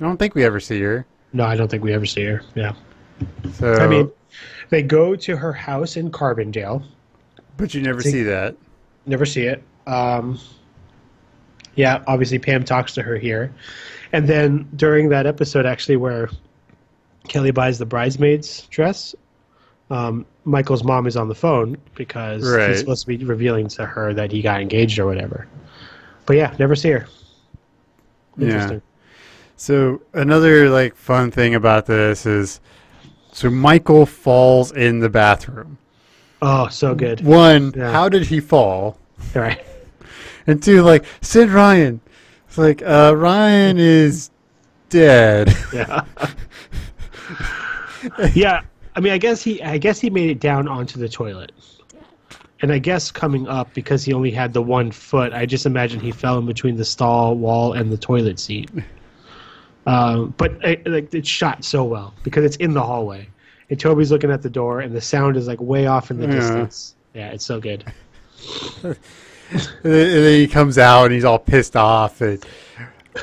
I 0.00 0.04
don't 0.04 0.16
think 0.16 0.34
we 0.34 0.44
ever 0.44 0.60
see 0.60 0.80
her. 0.82 1.06
No, 1.32 1.44
I 1.44 1.56
don't 1.56 1.70
think 1.70 1.82
we 1.84 1.92
ever 1.92 2.06
see 2.06 2.24
her. 2.24 2.42
Yeah. 2.54 2.72
So 3.54 3.74
I 3.74 3.86
mean, 3.86 4.10
they 4.70 4.82
go 4.82 5.14
to 5.16 5.36
her 5.36 5.52
house 5.52 5.96
in 5.96 6.10
Carbondale. 6.10 6.82
but 7.56 7.74
you 7.74 7.82
never 7.82 8.00
see 8.02 8.22
that. 8.24 8.56
Never 9.06 9.24
see 9.26 9.42
it. 9.46 9.62
Um, 9.86 10.38
yeah, 11.74 12.02
obviously 12.06 12.38
Pam 12.38 12.64
talks 12.64 12.92
to 12.94 13.02
her 13.02 13.16
here, 13.16 13.52
and 14.12 14.26
then 14.28 14.68
during 14.76 15.08
that 15.10 15.26
episode, 15.26 15.64
actually, 15.66 15.96
where 15.96 16.28
Kelly 17.28 17.50
buys 17.50 17.78
the 17.78 17.86
bridesmaid's 17.86 18.62
dress, 18.70 19.14
um, 19.92 20.26
Michael's 20.44 20.82
mom 20.84 21.06
is 21.06 21.16
on 21.16 21.28
the 21.28 21.34
phone 21.34 21.76
because 21.94 22.42
Right. 22.50 22.70
he's 22.70 22.80
supposed 22.80 23.02
to 23.02 23.06
be 23.06 23.22
revealing 23.24 23.68
to 23.68 23.84
her 23.86 24.12
that 24.14 24.32
he 24.32 24.40
got 24.42 24.60
engaged 24.60 24.98
or 24.98 25.06
whatever. 25.06 25.46
But 26.26 26.36
yeah, 26.36 26.54
never 26.58 26.74
see 26.74 26.90
her. 26.90 27.06
Yeah. 28.38 28.78
So 29.56 30.00
another 30.14 30.70
like 30.70 30.96
fun 30.96 31.30
thing 31.30 31.54
about 31.54 31.86
this 31.86 32.26
is, 32.26 32.60
so 33.32 33.50
Michael 33.50 34.06
falls 34.06 34.72
in 34.72 34.98
the 35.00 35.08
bathroom. 35.08 35.78
Oh, 36.40 36.68
so 36.68 36.94
good. 36.94 37.20
One, 37.24 37.72
Yeah. 37.76 37.92
how 37.92 38.08
did 38.08 38.26
he 38.26 38.40
fall? 38.40 38.98
All 39.36 39.42
right. 39.42 39.64
And 40.48 40.60
two, 40.60 40.82
like 40.82 41.04
Sid 41.20 41.50
Ryan. 41.50 42.00
It's 42.48 42.58
like 42.58 42.82
uh, 42.82 43.14
Ryan 43.16 43.78
is 43.78 44.30
dead. 44.88 45.54
Yeah. 45.72 46.04
yeah. 48.34 48.62
I 48.94 49.00
mean, 49.00 49.12
I 49.12 49.18
guess 49.18 49.42
he, 49.42 49.62
I 49.62 49.78
guess 49.78 50.00
he 50.00 50.10
made 50.10 50.30
it 50.30 50.40
down 50.40 50.68
onto 50.68 50.98
the 50.98 51.08
toilet, 51.08 51.52
and 52.60 52.72
I 52.72 52.78
guess 52.78 53.10
coming 53.10 53.48
up 53.48 53.72
because 53.74 54.04
he 54.04 54.12
only 54.12 54.30
had 54.30 54.52
the 54.52 54.62
one 54.62 54.90
foot, 54.90 55.32
I 55.32 55.46
just 55.46 55.66
imagine 55.66 55.98
he 56.00 56.12
fell 56.12 56.38
in 56.38 56.46
between 56.46 56.76
the 56.76 56.84
stall 56.84 57.34
wall 57.36 57.72
and 57.72 57.90
the 57.90 57.96
toilet 57.96 58.38
seat. 58.38 58.70
Um, 59.86 60.32
but 60.36 60.64
uh, 60.64 60.76
like 60.86 61.12
it's 61.12 61.28
shot 61.28 61.64
so 61.64 61.82
well 61.84 62.14
because 62.22 62.44
it's 62.44 62.56
in 62.56 62.72
the 62.72 62.82
hallway, 62.82 63.28
and 63.70 63.80
Toby's 63.80 64.12
looking 64.12 64.30
at 64.30 64.42
the 64.42 64.50
door, 64.50 64.80
and 64.80 64.94
the 64.94 65.00
sound 65.00 65.36
is 65.36 65.46
like 65.48 65.60
way 65.60 65.86
off 65.86 66.10
in 66.10 66.18
the 66.18 66.26
Yeah. 66.26 66.34
distance. 66.36 66.94
Yeah, 67.14 67.30
it's 67.30 67.44
so 67.44 67.60
good. 67.60 67.84
and 68.82 68.96
then 69.82 70.40
he 70.40 70.46
comes 70.46 70.78
out 70.78 71.04
and 71.06 71.12
he's 71.14 71.24
all 71.24 71.38
pissed 71.38 71.76
off. 71.76 72.20
And 72.20 72.44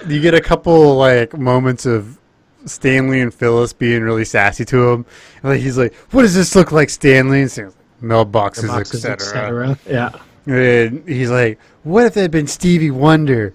you 0.08 0.22
get 0.22 0.34
a 0.34 0.42
couple 0.42 0.96
like 0.96 1.36
moments 1.38 1.86
of 1.86 2.19
Stanley 2.66 3.22
and 3.22 3.34
Phyllis 3.34 3.74
being 3.74 4.04
really 4.04 4.26
sassy 4.26 4.66
to 4.66 4.90
him. 4.90 5.06
And, 5.44 5.52
like 5.52 5.62
he's 5.62 5.78
like, 5.78 5.94
"What 6.12 6.24
does 6.24 6.36
this 6.36 6.56
look 6.56 6.72
like, 6.72 6.90
Stanley?" 6.90 7.42
And 7.42 7.52
saying, 7.52 7.74
"Mailboxes, 8.02 8.80
etc." 8.80 9.14
etc. 9.14 9.78
Yeah. 9.88 10.12
And 10.46 11.08
he's 11.08 11.30
like, 11.32 11.60
"What 11.84 12.06
if 12.06 12.18
it 12.18 12.22
had 12.22 12.32
been 12.32 12.48
Stevie 12.48 12.92
Wonder? 12.92 13.54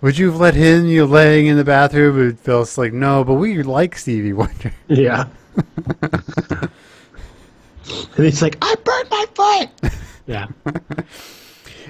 Would 0.00 0.18
you 0.18 0.30
have 0.30 0.40
let 0.40 0.54
him 0.54 0.86
you 0.86 1.04
laying 1.06 1.46
in 1.46 1.56
the 1.56 1.64
bathroom?" 1.64 2.20
And 2.20 2.38
Phyllis 2.38 2.76
like, 2.78 2.92
"No, 2.92 3.24
but 3.24 3.34
we 3.34 3.62
like 3.62 3.96
Stevie 3.96 4.32
Wonder." 4.32 4.72
Yeah. 4.88 5.26
and 8.16 8.24
he's 8.24 8.42
like, 8.42 8.56
I 8.62 8.74
burned 8.84 9.10
my 9.10 9.26
foot. 9.34 9.92
yeah. 10.26 10.46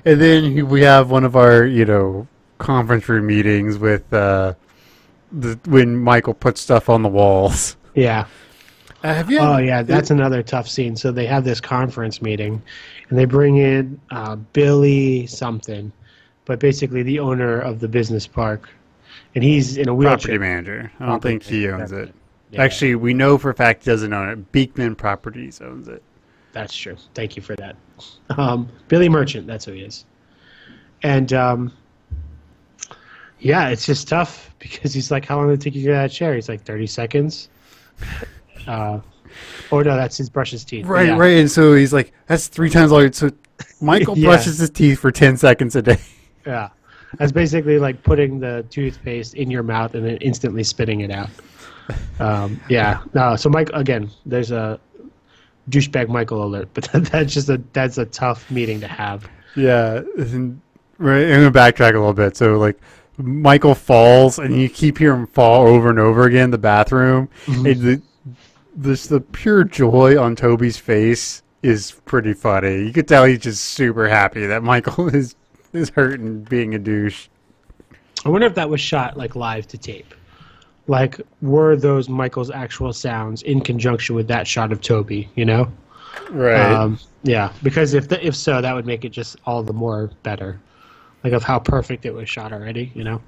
And 0.05 0.21
then 0.21 0.69
we 0.69 0.83
have 0.83 1.13
one 1.13 1.23
of 1.23 1.37
our, 1.37 1.65
you 1.65 1.85
know, 1.85 2.27
conference 2.59 3.09
room 3.09 3.27
meetings 3.27 3.79
with 3.79 4.13
uh, 4.13 4.55
the 5.33 5.59
when 5.67 5.97
Michael 5.97 6.35
puts 6.35 6.61
stuff 6.61 6.89
on 6.89 7.03
the 7.03 7.09
walls. 7.09 7.77
Yeah. 7.95 8.27
Uh, 9.05 9.15
have 9.15 9.31
you? 9.31 9.39
Oh 9.39 9.59
yeah, 9.59 9.83
that's 9.83 10.11
another 10.11 10.43
tough 10.43 10.69
scene. 10.69 10.95
So 10.97 11.11
they 11.11 11.27
have 11.27 11.45
this 11.45 11.61
conference 11.61 12.23
meeting, 12.23 12.63
and 13.09 13.19
they 13.19 13.25
bring 13.25 13.57
in 13.57 14.01
uh, 14.11 14.37
Billy 14.37 15.27
something, 15.27 15.93
but 16.45 16.61
basically 16.61 17.03
the 17.03 17.19
owner 17.19 17.59
of 17.59 17.81
the 17.81 17.89
business 17.89 18.27
park, 18.27 18.69
and 19.35 19.43
he's 19.43 19.77
in 19.77 19.89
a 19.89 19.97
property 19.97 20.39
manager. 20.39 20.91
I 21.01 21.07
don't 21.07 21.09
Property 21.21 21.29
think 21.29 21.43
he 21.43 21.69
owns 21.69 21.91
it. 21.93 22.15
Yeah, 22.51 22.63
Actually, 22.63 22.95
we 22.95 23.13
know 23.13 23.39
for 23.39 23.51
a 23.51 23.55
fact 23.55 23.85
he 23.85 23.91
doesn't 23.91 24.13
own 24.13 24.29
it. 24.29 24.53
Beekman 24.53 24.95
Properties 24.95 25.61
owns 25.61 25.89
it. 25.89 26.03
that's 26.53 26.75
true. 26.75 26.97
Thank 27.15 27.35
you 27.35 27.43
for 27.43 27.57
that. 27.57 27.77
Um, 28.37 28.69
Billy 28.89 29.09
Merchant, 29.09 29.47
that's 29.47 29.65
who 29.65 29.73
he 29.73 29.81
is, 29.81 30.05
and 31.03 31.33
um, 31.33 31.73
yeah, 33.41 33.69
it's 33.69 33.85
just 33.85 34.07
tough 34.09 34.52
because 34.63 34.95
he's 34.95 35.11
like, 35.11 35.25
"How 35.27 35.37
long 35.37 35.49
did 35.49 35.55
it 35.55 35.61
take 35.63 35.75
you 35.75 35.83
to 35.83 35.87
get 35.89 35.95
out 35.97 36.05
of 36.07 36.11
that 36.11 36.15
chair?" 36.17 36.35
He's 36.35 36.49
like, 36.49 36.63
30 36.63 36.87
seconds." 36.87 37.49
Uh, 38.67 39.01
or 39.71 39.83
no, 39.85 39.97
that's 39.97 40.17
his 40.17 40.31
brush 40.31 40.51
his 40.53 40.65
teeth. 40.65 40.87
Right, 40.87 41.09
Yeah. 41.09 41.17
right. 41.19 41.39
And 41.39 41.51
so 41.51 41.75
he's 41.75 41.93
like, 41.93 42.13
"That's 42.27 42.47
three 42.49 42.71
times 42.71 42.93
all." 42.93 43.11
So 43.13 43.31
Michael 43.81 44.17
Yeah. 44.19 44.29
brushes 44.29 44.59
his 44.59 44.71
teeth 44.71 44.99
for 45.01 45.11
ten 45.11 45.37
seconds 45.37 45.75
a 45.77 45.83
day. 45.83 45.99
Yeah. 46.47 46.69
That's 47.19 47.33
basically 47.33 47.79
like 47.79 48.03
putting 48.03 48.41
the 48.41 48.65
toothpaste 48.71 49.35
in 49.35 49.51
your 49.51 49.63
mouth 49.63 49.95
and 49.95 50.05
then 50.07 50.17
instantly 50.19 50.63
spitting 50.65 51.01
it 51.01 51.11
out. 51.11 51.29
Um, 52.21 52.61
yeah. 52.69 53.03
No. 53.15 53.37
So 53.37 53.49
Mike, 53.51 53.71
again, 53.75 54.11
there's 54.27 54.51
a 54.51 54.81
douchebag 55.71 56.09
Michael 56.09 56.45
alert, 56.45 56.69
but 56.75 56.89
that's 56.93 57.33
just 57.35 57.49
a 57.49 57.61
that's 57.73 57.99
a 57.99 58.07
tough 58.07 58.51
meeting 58.51 58.81
to 58.81 58.89
have. 58.89 59.29
Yeah, 59.57 60.01
and, 60.19 60.61
right. 60.99 61.25
I'm 61.25 61.43
gonna 61.43 61.53
backtrack 61.53 61.91
a 61.91 61.99
little 61.99 62.13
bit. 62.15 62.37
So 62.37 62.59
like. 62.59 62.79
Michael 63.19 63.75
falls, 63.75 64.39
and 64.39 64.55
you 64.61 64.69
keep 64.69 64.99
hearing 64.99 65.21
him 65.21 65.27
fall 65.29 65.67
over 65.67 65.91
and 65.91 65.99
over 65.99 66.25
again. 66.25 66.45
in 66.45 66.51
The 66.51 66.59
bathroom, 66.59 67.29
Mm-hmm. 67.47 67.67
and 67.67 67.81
the, 67.81 68.03
this 68.75 69.07
the 69.07 69.21
pure 69.21 69.65
joy 69.65 70.19
on 70.21 70.35
Toby's 70.35 70.79
face 70.79 71.43
is 71.63 71.93
pretty 72.07 72.33
funny. 72.33 72.85
You 72.87 72.93
could 72.93 73.07
tell 73.07 73.25
he's 73.25 73.39
just 73.41 73.63
super 73.65 74.09
happy 74.09 74.47
that 74.47 74.63
Michael 74.63 75.09
is 75.15 75.37
is 75.73 75.91
hurt 75.91 76.21
and 76.21 76.49
being 76.49 76.75
a 76.75 76.79
douche. 76.79 77.29
I 78.25 78.29
wonder 78.29 78.47
if 78.47 78.55
that 78.55 78.69
was 78.71 78.81
shot 78.81 79.17
like 79.17 79.37
live 79.37 79.67
to 79.69 79.79
tape. 79.79 80.15
Like, 80.89 81.21
were 81.41 81.77
those 81.77 82.09
Michael's 82.09 82.51
actual 82.51 82.93
sounds 82.93 83.43
in 83.43 83.61
conjunction 83.61 84.17
with 84.17 84.27
that 84.29 84.47
shot 84.47 84.73
of 84.73 84.81
Toby? 84.81 85.29
You 85.37 85.45
know? 85.45 85.73
Right. 86.31 86.61
Um, 86.73 86.99
yeah, 87.23 87.53
because 87.63 87.95
if 87.95 88.09
the, 88.09 88.25
if 88.27 88.35
so, 88.35 88.61
that 88.61 88.75
would 88.75 88.85
make 88.87 89.05
it 89.05 89.11
just 89.11 89.37
all 89.47 89.63
the 89.63 89.73
more 89.73 90.11
better. 90.25 90.61
Like 91.25 91.33
of 91.33 91.43
how 91.45 91.59
perfect 91.59 92.05
it 92.05 92.13
was 92.15 92.29
shot 92.29 92.53
already. 92.53 92.91
You 92.95 93.05
know? 93.05 93.23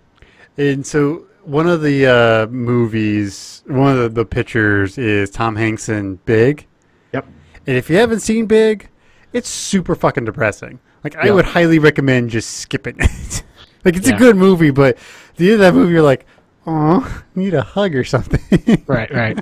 And 0.56 0.86
so 0.86 1.26
one 1.42 1.66
of 1.68 1.82
the 1.82 2.06
uh, 2.06 2.46
movies, 2.52 3.62
one 3.66 3.92
of 3.92 3.98
the, 3.98 4.08
the 4.08 4.24
pictures 4.24 4.98
is 4.98 5.30
Tom 5.30 5.56
Hanks 5.56 5.88
in 5.88 6.16
Big. 6.24 6.66
Yep. 7.12 7.26
And 7.66 7.76
if 7.76 7.88
you 7.90 7.96
haven't 7.96 8.20
seen 8.20 8.46
Big, 8.46 8.88
it's 9.32 9.48
super 9.48 9.94
fucking 9.94 10.24
depressing. 10.24 10.78
Like 11.02 11.16
I 11.16 11.30
would 11.30 11.44
highly 11.44 11.78
recommend 11.78 12.30
just 12.30 12.50
skipping 12.58 12.96
it. 13.00 13.42
like 13.84 13.96
it's 13.96 14.08
Yeah. 14.08 14.16
a 14.16 14.18
good 14.18 14.36
movie, 14.36 14.70
but 14.70 14.96
at 14.96 15.36
the 15.36 15.46
end 15.52 15.54
of 15.54 15.60
that 15.60 15.74
movie, 15.74 15.92
you're 15.92 16.02
like, 16.02 16.24
oh, 16.66 17.22
need 17.34 17.52
a 17.54 17.62
hug 17.62 17.94
or 17.94 18.04
something. 18.04 18.40
Right. 18.86 19.10
Right. 19.12 19.38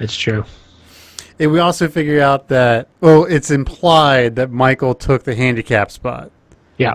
it's 0.00 0.16
true. 0.16 0.44
and 1.38 1.52
we 1.52 1.58
also 1.58 1.88
figure 1.88 2.20
out 2.22 2.48
that, 2.48 2.88
well, 3.00 3.24
it's 3.24 3.50
implied 3.50 4.36
that 4.36 4.50
Michael 4.50 4.94
took 4.94 5.24
the 5.24 5.34
handicap 5.34 5.90
spot. 5.90 6.30
Yeah. 6.78 6.94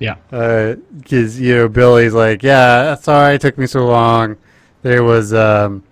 Yeah. 0.00 0.14
because 0.30 1.38
you 1.38 1.54
know 1.54 1.68
Billy's 1.68 2.12
like, 2.14 2.42
yeah, 2.42 2.94
sorry 2.96 3.36
it 3.36 3.40
took 3.42 3.56
me 3.58 3.66
so 3.68 3.86
long. 3.86 4.36
There 4.82 5.04
was 5.04 5.32
um, 5.32 5.84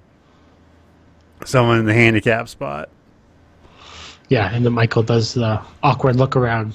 someone 1.44 1.78
in 1.78 1.85
the 1.85 1.94
handicap 1.94 2.48
spot. 2.48 2.89
Yeah, 4.28 4.51
and 4.52 4.64
then 4.64 4.72
Michael 4.72 5.02
does 5.02 5.35
the 5.35 5.60
awkward 5.82 6.16
look 6.16 6.36
around, 6.36 6.74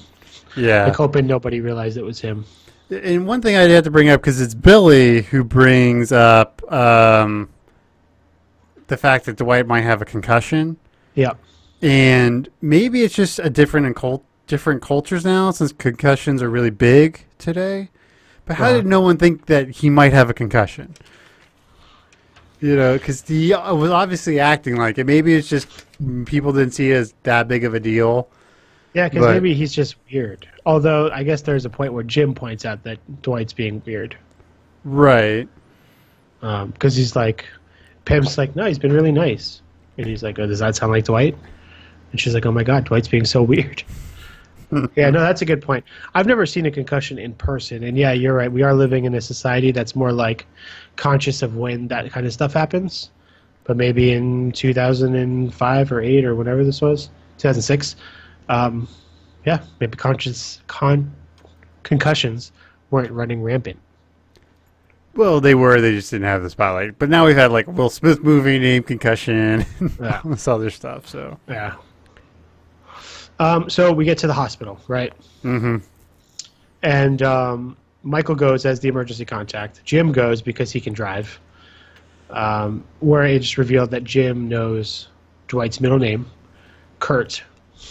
Yeah, 0.56 0.86
like 0.86 0.96
hoping 0.96 1.26
nobody 1.26 1.60
realized 1.60 1.96
it 1.96 2.02
was 2.04 2.20
him. 2.20 2.44
and 2.90 3.26
one 3.26 3.42
thing 3.42 3.56
I'd 3.56 3.70
have 3.70 3.84
to 3.84 3.90
bring 3.90 4.08
up 4.08 4.20
because 4.20 4.40
it's 4.40 4.54
Billy 4.54 5.22
who 5.22 5.44
brings 5.44 6.10
up 6.12 6.62
um, 6.72 7.48
the 8.88 8.96
fact 8.96 9.26
that 9.26 9.36
Dwight 9.36 9.66
might 9.66 9.82
have 9.82 10.02
a 10.02 10.04
concussion, 10.04 10.76
Yeah. 11.14 11.32
and 11.82 12.48
maybe 12.60 13.02
it's 13.02 13.14
just 13.14 13.38
a 13.40 13.50
different 13.50 13.86
in 13.86 13.94
cult- 13.94 14.24
different 14.46 14.82
cultures 14.82 15.24
now 15.24 15.50
since 15.50 15.72
concussions 15.72 16.42
are 16.42 16.50
really 16.50 16.70
big 16.70 17.24
today. 17.38 17.90
But 18.46 18.56
how 18.56 18.72
did 18.72 18.86
no 18.86 19.00
one 19.00 19.16
think 19.16 19.46
that 19.46 19.70
he 19.70 19.88
might 19.88 20.12
have 20.12 20.28
a 20.28 20.34
concussion? 20.34 20.94
You 22.60 22.76
know, 22.76 22.94
because 22.94 23.22
he 23.26 23.54
uh, 23.54 23.74
was 23.74 23.90
obviously 23.90 24.38
acting 24.38 24.76
like 24.76 24.98
it. 24.98 25.04
Maybe 25.04 25.34
it's 25.34 25.48
just 25.48 25.66
people 26.26 26.52
didn't 26.52 26.72
see 26.72 26.90
it 26.90 26.94
as 26.94 27.14
that 27.22 27.48
big 27.48 27.64
of 27.64 27.74
a 27.74 27.80
deal. 27.80 28.28
Yeah, 28.92 29.08
because 29.08 29.26
maybe 29.26 29.54
he's 29.54 29.72
just 29.72 29.96
weird. 30.10 30.46
Although 30.66 31.10
I 31.10 31.24
guess 31.24 31.42
there's 31.42 31.64
a 31.64 31.70
point 31.70 31.92
where 31.92 32.04
Jim 32.04 32.34
points 32.34 32.64
out 32.64 32.84
that 32.84 32.98
Dwight's 33.22 33.52
being 33.52 33.82
weird. 33.84 34.16
Right. 34.84 35.48
Because 36.40 36.94
he's 36.94 37.16
like, 37.16 37.44
Pam's 38.04 38.38
like, 38.38 38.54
no, 38.54 38.66
he's 38.66 38.78
been 38.78 38.92
really 38.92 39.12
nice. 39.12 39.62
And 39.98 40.06
he's 40.06 40.22
like, 40.22 40.38
oh, 40.38 40.46
does 40.46 40.58
that 40.60 40.76
sound 40.76 40.92
like 40.92 41.04
Dwight? 41.04 41.36
And 42.12 42.20
she's 42.20 42.34
like, 42.34 42.46
oh 42.46 42.52
my 42.52 42.62
God, 42.62 42.84
Dwight's 42.84 43.08
being 43.08 43.24
so 43.24 43.42
weird. 43.54 43.82
Yeah, 44.96 45.10
no, 45.10 45.20
that's 45.20 45.42
a 45.42 45.44
good 45.44 45.62
point. 45.62 45.84
I've 46.14 46.26
never 46.26 46.46
seen 46.46 46.66
a 46.66 46.70
concussion 46.70 47.18
in 47.18 47.34
person, 47.34 47.84
and 47.84 47.96
yeah, 47.98 48.12
you're 48.12 48.34
right. 48.34 48.50
We 48.50 48.62
are 48.62 48.74
living 48.74 49.04
in 49.04 49.14
a 49.14 49.20
society 49.20 49.70
that's 49.72 49.94
more 49.96 50.12
like 50.12 50.46
conscious 50.96 51.42
of 51.42 51.56
when 51.56 51.88
that 51.88 52.10
kind 52.10 52.26
of 52.26 52.32
stuff 52.32 52.52
happens. 52.52 53.10
But 53.64 53.76
maybe 53.78 54.12
in 54.12 54.52
2005 54.52 55.92
or 55.92 56.00
eight 56.02 56.24
or 56.24 56.34
whatever 56.34 56.64
this 56.64 56.82
was, 56.82 57.08
2006, 57.38 57.96
um, 58.50 58.86
yeah, 59.46 59.62
maybe 59.80 59.96
conscious 59.96 60.60
con 60.66 61.10
concussions 61.82 62.52
weren't 62.90 63.10
running 63.10 63.42
rampant. 63.42 63.78
Well, 65.14 65.40
they 65.40 65.54
were. 65.54 65.80
They 65.80 65.92
just 65.92 66.10
didn't 66.10 66.26
have 66.26 66.42
the 66.42 66.50
spotlight. 66.50 66.98
But 66.98 67.08
now 67.08 67.24
we've 67.24 67.36
had 67.36 67.52
like 67.52 67.66
Will 67.68 67.88
Smith 67.90 68.22
movie 68.22 68.58
named 68.58 68.86
Concussion, 68.86 69.64
Yeah. 70.00 70.20
all 70.24 70.30
this 70.32 70.48
other 70.48 70.70
stuff. 70.70 71.08
So 71.08 71.38
Yeah. 71.48 71.74
Um, 73.38 73.68
so 73.68 73.92
we 73.92 74.04
get 74.04 74.18
to 74.18 74.26
the 74.26 74.32
hospital, 74.32 74.80
right? 74.88 75.12
Mhm. 75.42 75.82
And 76.82 77.22
um, 77.22 77.76
Michael 78.02 78.34
goes 78.34 78.64
as 78.66 78.80
the 78.80 78.88
emergency 78.88 79.24
contact. 79.24 79.84
Jim 79.84 80.12
goes 80.12 80.42
because 80.42 80.70
he 80.70 80.80
can 80.80 80.92
drive. 80.92 81.38
Um, 82.30 82.84
where 83.00 83.24
it's 83.24 83.58
revealed 83.58 83.90
that 83.92 84.02
Jim 84.04 84.48
knows 84.48 85.08
Dwight's 85.48 85.80
middle 85.80 85.98
name, 85.98 86.26
Kurt, 86.98 87.42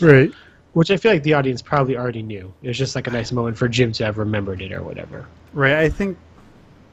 right. 0.02 0.32
which 0.74 0.92
I 0.92 0.98
feel 0.98 1.12
like 1.14 1.24
the 1.24 1.34
audience 1.34 1.62
probably 1.62 1.96
already 1.96 2.24
knew. 2.24 2.52
It 2.62 2.68
was 2.68 2.78
just 2.78 2.96
like 2.96 3.08
a 3.08 3.12
nice 3.12 3.32
moment 3.32 3.58
for 3.58 3.68
Jim 3.70 3.92
to 3.94 4.06
have 4.06 4.18
remembered 4.18 4.62
it 4.62 4.74
or 4.74 4.82
whatever. 4.82 5.28
Right. 5.54 5.76
I 5.76 5.88
think 5.90 6.18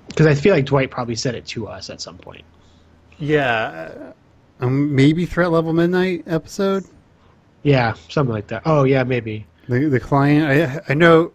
Because 0.08 0.26
I 0.26 0.34
feel 0.34 0.54
like 0.54 0.66
Dwight 0.66 0.90
probably 0.90 1.14
said 1.16 1.34
it 1.34 1.46
to 1.46 1.66
us 1.66 1.88
at 1.90 2.00
some 2.00 2.18
point. 2.18 2.44
yeah. 3.18 3.90
uh, 4.60 4.64
Um, 4.64 4.94
maybe 4.94 5.24
threat 5.24 5.50
level 5.50 5.72
midnight 5.72 6.24
episode. 6.26 6.84
Yeah, 7.62 7.94
something 8.08 8.32
like 8.34 8.48
that. 8.48 8.62
Oh, 8.66 8.84
yeah, 8.84 9.04
maybe. 9.04 9.46
The 9.68 9.88
the 9.88 10.00
client. 10.00 10.46
I 10.46 10.92
I 10.92 10.94
know. 10.94 11.32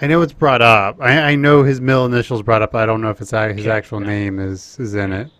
I 0.00 0.06
know 0.08 0.22
it's 0.22 0.32
brought 0.34 0.62
up. 0.62 0.98
I, 1.00 1.32
I 1.32 1.34
know 1.36 1.62
his 1.62 1.80
middle 1.80 2.06
initials 2.06 2.42
brought 2.42 2.62
up. 2.62 2.74
I 2.74 2.86
don't 2.86 3.00
know 3.00 3.10
if 3.10 3.20
it's 3.22 3.32
his 3.52 3.66
Okay, 3.66 3.68
actual 3.68 4.00
yeah. 4.00 4.06
name 4.06 4.38
is 4.40 4.78
is 4.78 4.94
in 4.94 5.12
it. 5.12 5.30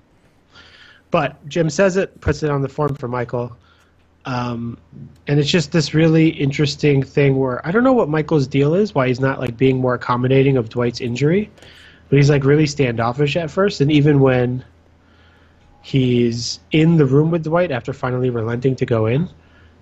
But 1.10 1.46
Jim 1.48 1.70
says 1.70 1.96
it, 1.96 2.20
puts 2.20 2.42
it 2.42 2.50
on 2.50 2.62
the 2.62 2.68
form 2.68 2.94
for 2.96 3.08
Michael. 3.08 3.56
Um, 4.24 4.78
and 5.28 5.40
it's 5.40 5.50
just 5.50 5.72
this 5.72 5.94
really 5.94 6.28
interesting 6.28 7.02
thing 7.02 7.36
where 7.36 7.66
I 7.66 7.72
don't 7.72 7.84
know 7.84 7.92
what 7.92 8.08
Michael's 8.08 8.46
deal 8.48 8.74
is, 8.74 8.94
why 8.94 9.08
he's 9.08 9.20
not 9.20 9.40
like 9.40 9.56
being 9.56 9.78
more 9.78 9.94
accommodating 9.94 10.56
of 10.56 10.68
Dwight's 10.68 11.00
injury, 11.00 11.50
but 12.08 12.16
he's 12.16 12.30
like 12.30 12.44
really 12.44 12.66
standoffish 12.66 13.36
at 13.36 13.50
first. 13.50 13.80
And 13.80 13.92
even 13.92 14.20
when 14.20 14.64
he's 15.82 16.60
in 16.72 16.96
the 16.96 17.06
room 17.06 17.30
with 17.30 17.44
Dwight 17.44 17.70
after 17.72 17.92
finally 17.92 18.30
relenting 18.30 18.76
to 18.76 18.86
go 18.86 19.06
in, 19.06 19.30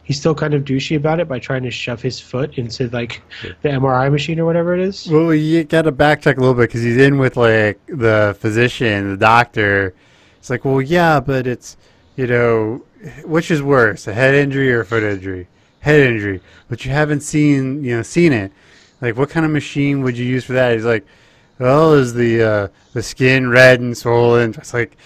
he's 0.04 0.18
still 0.18 0.34
kind 0.34 0.54
of 0.54 0.64
douchey 0.64 0.96
about 0.96 1.18
it 1.20 1.26
by 1.28 1.38
trying 1.38 1.62
to 1.64 1.70
shove 1.70 2.00
his 2.00 2.20
foot 2.20 2.56
into 2.58 2.88
like 2.90 3.20
the 3.62 3.68
MRI 3.70 4.10
machine 4.12 4.38
or 4.38 4.44
whatever 4.44 4.74
it 4.74 4.80
is. 4.80 5.08
Well, 5.08 5.34
you 5.34 5.64
got 5.64 5.82
to 5.82 5.92
backtrack 5.92 6.36
a 6.36 6.40
little 6.40 6.54
bit 6.54 6.68
because 6.68 6.82
he's 6.82 6.96
in 6.98 7.18
with 7.18 7.36
like 7.36 7.80
the 7.86 8.36
physician, 8.38 9.10
the 9.10 9.16
doctor. 9.16 9.94
It's 10.38 10.50
like, 10.50 10.64
well, 10.64 10.80
yeah, 10.82 11.20
but 11.20 11.46
it's 11.46 11.76
you 12.16 12.26
know, 12.26 12.84
which 13.24 13.50
is 13.50 13.62
worse, 13.62 14.06
a 14.06 14.14
head 14.14 14.34
injury 14.34 14.72
or 14.72 14.80
a 14.80 14.86
foot 14.86 15.02
injury? 15.02 15.48
Head 15.80 16.00
injury, 16.00 16.40
but 16.68 16.84
you 16.84 16.90
haven't 16.92 17.20
seen 17.20 17.82
you 17.82 17.96
know 17.96 18.02
seen 18.02 18.32
it. 18.32 18.52
Like, 19.00 19.16
what 19.18 19.28
kind 19.30 19.44
of 19.44 19.52
machine 19.52 20.02
would 20.02 20.16
you 20.16 20.24
use 20.24 20.44
for 20.44 20.52
that? 20.54 20.72
He's 20.74 20.84
like, 20.84 21.04
well, 21.58 21.92
is 21.94 22.14
the 22.14 22.42
uh, 22.42 22.68
the 22.92 23.02
skin 23.02 23.48
red 23.50 23.80
and 23.80 23.96
swollen? 23.96 24.54
It's 24.54 24.72
like, 24.72 24.96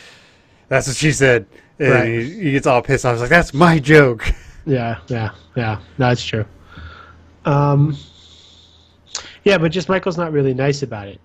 that's 0.68 0.86
what 0.86 0.96
she 0.96 1.12
said. 1.12 1.46
And 1.80 1.90
Right. 1.92 2.08
he, 2.08 2.30
he 2.42 2.52
gets 2.52 2.66
all 2.66 2.82
pissed 2.82 3.04
off. 3.06 3.14
He's 3.14 3.20
like, 3.22 3.30
that's 3.30 3.54
my 3.54 3.78
joke. 3.78 4.32
Yeah, 4.68 4.98
yeah, 5.08 5.30
yeah. 5.56 5.80
No, 5.96 6.10
it's 6.10 6.22
true. 6.22 6.44
Um, 7.44 7.96
yeah, 9.44 9.56
but 9.58 9.72
just 9.72 9.88
Michael's 9.88 10.18
not 10.18 10.30
really 10.30 10.52
nice 10.54 10.82
about 10.82 11.08
it. 11.08 11.20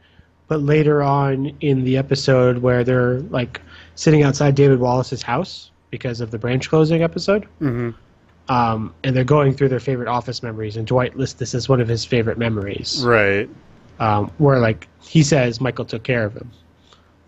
But 0.48 0.61
later 0.61 1.03
on 1.03 1.48
in 1.60 1.84
the 1.84 1.98
episode 1.98 2.57
where 2.60 2.84
they're 2.84 3.20
like 3.24 3.61
sitting 3.95 4.24
outside 4.24 4.56
David 4.56 4.80
Wallace's 4.80 5.22
house 5.22 5.72
because 5.91 6.22
of 6.22 6.32
the 6.32 6.38
branch 6.40 6.70
closing 6.70 7.03
episode, 7.03 7.45
hmm 7.60 7.91
um, 8.49 8.94
and 9.06 9.15
they're 9.15 9.24
going 9.24 9.53
through 9.53 9.70
their 9.70 9.80
favorite 9.80 10.10
office 10.10 10.44
memories, 10.44 10.76
and 10.76 10.86
Dwight 10.86 11.15
lists 11.18 11.40
this 11.40 11.56
as 11.56 11.70
one 11.70 11.80
of 11.80 11.88
his 11.88 12.03
favorite 12.03 12.38
memories, 12.38 13.02
Right. 13.06 13.49
um, 13.99 14.32
where 14.38 14.60
like 14.60 14.88
he 15.02 15.24
says 15.24 15.61
Michael 15.61 15.86
took 15.86 16.03
care 16.03 16.26
of 16.26 16.34
him. 16.36 16.52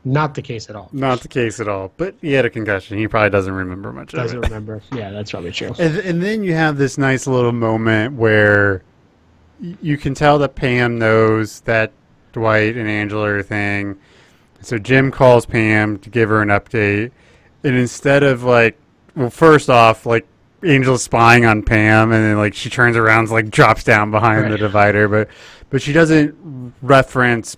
Not 0.08 0.36
the 0.36 0.42
case 0.44 0.70
at 0.70 0.76
all. 0.76 0.90
Not 0.94 1.22
the 1.22 1.28
case 1.28 1.60
at 1.60 1.68
all. 1.68 1.92
But 1.98 2.16
he 2.22 2.32
had 2.34 2.46
a 2.46 2.50
concussion. 2.50 3.00
He 3.00 3.08
probably 3.08 3.32
doesn't 3.32 3.52
remember 3.52 3.92
much 3.92 4.14
of 4.14 4.20
Doesn't 4.20 4.40
remember. 4.40 4.82
Yeah, 4.94 5.10
that's 5.10 5.32
probably 5.32 5.52
true. 5.52 5.74
And, 5.80 5.98
and 5.98 6.22
then 6.22 6.44
you 6.44 6.54
have 6.54 6.78
this 6.78 7.00
nice 7.00 7.26
little 7.26 7.52
moment 7.52 8.16
where 8.16 8.84
you 9.82 9.98
can 9.98 10.14
tell 10.14 10.38
that 10.40 10.54
Pam 10.54 11.00
knows 11.00 11.62
that 11.62 11.92
Dwight 12.34 12.78
and 12.78 12.88
Angela 12.88 13.30
are 13.30 13.38
a 13.40 13.44
thing. 13.44 13.98
So 14.62 14.78
Jim 14.78 15.12
calls 15.12 15.48
Pam 15.48 15.98
to 16.00 16.10
give 16.10 16.30
her 16.30 16.42
an 16.44 16.50
update. 16.50 17.12
And 17.64 17.76
instead 17.76 18.22
of 18.22 18.44
like, 18.44 18.78
well, 19.16 19.32
first 19.32 19.72
off, 19.72 20.06
like 20.06 20.28
Angela's 20.62 21.04
spying 21.04 21.46
on 21.46 21.64
Pam, 21.64 22.12
and 22.12 22.24
then 22.24 22.38
like 22.38 22.54
she 22.54 22.70
turns 22.70 22.96
around, 22.96 23.26
and, 23.26 23.32
like 23.32 23.50
drops 23.50 23.84
down 23.84 24.12
behind 24.12 24.52
the 24.52 24.58
divider, 24.58 25.08
but 25.08 25.30
but 25.70 25.82
she 25.82 25.94
doesn't 25.94 26.74
reference 26.82 27.58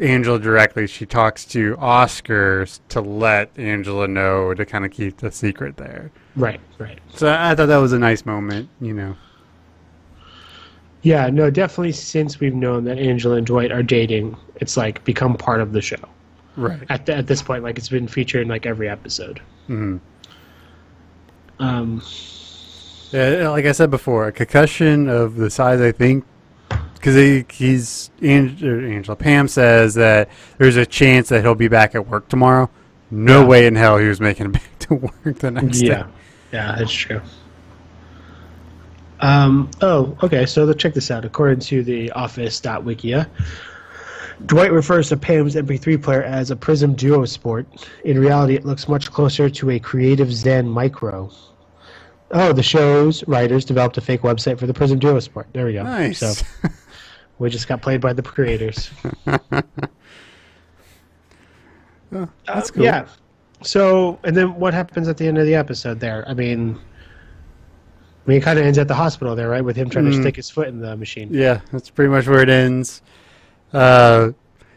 Angela 0.00 0.38
directly. 0.38 0.86
She 0.86 1.06
talks 1.06 1.44
to 1.46 1.76
Oscar 1.78 2.66
to 2.88 3.00
let 3.00 3.50
Angela 3.56 4.08
know 4.08 4.54
to 4.54 4.64
kind 4.66 4.84
of 4.84 4.90
keep 4.90 5.18
the 5.18 5.30
secret 5.30 5.76
there. 5.76 6.10
Right, 6.36 6.60
right. 6.78 6.98
So 7.14 7.28
I 7.32 7.54
thought 7.54 7.66
that 7.66 7.76
was 7.76 7.92
a 7.92 7.98
nice 7.98 8.26
moment, 8.26 8.68
you 8.80 8.92
know. 8.92 9.16
Yeah, 11.02 11.28
no, 11.28 11.50
definitely 11.50 11.92
since 11.92 12.40
we've 12.40 12.54
known 12.54 12.84
that 12.84 12.98
Angela 12.98 13.36
and 13.36 13.46
Dwight 13.46 13.70
are 13.70 13.82
dating, 13.82 14.36
it's 14.56 14.76
like 14.76 15.04
become 15.04 15.36
part 15.36 15.60
of 15.60 15.72
the 15.72 15.82
show. 15.82 15.96
Right. 16.56 16.80
At, 16.88 17.08
at 17.08 17.26
this 17.26 17.42
point, 17.42 17.62
like 17.62 17.76
it's 17.78 17.88
been 17.88 18.08
featured 18.08 18.42
in 18.42 18.48
like 18.48 18.64
every 18.64 18.88
episode. 18.88 19.40
hmm 19.66 19.98
Um, 21.58 22.02
Yeah, 23.10 23.48
like 23.50 23.66
I 23.66 23.72
said 23.72 23.90
before, 23.90 24.26
a 24.26 24.32
concussion 24.32 25.08
of 25.08 25.36
the 25.36 25.50
size 25.50 25.80
I 25.80 25.92
think, 25.92 26.24
because 27.04 27.16
he, 27.16 27.44
he's 27.52 28.10
Ang- 28.22 28.56
Angela 28.62 29.14
Pam 29.14 29.46
says 29.46 29.92
that 29.94 30.30
there's 30.56 30.78
a 30.78 30.86
chance 30.86 31.28
that 31.28 31.42
he'll 31.42 31.54
be 31.54 31.68
back 31.68 31.94
at 31.94 32.08
work 32.08 32.28
tomorrow. 32.28 32.70
No 33.10 33.42
Yeah. 33.42 33.46
way 33.46 33.66
in 33.66 33.74
hell 33.76 33.98
he 33.98 34.08
was 34.08 34.22
making 34.22 34.46
it 34.46 34.52
back 34.52 34.78
to 34.80 34.94
work 34.94 35.38
the 35.40 35.50
next 35.50 35.82
yeah, 35.82 36.04
day. 36.04 36.08
yeah, 36.54 36.76
that's 36.78 36.90
true. 36.90 37.20
Um, 39.20 39.70
oh, 39.82 40.16
okay. 40.22 40.46
So 40.46 40.64
let's 40.64 40.80
check 40.82 40.94
this 40.94 41.10
out. 41.10 41.26
According 41.26 41.60
to 41.60 41.82
the 41.82 42.10
Office.wikia, 42.12 43.28
Dwight 44.46 44.72
refers 44.72 45.10
to 45.10 45.18
Pam's 45.18 45.56
MP3 45.56 46.02
player 46.02 46.22
as 46.22 46.50
a 46.50 46.56
Prism 46.56 46.94
Duo 46.94 47.26
Sport. 47.26 47.66
In 48.06 48.18
reality, 48.18 48.54
it 48.54 48.64
looks 48.64 48.88
much 48.88 49.10
closer 49.12 49.50
to 49.50 49.70
a 49.72 49.78
Creative 49.78 50.32
Zen 50.32 50.66
Micro. 50.66 51.30
Oh, 52.30 52.54
the 52.54 52.62
show's 52.62 53.26
writers 53.28 53.66
developed 53.66 53.98
a 53.98 54.00
fake 54.00 54.22
website 54.22 54.58
for 54.58 54.66
the 54.66 54.74
Prism 54.74 54.98
Duo 54.98 55.20
Sport. 55.20 55.48
There 55.52 55.66
we 55.66 55.74
go. 55.74 55.82
Nice. 55.84 56.18
So 56.18 56.32
we 57.38 57.50
just 57.50 57.68
got 57.68 57.82
played 57.82 58.00
by 58.00 58.12
the 58.12 58.22
creators. 58.22 58.90
That's 62.10 62.70
Uh, 62.70 62.72
cool. 62.72 62.84
Yeah. 62.84 63.06
So, 63.62 64.18
and 64.24 64.36
then 64.36 64.54
what 64.56 64.74
happens 64.74 65.08
at 65.08 65.16
the 65.16 65.26
end 65.26 65.38
of 65.38 65.46
the 65.46 65.54
episode 65.54 65.98
there? 66.00 66.24
I 66.28 66.34
mean, 66.34 66.78
I 66.78 68.28
mean, 68.28 68.38
it 68.38 68.42
kind 68.42 68.58
of 68.58 68.64
ends 68.64 68.78
at 68.78 68.88
the 68.88 68.94
hospital 68.94 69.34
there, 69.34 69.48
right? 69.48 69.64
With 69.64 69.76
him 69.76 69.88
trying 69.90 70.04
to 70.06 70.10
Mm. 70.10 70.20
stick 70.20 70.36
his 70.36 70.50
foot 70.50 70.68
in 70.68 70.80
the 70.80 70.96
machine. 70.96 71.28
Yeah, 71.32 71.60
that's 71.72 71.90
pretty 71.90 72.10
much 72.10 72.26
where 72.28 72.42
it 72.42 72.48
ends. 72.48 73.02
Uh, 73.72 74.30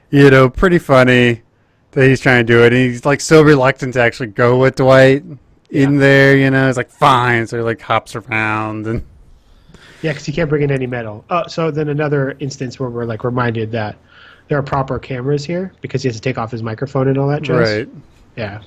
you 0.10 0.30
know, 0.32 0.50
pretty 0.50 0.80
funny 0.80 1.44
that 1.92 2.08
he's 2.08 2.20
trying 2.22 2.46
to 2.46 2.54
do 2.54 2.64
it. 2.64 2.74
And 2.74 2.76
he's 2.82 3.06
like 3.06 3.22
so 3.22 3.42
reluctant 3.42 3.94
to 3.96 4.02
actually 4.02 4.28
go 4.28 4.58
with 4.58 4.76
Dwight 4.76 5.24
in 5.70 5.94
Yeah. 5.94 6.00
there. 6.00 6.38
You 6.38 6.50
know, 6.50 6.68
it's 6.70 6.78
like 6.78 6.90
fine. 6.90 7.46
So 7.48 7.58
he 7.58 7.64
like 7.64 7.82
hops 7.82 8.16
around 8.16 8.88
and 8.88 9.04
Yeah, 10.02 10.12
because 10.12 10.26
he 10.26 10.32
can't 10.32 10.50
bring 10.50 10.62
in 10.64 10.72
any 10.72 10.88
metal. 10.88 11.26
Oh, 11.30 11.48
so 11.48 11.72
then 11.72 11.90
another 11.90 12.38
instance 12.40 12.80
where 12.80 12.90
we're 12.90 13.06
like 13.06 13.24
reminded 13.24 13.72
that 13.72 13.96
there 14.48 14.58
are 14.58 14.64
proper 14.64 15.00
cameras 15.00 15.44
here 15.46 15.74
because 15.82 16.04
he 16.04 16.08
has 16.10 16.16
to 16.16 16.22
take 16.22 16.38
off 16.38 16.52
his 16.52 16.62
microphone 16.64 17.08
and 17.08 17.18
all 17.18 17.28
that 17.30 17.42
jazz. 17.42 17.58
right. 17.78 17.90
Yeah. 18.36 18.62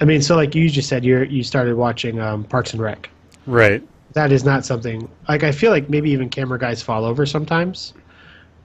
I 0.00 0.04
mean, 0.04 0.20
so 0.20 0.36
like 0.36 0.54
you 0.54 0.68
just 0.68 0.88
said, 0.88 1.04
you 1.04 1.20
you 1.24 1.42
started 1.42 1.76
watching 1.76 2.20
um, 2.20 2.44
Parks 2.44 2.72
and 2.72 2.82
Rec. 2.82 3.08
Right. 3.46 3.82
That 4.14 4.30
is 4.32 4.44
not 4.44 4.64
something 4.66 5.08
like 5.28 5.42
I 5.42 5.52
feel 5.52 5.70
like 5.70 5.88
maybe 5.88 6.10
even 6.10 6.28
camera 6.28 6.58
guys 6.58 6.82
fall 6.82 7.04
over 7.04 7.24
sometimes, 7.24 7.94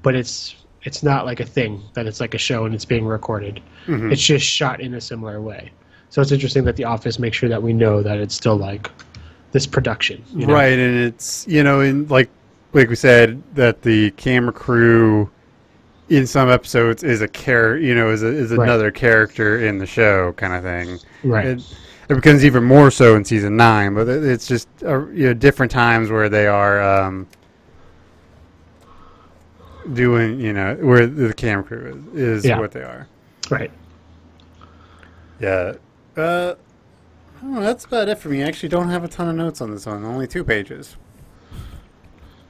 but 0.02 0.16
it's 0.16 0.56
it's 0.84 1.04
not 1.04 1.26
like 1.26 1.40
a 1.40 1.46
thing 1.46 1.82
that 1.94 2.06
it's 2.06 2.20
like 2.20 2.34
a 2.34 2.38
show 2.38 2.66
and 2.66 2.74
it's 2.76 2.86
being 2.86 3.06
recorded. 3.06 3.62
Mhm. 3.88 4.12
It's 4.12 4.22
just 4.22 4.46
shot 4.46 4.82
in 4.82 4.94
a 4.96 5.02
similar 5.02 5.42
way. 5.42 5.72
So 6.10 6.22
it's 6.22 6.32
interesting 6.32 6.64
that 6.66 6.76
the 6.76 6.86
office 6.86 7.20
makes 7.20 7.38
sure 7.38 7.50
that 7.50 7.62
we 7.62 7.74
know 7.74 8.02
that 8.02 8.18
it's 8.18 8.34
still 8.36 8.56
like 8.58 8.90
this 9.52 9.66
production. 9.68 10.24
you 10.34 10.46
know? 10.48 10.54
Right, 10.54 10.78
and 10.78 10.98
it's 11.06 11.48
you 11.48 11.64
know, 11.64 11.82
in 11.82 12.08
like 12.08 12.30
like 12.74 12.90
we 12.90 12.96
said 12.96 13.42
that 13.56 13.82
the 13.82 14.12
camera 14.12 14.54
crew 14.54 15.30
in 16.10 16.26
some 16.26 16.50
episodes 16.50 17.04
is 17.04 17.22
a 17.22 17.28
char 17.28 17.76
you 17.78 17.94
know 17.96 18.10
is 18.10 18.24
a, 18.24 18.28
is 18.28 18.52
Right. 18.52 18.64
another 18.68 18.92
character 18.92 19.66
in 19.66 19.78
the 19.78 19.86
show 19.86 20.32
kind 20.34 20.54
of 20.54 20.64
thing. 20.64 21.00
Right. 21.24 21.46
It, 21.48 21.62
it 22.10 22.16
becomes 22.16 22.46
even 22.46 22.64
more 22.64 22.90
so 22.92 23.16
in 23.18 23.26
season 23.26 23.58
nine, 23.58 23.94
but 23.94 24.08
it- 24.08 24.24
it's 24.24 24.48
just 24.48 24.70
uh, 24.86 25.06
you 25.08 25.28
know 25.28 25.34
different 25.34 25.72
times 25.72 26.10
where 26.10 26.30
they 26.30 26.48
are 26.48 26.82
um, 26.82 27.28
doing 29.94 30.40
you 30.40 30.54
know 30.54 30.76
where 30.76 31.08
the 31.08 31.34
camera 31.34 31.64
crew 31.64 32.04
is, 32.14 32.20
is 32.44 32.46
Yeah. 32.46 32.60
what 32.60 32.72
they 32.72 32.82
are. 32.84 33.08
Right. 33.50 33.72
Yeah. 35.40 35.74
Uh, 36.16 36.56
I 37.56 37.60
that's 37.62 37.86
about 37.86 38.10
it 38.10 38.18
for 38.18 38.30
me. 38.30 38.44
I 38.44 38.48
actually 38.48 38.70
don't 38.70 38.90
have 38.90 39.04
a 39.04 39.08
ton 39.08 39.28
of 39.30 39.36
notes 39.36 39.62
on 39.62 39.72
this 39.72 39.86
one. 39.86 40.04
Only 40.04 40.28
two 40.28 40.44
pages. 40.44 40.98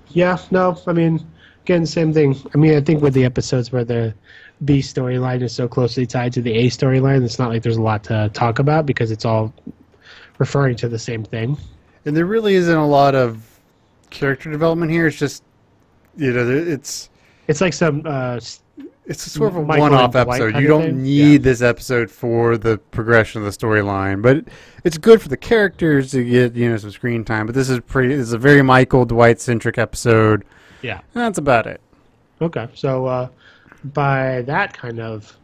Yeah, 0.10 0.38
no, 0.52 0.78
I 0.88 0.94
mean, 0.94 1.26
again, 1.64 1.86
same 1.86 2.14
thing. 2.14 2.36
I 2.56 2.58
mean, 2.58 2.76
I 2.76 2.82
think 2.82 3.02
with 3.02 3.14
the 3.14 3.26
episodes 3.26 3.72
where 3.72 3.84
the 3.84 4.14
B 4.66 4.80
storyline 4.80 5.44
is 5.44 5.54
so 5.54 5.68
closely 5.68 6.06
tied 6.08 6.34
to 6.34 6.42
the 6.42 6.54
A 6.54 6.70
storyline, 6.70 7.24
it's 7.24 7.38
not 7.38 7.50
like 7.50 7.62
there's 7.62 7.78
a 7.78 7.82
lot 7.82 8.04
to 8.06 8.30
talk 8.34 8.60
about 8.60 8.86
because 8.86 9.12
it's 9.12 9.26
all 9.26 9.54
referring 10.40 10.76
to 10.78 10.90
the 10.90 10.98
same 11.00 11.24
thing. 11.24 11.58
And 12.06 12.16
there 12.16 12.26
really 12.26 12.56
isn't 12.56 12.76
a 12.76 12.88
lot 12.88 13.14
of 13.16 13.60
character 14.10 14.50
development 14.50 14.92
here. 14.92 15.08
It's 15.08 15.18
just, 15.18 15.44
you 16.16 16.32
know, 16.32 16.50
it's 16.50 17.10
It's 17.48 17.62
like 17.62 17.74
some, 17.74 18.02
uh, 18.06 18.40
it's 19.08 19.26
a 19.26 19.30
sort 19.30 19.50
of 19.52 19.56
a 19.58 19.64
Michael 19.64 19.82
one-off 19.90 20.16
episode. 20.16 20.56
You 20.58 20.68
don't 20.68 21.02
need 21.02 21.32
Yeah. 21.32 21.38
this 21.40 21.62
episode 21.62 22.12
for 22.12 22.58
the 22.58 22.78
progression 22.92 23.42
of 23.42 23.46
the 23.46 23.58
storyline, 23.58 24.22
but 24.22 24.44
it's 24.84 24.98
good 24.98 25.22
for 25.22 25.30
the 25.30 25.38
characters 25.38 26.12
to 26.12 26.24
get 26.24 26.56
you 26.56 26.70
know 26.70 26.78
some 26.78 26.92
screen 26.92 27.24
time. 27.24 27.46
But 27.46 27.56
this 27.56 27.70
is 27.70 27.80
pretty. 27.82 28.10
This 28.10 28.28
is 28.28 28.34
a 28.34 28.38
very 28.38 28.62
Michael 28.62 29.06
Dwight 29.06 29.40
centric 29.42 29.78
episode. 29.78 30.44
yeah. 30.82 30.98
And 31.16 31.24
that's 31.24 31.38
about 31.38 31.66
it. 31.68 31.82
Okay, 32.42 32.68
so 32.76 33.06
uh, 33.08 33.28
by 33.84 34.44
that 34.44 34.78
kind 34.78 35.00
of 35.00 35.36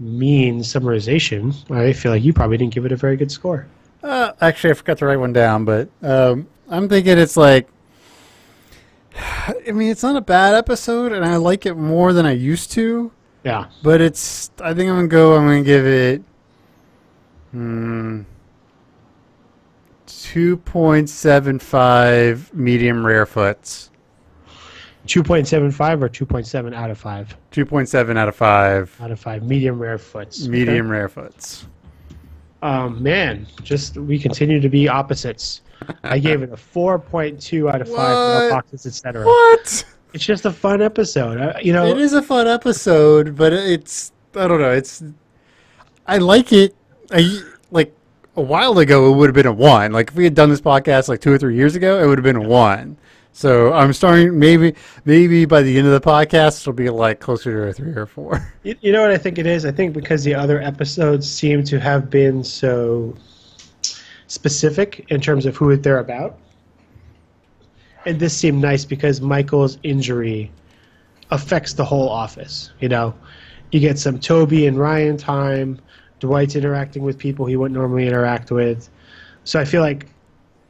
mean 0.00 0.60
summarization, 0.60 1.54
I 1.70 1.92
feel 1.92 2.10
like 2.12 2.24
you 2.24 2.32
probably 2.32 2.56
didn't 2.56 2.74
give 2.74 2.84
it 2.84 2.92
a 2.92 2.96
very 2.96 3.16
good 3.16 3.30
score. 3.30 3.66
Uh, 4.02 4.32
actually, 4.40 4.70
I 4.70 4.74
forgot 4.74 4.98
to 4.98 5.06
write 5.06 5.16
one 5.16 5.32
down, 5.32 5.64
but 5.64 5.88
um, 6.02 6.46
I'm 6.68 6.88
thinking 6.88 7.18
it's 7.18 7.36
like. 7.36 7.68
I 9.16 9.72
mean, 9.72 9.90
it's 9.90 10.02
not 10.02 10.16
a 10.16 10.20
bad 10.20 10.54
episode, 10.54 11.12
and 11.12 11.24
I 11.24 11.36
like 11.36 11.66
it 11.66 11.74
more 11.74 12.12
than 12.12 12.26
I 12.26 12.32
used 12.32 12.72
to. 12.72 13.12
Yeah. 13.44 13.66
But 13.82 14.00
it's. 14.00 14.50
I 14.60 14.74
think 14.74 14.90
I'm 14.90 14.96
gonna 14.96 15.08
go. 15.08 15.36
I'm 15.36 15.46
gonna 15.46 15.62
give 15.62 15.86
it. 15.86 16.22
Hmm. 17.52 18.22
Two 20.06 20.56
point 20.56 21.08
seven 21.08 21.58
five 21.58 22.52
medium 22.54 23.04
rare 23.04 23.26
foots. 23.26 23.90
2.75 25.06 26.02
or 26.02 26.08
2.7 26.08 26.74
out 26.74 26.90
of 26.90 26.98
5? 26.98 27.36
Two 27.50 27.66
point 27.66 27.88
seven 27.88 28.16
out 28.16 28.28
of 28.28 28.34
five. 28.34 28.96
Out 29.00 29.10
of 29.10 29.20
5. 29.20 29.42
Medium 29.42 29.78
rare 29.78 29.98
foots. 29.98 30.42
Okay. 30.42 30.50
Medium 30.50 30.88
rare 30.88 31.08
foots. 31.08 31.66
Um, 32.62 33.02
man, 33.02 33.46
just 33.62 33.98
we 33.98 34.18
continue 34.18 34.60
to 34.60 34.68
be 34.70 34.88
opposites. 34.88 35.60
I 36.02 36.18
gave 36.18 36.42
it 36.42 36.50
a 36.50 36.56
4.2 36.56 37.72
out 37.72 37.80
of 37.82 37.88
5 37.88 37.96
What? 37.96 38.64
mailboxes, 38.64 38.86
etc. 38.86 39.24
What? 39.24 39.84
It's 40.12 40.24
just 40.24 40.44
a 40.44 40.52
fun 40.52 40.80
episode. 40.80 41.56
You 41.62 41.72
know, 41.72 41.86
It 41.86 41.98
is 41.98 42.12
a 42.12 42.22
fun 42.22 42.46
episode, 42.46 43.36
but 43.36 43.52
it's. 43.52 44.12
I 44.36 44.46
don't 44.46 44.60
know. 44.60 44.70
It's. 44.72 45.02
I 46.06 46.18
like 46.18 46.52
it. 46.52 46.74
I 47.10 47.40
like 47.70 47.94
a 48.36 48.42
while 48.42 48.78
ago. 48.78 49.12
It 49.12 49.16
would 49.16 49.28
have 49.28 49.34
been 49.34 49.46
a 49.46 49.52
one. 49.52 49.92
Like 49.92 50.10
if 50.10 50.14
we 50.14 50.24
had 50.24 50.34
done 50.34 50.50
this 50.50 50.60
podcast 50.60 51.08
like 51.08 51.20
two 51.20 51.32
or 51.32 51.38
three 51.38 51.56
years 51.56 51.74
ago, 51.74 52.02
it 52.02 52.06
would 52.06 52.18
have 52.18 52.24
been 52.24 52.36
a 52.36 52.48
one. 52.48 52.96
So 53.32 53.72
I'm 53.72 53.92
starting. 53.92 54.38
Maybe 54.38 54.74
maybe 55.04 55.44
by 55.46 55.62
the 55.62 55.76
end 55.76 55.88
of 55.88 55.92
the 55.92 56.00
podcast, 56.00 56.60
it'll 56.62 56.72
be 56.72 56.88
like 56.90 57.18
closer 57.18 57.52
to 57.52 57.68
a 57.70 57.72
three 57.72 57.92
or 57.96 58.06
four. 58.06 58.52
You, 58.62 58.76
you 58.80 58.92
know 58.92 59.02
what 59.02 59.10
I 59.10 59.18
think 59.18 59.38
it 59.38 59.46
is? 59.46 59.66
I 59.66 59.72
think 59.72 59.92
because 59.92 60.22
the 60.22 60.34
other 60.34 60.62
episodes 60.62 61.28
seem 61.30 61.64
to 61.64 61.80
have 61.80 62.08
been 62.08 62.44
so 62.44 63.14
specific 64.34 65.06
in 65.08 65.20
terms 65.20 65.46
of 65.46 65.56
who 65.56 65.74
they're 65.76 65.98
about. 65.98 66.38
And 68.04 68.20
this 68.20 68.36
seemed 68.36 68.60
nice 68.60 68.84
because 68.84 69.20
Michael's 69.20 69.78
injury 69.82 70.50
affects 71.30 71.72
the 71.72 71.84
whole 71.84 72.08
office. 72.08 72.70
You 72.80 72.88
know, 72.88 73.14
you 73.70 73.80
get 73.80 73.98
some 73.98 74.18
Toby 74.18 74.66
and 74.66 74.78
Ryan 74.78 75.16
time. 75.16 75.80
Dwight's 76.20 76.56
interacting 76.56 77.02
with 77.02 77.18
people 77.18 77.46
he 77.46 77.56
wouldn't 77.56 77.78
normally 77.78 78.06
interact 78.06 78.50
with. 78.50 78.88
So 79.44 79.58
I 79.58 79.64
feel 79.64 79.80
like 79.80 80.06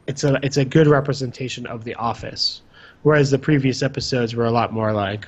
it's 0.06 0.22
a 0.24 0.38
it's 0.42 0.58
a 0.58 0.64
good 0.64 0.86
representation 0.86 1.66
of 1.66 1.84
the 1.84 1.94
office. 1.94 2.62
Whereas 3.02 3.30
the 3.30 3.38
previous 3.38 3.82
episodes 3.82 4.34
were 4.34 4.46
a 4.46 4.50
lot 4.50 4.72
more 4.72 4.92
like 4.92 5.26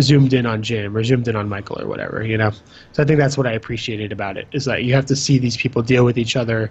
zoomed 0.00 0.32
in 0.32 0.46
on 0.46 0.62
Jim 0.62 0.96
or 0.96 1.04
zoomed 1.04 1.28
in 1.28 1.36
on 1.36 1.48
Michael 1.48 1.80
or 1.80 1.86
whatever, 1.86 2.24
you 2.24 2.36
know. 2.36 2.50
So 2.92 3.02
I 3.02 3.06
think 3.06 3.18
that's 3.18 3.36
what 3.36 3.46
I 3.46 3.52
appreciated 3.52 4.12
about 4.12 4.36
it 4.36 4.46
is 4.52 4.64
that 4.64 4.84
you 4.84 4.94
have 4.94 5.06
to 5.06 5.16
see 5.16 5.38
these 5.38 5.56
people 5.56 5.82
deal 5.82 6.04
with 6.04 6.18
each 6.18 6.36
other 6.36 6.70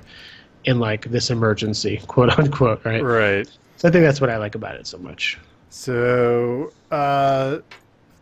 in 0.65 0.79
like 0.79 1.05
this 1.05 1.29
emergency, 1.29 2.01
quote 2.07 2.38
unquote, 2.38 2.84
right? 2.85 3.03
Right. 3.03 3.49
So 3.77 3.88
I 3.88 3.91
think 3.91 4.03
that's 4.03 4.21
what 4.21 4.29
I 4.29 4.38
like 4.38 4.55
about 4.55 4.75
it 4.75 4.88
so 4.88 4.97
much. 4.97 5.38
So 5.69 6.71
uh, 6.91 7.59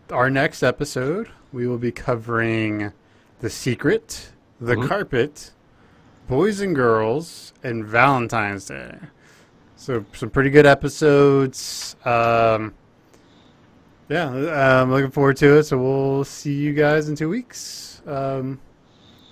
our 0.10 0.30
next 0.30 0.64
episode, 0.64 1.30
we 1.54 1.68
will 1.68 1.78
be 1.78 1.92
covering 1.92 2.92
the 3.40 3.50
secret, 3.50 4.32
the 4.60 4.76
carpet, 4.76 5.52
boys 6.28 6.60
and 6.60 6.76
girls, 6.76 7.54
and 7.64 7.86
Valentine's 7.86 8.66
Day. 8.66 8.98
So 9.76 10.06
some 10.14 10.30
pretty 10.30 10.50
good 10.50 10.66
episodes. 10.66 11.96
Um, 12.06 12.74
yeah, 14.10 14.30
I'm 14.82 14.92
looking 14.92 15.12
forward 15.12 15.38
to 15.38 15.58
it. 15.58 15.64
So 15.64 15.78
we'll 15.78 16.24
see 16.24 16.54
you 16.54 16.74
guys 16.74 17.10
in 17.10 17.16
two 17.16 17.30
weeks. 17.30 18.02
Um, 18.06 18.60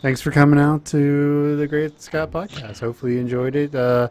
thanks 0.03 0.19
for 0.19 0.31
coming 0.31 0.59
out 0.59 0.84
to 0.84 1.55
the 1.55 1.65
Great 1.65 2.01
Scott 2.01 2.30
podcast. 2.30 2.81
Hopefully 2.81 3.13
you 3.13 3.21
enjoyed 3.21 3.55
it. 3.55 3.73
Uh, 3.73 4.09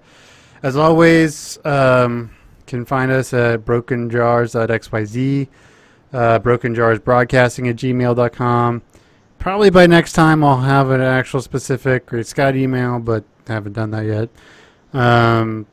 as 0.63 0.75
always, 0.75 1.59
um, 1.67 2.31
can 2.67 2.87
find 2.87 3.13
us 3.13 3.35
at 3.35 3.67
brokenjars.xyz, 3.67 5.49
uh, 6.15 6.39
brokenjarsbroadcasting 6.39 7.69
at 7.69 7.77
gmail.com. 7.77 8.83
Probably 9.39 9.69
by 9.69 9.87
next 9.87 10.15
time 10.15 10.43
I'll 10.43 10.63
have 10.63 10.89
an 10.89 11.03
actual 11.03 11.43
specific 11.43 12.07
Great 12.07 12.27
Scott 12.27 12.57
email, 12.57 12.99
but 12.99 13.25
haven't 13.47 13.75
done 13.75 13.91
that 13.91 14.07
yet. 14.07 14.31
Um, 14.95 15.67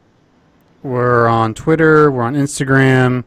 we're 0.83 1.27
on 1.27 1.53
Twitter, 1.53 2.11
we're 2.11 2.23
on 2.23 2.35
Instagram, 2.35 3.23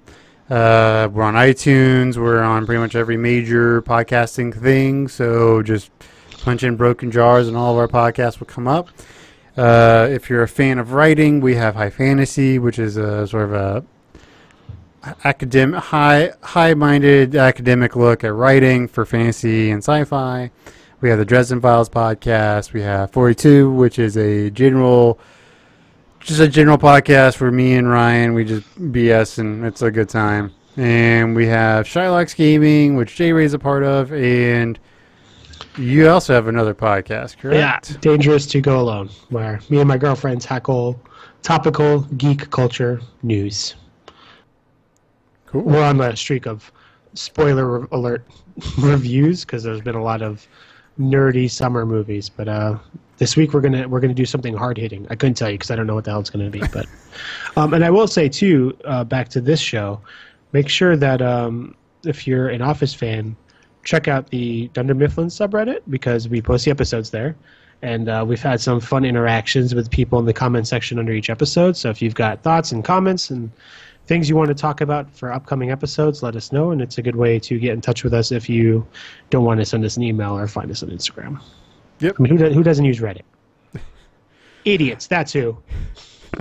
uh, 0.50 1.08
we're 1.10 1.22
on 1.22 1.34
iTunes, 1.34 2.18
we're 2.18 2.42
on 2.42 2.66
pretty 2.66 2.80
much 2.80 2.94
every 2.94 3.16
major 3.16 3.80
podcasting 3.80 4.54
thing. 4.54 5.08
So 5.08 5.62
just 5.62 5.90
punch 6.42 6.62
in 6.62 6.76
Broken 6.76 7.10
Jars 7.10 7.48
and 7.48 7.56
all 7.56 7.72
of 7.72 7.78
our 7.78 7.88
podcasts 7.88 8.40
will 8.40 8.46
come 8.46 8.68
up. 8.68 8.88
Uh, 9.56 10.08
if 10.10 10.28
you're 10.28 10.42
a 10.42 10.48
fan 10.48 10.78
of 10.78 10.92
writing, 10.92 11.40
we 11.40 11.54
have 11.54 11.74
High 11.74 11.90
Fantasy, 11.90 12.58
which 12.58 12.78
is 12.78 12.96
a 12.96 13.26
sort 13.26 13.44
of 13.44 13.52
a 13.52 13.84
academic, 15.24 15.80
high, 15.80 16.32
high-minded 16.42 17.34
academic 17.34 17.96
look 17.96 18.24
at 18.24 18.32
writing 18.32 18.88
for 18.88 19.04
fantasy 19.04 19.70
and 19.70 19.82
sci-fi. 19.82 20.50
We 21.00 21.10
have 21.10 21.18
the 21.18 21.24
Dresden 21.24 21.60
Files 21.60 21.88
podcast. 21.88 22.72
We 22.72 22.82
have 22.82 23.10
42, 23.10 23.70
which 23.72 23.98
is 23.98 24.16
a 24.16 24.50
general, 24.50 25.18
just 26.20 26.40
a 26.40 26.48
general 26.48 26.78
podcast 26.78 27.36
for 27.36 27.50
me 27.50 27.74
and 27.74 27.90
Ryan 27.90 28.34
we 28.34 28.44
just 28.44 28.68
BS 28.78 29.38
and 29.38 29.64
it's 29.64 29.82
a 29.82 29.90
good 29.90 30.08
time. 30.08 30.52
And 30.76 31.36
we 31.36 31.46
have 31.48 31.86
Shylock's 31.86 32.34
Gaming, 32.34 32.96
which 32.96 33.16
Jay 33.16 33.32
Ray's 33.32 33.52
a 33.52 33.58
part 33.58 33.82
of, 33.82 34.12
and 34.12 34.78
you 35.76 36.08
also 36.08 36.34
have 36.34 36.48
another 36.48 36.74
podcast, 36.74 37.38
correct? 37.38 37.90
Yeah, 37.90 37.96
dangerous 38.00 38.46
to 38.46 38.60
go 38.60 38.80
alone, 38.80 39.10
where 39.30 39.60
me 39.70 39.78
and 39.78 39.88
my 39.88 39.98
girlfriend 39.98 40.40
tackle 40.40 41.00
topical 41.42 42.00
geek 42.16 42.50
culture 42.50 43.00
news. 43.22 43.74
Cool. 45.46 45.62
We're 45.62 45.84
on 45.84 45.98
the 45.98 46.14
streak 46.14 46.46
of 46.46 46.70
spoiler 47.14 47.84
alert 47.86 48.24
reviews 48.78 49.44
because 49.44 49.62
there's 49.62 49.80
been 49.80 49.94
a 49.94 50.02
lot 50.02 50.22
of 50.22 50.46
nerdy 50.98 51.50
summer 51.50 51.84
movies, 51.86 52.28
but 52.28 52.48
uh, 52.48 52.78
this 53.18 53.36
week 53.36 53.52
we're 53.52 53.60
gonna 53.60 53.88
we're 53.88 54.00
gonna 54.00 54.14
do 54.14 54.26
something 54.26 54.54
hard 54.54 54.76
hitting. 54.76 55.06
I 55.10 55.14
couldn't 55.14 55.34
tell 55.34 55.50
you 55.50 55.58
because 55.58 55.70
I 55.70 55.76
don't 55.76 55.86
know 55.86 55.94
what 55.94 56.04
the 56.04 56.10
hell 56.10 56.20
it's 56.20 56.30
gonna 56.30 56.50
be, 56.50 56.62
but 56.72 56.86
um, 57.56 57.74
and 57.74 57.84
I 57.84 57.90
will 57.90 58.08
say 58.08 58.28
too, 58.28 58.76
uh, 58.84 59.04
back 59.04 59.28
to 59.30 59.40
this 59.40 59.60
show, 59.60 60.00
make 60.52 60.68
sure 60.68 60.96
that 60.96 61.22
um, 61.22 61.74
if 62.04 62.26
you're 62.26 62.48
an 62.48 62.62
Office 62.62 62.94
fan, 62.94 63.36
check 63.84 64.08
out 64.08 64.30
the 64.30 64.68
Dunder 64.68 64.94
Mifflin 64.94 65.26
subreddit 65.28 65.80
because 65.88 66.28
we 66.28 66.40
post 66.40 66.64
the 66.64 66.70
episodes 66.70 67.10
there. 67.10 67.36
And 67.82 68.08
uh, 68.08 68.24
we've 68.26 68.40
had 68.40 68.60
some 68.60 68.78
fun 68.78 69.04
interactions 69.04 69.74
with 69.74 69.90
people 69.90 70.20
in 70.20 70.24
the 70.24 70.32
comment 70.32 70.68
section 70.68 71.00
under 71.00 71.12
each 71.12 71.28
episode. 71.30 71.76
So 71.76 71.90
if 71.90 72.00
you've 72.00 72.14
got 72.14 72.42
thoughts 72.42 72.70
and 72.70 72.84
comments 72.84 73.28
and 73.30 73.50
things 74.06 74.28
you 74.28 74.36
want 74.36 74.48
to 74.48 74.54
talk 74.54 74.80
about 74.80 75.10
for 75.10 75.32
upcoming 75.32 75.72
episodes, 75.72 76.22
let 76.22 76.36
us 76.36 76.52
know. 76.52 76.70
And 76.70 76.80
it's 76.80 76.98
a 76.98 77.02
good 77.02 77.16
way 77.16 77.40
to 77.40 77.58
get 77.58 77.72
in 77.72 77.80
touch 77.80 78.04
with 78.04 78.14
us 78.14 78.30
if 78.30 78.48
you 78.48 78.86
don't 79.30 79.44
want 79.44 79.58
to 79.58 79.66
send 79.66 79.84
us 79.84 79.96
an 79.96 80.04
email 80.04 80.38
or 80.38 80.46
find 80.46 80.70
us 80.70 80.84
on 80.84 80.90
Instagram. 80.90 81.40
Yep. 81.98 82.16
I 82.18 82.22
mean, 82.22 82.36
who, 82.36 82.38
do, 82.38 82.52
who 82.52 82.62
doesn't 82.62 82.84
use 82.84 83.00
Reddit? 83.00 83.22
Idiots, 84.64 85.08
that's 85.08 85.32
who. 85.32 85.58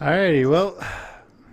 Alrighty, 0.00 0.50
well, 0.50 0.76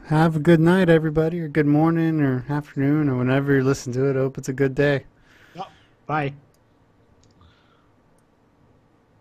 Have 0.10 0.36
a 0.36 0.40
good 0.40 0.60
night, 0.60 0.90
everybody, 0.90 1.40
or 1.40 1.48
good 1.48 1.68
morning, 1.68 2.20
or 2.20 2.44
afternoon, 2.50 3.10
or 3.10 3.18
whenever 3.18 3.56
you 3.56 3.64
listen 3.64 3.94
to 3.94 4.10
it. 4.10 4.16
Hope 4.16 4.40
it's 4.40 4.50
a 4.50 4.54
good 4.54 4.74
day. 4.74 5.04
Bye. 6.08 6.34